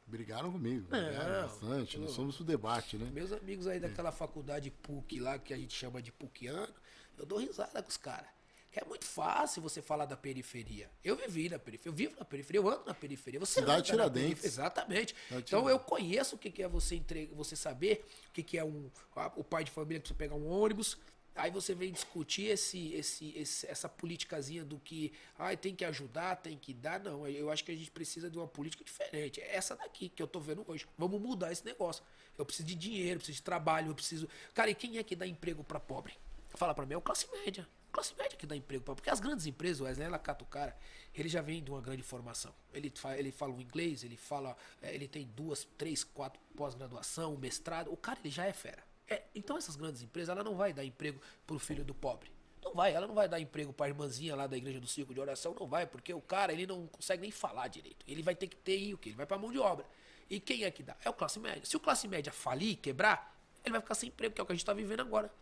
Brigaram 0.06 0.50
comigo. 0.50 0.88
Brigaram 0.88 1.42
bastante. 1.42 1.98
Nós 1.98 2.10
somos 2.12 2.38
o 2.40 2.44
debate, 2.44 2.96
né? 2.96 3.10
Meus 3.12 3.32
amigos 3.32 3.66
aí 3.66 3.78
daquela 3.78 4.10
faculdade 4.10 4.70
PUC 4.70 5.20
lá, 5.20 5.38
que 5.38 5.54
a 5.54 5.56
gente 5.56 5.74
chama 5.74 6.02
de 6.02 6.10
PUCiano, 6.10 6.72
eu 7.16 7.26
dou 7.26 7.38
risada 7.38 7.82
com 7.82 7.88
os 7.88 7.96
caras. 7.96 8.28
É 8.72 8.84
muito 8.84 9.06
fácil 9.06 9.62
você 9.62 9.80
falar 9.82 10.04
da 10.04 10.16
periferia. 10.16 10.90
Eu 11.02 11.16
vivi 11.16 11.48
na 11.48 11.58
periferia, 11.58 11.90
eu 11.90 11.96
vivo 11.96 12.16
na 12.18 12.24
periferia, 12.24 12.60
eu 12.60 12.68
ando 12.68 12.84
na 12.84 12.94
periferia. 12.94 13.40
Você 13.40 13.60
Cidade 13.60 13.86
Tiradentes. 13.90 14.44
Exatamente. 14.44 15.14
Cidade 15.26 15.44
então 15.46 15.68
eu 15.68 15.78
conheço 15.80 16.36
o 16.36 16.38
que 16.38 16.62
é 16.62 16.68
você 16.68 16.94
entre... 16.94 17.26
você 17.34 17.56
saber 17.56 18.04
o 18.28 18.32
que 18.32 18.56
é 18.58 18.64
um 18.64 18.90
o 19.36 19.42
pai 19.42 19.64
de 19.64 19.70
família 19.70 20.00
que 20.00 20.06
você 20.08 20.14
pegar 20.14 20.34
um 20.36 20.46
ônibus, 20.48 20.96
aí 21.34 21.50
você 21.50 21.74
vem 21.74 21.90
discutir 21.90 22.44
esse, 22.44 22.92
esse, 22.92 23.32
esse- 23.36 23.66
essa 23.66 23.88
politicazinha 23.88 24.64
do 24.64 24.78
que 24.78 25.12
ai, 25.38 25.56
tem 25.56 25.74
que 25.74 25.84
ajudar, 25.84 26.36
tem 26.36 26.56
que 26.56 26.72
dar. 26.74 27.00
Não, 27.00 27.26
eu 27.26 27.50
acho 27.50 27.64
que 27.64 27.72
a 27.72 27.76
gente 27.76 27.90
precisa 27.90 28.30
de 28.30 28.36
uma 28.38 28.46
política 28.46 28.84
diferente. 28.84 29.40
É 29.40 29.56
essa 29.56 29.74
daqui 29.74 30.08
que 30.10 30.22
eu 30.22 30.26
tô 30.28 30.38
vendo 30.40 30.62
hoje. 30.68 30.86
Vamos 30.96 31.20
mudar 31.20 31.50
esse 31.50 31.64
negócio. 31.64 32.04
Eu 32.36 32.44
preciso 32.44 32.68
de 32.68 32.74
dinheiro, 32.74 33.14
eu 33.14 33.18
preciso 33.18 33.36
de 33.38 33.42
trabalho, 33.42 33.88
eu 33.90 33.94
preciso. 33.94 34.28
Cara, 34.54 34.70
e 34.70 34.74
quem 34.74 34.98
é 34.98 35.02
que 35.02 35.16
dá 35.16 35.26
emprego 35.26 35.64
para 35.64 35.80
pobre? 35.80 36.12
Fala 36.50 36.74
para 36.74 36.84
mim, 36.86 36.94
é 36.94 36.96
o 36.96 37.00
classe 37.00 37.26
média. 37.44 37.66
Classe 37.90 38.14
média 38.16 38.36
que 38.36 38.46
dá 38.46 38.54
emprego 38.54 38.84
para 38.84 38.94
Porque 38.94 39.10
as 39.10 39.18
grandes 39.18 39.46
empresas, 39.46 39.80
o 39.80 39.84
Wesley, 39.84 40.08
o 40.08 40.46
cara, 40.46 40.76
ele 41.14 41.28
já 41.28 41.40
vem 41.40 41.62
de 41.62 41.70
uma 41.70 41.80
grande 41.80 42.02
formação. 42.02 42.54
Ele, 42.72 42.92
ele 43.16 43.32
fala 43.32 43.54
o 43.54 43.60
inglês, 43.60 44.04
ele 44.04 44.16
fala. 44.16 44.56
é, 44.82 44.94
ele 44.94 45.08
tem 45.08 45.26
duas, 45.26 45.66
três, 45.76 46.04
quatro 46.04 46.40
pós-graduação, 46.54 47.36
mestrado. 47.36 47.92
O 47.92 47.96
cara, 47.96 48.18
ele 48.20 48.30
já 48.30 48.44
é 48.44 48.52
fera. 48.52 48.82
É, 49.08 49.22
então 49.34 49.56
essas 49.56 49.74
grandes 49.74 50.02
empresas, 50.02 50.28
ela 50.28 50.44
não 50.44 50.54
vai 50.54 50.72
dar 50.72 50.84
emprego 50.84 51.20
pro 51.46 51.58
filho 51.58 51.84
do 51.84 51.94
pobre. 51.94 52.30
Não 52.62 52.74
vai, 52.74 52.92
ela 52.92 53.06
não 53.06 53.14
vai 53.14 53.28
dar 53.28 53.40
emprego 53.40 53.72
pra 53.72 53.88
irmãzinha 53.88 54.36
lá 54.36 54.46
da 54.46 54.56
igreja 54.56 54.80
do 54.80 54.86
circo 54.86 55.14
de 55.14 55.20
oração, 55.20 55.54
não 55.58 55.66
vai, 55.66 55.86
porque 55.86 56.12
o 56.12 56.20
cara, 56.20 56.52
ele 56.52 56.66
não 56.66 56.86
consegue 56.88 57.22
nem 57.22 57.30
falar 57.30 57.68
direito. 57.68 58.04
Ele 58.06 58.22
vai 58.22 58.34
ter 58.34 58.46
que 58.46 58.56
ter 58.56 58.92
o 58.92 58.98
quê? 58.98 59.10
Ele 59.10 59.16
vai 59.16 59.26
pra 59.26 59.38
mão 59.38 59.50
de 59.50 59.58
obra. 59.58 59.86
E 60.28 60.38
quem 60.38 60.64
é 60.64 60.70
que 60.70 60.82
dá? 60.82 60.96
É 61.02 61.08
o 61.08 61.14
classe 61.14 61.38
média. 61.40 61.64
Se 61.64 61.76
o 61.76 61.80
classe 61.80 62.06
média 62.06 62.30
falir, 62.30 62.76
quebrar, 62.76 63.34
ele 63.64 63.72
vai 63.72 63.80
ficar 63.80 63.94
sem 63.94 64.08
emprego, 64.08 64.34
que 64.34 64.40
é 64.40 64.44
o 64.44 64.46
que 64.46 64.52
a 64.52 64.54
gente 64.54 64.64
tá 64.64 64.74
vivendo 64.74 65.00
agora. 65.00 65.32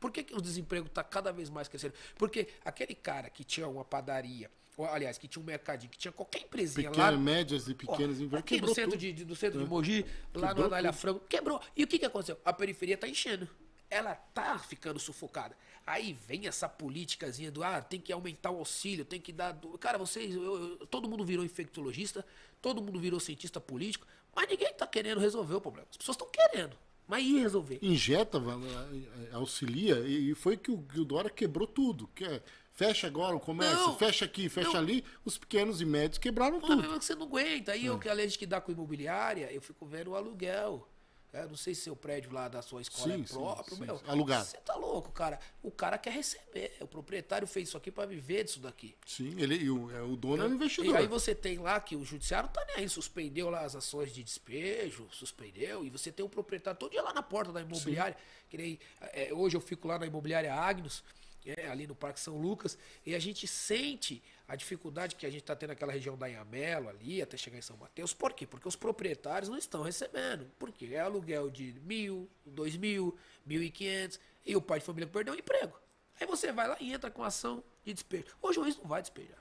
Por 0.00 0.10
que, 0.12 0.22
que 0.22 0.34
o 0.34 0.40
desemprego 0.40 0.86
está 0.86 1.02
cada 1.02 1.32
vez 1.32 1.50
mais 1.50 1.68
crescendo? 1.68 1.94
Porque 2.16 2.48
aquele 2.64 2.94
cara 2.94 3.28
que 3.30 3.42
tinha 3.44 3.66
uma 3.68 3.84
padaria, 3.84 4.50
ou, 4.76 4.86
aliás, 4.86 5.18
que 5.18 5.26
tinha 5.26 5.42
um 5.42 5.46
mercadinho, 5.46 5.90
que 5.90 5.98
tinha 5.98 6.12
qualquer 6.12 6.42
empresinha 6.42 6.88
lá. 6.90 6.94
Pequenas, 6.94 7.20
médias 7.20 7.68
e 7.68 7.74
pequenas 7.74 8.20
empresas. 8.20 8.34
aqui 8.44 8.60
no 8.60 8.74
centro, 8.74 8.96
de, 8.96 9.12
do 9.24 9.34
centro 9.34 9.58
de 9.58 9.66
Mogi, 9.66 10.04
lá 10.34 10.48
no 10.48 10.54
Quebrou 10.54 10.66
Anália 10.66 10.90
tudo. 10.92 11.00
Franco, 11.00 11.20
quebrou. 11.28 11.60
E 11.76 11.82
o 11.82 11.86
que, 11.86 11.98
que 11.98 12.04
aconteceu? 12.06 12.38
A 12.44 12.52
periferia 12.52 12.96
tá 12.96 13.08
enchendo. 13.08 13.48
Ela 13.90 14.14
tá 14.14 14.58
ficando 14.58 14.98
sufocada. 15.00 15.56
Aí 15.86 16.12
vem 16.26 16.46
essa 16.46 16.68
politicazinha 16.68 17.50
do 17.50 17.64
ah, 17.64 17.80
tem 17.80 17.98
que 17.98 18.12
aumentar 18.12 18.50
o 18.50 18.58
auxílio, 18.58 19.02
tem 19.04 19.18
que 19.20 19.32
dar. 19.32 19.52
do- 19.52 19.78
Cara, 19.78 19.96
vocês. 19.96 20.34
eu- 20.34 20.78
eu- 20.80 20.86
todo 20.86 21.08
mundo 21.08 21.24
virou 21.24 21.42
infectologista, 21.44 22.24
todo 22.60 22.82
mundo 22.82 23.00
virou 23.00 23.18
cientista 23.18 23.58
político, 23.60 24.06
mas 24.36 24.46
ninguém 24.48 24.72
tá 24.74 24.86
querendo 24.86 25.18
resolver 25.18 25.54
o 25.54 25.60
problema. 25.60 25.88
As 25.90 25.96
pessoas 25.96 26.16
estão 26.16 26.28
querendo, 26.30 26.76
mas 27.08 27.24
ir 27.24 27.40
resolver. 27.40 27.78
Injeta, 27.80 28.38
eh, 28.38 29.28
auxilia, 29.32 29.98
e 30.06 30.34
foi 30.34 30.58
que 30.58 30.70
o, 30.70 30.82
que 30.82 31.00
o 31.00 31.04
Dória 31.04 31.30
quebrou 31.30 31.66
tudo. 31.66 32.06
Que 32.14 32.24
é, 32.24 32.42
fecha 32.72 33.06
agora 33.06 33.34
o 33.34 33.40
comércio, 33.40 33.78
Não, 33.78 33.96
fecha 33.96 34.26
aqui, 34.26 34.48
fecha 34.50 34.72
não. 34.72 34.78
ali. 34.78 35.02
Os 35.24 35.38
pequenos 35.38 35.80
e 35.80 35.86
médios 35.86 36.18
quebraram 36.18 36.60
tudo. 36.60 36.76
mesmo 36.82 36.98
que 36.98 37.04
você 37.06 37.14
não 37.14 37.26
aguenta. 37.26 37.72
Aí 37.72 37.86
eu 37.86 37.98
que 37.98 38.08
além 38.08 38.28
de 38.28 38.38
que 38.38 38.46
dá 38.46 38.60
com 38.60 38.70
imobiliária, 38.70 39.50
eu 39.50 39.62
fico 39.62 39.86
vendo 39.86 40.10
o 40.10 40.14
aluguel. 40.14 40.86
É, 41.30 41.46
não 41.46 41.56
sei 41.56 41.74
se 41.74 41.82
seu 41.82 41.94
prédio 41.94 42.32
lá 42.32 42.48
da 42.48 42.62
sua 42.62 42.80
escola 42.80 43.14
Sim, 43.14 43.22
é 43.22 43.26
sim, 43.26 43.34
próprio, 43.34 43.76
sim, 43.76 43.82
meu. 43.84 43.98
sim. 43.98 44.04
Alugado. 44.08 44.46
Você 44.46 44.56
tá 44.58 44.74
louco, 44.76 45.12
cara. 45.12 45.38
O 45.62 45.70
cara 45.70 45.98
quer 45.98 46.10
receber. 46.14 46.74
O 46.80 46.86
proprietário 46.86 47.46
fez 47.46 47.68
isso 47.68 47.76
aqui 47.76 47.90
pra 47.90 48.06
viver 48.06 48.44
disso 48.44 48.60
daqui. 48.60 48.94
Sim, 49.06 49.34
ele, 49.38 49.56
e 49.56 49.70
o, 49.70 49.90
é, 49.90 50.00
o 50.02 50.16
dono 50.16 50.42
é 50.42 50.48
E 50.48 50.50
investidor. 50.50 50.96
aí 50.96 51.06
você 51.06 51.34
tem 51.34 51.58
lá 51.58 51.78
que 51.80 51.94
o 51.96 52.04
judiciário 52.04 52.48
tá 52.48 52.64
nem 52.68 52.76
aí, 52.76 52.88
suspendeu 52.88 53.50
lá 53.50 53.60
as 53.60 53.76
ações 53.76 54.10
de 54.12 54.24
despejo, 54.24 55.06
suspendeu, 55.12 55.84
e 55.84 55.90
você 55.90 56.10
tem 56.10 56.24
o 56.24 56.28
proprietário 56.30 56.80
todo 56.80 56.92
dia 56.92 57.02
lá 57.02 57.12
na 57.12 57.22
porta 57.22 57.52
da 57.52 57.60
imobiliária. 57.60 58.16
Que 58.48 58.56
nem, 58.56 58.78
é, 59.12 59.28
hoje 59.32 59.54
eu 59.54 59.60
fico 59.60 59.86
lá 59.86 59.98
na 59.98 60.06
imobiliária 60.06 60.54
Agnos, 60.54 61.04
é, 61.44 61.68
ali 61.68 61.86
no 61.86 61.94
Parque 61.94 62.20
São 62.20 62.38
Lucas, 62.38 62.78
e 63.04 63.14
a 63.14 63.18
gente 63.18 63.46
sente 63.46 64.22
a 64.48 64.56
dificuldade 64.56 65.14
que 65.14 65.26
a 65.26 65.30
gente 65.30 65.44
tá 65.44 65.54
tendo 65.54 65.68
naquela 65.68 65.92
região 65.92 66.16
da 66.16 66.28
Inhamelo 66.28 66.88
ali, 66.88 67.20
até 67.20 67.36
chegar 67.36 67.58
em 67.58 67.62
São 67.62 67.76
Mateus. 67.76 68.14
Por 68.14 68.32
quê? 68.32 68.46
Porque 68.46 68.66
os 68.66 68.74
proprietários 68.74 69.50
não 69.50 69.58
estão 69.58 69.82
recebendo. 69.82 70.50
Por 70.58 70.72
quê? 70.72 70.88
É 70.92 71.00
aluguel 71.00 71.50
de 71.50 71.74
mil, 71.82 72.26
dois 72.46 72.74
mil, 72.74 73.16
mil 73.44 73.62
e 73.62 73.70
quinhentos, 73.70 74.18
e 74.46 74.56
o 74.56 74.62
pai 74.62 74.78
de 74.78 74.86
família 74.86 75.06
perdeu 75.06 75.34
o 75.34 75.38
emprego. 75.38 75.78
Aí 76.18 76.26
você 76.26 76.50
vai 76.50 76.66
lá 76.66 76.78
e 76.80 76.92
entra 76.92 77.10
com 77.10 77.22
ação 77.22 77.62
de 77.84 77.92
despejo. 77.92 78.24
O 78.40 78.50
juiz 78.50 78.78
não 78.78 78.86
vai 78.86 79.02
despejar. 79.02 79.38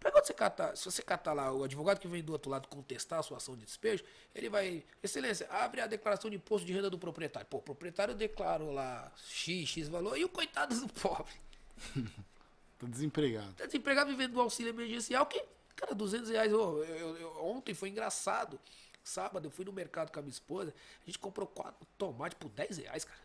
Pra 0.00 0.10
quando 0.10 0.26
você 0.26 0.34
catar, 0.34 0.74
se 0.74 0.84
você 0.84 1.02
catar 1.02 1.34
lá 1.34 1.52
o 1.52 1.64
advogado 1.64 1.98
que 1.98 2.08
vem 2.08 2.22
do 2.22 2.32
outro 2.32 2.50
lado 2.50 2.68
contestar 2.68 3.18
a 3.18 3.22
sua 3.22 3.36
ação 3.36 3.56
de 3.56 3.64
despejo, 3.64 4.04
ele 4.34 4.48
vai, 4.48 4.84
excelência, 5.02 5.46
abre 5.50 5.82
a 5.82 5.86
declaração 5.86 6.30
de 6.30 6.36
imposto 6.36 6.66
de 6.66 6.72
renda 6.72 6.88
do 6.88 6.98
proprietário. 6.98 7.46
Pô, 7.46 7.58
o 7.58 7.62
proprietário 7.62 8.14
declarou 8.14 8.72
lá 8.72 9.12
X, 9.28 9.68
X 9.68 9.88
valor 9.88 10.16
e 10.16 10.24
o 10.24 10.28
coitado 10.28 10.78
do 10.78 10.88
pobre. 10.88 11.34
Tá 12.78 12.86
desempregado. 12.86 13.54
Tá 13.54 13.66
desempregado 13.66 14.10
vivendo 14.10 14.32
do 14.32 14.40
auxílio 14.40 14.70
emergencial, 14.70 15.24
que, 15.26 15.42
cara, 15.74 15.94
200 15.94 16.30
reais. 16.30 16.52
eu- 16.52 16.84
eu- 16.84 17.16
eu- 17.16 17.44
ontem 17.44 17.74
foi 17.74 17.88
engraçado. 17.88 18.58
Sábado 19.02 19.46
eu 19.46 19.50
fui 19.50 19.64
no 19.64 19.72
mercado 19.72 20.10
com 20.10 20.18
a 20.18 20.22
minha 20.22 20.32
esposa, 20.32 20.74
a 21.02 21.06
gente 21.06 21.18
comprou 21.18 21.46
quatro 21.46 21.86
tomates 21.96 22.36
por 22.38 22.48
10 22.50 22.76
reais, 22.78 23.04
cara. 23.04 23.20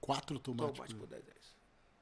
Quatro 0.00 0.38
tomates. 0.38 0.76
Tomate 0.76 0.94
por- 0.94 1.00
por 1.00 1.08
10 1.08 1.24
reais. 1.24 1.40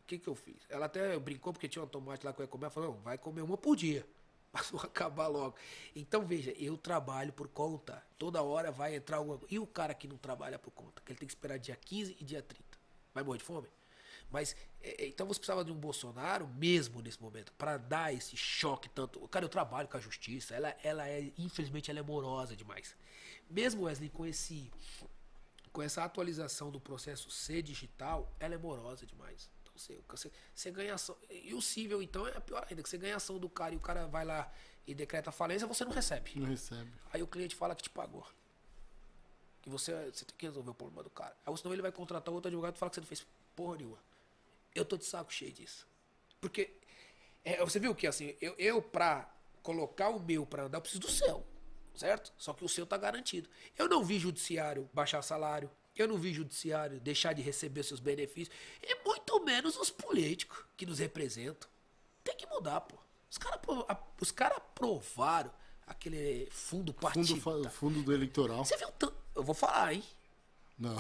O 0.03 0.07
que 0.07 0.18
que 0.18 0.28
eu 0.28 0.34
fiz? 0.34 0.57
Ela 0.68 0.86
até 0.86 1.18
brincou 1.18 1.53
porque 1.53 1.68
tinha 1.68 1.82
um 1.84 1.89
tomate 1.89 2.24
lá 2.24 2.32
que 2.32 2.41
eu 2.41 2.45
ia 2.45 2.49
comer. 2.49 2.64
Ela 2.66 2.70
falou, 2.70 2.93
não, 2.95 3.01
vai 3.01 3.18
comer 3.18 3.43
uma 3.43 3.57
por 3.59 3.74
dia. 3.76 4.07
Passou 4.53 4.80
a 4.80 4.84
acabar 4.84 5.26
logo. 5.26 5.55
Então, 5.95 6.24
veja, 6.24 6.53
eu 6.53 6.76
trabalho 6.78 7.32
por 7.32 7.49
conta. 7.49 8.03
Toda 8.18 8.43
hora 8.43 8.70
vai 8.70 8.95
entrar 8.97 9.18
alguma 9.18 9.39
E 9.51 9.59
o 9.59 9.66
cara 9.66 9.93
que 9.93 10.09
não 10.09 10.16
trabalha 10.16 10.59
por 10.59 10.70
conta? 10.70 11.03
Que 11.05 11.12
ele 11.12 11.18
tem 11.18 11.26
que 11.26 11.32
esperar 11.34 11.59
dia 11.59 11.76
15 11.76 12.16
e 12.18 12.24
dia 12.24 12.43
30. 12.43 12.78
Vai 13.12 13.22
morrer 13.22 13.39
de 13.39 13.45
fome? 13.45 13.68
Mas, 14.31 14.55
é, 14.83 15.05
é, 15.05 15.09
então 15.09 15.26
você 15.26 15.41
precisava 15.41 15.64
de 15.64 15.72
um 15.72 15.76
Bolsonaro 15.76 16.47
mesmo 16.47 17.01
nesse 17.01 17.20
momento, 17.20 17.53
para 17.53 17.76
dar 17.76 18.12
esse 18.12 18.37
choque 18.37 18.89
tanto. 18.89 19.26
Cara, 19.29 19.45
eu 19.45 19.49
trabalho 19.49 19.89
com 19.89 19.97
a 19.97 20.01
justiça, 20.01 20.55
ela, 20.55 20.76
ela 20.83 21.09
é, 21.09 21.33
infelizmente, 21.39 21.91
ela 21.91 22.01
é 22.01 22.03
morosa 22.03 22.55
demais. 22.55 22.97
Mesmo 23.51 23.85
Wesley 23.85 24.11
com 24.11 24.26
esse 24.26 24.70
com 25.72 25.83
essa 25.83 26.03
atualização 26.03 26.70
do 26.70 26.81
processo 26.81 27.31
C 27.31 27.62
digital, 27.62 28.33
ela 28.41 28.55
é 28.55 28.59
morosa 28.59 29.07
demais. 29.07 29.49
Então 29.62 29.72
você, 29.76 30.01
você, 30.09 30.33
você 30.55 30.70
ganha 30.70 30.95
ação. 30.95 31.16
E 31.31 31.55
o 31.55 31.62
cível, 31.62 32.03
então, 32.03 32.26
é 32.26 32.41
pior 32.41 32.66
ainda, 32.68 32.83
que 32.83 32.89
você 32.89 32.99
ganha 32.99 33.14
ação 33.14 33.39
do 33.39 33.49
cara 33.49 33.74
e 33.74 33.76
o 33.76 33.81
cara 33.81 34.07
vai 34.07 34.24
lá 34.24 34.51
e 34.87 34.95
decreta 34.95 35.31
falência, 35.31 35.66
você 35.66 35.85
não 35.85 35.93
recebe. 35.93 36.33
Não 36.35 36.47
recebe. 36.47 36.91
Aí 37.12 37.22
o 37.22 37.26
cliente 37.26 37.55
fala 37.55 37.74
que 37.76 37.83
te 37.83 37.91
pagou. 37.91 38.26
Que 39.62 39.70
você, 39.70 39.93
você 40.11 40.24
tem 40.24 40.37
que 40.37 40.47
resolver 40.47 40.70
o 40.70 40.74
problema 40.74 41.03
do 41.03 41.11
cara. 41.11 41.37
Aí 41.47 41.57
senão 41.57 41.72
ele 41.72 41.83
vai 41.83 41.93
contratar 41.93 42.33
outro 42.33 42.49
advogado 42.49 42.74
e 42.74 42.79
fala 42.79 42.91
que 42.91 42.97
você 42.97 43.01
não 43.01 43.07
fez 43.07 43.26
porra 43.55 43.76
nenhuma. 43.76 43.99
Eu 44.79 44.85
tô 44.85 44.97
de 44.97 45.05
saco 45.05 45.33
cheio 45.33 45.53
disso. 45.53 45.87
Porque 46.41 46.70
é, 47.45 47.64
você 47.64 47.81
viu 47.81 47.95
que 47.95 48.07
assim, 48.07 48.37
eu, 48.41 48.55
eu 48.59 48.81
pra 48.81 49.29
colocar 49.62 50.09
o 50.09 50.20
meu 50.20 50.47
pra 50.47 50.64
andar, 50.64 50.79
eu 50.79 50.83
preciso 50.83 51.01
do 51.01 51.11
seu. 51.11 51.45
Certo? 51.95 52.33
Só 52.39 52.53
que 52.53 52.64
o 52.64 52.68
seu 52.68 52.87
tá 52.87 52.97
garantido. 52.97 53.49
Eu 53.76 53.89
não 53.89 54.05
vi 54.05 54.20
judiciário 54.20 54.89
baixar 54.93 55.20
salário. 55.20 55.68
Eu 55.97 56.07
não 56.07 56.16
vi 56.16 56.33
judiciário 56.33 57.01
deixar 57.01 57.33
de 57.33 57.43
receber 57.43 57.83
seus 57.83 57.99
benefícios. 57.99 58.57
E 58.81 58.95
muito 59.05 59.45
menos 59.45 59.76
os 59.76 59.91
políticos 59.91 60.64
que 60.76 60.87
nos 60.87 61.01
representam. 61.01 61.68
Tem 62.22 62.37
que 62.37 62.47
mudar, 62.47 62.83
pô. 62.83 62.97
Os 63.29 63.37
caras 63.37 63.61
os 64.20 64.31
cara 64.31 64.57
aprovaram 64.57 65.53
aquele 65.87 66.49
fundo 66.53 66.95
partidário. 66.95 67.43
Fundo, 67.43 67.70
fundo 67.70 68.03
do 68.03 68.12
eleitoral. 68.12 68.64
Você 68.64 68.76
viu 68.76 68.93
tanto. 68.93 69.16
Eu 69.35 69.43
vou 69.43 69.55
falar, 69.55 69.95
hein? 69.95 70.05
Não. 70.79 70.97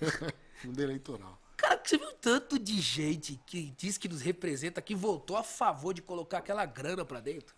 fundo 0.62 0.82
eleitoral. 0.82 1.39
Cara, 1.80 1.88
você 1.88 1.98
viu 1.98 2.12
tanto 2.12 2.58
de 2.58 2.78
gente 2.80 3.40
que 3.46 3.70
diz 3.76 3.96
que 3.96 4.08
nos 4.08 4.20
representa 4.20 4.82
que 4.82 4.94
votou 4.94 5.36
a 5.36 5.42
favor 5.42 5.94
de 5.94 6.02
colocar 6.02 6.38
aquela 6.38 6.66
grana 6.66 7.04
pra 7.04 7.20
dentro? 7.20 7.54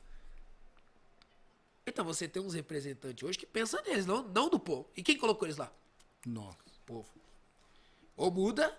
Então 1.85 2.05
você 2.05 2.29
tem 2.29 2.41
uns 2.41 2.55
representantes 2.55 3.25
hoje 3.25 3.39
que 3.39 3.47
pensam 3.47 3.83
neles, 3.83 4.07
não, 4.07 4.23
não 4.29 4.49
do 4.49 4.61
povo. 4.61 4.89
E 4.97 5.03
quem 5.03 5.19
colocou 5.19 5.47
eles 5.47 5.57
lá? 5.57 5.73
Nossa. 6.25 6.59
O 6.67 6.87
povo. 6.87 7.11
Ou 8.17 8.31
muda, 8.31 8.79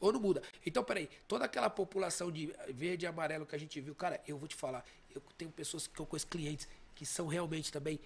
Ou 0.00 0.12
não 0.12 0.20
muda. 0.20 0.42
Então, 0.64 0.82
peraí, 0.82 1.10
toda 1.26 1.44
aquela 1.44 1.68
população 1.68 2.30
de 2.30 2.54
verde 2.68 3.04
e 3.04 3.08
amarelo 3.08 3.44
que 3.44 3.54
a 3.54 3.58
gente 3.58 3.80
viu, 3.80 3.94
cara, 3.94 4.22
eu 4.26 4.38
vou 4.38 4.48
te 4.48 4.54
falar, 4.54 4.84
eu 5.14 5.20
tenho 5.36 5.50
pessoas 5.50 5.86
que 5.86 6.00
eu 6.00 6.06
conheço 6.06 6.26
clientes 6.28 6.68
que 6.94 7.04
são 7.04 7.26
realmente 7.26 7.70
também 7.70 8.00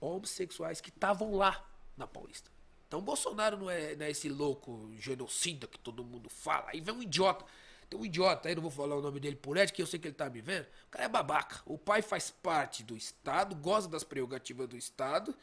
homossexuais 0.00 0.80
que 0.80 0.88
estavam 0.88 1.34
lá 1.36 1.64
na 1.96 2.06
Paulista. 2.06 2.53
Então, 2.94 3.02
Bolsonaro 3.02 3.56
não 3.56 3.68
é, 3.68 3.96
não 3.96 4.06
é 4.06 4.10
esse 4.12 4.28
louco 4.28 4.88
genocida 5.00 5.66
que 5.66 5.76
todo 5.76 6.04
mundo 6.04 6.30
fala. 6.30 6.66
Aí 6.68 6.80
vem 6.80 6.94
um 6.94 7.02
idiota. 7.02 7.44
Tem 7.90 7.98
um 7.98 8.04
idiota 8.04 8.48
aí, 8.48 8.54
não 8.54 8.62
vou 8.62 8.70
falar 8.70 8.94
o 8.94 9.02
nome 9.02 9.18
dele 9.18 9.34
por 9.34 9.56
ética, 9.56 9.74
que 9.74 9.82
eu 9.82 9.86
sei 9.86 9.98
que 9.98 10.06
ele 10.06 10.14
tá 10.14 10.30
me 10.30 10.40
vendo. 10.40 10.64
O 10.86 10.90
cara 10.92 11.06
é 11.06 11.08
babaca. 11.08 11.60
O 11.66 11.76
pai 11.76 12.02
faz 12.02 12.30
parte 12.30 12.84
do 12.84 12.96
Estado, 12.96 13.56
gosta 13.56 13.90
das 13.90 14.04
prerrogativas 14.04 14.68
do 14.68 14.76
Estado, 14.76 15.34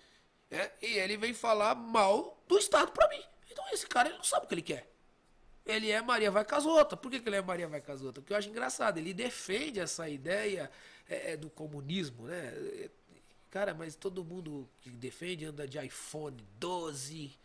é, 0.49 0.72
e 0.82 0.97
ele 0.97 1.18
vem 1.18 1.34
falar 1.34 1.76
mal 1.76 2.41
do 2.47 2.58
Estado 2.58 2.93
pra 2.93 3.10
mim. 3.10 3.22
Então 3.52 3.66
esse 3.74 3.86
cara 3.86 4.08
ele 4.08 4.18
não 4.18 4.24
sabe 4.24 4.45
o 4.45 4.47
que 4.47 4.56
ele 4.56 4.62
quer. 4.62 4.89
Ele 5.66 5.91
é 5.91 6.02
Maria 6.02 6.32
vai 6.32 6.45
casota. 6.45 6.95
Por 6.95 7.12
que, 7.12 7.20
que 7.20 7.28
ele 7.28 7.36
é 7.36 7.41
Maria 7.41 7.68
vai 7.68 7.82
casota? 7.82 8.22
Porque 8.22 8.32
eu 8.32 8.38
acho 8.38 8.47
engraçado. 8.47 8.97
Ele 8.97 9.14
defende 9.14 9.78
essa 9.78 10.08
ideia 10.08 10.72
é, 11.06 11.34
é, 11.34 11.38
do 11.38 11.49
comunismo, 11.49 12.28
né? 12.28 12.89
Cara, 13.49 13.74
mas 13.74 13.97
todo 13.97 14.24
mundo 14.24 14.70
que 14.80 14.89
defende 14.89 15.43
anda 15.43 15.68
de 15.68 15.78
iPhone 15.78 16.41
12, 16.58 17.40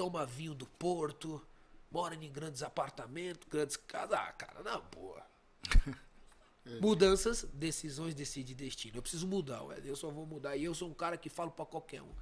toma 0.00 0.24
vinho 0.24 0.54
do 0.54 0.64
Porto, 0.64 1.46
mora 1.90 2.14
em 2.14 2.32
grandes 2.32 2.62
apartamentos, 2.62 3.46
grandes 3.46 3.76
casas. 3.76 4.18
Ah, 4.18 4.32
cara, 4.32 4.62
não, 4.62 4.82
boa. 4.90 5.22
Mudanças, 6.80 7.44
decisões 7.52 8.14
decidem 8.14 8.56
destino. 8.56 8.96
Eu 8.96 9.02
preciso 9.02 9.26
mudar, 9.26 9.62
ué. 9.64 9.78
eu 9.84 9.94
só 9.94 10.08
vou 10.08 10.24
mudar. 10.24 10.56
E 10.56 10.64
eu 10.64 10.74
sou 10.74 10.88
um 10.88 10.94
cara 10.94 11.18
que 11.18 11.28
falo 11.28 11.50
para 11.50 11.66
qualquer 11.66 12.00
um. 12.00 12.14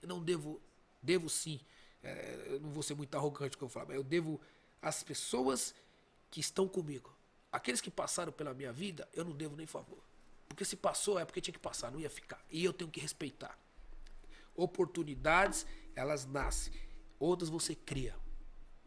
Eu 0.00 0.08
não 0.08 0.24
devo, 0.24 0.58
devo 1.02 1.28
sim. 1.28 1.60
É, 2.02 2.46
eu 2.46 2.60
não 2.60 2.70
vou 2.70 2.82
ser 2.82 2.94
muito 2.94 3.14
arrogante 3.14 3.58
que 3.58 3.62
eu 3.62 3.68
falo, 3.68 3.88
mas 3.88 3.96
eu 3.96 4.02
devo 4.02 4.40
às 4.80 5.02
pessoas 5.02 5.74
que 6.30 6.40
estão 6.40 6.66
comigo. 6.66 7.14
Aqueles 7.52 7.82
que 7.82 7.90
passaram 7.90 8.32
pela 8.32 8.54
minha 8.54 8.72
vida, 8.72 9.06
eu 9.12 9.22
não 9.22 9.32
devo 9.32 9.54
nem 9.54 9.66
favor. 9.66 10.02
Porque 10.48 10.64
se 10.64 10.76
passou 10.76 11.18
é 11.18 11.26
porque 11.26 11.42
tinha 11.42 11.52
que 11.52 11.60
passar, 11.60 11.92
não 11.92 12.00
ia 12.00 12.08
ficar. 12.08 12.42
E 12.50 12.64
eu 12.64 12.72
tenho 12.72 12.90
que 12.90 13.00
respeitar. 13.00 13.58
Oportunidades, 14.56 15.66
elas 15.94 16.24
nascem. 16.24 16.72
Outras 17.22 17.48
você 17.48 17.72
cria. 17.72 18.16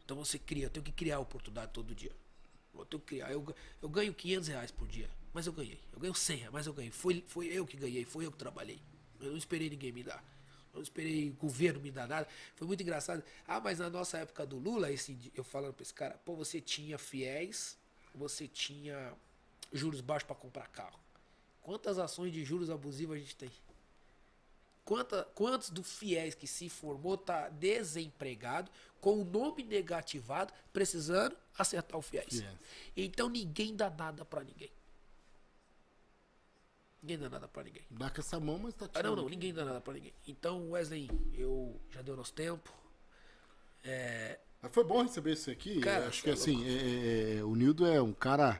Então 0.03 0.17
você 0.17 0.37
cria, 0.37 0.65
eu 0.65 0.69
tenho 0.69 0.83
que 0.83 0.91
criar 0.91 1.19
oportunidade 1.19 1.71
todo 1.71 1.95
dia. 1.95 2.11
Eu 2.73 2.85
tenho 2.85 2.99
que 2.99 3.07
criar. 3.07 3.31
Eu, 3.31 3.55
eu 3.81 3.87
ganho 3.87 4.13
500 4.13 4.49
reais 4.49 4.71
por 4.71 4.89
dia, 4.89 5.09
mas 5.33 5.47
eu 5.47 5.53
ganhei. 5.53 5.79
Eu 5.93 6.01
ganho 6.01 6.13
100 6.13 6.37
reais, 6.39 6.51
mas 6.51 6.67
eu 6.67 6.73
ganhei. 6.73 6.91
Foi, 6.91 7.23
foi 7.29 7.47
eu 7.47 7.65
que 7.65 7.77
ganhei, 7.77 8.03
foi 8.03 8.25
eu 8.25 8.31
que 8.33 8.37
trabalhei. 8.37 8.81
Eu 9.21 9.29
não 9.29 9.37
esperei 9.37 9.69
ninguém 9.69 9.93
me 9.93 10.03
dar. 10.03 10.21
Eu 10.73 10.79
não 10.79 10.81
esperei 10.81 11.29
governo 11.39 11.79
me 11.79 11.89
dar 11.89 12.09
nada. 12.09 12.27
Foi 12.57 12.67
muito 12.67 12.83
engraçado. 12.83 13.23
Ah, 13.47 13.61
mas 13.61 13.79
na 13.79 13.89
nossa 13.89 14.17
época 14.17 14.45
do 14.45 14.57
Lula, 14.57 14.91
esse, 14.91 15.31
eu 15.33 15.45
falando 15.45 15.73
pra 15.73 15.83
esse 15.83 15.93
cara, 15.93 16.19
pô, 16.25 16.35
você 16.35 16.59
tinha 16.59 16.97
fiéis, 16.97 17.77
você 18.13 18.49
tinha 18.49 19.13
juros 19.71 20.01
baixos 20.01 20.27
para 20.27 20.35
comprar 20.35 20.67
carro. 20.67 20.99
Quantas 21.61 21.97
ações 21.97 22.33
de 22.33 22.43
juros 22.43 22.69
abusivos 22.69 23.15
a 23.15 23.19
gente 23.19 23.35
tem? 23.37 23.51
Quanta, 24.85 25.27
quantos 25.33 25.71
do 25.71 25.83
fiéis 25.83 26.35
que 26.35 26.45
se 26.45 26.69
formou 26.69 27.17
tá 27.17 27.49
desempregado, 27.49 28.71
com 29.01 29.19
o 29.19 29.25
nome 29.25 29.63
negativado, 29.63 30.53
precisando 30.71 31.35
acertar 31.57 31.97
o 31.97 32.03
fiéis? 32.03 32.33
Yes. 32.39 32.45
Então 32.95 33.27
ninguém 33.27 33.75
dá 33.75 33.89
nada 33.89 34.23
para 34.23 34.43
ninguém. 34.43 34.69
Ninguém 37.01 37.17
dá 37.17 37.29
nada 37.29 37.47
para 37.47 37.63
ninguém. 37.63 37.83
Dá 37.89 38.09
com 38.09 38.21
essa 38.21 38.39
mão, 38.39 38.59
mas 38.59 38.73
tá 38.73 38.87
tirando. 38.87 39.05
Ah, 39.05 39.15
não, 39.15 39.23
não, 39.23 39.29
ninguém 39.29 39.53
dá 39.53 39.65
nada 39.65 39.81
para 39.81 39.93
ninguém. 39.93 40.13
Então, 40.27 40.71
Wesley, 40.71 41.09
eu 41.33 41.79
já 41.91 42.01
deu 42.01 42.15
nosso 42.15 42.33
tempo. 42.33 42.71
É... 43.83 44.39
Foi 44.71 44.83
bom 44.83 45.03
receber 45.03 45.33
isso 45.33 45.51
aqui. 45.51 45.79
Cara, 45.81 46.07
acho 46.07 46.23
que 46.23 46.29
é 46.31 46.33
assim, 46.33 46.65
é, 46.65 47.37
é, 47.37 47.43
o 47.43 47.55
Nildo 47.55 47.85
é 47.85 48.01
um 48.01 48.13
cara 48.13 48.59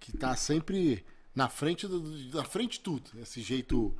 que 0.00 0.16
tá 0.16 0.34
sempre 0.34 1.04
na 1.36 1.50
frente 1.50 1.86
do, 1.86 2.02
na 2.34 2.42
frente 2.42 2.72
de 2.72 2.80
tudo. 2.80 3.10
Esse 3.20 3.42
jeito 3.42 3.94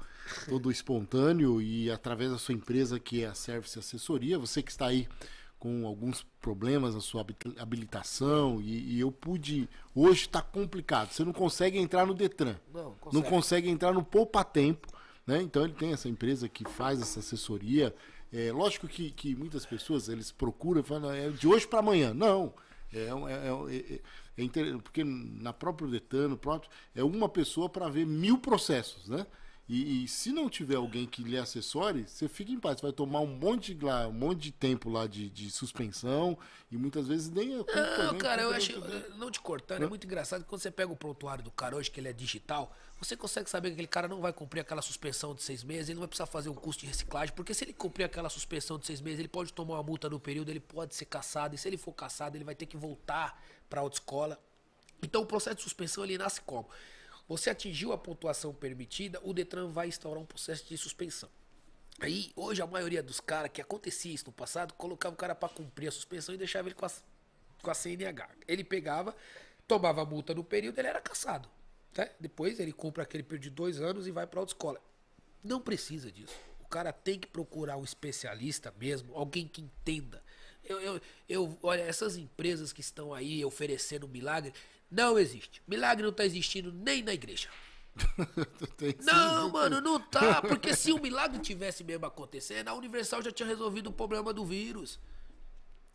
todo 0.49 0.71
espontâneo 0.71 1.61
e 1.61 1.91
através 1.91 2.33
da 2.33 2.39
sua 2.39 2.55
empresa 2.55 2.99
que 2.99 3.23
é 3.23 3.27
a 3.27 3.35
Service 3.35 3.79
Assessoria, 3.79 4.39
você 4.39 4.63
que 4.63 4.71
está 4.71 4.87
aí 4.87 5.07
com 5.59 5.87
alguns 5.87 6.27
problemas 6.41 6.95
na 6.95 7.01
sua 7.01 7.25
habilitação 7.59 8.61
e, 8.61 8.95
e 8.97 9.01
eu 9.01 9.13
pude 9.13 9.69
hoje 9.95 10.23
está 10.23 10.41
complicado. 10.41 11.13
Você 11.13 11.25
não 11.25 11.33
consegue 11.33 11.79
entrar 11.79 12.07
no 12.07 12.15
Detran, 12.15 12.57
não 12.73 12.95
consegue, 12.95 13.15
não 13.15 13.23
consegue 13.23 13.71
entrar 13.71 13.93
no 13.93 14.03
Poupa 14.03 14.43
Tempo, 14.43 14.89
né? 15.27 15.43
Então 15.43 15.65
ele 15.65 15.75
tem 15.75 15.93
essa 15.93 16.09
empresa 16.09 16.49
que 16.49 16.65
faz 16.65 17.01
essa 17.01 17.21
assessoria. 17.21 17.95
É 18.33 18.51
lógico 18.51 18.89
que, 18.89 19.11
que 19.11 19.37
muitas 19.37 19.65
pessoas 19.65 20.09
eles 20.09 20.33
procuram, 20.33 20.83
falam 20.83 21.13
é 21.13 21.29
de 21.29 21.47
hoje 21.47 21.67
para 21.67 21.79
amanhã. 21.79 22.13
Não, 22.13 22.53
é, 22.93 23.09
é, 23.09 23.95
é, 23.95 24.01
é, 24.37 24.45
é 24.45 24.79
porque 24.79 25.05
na 25.05 25.53
própria 25.53 25.89
Detran, 25.89 26.29
no 26.29 26.37
próprio, 26.37 26.71
é 26.95 27.03
uma 27.03 27.29
pessoa 27.29 27.69
para 27.69 27.89
ver 27.89 28.07
mil 28.07 28.39
processos, 28.39 29.09
né? 29.09 29.27
E, 29.69 30.05
e, 30.05 30.09
se 30.09 30.31
não 30.31 30.49
tiver 30.49 30.77
alguém 30.77 31.07
que 31.07 31.25
lhe 31.25 31.37
assessore, 31.37 32.07
você 32.07 32.29
fica 32.29 32.53
em 32.53 32.61
paz. 32.61 32.79
Você 32.79 32.83
vai 32.87 32.93
tomar 32.93 33.19
um 33.21 33.27
monte 33.27 33.75
de, 33.75 33.85
lá, 33.85 34.07
um 34.07 34.13
monte 34.13 34.43
de 34.43 34.53
tempo 34.53 34.89
lá 34.89 35.09
de, 35.09 35.29
de 35.29 35.51
suspensão 35.51 36.39
e 36.71 36.77
muitas 36.77 37.09
vezes 37.09 37.29
nem 37.29 37.55
é 37.55 37.65
culpa, 37.65 38.05
Não, 38.05 38.17
cara, 38.17 38.43
eu 38.43 38.51
acho. 38.51 38.73
Não 39.17 39.29
te 39.29 39.41
cortando, 39.41 39.83
é 39.83 39.89
muito 39.89 40.07
engraçado 40.07 40.45
quando 40.45 40.61
você 40.61 40.71
pega 40.71 40.93
o 40.93 40.97
prontuário 40.97 41.43
do 41.43 41.51
cara 41.51 41.75
hoje, 41.75 41.91
que 41.91 41.99
ele 41.99 42.09
é 42.09 42.13
digital, 42.13 42.73
você 42.99 43.17
consegue 43.17 43.51
saber 43.51 43.69
que 43.71 43.75
aquele 43.75 43.89
cara 43.89 44.07
não 44.07 44.21
vai 44.21 44.33
cumprir 44.33 44.61
aquela 44.61 44.81
suspensão 44.81 45.35
de 45.35 45.43
seis 45.43 45.65
meses, 45.65 45.89
ele 45.89 45.97
não 45.97 46.03
vai 46.03 46.09
precisar 46.09 46.27
fazer 46.27 46.49
um 46.49 46.55
custo 46.55 46.81
de 46.83 46.87
reciclagem, 46.87 47.35
porque 47.35 47.53
se 47.53 47.65
ele 47.65 47.73
cumprir 47.73 48.05
aquela 48.05 48.29
suspensão 48.29 48.79
de 48.79 48.87
seis 48.87 49.01
meses, 49.01 49.19
ele 49.19 49.29
pode 49.29 49.53
tomar 49.53 49.75
uma 49.75 49.83
multa 49.83 50.09
no 50.09 50.21
período, 50.21 50.49
ele 50.49 50.61
pode 50.61 50.95
ser 50.95 51.07
caçado, 51.07 51.55
e 51.55 51.59
se 51.59 51.69
ele 51.69 51.77
for 51.77 51.93
caçado, 51.93 52.37
ele 52.37 52.45
vai 52.45 52.55
ter 52.55 52.67
que 52.67 52.77
voltar 52.77 53.43
para 53.69 53.81
autoescola. 53.81 54.41
Então 55.03 55.23
o 55.23 55.27
processo 55.27 55.57
de 55.57 55.63
suspensão 55.63 56.05
ele 56.05 56.19
nasce 56.19 56.41
como? 56.41 56.69
Você 57.29 57.51
atingiu 57.51 57.93
a 57.93 57.99
pontuação 57.99 58.55
permitida, 58.55 59.21
o 59.23 59.33
Detran 59.33 59.69
vai 59.69 59.89
instaurar 59.89 60.23
um 60.23 60.27
processo 60.27 60.65
de 60.67 60.79
suspensão. 60.79 61.29
Aí, 61.99 62.31
hoje, 62.37 62.61
a 62.61 62.67
maioria 62.67 63.03
dos 63.03 63.21
caras, 63.21 63.51
que 63.51 63.61
acontecia 63.61 64.13
isso 64.13 64.27
no 64.27 64.33
passado, 64.33 64.75
colocava 64.75 65.15
o 65.15 65.19
cara 65.19 65.35
para 65.35 65.49
cumprir 65.49 65.89
a 65.89 65.91
suspensão 65.91 66.35
e 66.35 66.39
deixava 66.39 66.69
ele 66.69 66.75
com 66.75 66.85
a, 66.85 66.91
com 67.63 67.71
a 67.71 67.75
CNH. 67.75 68.29
Ele 68.47 68.63
pegava, 68.63 69.17
tomava 69.67 70.05
multa 70.05 70.35
no 70.35 70.45
período, 70.45 70.79
ele 70.79 70.89
era 70.89 71.01
caçado. 71.01 71.49
Né? 71.97 72.11
Depois 72.21 72.61
ele 72.61 72.73
compra 72.73 73.03
aquele 73.03 73.23
período 73.23 73.45
de 73.45 73.51
dois 73.51 73.81
anos 73.81 74.07
e 74.07 74.11
vai 74.11 74.27
para 74.27 74.39
autoescola. 74.41 74.81
Não 75.43 75.61
precisa 75.61 76.13
disso. 76.13 76.35
O 76.61 76.69
cara 76.69 76.93
tem 76.93 77.19
que 77.19 77.29
procurar 77.29 77.79
um 77.79 77.85
especialista 77.85 78.73
mesmo, 78.79 79.17
alguém 79.17 79.49
que 79.49 79.63
entenda. 79.63 80.23
Eu, 80.69 80.81
eu, 80.81 81.01
eu, 81.29 81.59
olha, 81.63 81.83
essas 81.83 82.17
empresas 82.17 82.73
que 82.73 82.81
estão 82.81 83.15
aí 83.15 83.45
oferecendo 83.45 84.09
milagre, 84.09 84.53
não 84.91 85.19
existe. 85.19 85.63
Milagre 85.67 86.05
não 86.05 86.13
tá 86.13 86.25
existindo 86.25 86.73
nem 86.73 87.03
na 87.03 87.15
igreja. 87.15 87.49
não, 89.03 89.51
mano, 89.51 89.81
não 89.81 89.99
tá. 89.99 90.43
Porque 90.43 90.75
se 90.75 90.93
o 90.93 90.99
milagre 91.03 91.39
tivesse 91.39 91.83
mesmo 91.83 92.07
acontecendo, 92.07 92.69
a 92.69 92.75
Universal 92.75 93.23
já 93.23 93.33
tinha 93.33 93.49
resolvido 93.49 93.89
o 93.89 93.93
problema 93.93 94.33
do 94.33 94.45
vírus. 94.45 94.99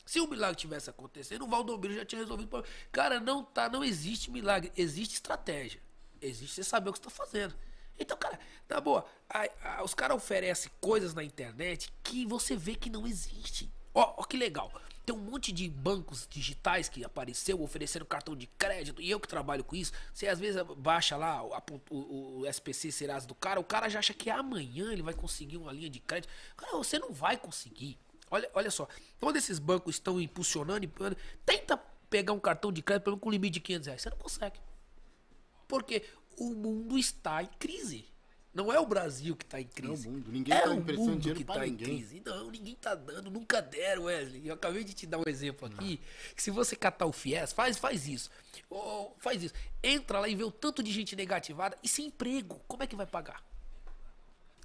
Se 0.06 0.20
o 0.20 0.28
milagre 0.28 0.58
tivesse 0.58 0.90
acontecendo, 0.90 1.46
o 1.46 1.48
Valdomiro 1.48 1.94
já 1.94 2.06
tinha 2.06 2.20
resolvido 2.20 2.48
o 2.48 2.50
problema. 2.50 2.76
Cara, 2.92 3.20
não 3.20 3.44
tá, 3.44 3.70
não 3.70 3.84
existe 3.84 4.32
milagre, 4.32 4.72
existe 4.76 5.14
estratégia. 5.14 5.82
Existe 6.22 6.56
você 6.56 6.64
saber 6.64 6.90
o 6.90 6.94
que 6.94 7.00
você 7.00 7.06
tá 7.06 7.10
fazendo. 7.10 7.56
Então, 7.98 8.18
cara, 8.18 8.40
na 8.68 8.82
boa, 8.82 9.06
a, 9.30 9.48
a, 9.64 9.84
os 9.84 9.94
caras 9.94 10.18
oferecem 10.18 10.72
coisas 10.80 11.14
na 11.14 11.24
internet 11.24 11.94
que 12.04 12.26
você 12.26 12.56
vê 12.56 12.76
que 12.76 12.90
não 12.90 13.06
existe. 13.06 13.72
Ó, 13.94 14.16
ó 14.18 14.24
que 14.24 14.38
legal. 14.38 14.72
Tem 15.06 15.16
um 15.16 15.20
monte 15.20 15.52
de 15.52 15.68
bancos 15.68 16.28
digitais 16.30 16.88
que 16.88 17.04
apareceu 17.04 17.62
oferecendo 17.62 18.06
cartão 18.06 18.36
de 18.36 18.46
crédito. 18.46 19.02
E 19.02 19.10
eu 19.10 19.20
que 19.20 19.28
trabalho 19.28 19.64
com 19.64 19.76
isso, 19.76 19.92
você 20.14 20.28
às 20.28 20.40
vezes 20.40 20.62
baixa 20.78 21.18
lá 21.18 21.38
a, 21.38 21.64
o, 21.90 22.42
o, 22.42 22.46
SPC 22.46 22.92
Serasa 22.92 23.28
do 23.28 23.34
cara, 23.34 23.60
o 23.60 23.64
cara 23.64 23.90
já 23.90 24.00
acha 24.00 24.14
que 24.14 24.30
amanhã 24.30 24.92
ele 24.92 25.02
vai 25.02 25.14
conseguir 25.14 25.58
uma 25.58 25.72
linha 25.72 25.90
de 25.90 26.00
crédito. 26.00 26.32
Cara, 26.56 26.78
você 26.78 27.00
não 27.00 27.12
vai 27.12 27.36
conseguir. 27.36 27.98
Olha, 28.30 28.50
olha 28.54 28.72
só, 28.72 28.88
quando 29.20 29.38
esses 29.38 29.58
bancos 29.60 29.96
estão 29.96 30.22
impulsionando, 30.22 30.88
tenta 31.46 31.78
pegar 32.10 32.34
um 32.34 32.40
cartão 32.40 32.72
de 32.72 32.82
crédito 32.82 33.18
com 33.18 33.32
limite 33.32 33.56
de 33.56 33.60
500 33.60 33.88
reais. 33.88 34.02
Você 34.02 34.10
não 34.10 34.18
consegue. 34.18 34.60
Porque 35.68 36.04
o 36.38 36.54
mundo 36.54 36.98
está 36.98 37.42
em 37.42 37.50
crise. 37.60 38.11
Não 38.54 38.72
é 38.72 38.80
o 38.80 38.86
Brasil 38.86 39.36
que 39.36 39.46
está 39.46 39.62
em 39.62 39.68
crise. 39.68 40.08
É 40.08 40.10
o 40.10 40.14
mundo. 40.14 40.32
Ninguém 40.32 40.58
está 40.58 40.70
é 40.70 40.74
emprestando 40.74 41.18
dinheiro 41.18 41.46
para 41.46 41.56
tá 41.56 41.66
ninguém. 41.66 41.88
Crise. 41.88 42.22
Não, 42.26 42.52
ninguém 42.52 42.74
está 42.74 42.96
dando, 42.96 43.32
nunca 43.32 43.62
deram, 43.62 44.04
Wesley. 44.04 44.48
Eu 44.48 44.56
acabei 44.56 44.84
de 44.84 44.94
te 44.94 45.08
dar 45.08 45.20
um 45.20 45.24
exemplo 45.26 45.68
aqui. 45.68 46.02
Que 46.36 46.44
se 46.44 46.52
você 46.52 46.76
catar 46.76 47.06
o 47.06 47.14
FIES, 47.14 47.54
faz, 47.54 47.78
faz 47.78 48.08
isso. 48.08 48.30
Oh, 48.70 49.12
faz 49.20 49.42
isso. 49.42 49.54
Entra 49.82 50.20
lá 50.20 50.28
e 50.28 50.36
vê 50.36 50.44
o 50.44 50.52
tanto 50.52 50.84
de 50.84 50.92
gente 50.92 51.16
negativada 51.16 51.78
e 51.82 51.88
sem 51.88 52.08
emprego. 52.08 52.62
Como 52.68 52.84
é 52.84 52.88
que 52.88 52.96
vai 52.96 53.06
pagar? 53.06 53.42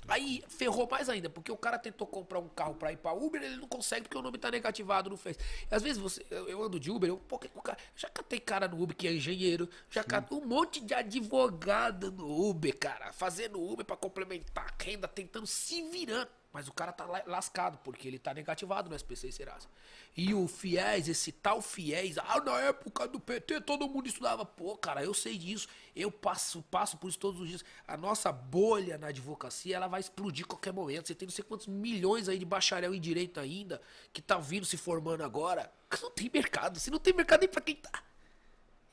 Aí 0.09 0.43
ferrou 0.49 0.89
mais 0.91 1.09
ainda, 1.09 1.28
porque 1.28 1.51
o 1.51 1.57
cara 1.57 1.78
tentou 1.78 2.07
comprar 2.07 2.39
um 2.39 2.49
carro 2.49 2.74
para 2.74 2.93
ir 2.93 2.97
para 2.97 3.12
Uber, 3.12 3.43
ele 3.43 3.57
não 3.57 3.69
consegue 3.69 4.03
porque 4.03 4.16
o 4.16 4.23
nome 4.23 4.39
tá 4.39 4.51
negativado 4.51 5.11
no 5.11 5.16
Face. 5.16 5.39
Às 5.70 5.83
vezes 5.83 5.99
você, 5.99 6.24
eu 6.31 6.62
ando 6.62 6.78
de 6.78 6.91
Uber, 6.91 7.09
eu, 7.09 7.19
pô, 7.19 7.37
o 7.55 7.62
cara, 7.62 7.78
já 7.95 8.09
catei 8.09 8.41
cara 8.41 8.69
no 8.69 8.81
Uber 8.81 8.97
que 8.97 9.09
é 9.09 9.12
engenheiro, 9.12 9.69
já 9.91 10.05
catei 10.05 10.39
um 10.39 10.45
monte 10.47 10.81
de 10.81 10.95
advogado 10.95 12.12
no 12.12 12.49
Uber, 12.49 12.77
cara, 12.78 13.12
fazendo 13.12 13.61
Uber 13.61 13.85
para 13.85 13.97
complementar 13.97 14.66
a 14.66 14.83
renda, 14.83 15.09
tentando 15.09 15.47
se 15.47 15.83
virando. 15.91 16.28
Mas 16.52 16.68
o 16.68 16.73
cara 16.73 16.90
tá 16.90 17.05
la- 17.05 17.23
lascado, 17.27 17.77
porque 17.85 18.09
ele 18.09 18.18
tá 18.18 18.32
negativado 18.32 18.89
no 18.89 18.97
SPC 18.97 19.28
e 19.28 19.32
Serasa. 19.32 19.68
E 20.16 20.32
o 20.32 20.48
FIES, 20.48 21.06
esse 21.09 21.31
tal 21.31 21.60
FIES, 21.60 22.16
ah, 22.16 22.40
na 22.40 22.59
época 22.60 23.06
do 23.06 23.20
PT 23.20 23.60
todo 23.60 23.86
mundo 23.89 24.06
estudava. 24.06 24.44
Pô, 24.47 24.74
cara, 24.78 25.05
eu 25.05 25.12
sei 25.12 25.36
disso. 25.36 25.68
Eu 25.94 26.10
passo, 26.10 26.62
passo 26.62 26.97
por 26.97 27.09
isso 27.09 27.18
todos 27.18 27.40
os 27.43 27.48
dias. 27.48 27.64
A 27.86 27.94
nossa 27.97 28.32
bolha 28.32 28.97
na 28.97 29.09
advocacia, 29.09 29.77
ela 29.77 29.86
vai 29.86 30.01
explodir 30.01 30.47
a 30.47 30.48
qualquer 30.48 30.73
momento. 30.73 31.09
Você 31.09 31.14
tem 31.14 31.27
não 31.27 31.35
sei 31.35 31.44
quantos 31.44 31.66
milhões 31.66 32.27
aí 32.28 32.39
de 32.39 32.44
bacharel 32.47 32.94
em 32.94 33.01
direito 33.01 33.39
ainda, 33.39 33.81
que 34.12 34.23
tá 34.23 34.39
vindo 34.39 34.64
se 34.64 34.78
formando 34.78 35.23
agora. 35.24 35.70
Não 36.01 36.10
tem 36.10 36.31
mercado. 36.32 36.81
Se 36.81 36.90
não 36.90 36.98
tem 36.98 37.12
mercado 37.12 37.40
nem 37.40 37.48
pra 37.51 37.60
quem 37.60 37.77
tá. 37.77 38.02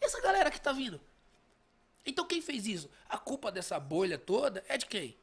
Essa 0.01 0.19
galera 0.21 0.51
que 0.51 0.59
tá 0.59 0.73
vindo? 0.73 0.99
Então 2.05 2.27
quem 2.27 2.41
fez 2.41 2.67
isso? 2.67 2.89
A 3.07 3.17
culpa 3.17 3.49
dessa 3.49 3.79
bolha 3.79 4.17
toda 4.17 4.61
é 4.67 4.77
de 4.77 4.85
quem? 4.85 5.17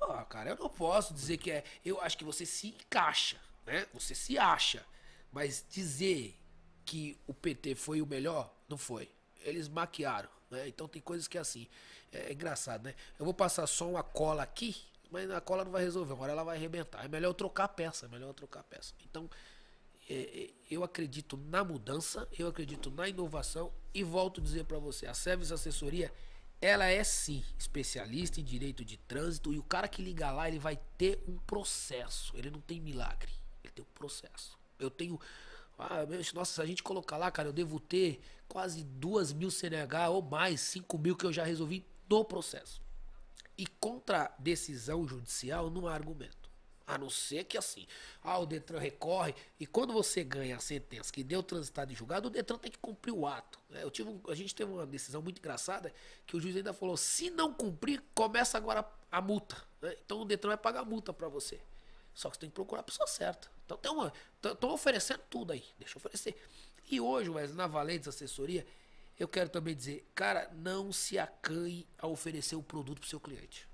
Ah, 0.00 0.24
cara, 0.24 0.50
eu 0.50 0.56
não 0.56 0.68
posso 0.68 1.14
dizer 1.14 1.36
que 1.38 1.50
é. 1.50 1.64
Eu 1.84 2.00
acho 2.00 2.16
que 2.16 2.24
você 2.24 2.44
se 2.44 2.68
encaixa, 2.68 3.40
né? 3.64 3.86
Você 3.94 4.14
se 4.14 4.38
acha. 4.38 4.84
Mas 5.32 5.64
dizer 5.68 6.36
que 6.84 7.18
o 7.26 7.34
PT 7.34 7.74
foi 7.74 8.00
o 8.00 8.06
melhor, 8.06 8.54
não 8.68 8.78
foi. 8.78 9.10
Eles 9.42 9.68
maquiaram, 9.68 10.30
né? 10.50 10.68
Então 10.68 10.86
tem 10.86 11.02
coisas 11.02 11.26
que 11.26 11.36
é 11.36 11.40
assim. 11.40 11.68
É, 12.12 12.32
engraçado, 12.32 12.84
né? 12.84 12.94
Eu 13.18 13.24
vou 13.24 13.34
passar 13.34 13.66
só 13.66 13.90
uma 13.90 14.02
cola 14.02 14.42
aqui, 14.42 14.76
mas 15.10 15.30
a 15.30 15.40
cola 15.40 15.64
não 15.64 15.72
vai 15.72 15.82
resolver. 15.82 16.12
Uma 16.12 16.22
hora 16.22 16.32
ela 16.32 16.44
vai 16.44 16.56
arrebentar. 16.56 17.04
É 17.04 17.08
melhor 17.08 17.30
eu 17.30 17.34
trocar 17.34 17.64
a 17.64 17.68
peça, 17.68 18.06
é 18.06 18.08
melhor 18.08 18.28
eu 18.28 18.34
trocar 18.34 18.60
a 18.60 18.64
peça. 18.64 18.94
Então, 19.04 19.28
é, 20.08 20.14
é, 20.14 20.50
eu 20.70 20.84
acredito 20.84 21.36
na 21.36 21.64
mudança, 21.64 22.28
eu 22.38 22.46
acredito 22.46 22.90
na 22.90 23.08
inovação 23.08 23.72
e 23.92 24.04
volto 24.04 24.40
a 24.40 24.44
dizer 24.44 24.64
para 24.64 24.78
você, 24.78 25.06
a 25.06 25.14
Service 25.14 25.52
Assessoria, 25.52 26.12
ela 26.60 26.86
é 26.86 27.04
sim 27.04 27.44
especialista 27.58 28.40
em 28.40 28.44
direito 28.44 28.84
de 28.84 28.96
trânsito 28.96 29.52
e 29.52 29.58
o 29.58 29.62
cara 29.62 29.88
que 29.88 30.02
liga 30.02 30.30
lá, 30.30 30.48
ele 30.48 30.58
vai 30.58 30.78
ter 30.96 31.22
um 31.28 31.36
processo, 31.38 32.32
ele 32.36 32.50
não 32.50 32.60
tem 32.60 32.80
milagre, 32.80 33.32
ele 33.62 33.72
tem 33.72 33.84
um 33.84 33.94
processo. 33.94 34.58
Eu 34.78 34.90
tenho, 34.90 35.20
ah, 35.78 36.06
meu, 36.06 36.20
nossa, 36.34 36.54
se 36.54 36.62
a 36.62 36.66
gente 36.66 36.82
colocar 36.82 37.16
lá, 37.16 37.30
cara, 37.30 37.48
eu 37.48 37.52
devo 37.52 37.78
ter 37.78 38.20
quase 38.48 38.84
duas 38.84 39.32
mil 39.32 39.50
CNH 39.50 40.08
ou 40.10 40.22
mais, 40.22 40.60
cinco 40.60 40.98
mil 40.98 41.16
que 41.16 41.26
eu 41.26 41.32
já 41.32 41.44
resolvi 41.44 41.84
no 42.08 42.24
processo. 42.24 42.80
E 43.58 43.66
contra 43.66 44.34
decisão 44.38 45.06
judicial 45.06 45.70
não 45.70 45.86
há 45.86 45.94
argumento. 45.94 46.45
A 46.86 46.96
não 46.96 47.10
ser 47.10 47.44
que 47.44 47.58
assim, 47.58 47.84
ah, 48.22 48.38
o 48.38 48.46
Detran 48.46 48.78
recorre 48.78 49.34
e 49.58 49.66
quando 49.66 49.92
você 49.92 50.22
ganha 50.22 50.56
a 50.56 50.60
sentença 50.60 51.12
que 51.12 51.24
deu 51.24 51.42
transitado 51.42 51.92
em 51.92 51.96
julgado, 51.96 52.28
o 52.28 52.30
Detran 52.30 52.58
tem 52.58 52.70
que 52.70 52.78
cumprir 52.78 53.12
o 53.12 53.26
ato. 53.26 53.58
né? 53.68 53.82
Eu 53.82 53.90
tive, 53.90 54.20
a 54.28 54.34
gente 54.36 54.54
teve 54.54 54.70
uma 54.70 54.86
decisão 54.86 55.20
muito 55.20 55.38
engraçada 55.38 55.92
que 56.24 56.36
o 56.36 56.40
juiz 56.40 56.54
ainda 56.56 56.72
falou: 56.72 56.96
se 56.96 57.28
não 57.28 57.52
cumprir, 57.52 58.00
começa 58.14 58.56
agora 58.56 58.88
a 59.10 59.20
multa. 59.20 59.56
né? 59.82 59.96
Então 60.04 60.20
o 60.20 60.24
Detran 60.24 60.50
vai 60.50 60.58
pagar 60.58 60.80
a 60.80 60.84
multa 60.84 61.12
pra 61.12 61.26
você. 61.28 61.60
Só 62.14 62.30
que 62.30 62.36
você 62.36 62.40
tem 62.42 62.50
que 62.50 62.54
procurar 62.54 62.80
a 62.80 62.84
pessoa 62.84 63.06
certa. 63.08 63.50
Então 63.64 63.76
tem 63.76 63.90
uma. 63.90 64.12
Estão 64.42 64.70
oferecendo 64.70 65.22
tudo 65.28 65.52
aí. 65.52 65.64
Deixa 65.78 65.96
eu 65.96 65.98
oferecer. 65.98 66.36
E 66.88 67.00
hoje, 67.00 67.28
Wesley, 67.28 67.56
na 67.56 67.66
Valentes 67.66 68.06
Assessoria, 68.06 68.64
eu 69.18 69.26
quero 69.26 69.50
também 69.50 69.74
dizer, 69.74 70.08
cara, 70.14 70.48
não 70.54 70.92
se 70.92 71.18
acanhe 71.18 71.84
a 71.98 72.06
oferecer 72.06 72.54
o 72.54 72.62
produto 72.62 73.00
pro 73.00 73.08
seu 73.08 73.18
cliente. 73.18 73.68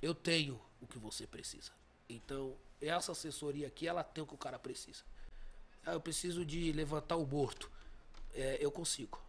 Eu 0.00 0.14
tenho 0.14 0.60
o 0.80 0.86
que 0.86 0.98
você 0.98 1.26
precisa. 1.26 1.72
Então, 2.14 2.54
essa 2.80 3.12
assessoria 3.12 3.66
aqui, 3.66 3.86
ela 3.88 4.02
tem 4.04 4.22
o 4.22 4.26
que 4.26 4.34
o 4.34 4.38
cara 4.38 4.58
precisa. 4.58 5.02
Ah, 5.84 5.92
eu 5.92 6.00
preciso 6.00 6.44
de 6.44 6.70
levantar 6.72 7.16
o 7.16 7.26
morto. 7.26 7.70
É, 8.34 8.58
eu 8.60 8.70
consigo. 8.70 9.20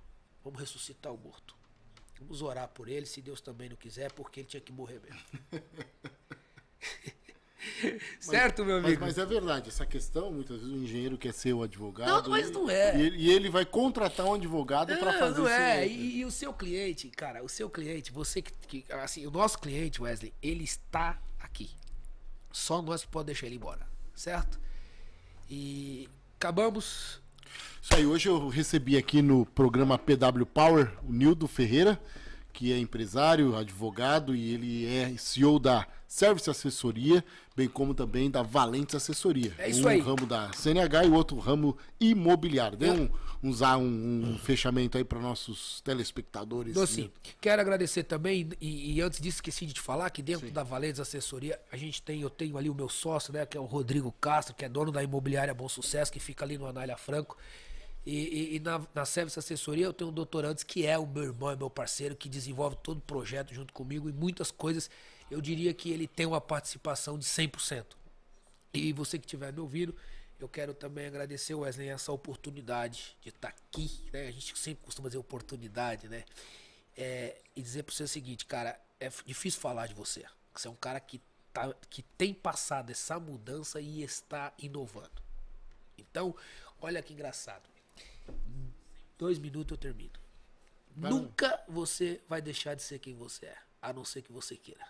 Vamos 0.43 0.59
ressuscitar 0.59 1.13
o 1.13 1.17
morto. 1.17 1.55
Vamos 2.19 2.41
orar 2.41 2.67
por 2.67 2.87
ele, 2.87 3.05
se 3.05 3.21
Deus 3.21 3.41
também 3.41 3.69
não 3.69 3.75
quiser, 3.75 4.11
porque 4.11 4.41
ele 4.41 4.47
tinha 4.47 4.61
que 4.61 4.71
morrer 4.71 4.99
mesmo. 5.01 5.19
certo, 8.19 8.63
meu 8.63 8.77
Mas, 8.77 8.85
amigo? 8.85 9.01
mas 9.01 9.17
é 9.17 9.25
verdade, 9.25 9.69
essa 9.69 9.85
questão, 9.85 10.31
muitas 10.31 10.59
vezes 10.61 10.73
o 10.73 10.77
engenheiro 10.77 11.17
quer 11.17 11.33
ser 11.33 11.53
o 11.53 11.63
advogado. 11.63 12.23
Não, 12.23 12.29
mas 12.29 12.49
e- 12.49 12.51
não 12.51 12.69
é. 12.69 12.97
E 12.97 13.01
ele, 13.01 13.17
e 13.17 13.31
ele 13.31 13.49
vai 13.49 13.65
contratar 13.65 14.25
um 14.25 14.33
advogado 14.35 14.95
para 14.97 15.13
fazer 15.17 15.39
não 15.41 15.47
é. 15.47 15.87
E, 15.87 16.17
e 16.19 16.25
o 16.25 16.31
seu 16.31 16.53
cliente, 16.53 17.09
cara, 17.09 17.43
o 17.43 17.49
seu 17.49 17.69
cliente, 17.69 18.11
você 18.11 18.41
que, 18.41 18.51
que- 18.81 18.93
Assim, 18.93 19.25
o 19.25 19.31
nosso 19.31 19.57
cliente, 19.59 20.01
Wesley, 20.01 20.33
ele 20.41 20.63
está 20.63 21.19
aqui. 21.39 21.71
Só 22.53 22.81
nós 22.81 23.01
que 23.01 23.09
podemos 23.09 23.25
deixar 23.25 23.47
ele 23.47 23.55
embora. 23.55 23.85
Certo? 24.15 24.59
E 25.49 26.07
acabamos. 26.39 27.19
Isso 27.81 27.95
aí, 27.95 28.05
hoje 28.05 28.29
eu 28.29 28.47
recebi 28.47 28.95
aqui 28.95 29.21
no 29.21 29.45
programa 29.45 29.97
PW 29.97 30.45
Power 30.45 30.93
o 31.03 31.11
Nildo 31.11 31.47
Ferreira, 31.47 31.99
que 32.53 32.71
é 32.71 32.77
empresário, 32.77 33.57
advogado 33.57 34.35
e 34.35 34.53
ele 34.53 34.85
é 34.85 35.17
CEO 35.17 35.59
da 35.59 35.85
Service 36.07 36.47
Assessoria, 36.47 37.25
bem 37.55 37.67
como 37.67 37.95
também 37.95 38.29
da 38.29 38.43
Valentes 38.43 38.93
Assessoria. 38.93 39.53
É 39.57 39.69
isso 39.69 39.83
um 39.83 39.87
aí. 39.87 39.99
ramo 39.99 40.27
da 40.27 40.53
CNH 40.53 41.05
e 41.05 41.09
o 41.09 41.13
outro 41.13 41.39
ramo 41.39 41.75
imobiliário. 41.99 42.77
Dê 42.77 42.91
um, 42.91 43.09
usar 43.43 43.77
um, 43.77 44.31
um 44.33 44.37
fechamento 44.39 44.97
aí 44.97 45.03
para 45.03 45.19
nossos 45.19 45.81
telespectadores. 45.81 46.73
Doce, 46.73 47.01
Nildo. 47.01 47.13
quero 47.41 47.61
agradecer 47.61 48.03
também, 48.03 48.49
e, 48.61 48.93
e 48.93 49.01
antes 49.01 49.19
disso 49.19 49.37
esqueci 49.37 49.65
de 49.65 49.73
te 49.73 49.81
falar 49.81 50.09
que 50.09 50.21
dentro 50.21 50.49
da 50.49 50.63
Valentes 50.63 51.01
Assessoria, 51.01 51.59
a 51.71 51.75
gente 51.77 52.01
tem, 52.01 52.21
eu 52.21 52.29
tenho 52.29 52.57
ali 52.57 52.69
o 52.69 52.73
meu 52.75 52.87
sócio, 52.87 53.33
né, 53.33 53.45
que 53.45 53.57
é 53.57 53.59
o 53.59 53.65
Rodrigo 53.65 54.11
Castro, 54.13 54.55
que 54.55 54.63
é 54.63 54.69
dono 54.69 54.91
da 54.91 55.03
imobiliária 55.03 55.53
Bom 55.53 55.67
Sucesso, 55.67 56.11
que 56.11 56.19
fica 56.19 56.45
ali 56.45 56.57
no 56.57 56.65
Anália 56.65 56.95
Franco. 56.95 57.37
E, 58.05 58.15
e- 58.15 58.55
e 58.55 58.59
na, 58.59 58.81
na 58.95 59.05
Service 59.05 59.37
Assessoria 59.37 59.85
eu 59.85 59.93
tenho 59.93 60.09
um 60.09 60.13
doutor 60.13 60.45
Antes, 60.45 60.63
que 60.63 60.85
é 60.85 60.97
o 60.97 61.05
meu 61.05 61.23
irmão, 61.23 61.51
é 61.51 61.55
meu 61.55 61.69
parceiro, 61.69 62.15
que 62.15 62.27
desenvolve 62.29 62.77
todo 62.81 62.97
o 62.97 63.01
projeto 63.01 63.53
junto 63.53 63.73
comigo 63.73 64.09
e 64.09 64.13
muitas 64.13 64.51
coisas. 64.51 64.89
Eu 65.31 65.39
diria 65.41 65.73
que 65.73 65.89
ele 65.91 66.07
tem 66.07 66.25
uma 66.25 66.39
participação 66.41 67.17
de 67.17 67.25
100%. 67.25 67.85
E 68.73 68.91
você 68.91 69.17
que 69.19 69.25
estiver 69.25 69.53
me 69.53 69.59
ouvindo, 69.59 69.95
eu 70.43 70.49
quero 70.49 70.73
também 70.73 71.07
agradecer, 71.07 71.55
Wesley, 71.55 71.87
essa 71.87 72.11
oportunidade 72.11 73.15
de 73.21 73.29
estar 73.29 73.47
aqui, 73.47 73.89
né? 74.11 74.27
A 74.27 74.31
gente 74.31 74.57
sempre 74.59 74.83
costuma 74.83 75.07
dizer 75.07 75.17
oportunidade, 75.17 76.09
né? 76.09 76.25
É, 76.97 77.41
e 77.55 77.61
dizer 77.61 77.83
para 77.83 77.95
você 77.95 78.03
o 78.03 78.07
seguinte, 78.07 78.45
cara, 78.45 78.77
é 78.99 79.09
difícil 79.25 79.61
falar 79.61 79.87
de 79.87 79.93
você. 79.93 80.25
Você 80.53 80.67
é 80.67 80.71
um 80.71 80.75
cara 80.75 80.99
que, 80.99 81.21
tá, 81.53 81.73
que 81.89 82.03
tem 82.17 82.33
passado 82.33 82.89
essa 82.89 83.17
mudança 83.19 83.79
e 83.79 84.03
está 84.03 84.53
inovando. 84.59 85.23
Então, 85.97 86.35
olha 86.81 87.01
que 87.01 87.13
engraçado. 87.13 87.63
Dois 89.17 89.39
minutos 89.39 89.71
eu 89.71 89.77
termino. 89.77 90.19
Nunca 90.93 91.63
você 91.69 92.21
vai 92.27 92.41
deixar 92.41 92.75
de 92.75 92.83
ser 92.83 92.99
quem 92.99 93.15
você 93.15 93.45
é, 93.45 93.57
a 93.81 93.93
não 93.93 94.03
ser 94.03 94.21
que 94.21 94.31
você 94.31 94.57
queira. 94.57 94.85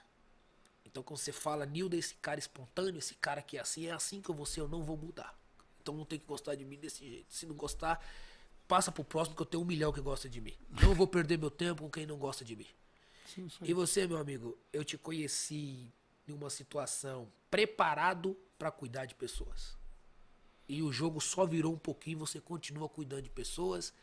Então 0.84 1.03
quando 1.03 1.19
você 1.19 1.31
fala, 1.31 1.63
Nilda, 1.65 1.95
esse 1.95 2.15
cara 2.15 2.39
espontâneo, 2.39 2.97
esse 2.97 3.13
cara 3.15 3.41
que 3.41 3.57
é 3.57 3.61
assim, 3.61 3.85
é 3.85 3.91
assim 3.91 4.19
que 4.19 4.30
eu 4.30 4.35
vou 4.35 4.45
ser, 4.45 4.61
eu 4.61 4.67
não 4.67 4.81
vou 4.84 4.97
mudar. 4.97 5.42
Então 5.84 5.93
não 5.93 6.05
tem 6.05 6.18
que 6.18 6.26
gostar 6.26 6.55
de 6.55 6.64
mim 6.64 6.77
desse 6.77 7.07
jeito. 7.07 7.31
Se 7.31 7.45
não 7.45 7.55
gostar, 7.55 8.03
passa 8.68 8.91
pro 8.91 9.03
próximo 9.03 9.35
que 9.35 9.41
eu 9.41 9.45
tenho 9.45 9.61
um 9.61 9.65
milhão 9.65 9.91
que 9.91 10.01
gosta 10.01 10.30
de 10.30 10.39
mim. 10.39 10.55
Não 10.81 10.95
vou 10.95 11.05
perder 11.05 11.38
meu 11.38 11.51
tempo 11.51 11.84
com 11.84 11.91
quem 11.91 12.05
não 12.05 12.18
gosta 12.18 12.43
de 12.43 12.55
mim. 12.55 12.68
E 13.61 13.73
você, 13.73 14.07
meu 14.07 14.18
amigo, 14.18 14.57
eu 14.72 14.84
te 14.84 14.97
conheci 14.97 15.91
em 16.27 16.31
uma 16.31 16.49
situação 16.49 17.30
preparado 17.51 18.38
para 18.57 18.72
cuidar 18.72 19.05
de 19.05 19.14
pessoas. 19.14 19.76
E 20.69 20.81
o 20.81 20.91
jogo 20.91 21.19
só 21.19 21.45
virou 21.45 21.73
um 21.73 21.77
pouquinho, 21.77 22.19
você 22.19 22.39
continua 22.39 22.88
cuidando 22.88 23.23
de 23.23 23.30
pessoas. 23.30 23.93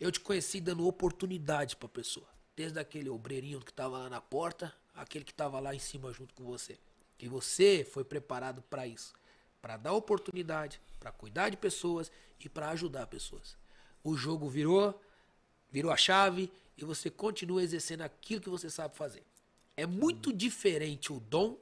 Eu 0.00 0.10
te 0.10 0.18
conheci 0.18 0.60
dando 0.60 0.86
oportunidade 0.86 1.76
pra 1.76 1.88
pessoa. 1.88 2.26
Desde 2.56 2.78
aquele 2.80 3.08
obreirinho 3.08 3.60
que 3.60 3.72
tava 3.72 3.98
lá 3.98 4.10
na 4.10 4.20
porta, 4.20 4.74
aquele 4.94 5.24
que 5.24 5.32
tava 5.32 5.60
lá 5.60 5.74
em 5.74 5.78
cima 5.78 6.12
junto 6.12 6.34
com 6.34 6.44
você. 6.44 6.78
E 7.18 7.28
você 7.28 7.86
foi 7.88 8.02
preparado 8.02 8.62
para 8.62 8.86
isso, 8.86 9.14
para 9.60 9.76
dar 9.76 9.92
oportunidade, 9.92 10.80
para 10.98 11.12
cuidar 11.12 11.48
de 11.50 11.56
pessoas 11.56 12.10
e 12.38 12.48
para 12.48 12.70
ajudar 12.70 13.06
pessoas. 13.06 13.56
O 14.02 14.16
jogo 14.16 14.48
virou, 14.48 14.98
virou 15.70 15.92
a 15.92 15.96
chave 15.96 16.50
e 16.76 16.84
você 16.84 17.10
continua 17.10 17.62
exercendo 17.62 18.02
aquilo 18.02 18.40
que 18.40 18.48
você 18.48 18.70
sabe 18.70 18.96
fazer. 18.96 19.22
É 19.76 19.86
muito 19.86 20.32
diferente 20.32 21.12
o 21.12 21.20
dom, 21.20 21.56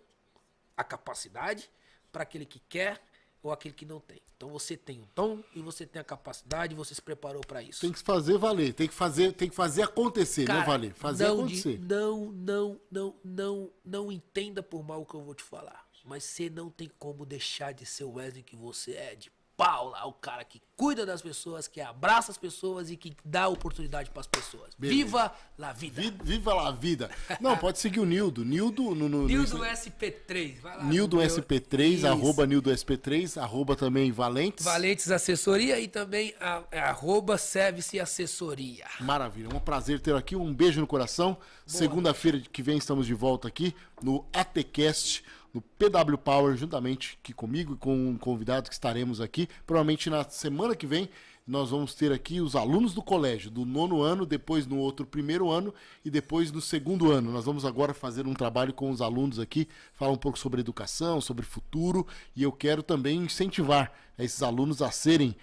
a 0.76 0.84
capacidade, 0.84 1.68
para 2.12 2.22
aquele 2.22 2.46
que 2.46 2.60
quer 2.68 3.02
ou 3.42 3.52
aquele 3.52 3.74
que 3.74 3.84
não 3.84 4.00
tem. 4.00 4.20
Então 4.36 4.48
você 4.50 4.76
tem 4.76 5.00
o 5.00 5.08
dom 5.16 5.42
e 5.54 5.60
você 5.60 5.84
tem 5.84 6.00
a 6.00 6.04
capacidade, 6.04 6.74
você 6.74 6.94
se 6.94 7.02
preparou 7.02 7.40
para 7.44 7.60
isso. 7.60 7.80
Tem 7.80 7.90
que 7.92 7.98
fazer 7.98 8.38
valer, 8.38 8.72
tem 8.72 8.86
que 8.86 8.94
fazer, 8.94 9.32
tem 9.32 9.48
que 9.50 9.54
fazer 9.56 9.82
acontecer, 9.82 10.42
né, 10.42 10.46
Cara, 10.46 10.64
Valer? 10.66 10.94
Fazer 10.94 11.24
não, 11.26 11.40
acontecer. 11.40 11.76
de- 11.78 11.84
não, 11.84 12.26
não, 12.32 12.80
não, 12.90 13.14
não, 13.24 13.70
não 13.84 14.12
entenda 14.12 14.62
por 14.62 14.84
mal 14.84 15.02
o 15.02 15.06
que 15.06 15.14
eu 15.14 15.22
vou 15.22 15.34
te 15.34 15.42
falar. 15.42 15.87
Mas 16.04 16.24
você 16.24 16.48
não 16.50 16.70
tem 16.70 16.90
como 16.98 17.24
deixar 17.26 17.72
de 17.72 17.84
ser 17.86 18.04
o 18.04 18.12
Wesley 18.14 18.42
que 18.42 18.56
você 18.56 18.92
é, 18.92 19.14
de 19.14 19.30
Paula, 19.56 20.06
o 20.06 20.12
cara 20.12 20.44
que 20.44 20.62
cuida 20.76 21.04
das 21.04 21.20
pessoas, 21.20 21.66
que 21.66 21.80
abraça 21.80 22.30
as 22.30 22.38
pessoas 22.38 22.92
e 22.92 22.96
que 22.96 23.16
dá 23.24 23.48
oportunidade 23.48 24.08
para 24.08 24.20
as 24.20 24.26
pessoas. 24.28 24.70
Beleza. 24.78 24.96
Viva 25.04 25.34
la 25.58 25.72
vida. 25.72 26.00
Vi- 26.00 26.14
Viva 26.22 26.54
lá 26.54 26.68
a 26.68 26.70
vida. 26.70 27.10
Não, 27.40 27.56
pode 27.58 27.80
seguir 27.80 27.98
o 27.98 28.04
Nildo. 28.04 28.44
Nildo 28.44 28.84
no, 28.94 29.08
no, 29.08 29.22
no 29.22 29.26
Nildo 29.26 29.58
SP3, 29.64 30.60
vai 30.60 30.76
lá. 30.76 30.84
Nildo 30.84 31.16
meu- 31.16 31.26
SP3, 31.26 31.88
Isso. 31.88 32.06
arroba 32.06 32.46
Nildo 32.46 32.70
SP3, 32.70 33.36
arroba 33.42 33.74
também 33.74 34.12
Valentes. 34.12 34.64
Valentes 34.64 35.10
Assessoria 35.10 35.80
e 35.80 35.88
também 35.88 36.32
a, 36.40 36.62
é 36.70 36.78
arroba 36.78 37.36
Service 37.36 37.98
Assessoria. 37.98 38.86
Maravilha, 39.00 39.48
é 39.52 39.56
um 39.56 39.58
prazer 39.58 39.98
ter 39.98 40.14
aqui. 40.14 40.36
Um 40.36 40.54
beijo 40.54 40.80
no 40.80 40.86
coração. 40.86 41.36
Segunda-feira 41.66 42.38
que 42.40 42.62
vem 42.62 42.78
estamos 42.78 43.08
de 43.08 43.12
volta 43.14 43.48
aqui 43.48 43.74
no 44.00 44.24
ATCast, 44.32 45.24
no 45.52 45.60
PW 45.60 46.16
Power, 46.18 46.56
juntamente 46.56 47.18
aqui 47.22 47.32
comigo 47.32 47.74
e 47.74 47.76
com 47.76 47.94
um 47.94 48.16
convidado 48.16 48.68
que 48.68 48.74
estaremos 48.74 49.20
aqui. 49.20 49.48
Provavelmente 49.66 50.10
na 50.10 50.24
semana 50.28 50.74
que 50.74 50.86
vem 50.86 51.08
nós 51.48 51.70
vamos 51.70 51.94
ter 51.94 52.12
aqui 52.12 52.42
os 52.42 52.54
alunos 52.54 52.92
do 52.92 53.02
colégio, 53.02 53.50
do 53.50 53.64
nono 53.64 54.02
ano, 54.02 54.26
depois 54.26 54.66
no 54.66 54.76
outro 54.76 55.06
primeiro 55.06 55.50
ano 55.50 55.72
e 56.04 56.10
depois 56.10 56.52
no 56.52 56.60
segundo 56.60 57.10
ano. 57.10 57.32
Nós 57.32 57.46
vamos 57.46 57.64
agora 57.64 57.94
fazer 57.94 58.26
um 58.26 58.34
trabalho 58.34 58.74
com 58.74 58.90
os 58.90 59.00
alunos 59.00 59.38
aqui, 59.38 59.66
falar 59.94 60.12
um 60.12 60.18
pouco 60.18 60.38
sobre 60.38 60.60
educação, 60.60 61.22
sobre 61.22 61.46
futuro, 61.46 62.06
e 62.36 62.42
eu 62.42 62.52
quero 62.52 62.82
também 62.82 63.16
incentivar 63.16 63.90
esses 64.18 64.42
alunos 64.42 64.82
a 64.82 64.90
serem 64.90 65.34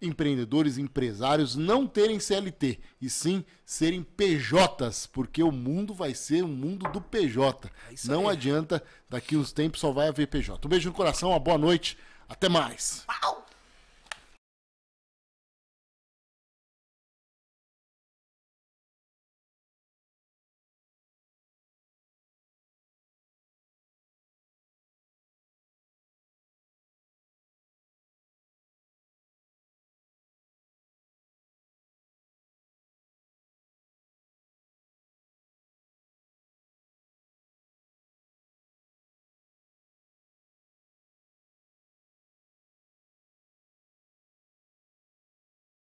empreendedores, 0.00 0.78
empresários, 0.78 1.56
não 1.56 1.86
terem 1.86 2.20
CLT, 2.20 2.78
e 3.00 3.10
sim 3.10 3.44
serem 3.64 4.02
PJs, 4.02 5.06
porque 5.06 5.42
o 5.42 5.52
mundo 5.52 5.94
vai 5.94 6.14
ser 6.14 6.44
um 6.44 6.48
mundo 6.48 6.90
do 6.90 7.00
PJ. 7.00 7.68
É 7.90 7.94
não 8.04 8.28
aí. 8.28 8.36
adianta, 8.36 8.82
daqui 9.08 9.36
uns 9.36 9.52
tempos 9.52 9.80
só 9.80 9.92
vai 9.92 10.08
haver 10.08 10.28
PJ. 10.28 10.66
Um 10.66 10.70
beijo 10.70 10.88
no 10.88 10.94
coração, 10.94 11.30
uma 11.30 11.38
boa 11.38 11.58
noite, 11.58 11.98
até 12.28 12.48
mais. 12.48 13.04
Pau! 13.06 13.47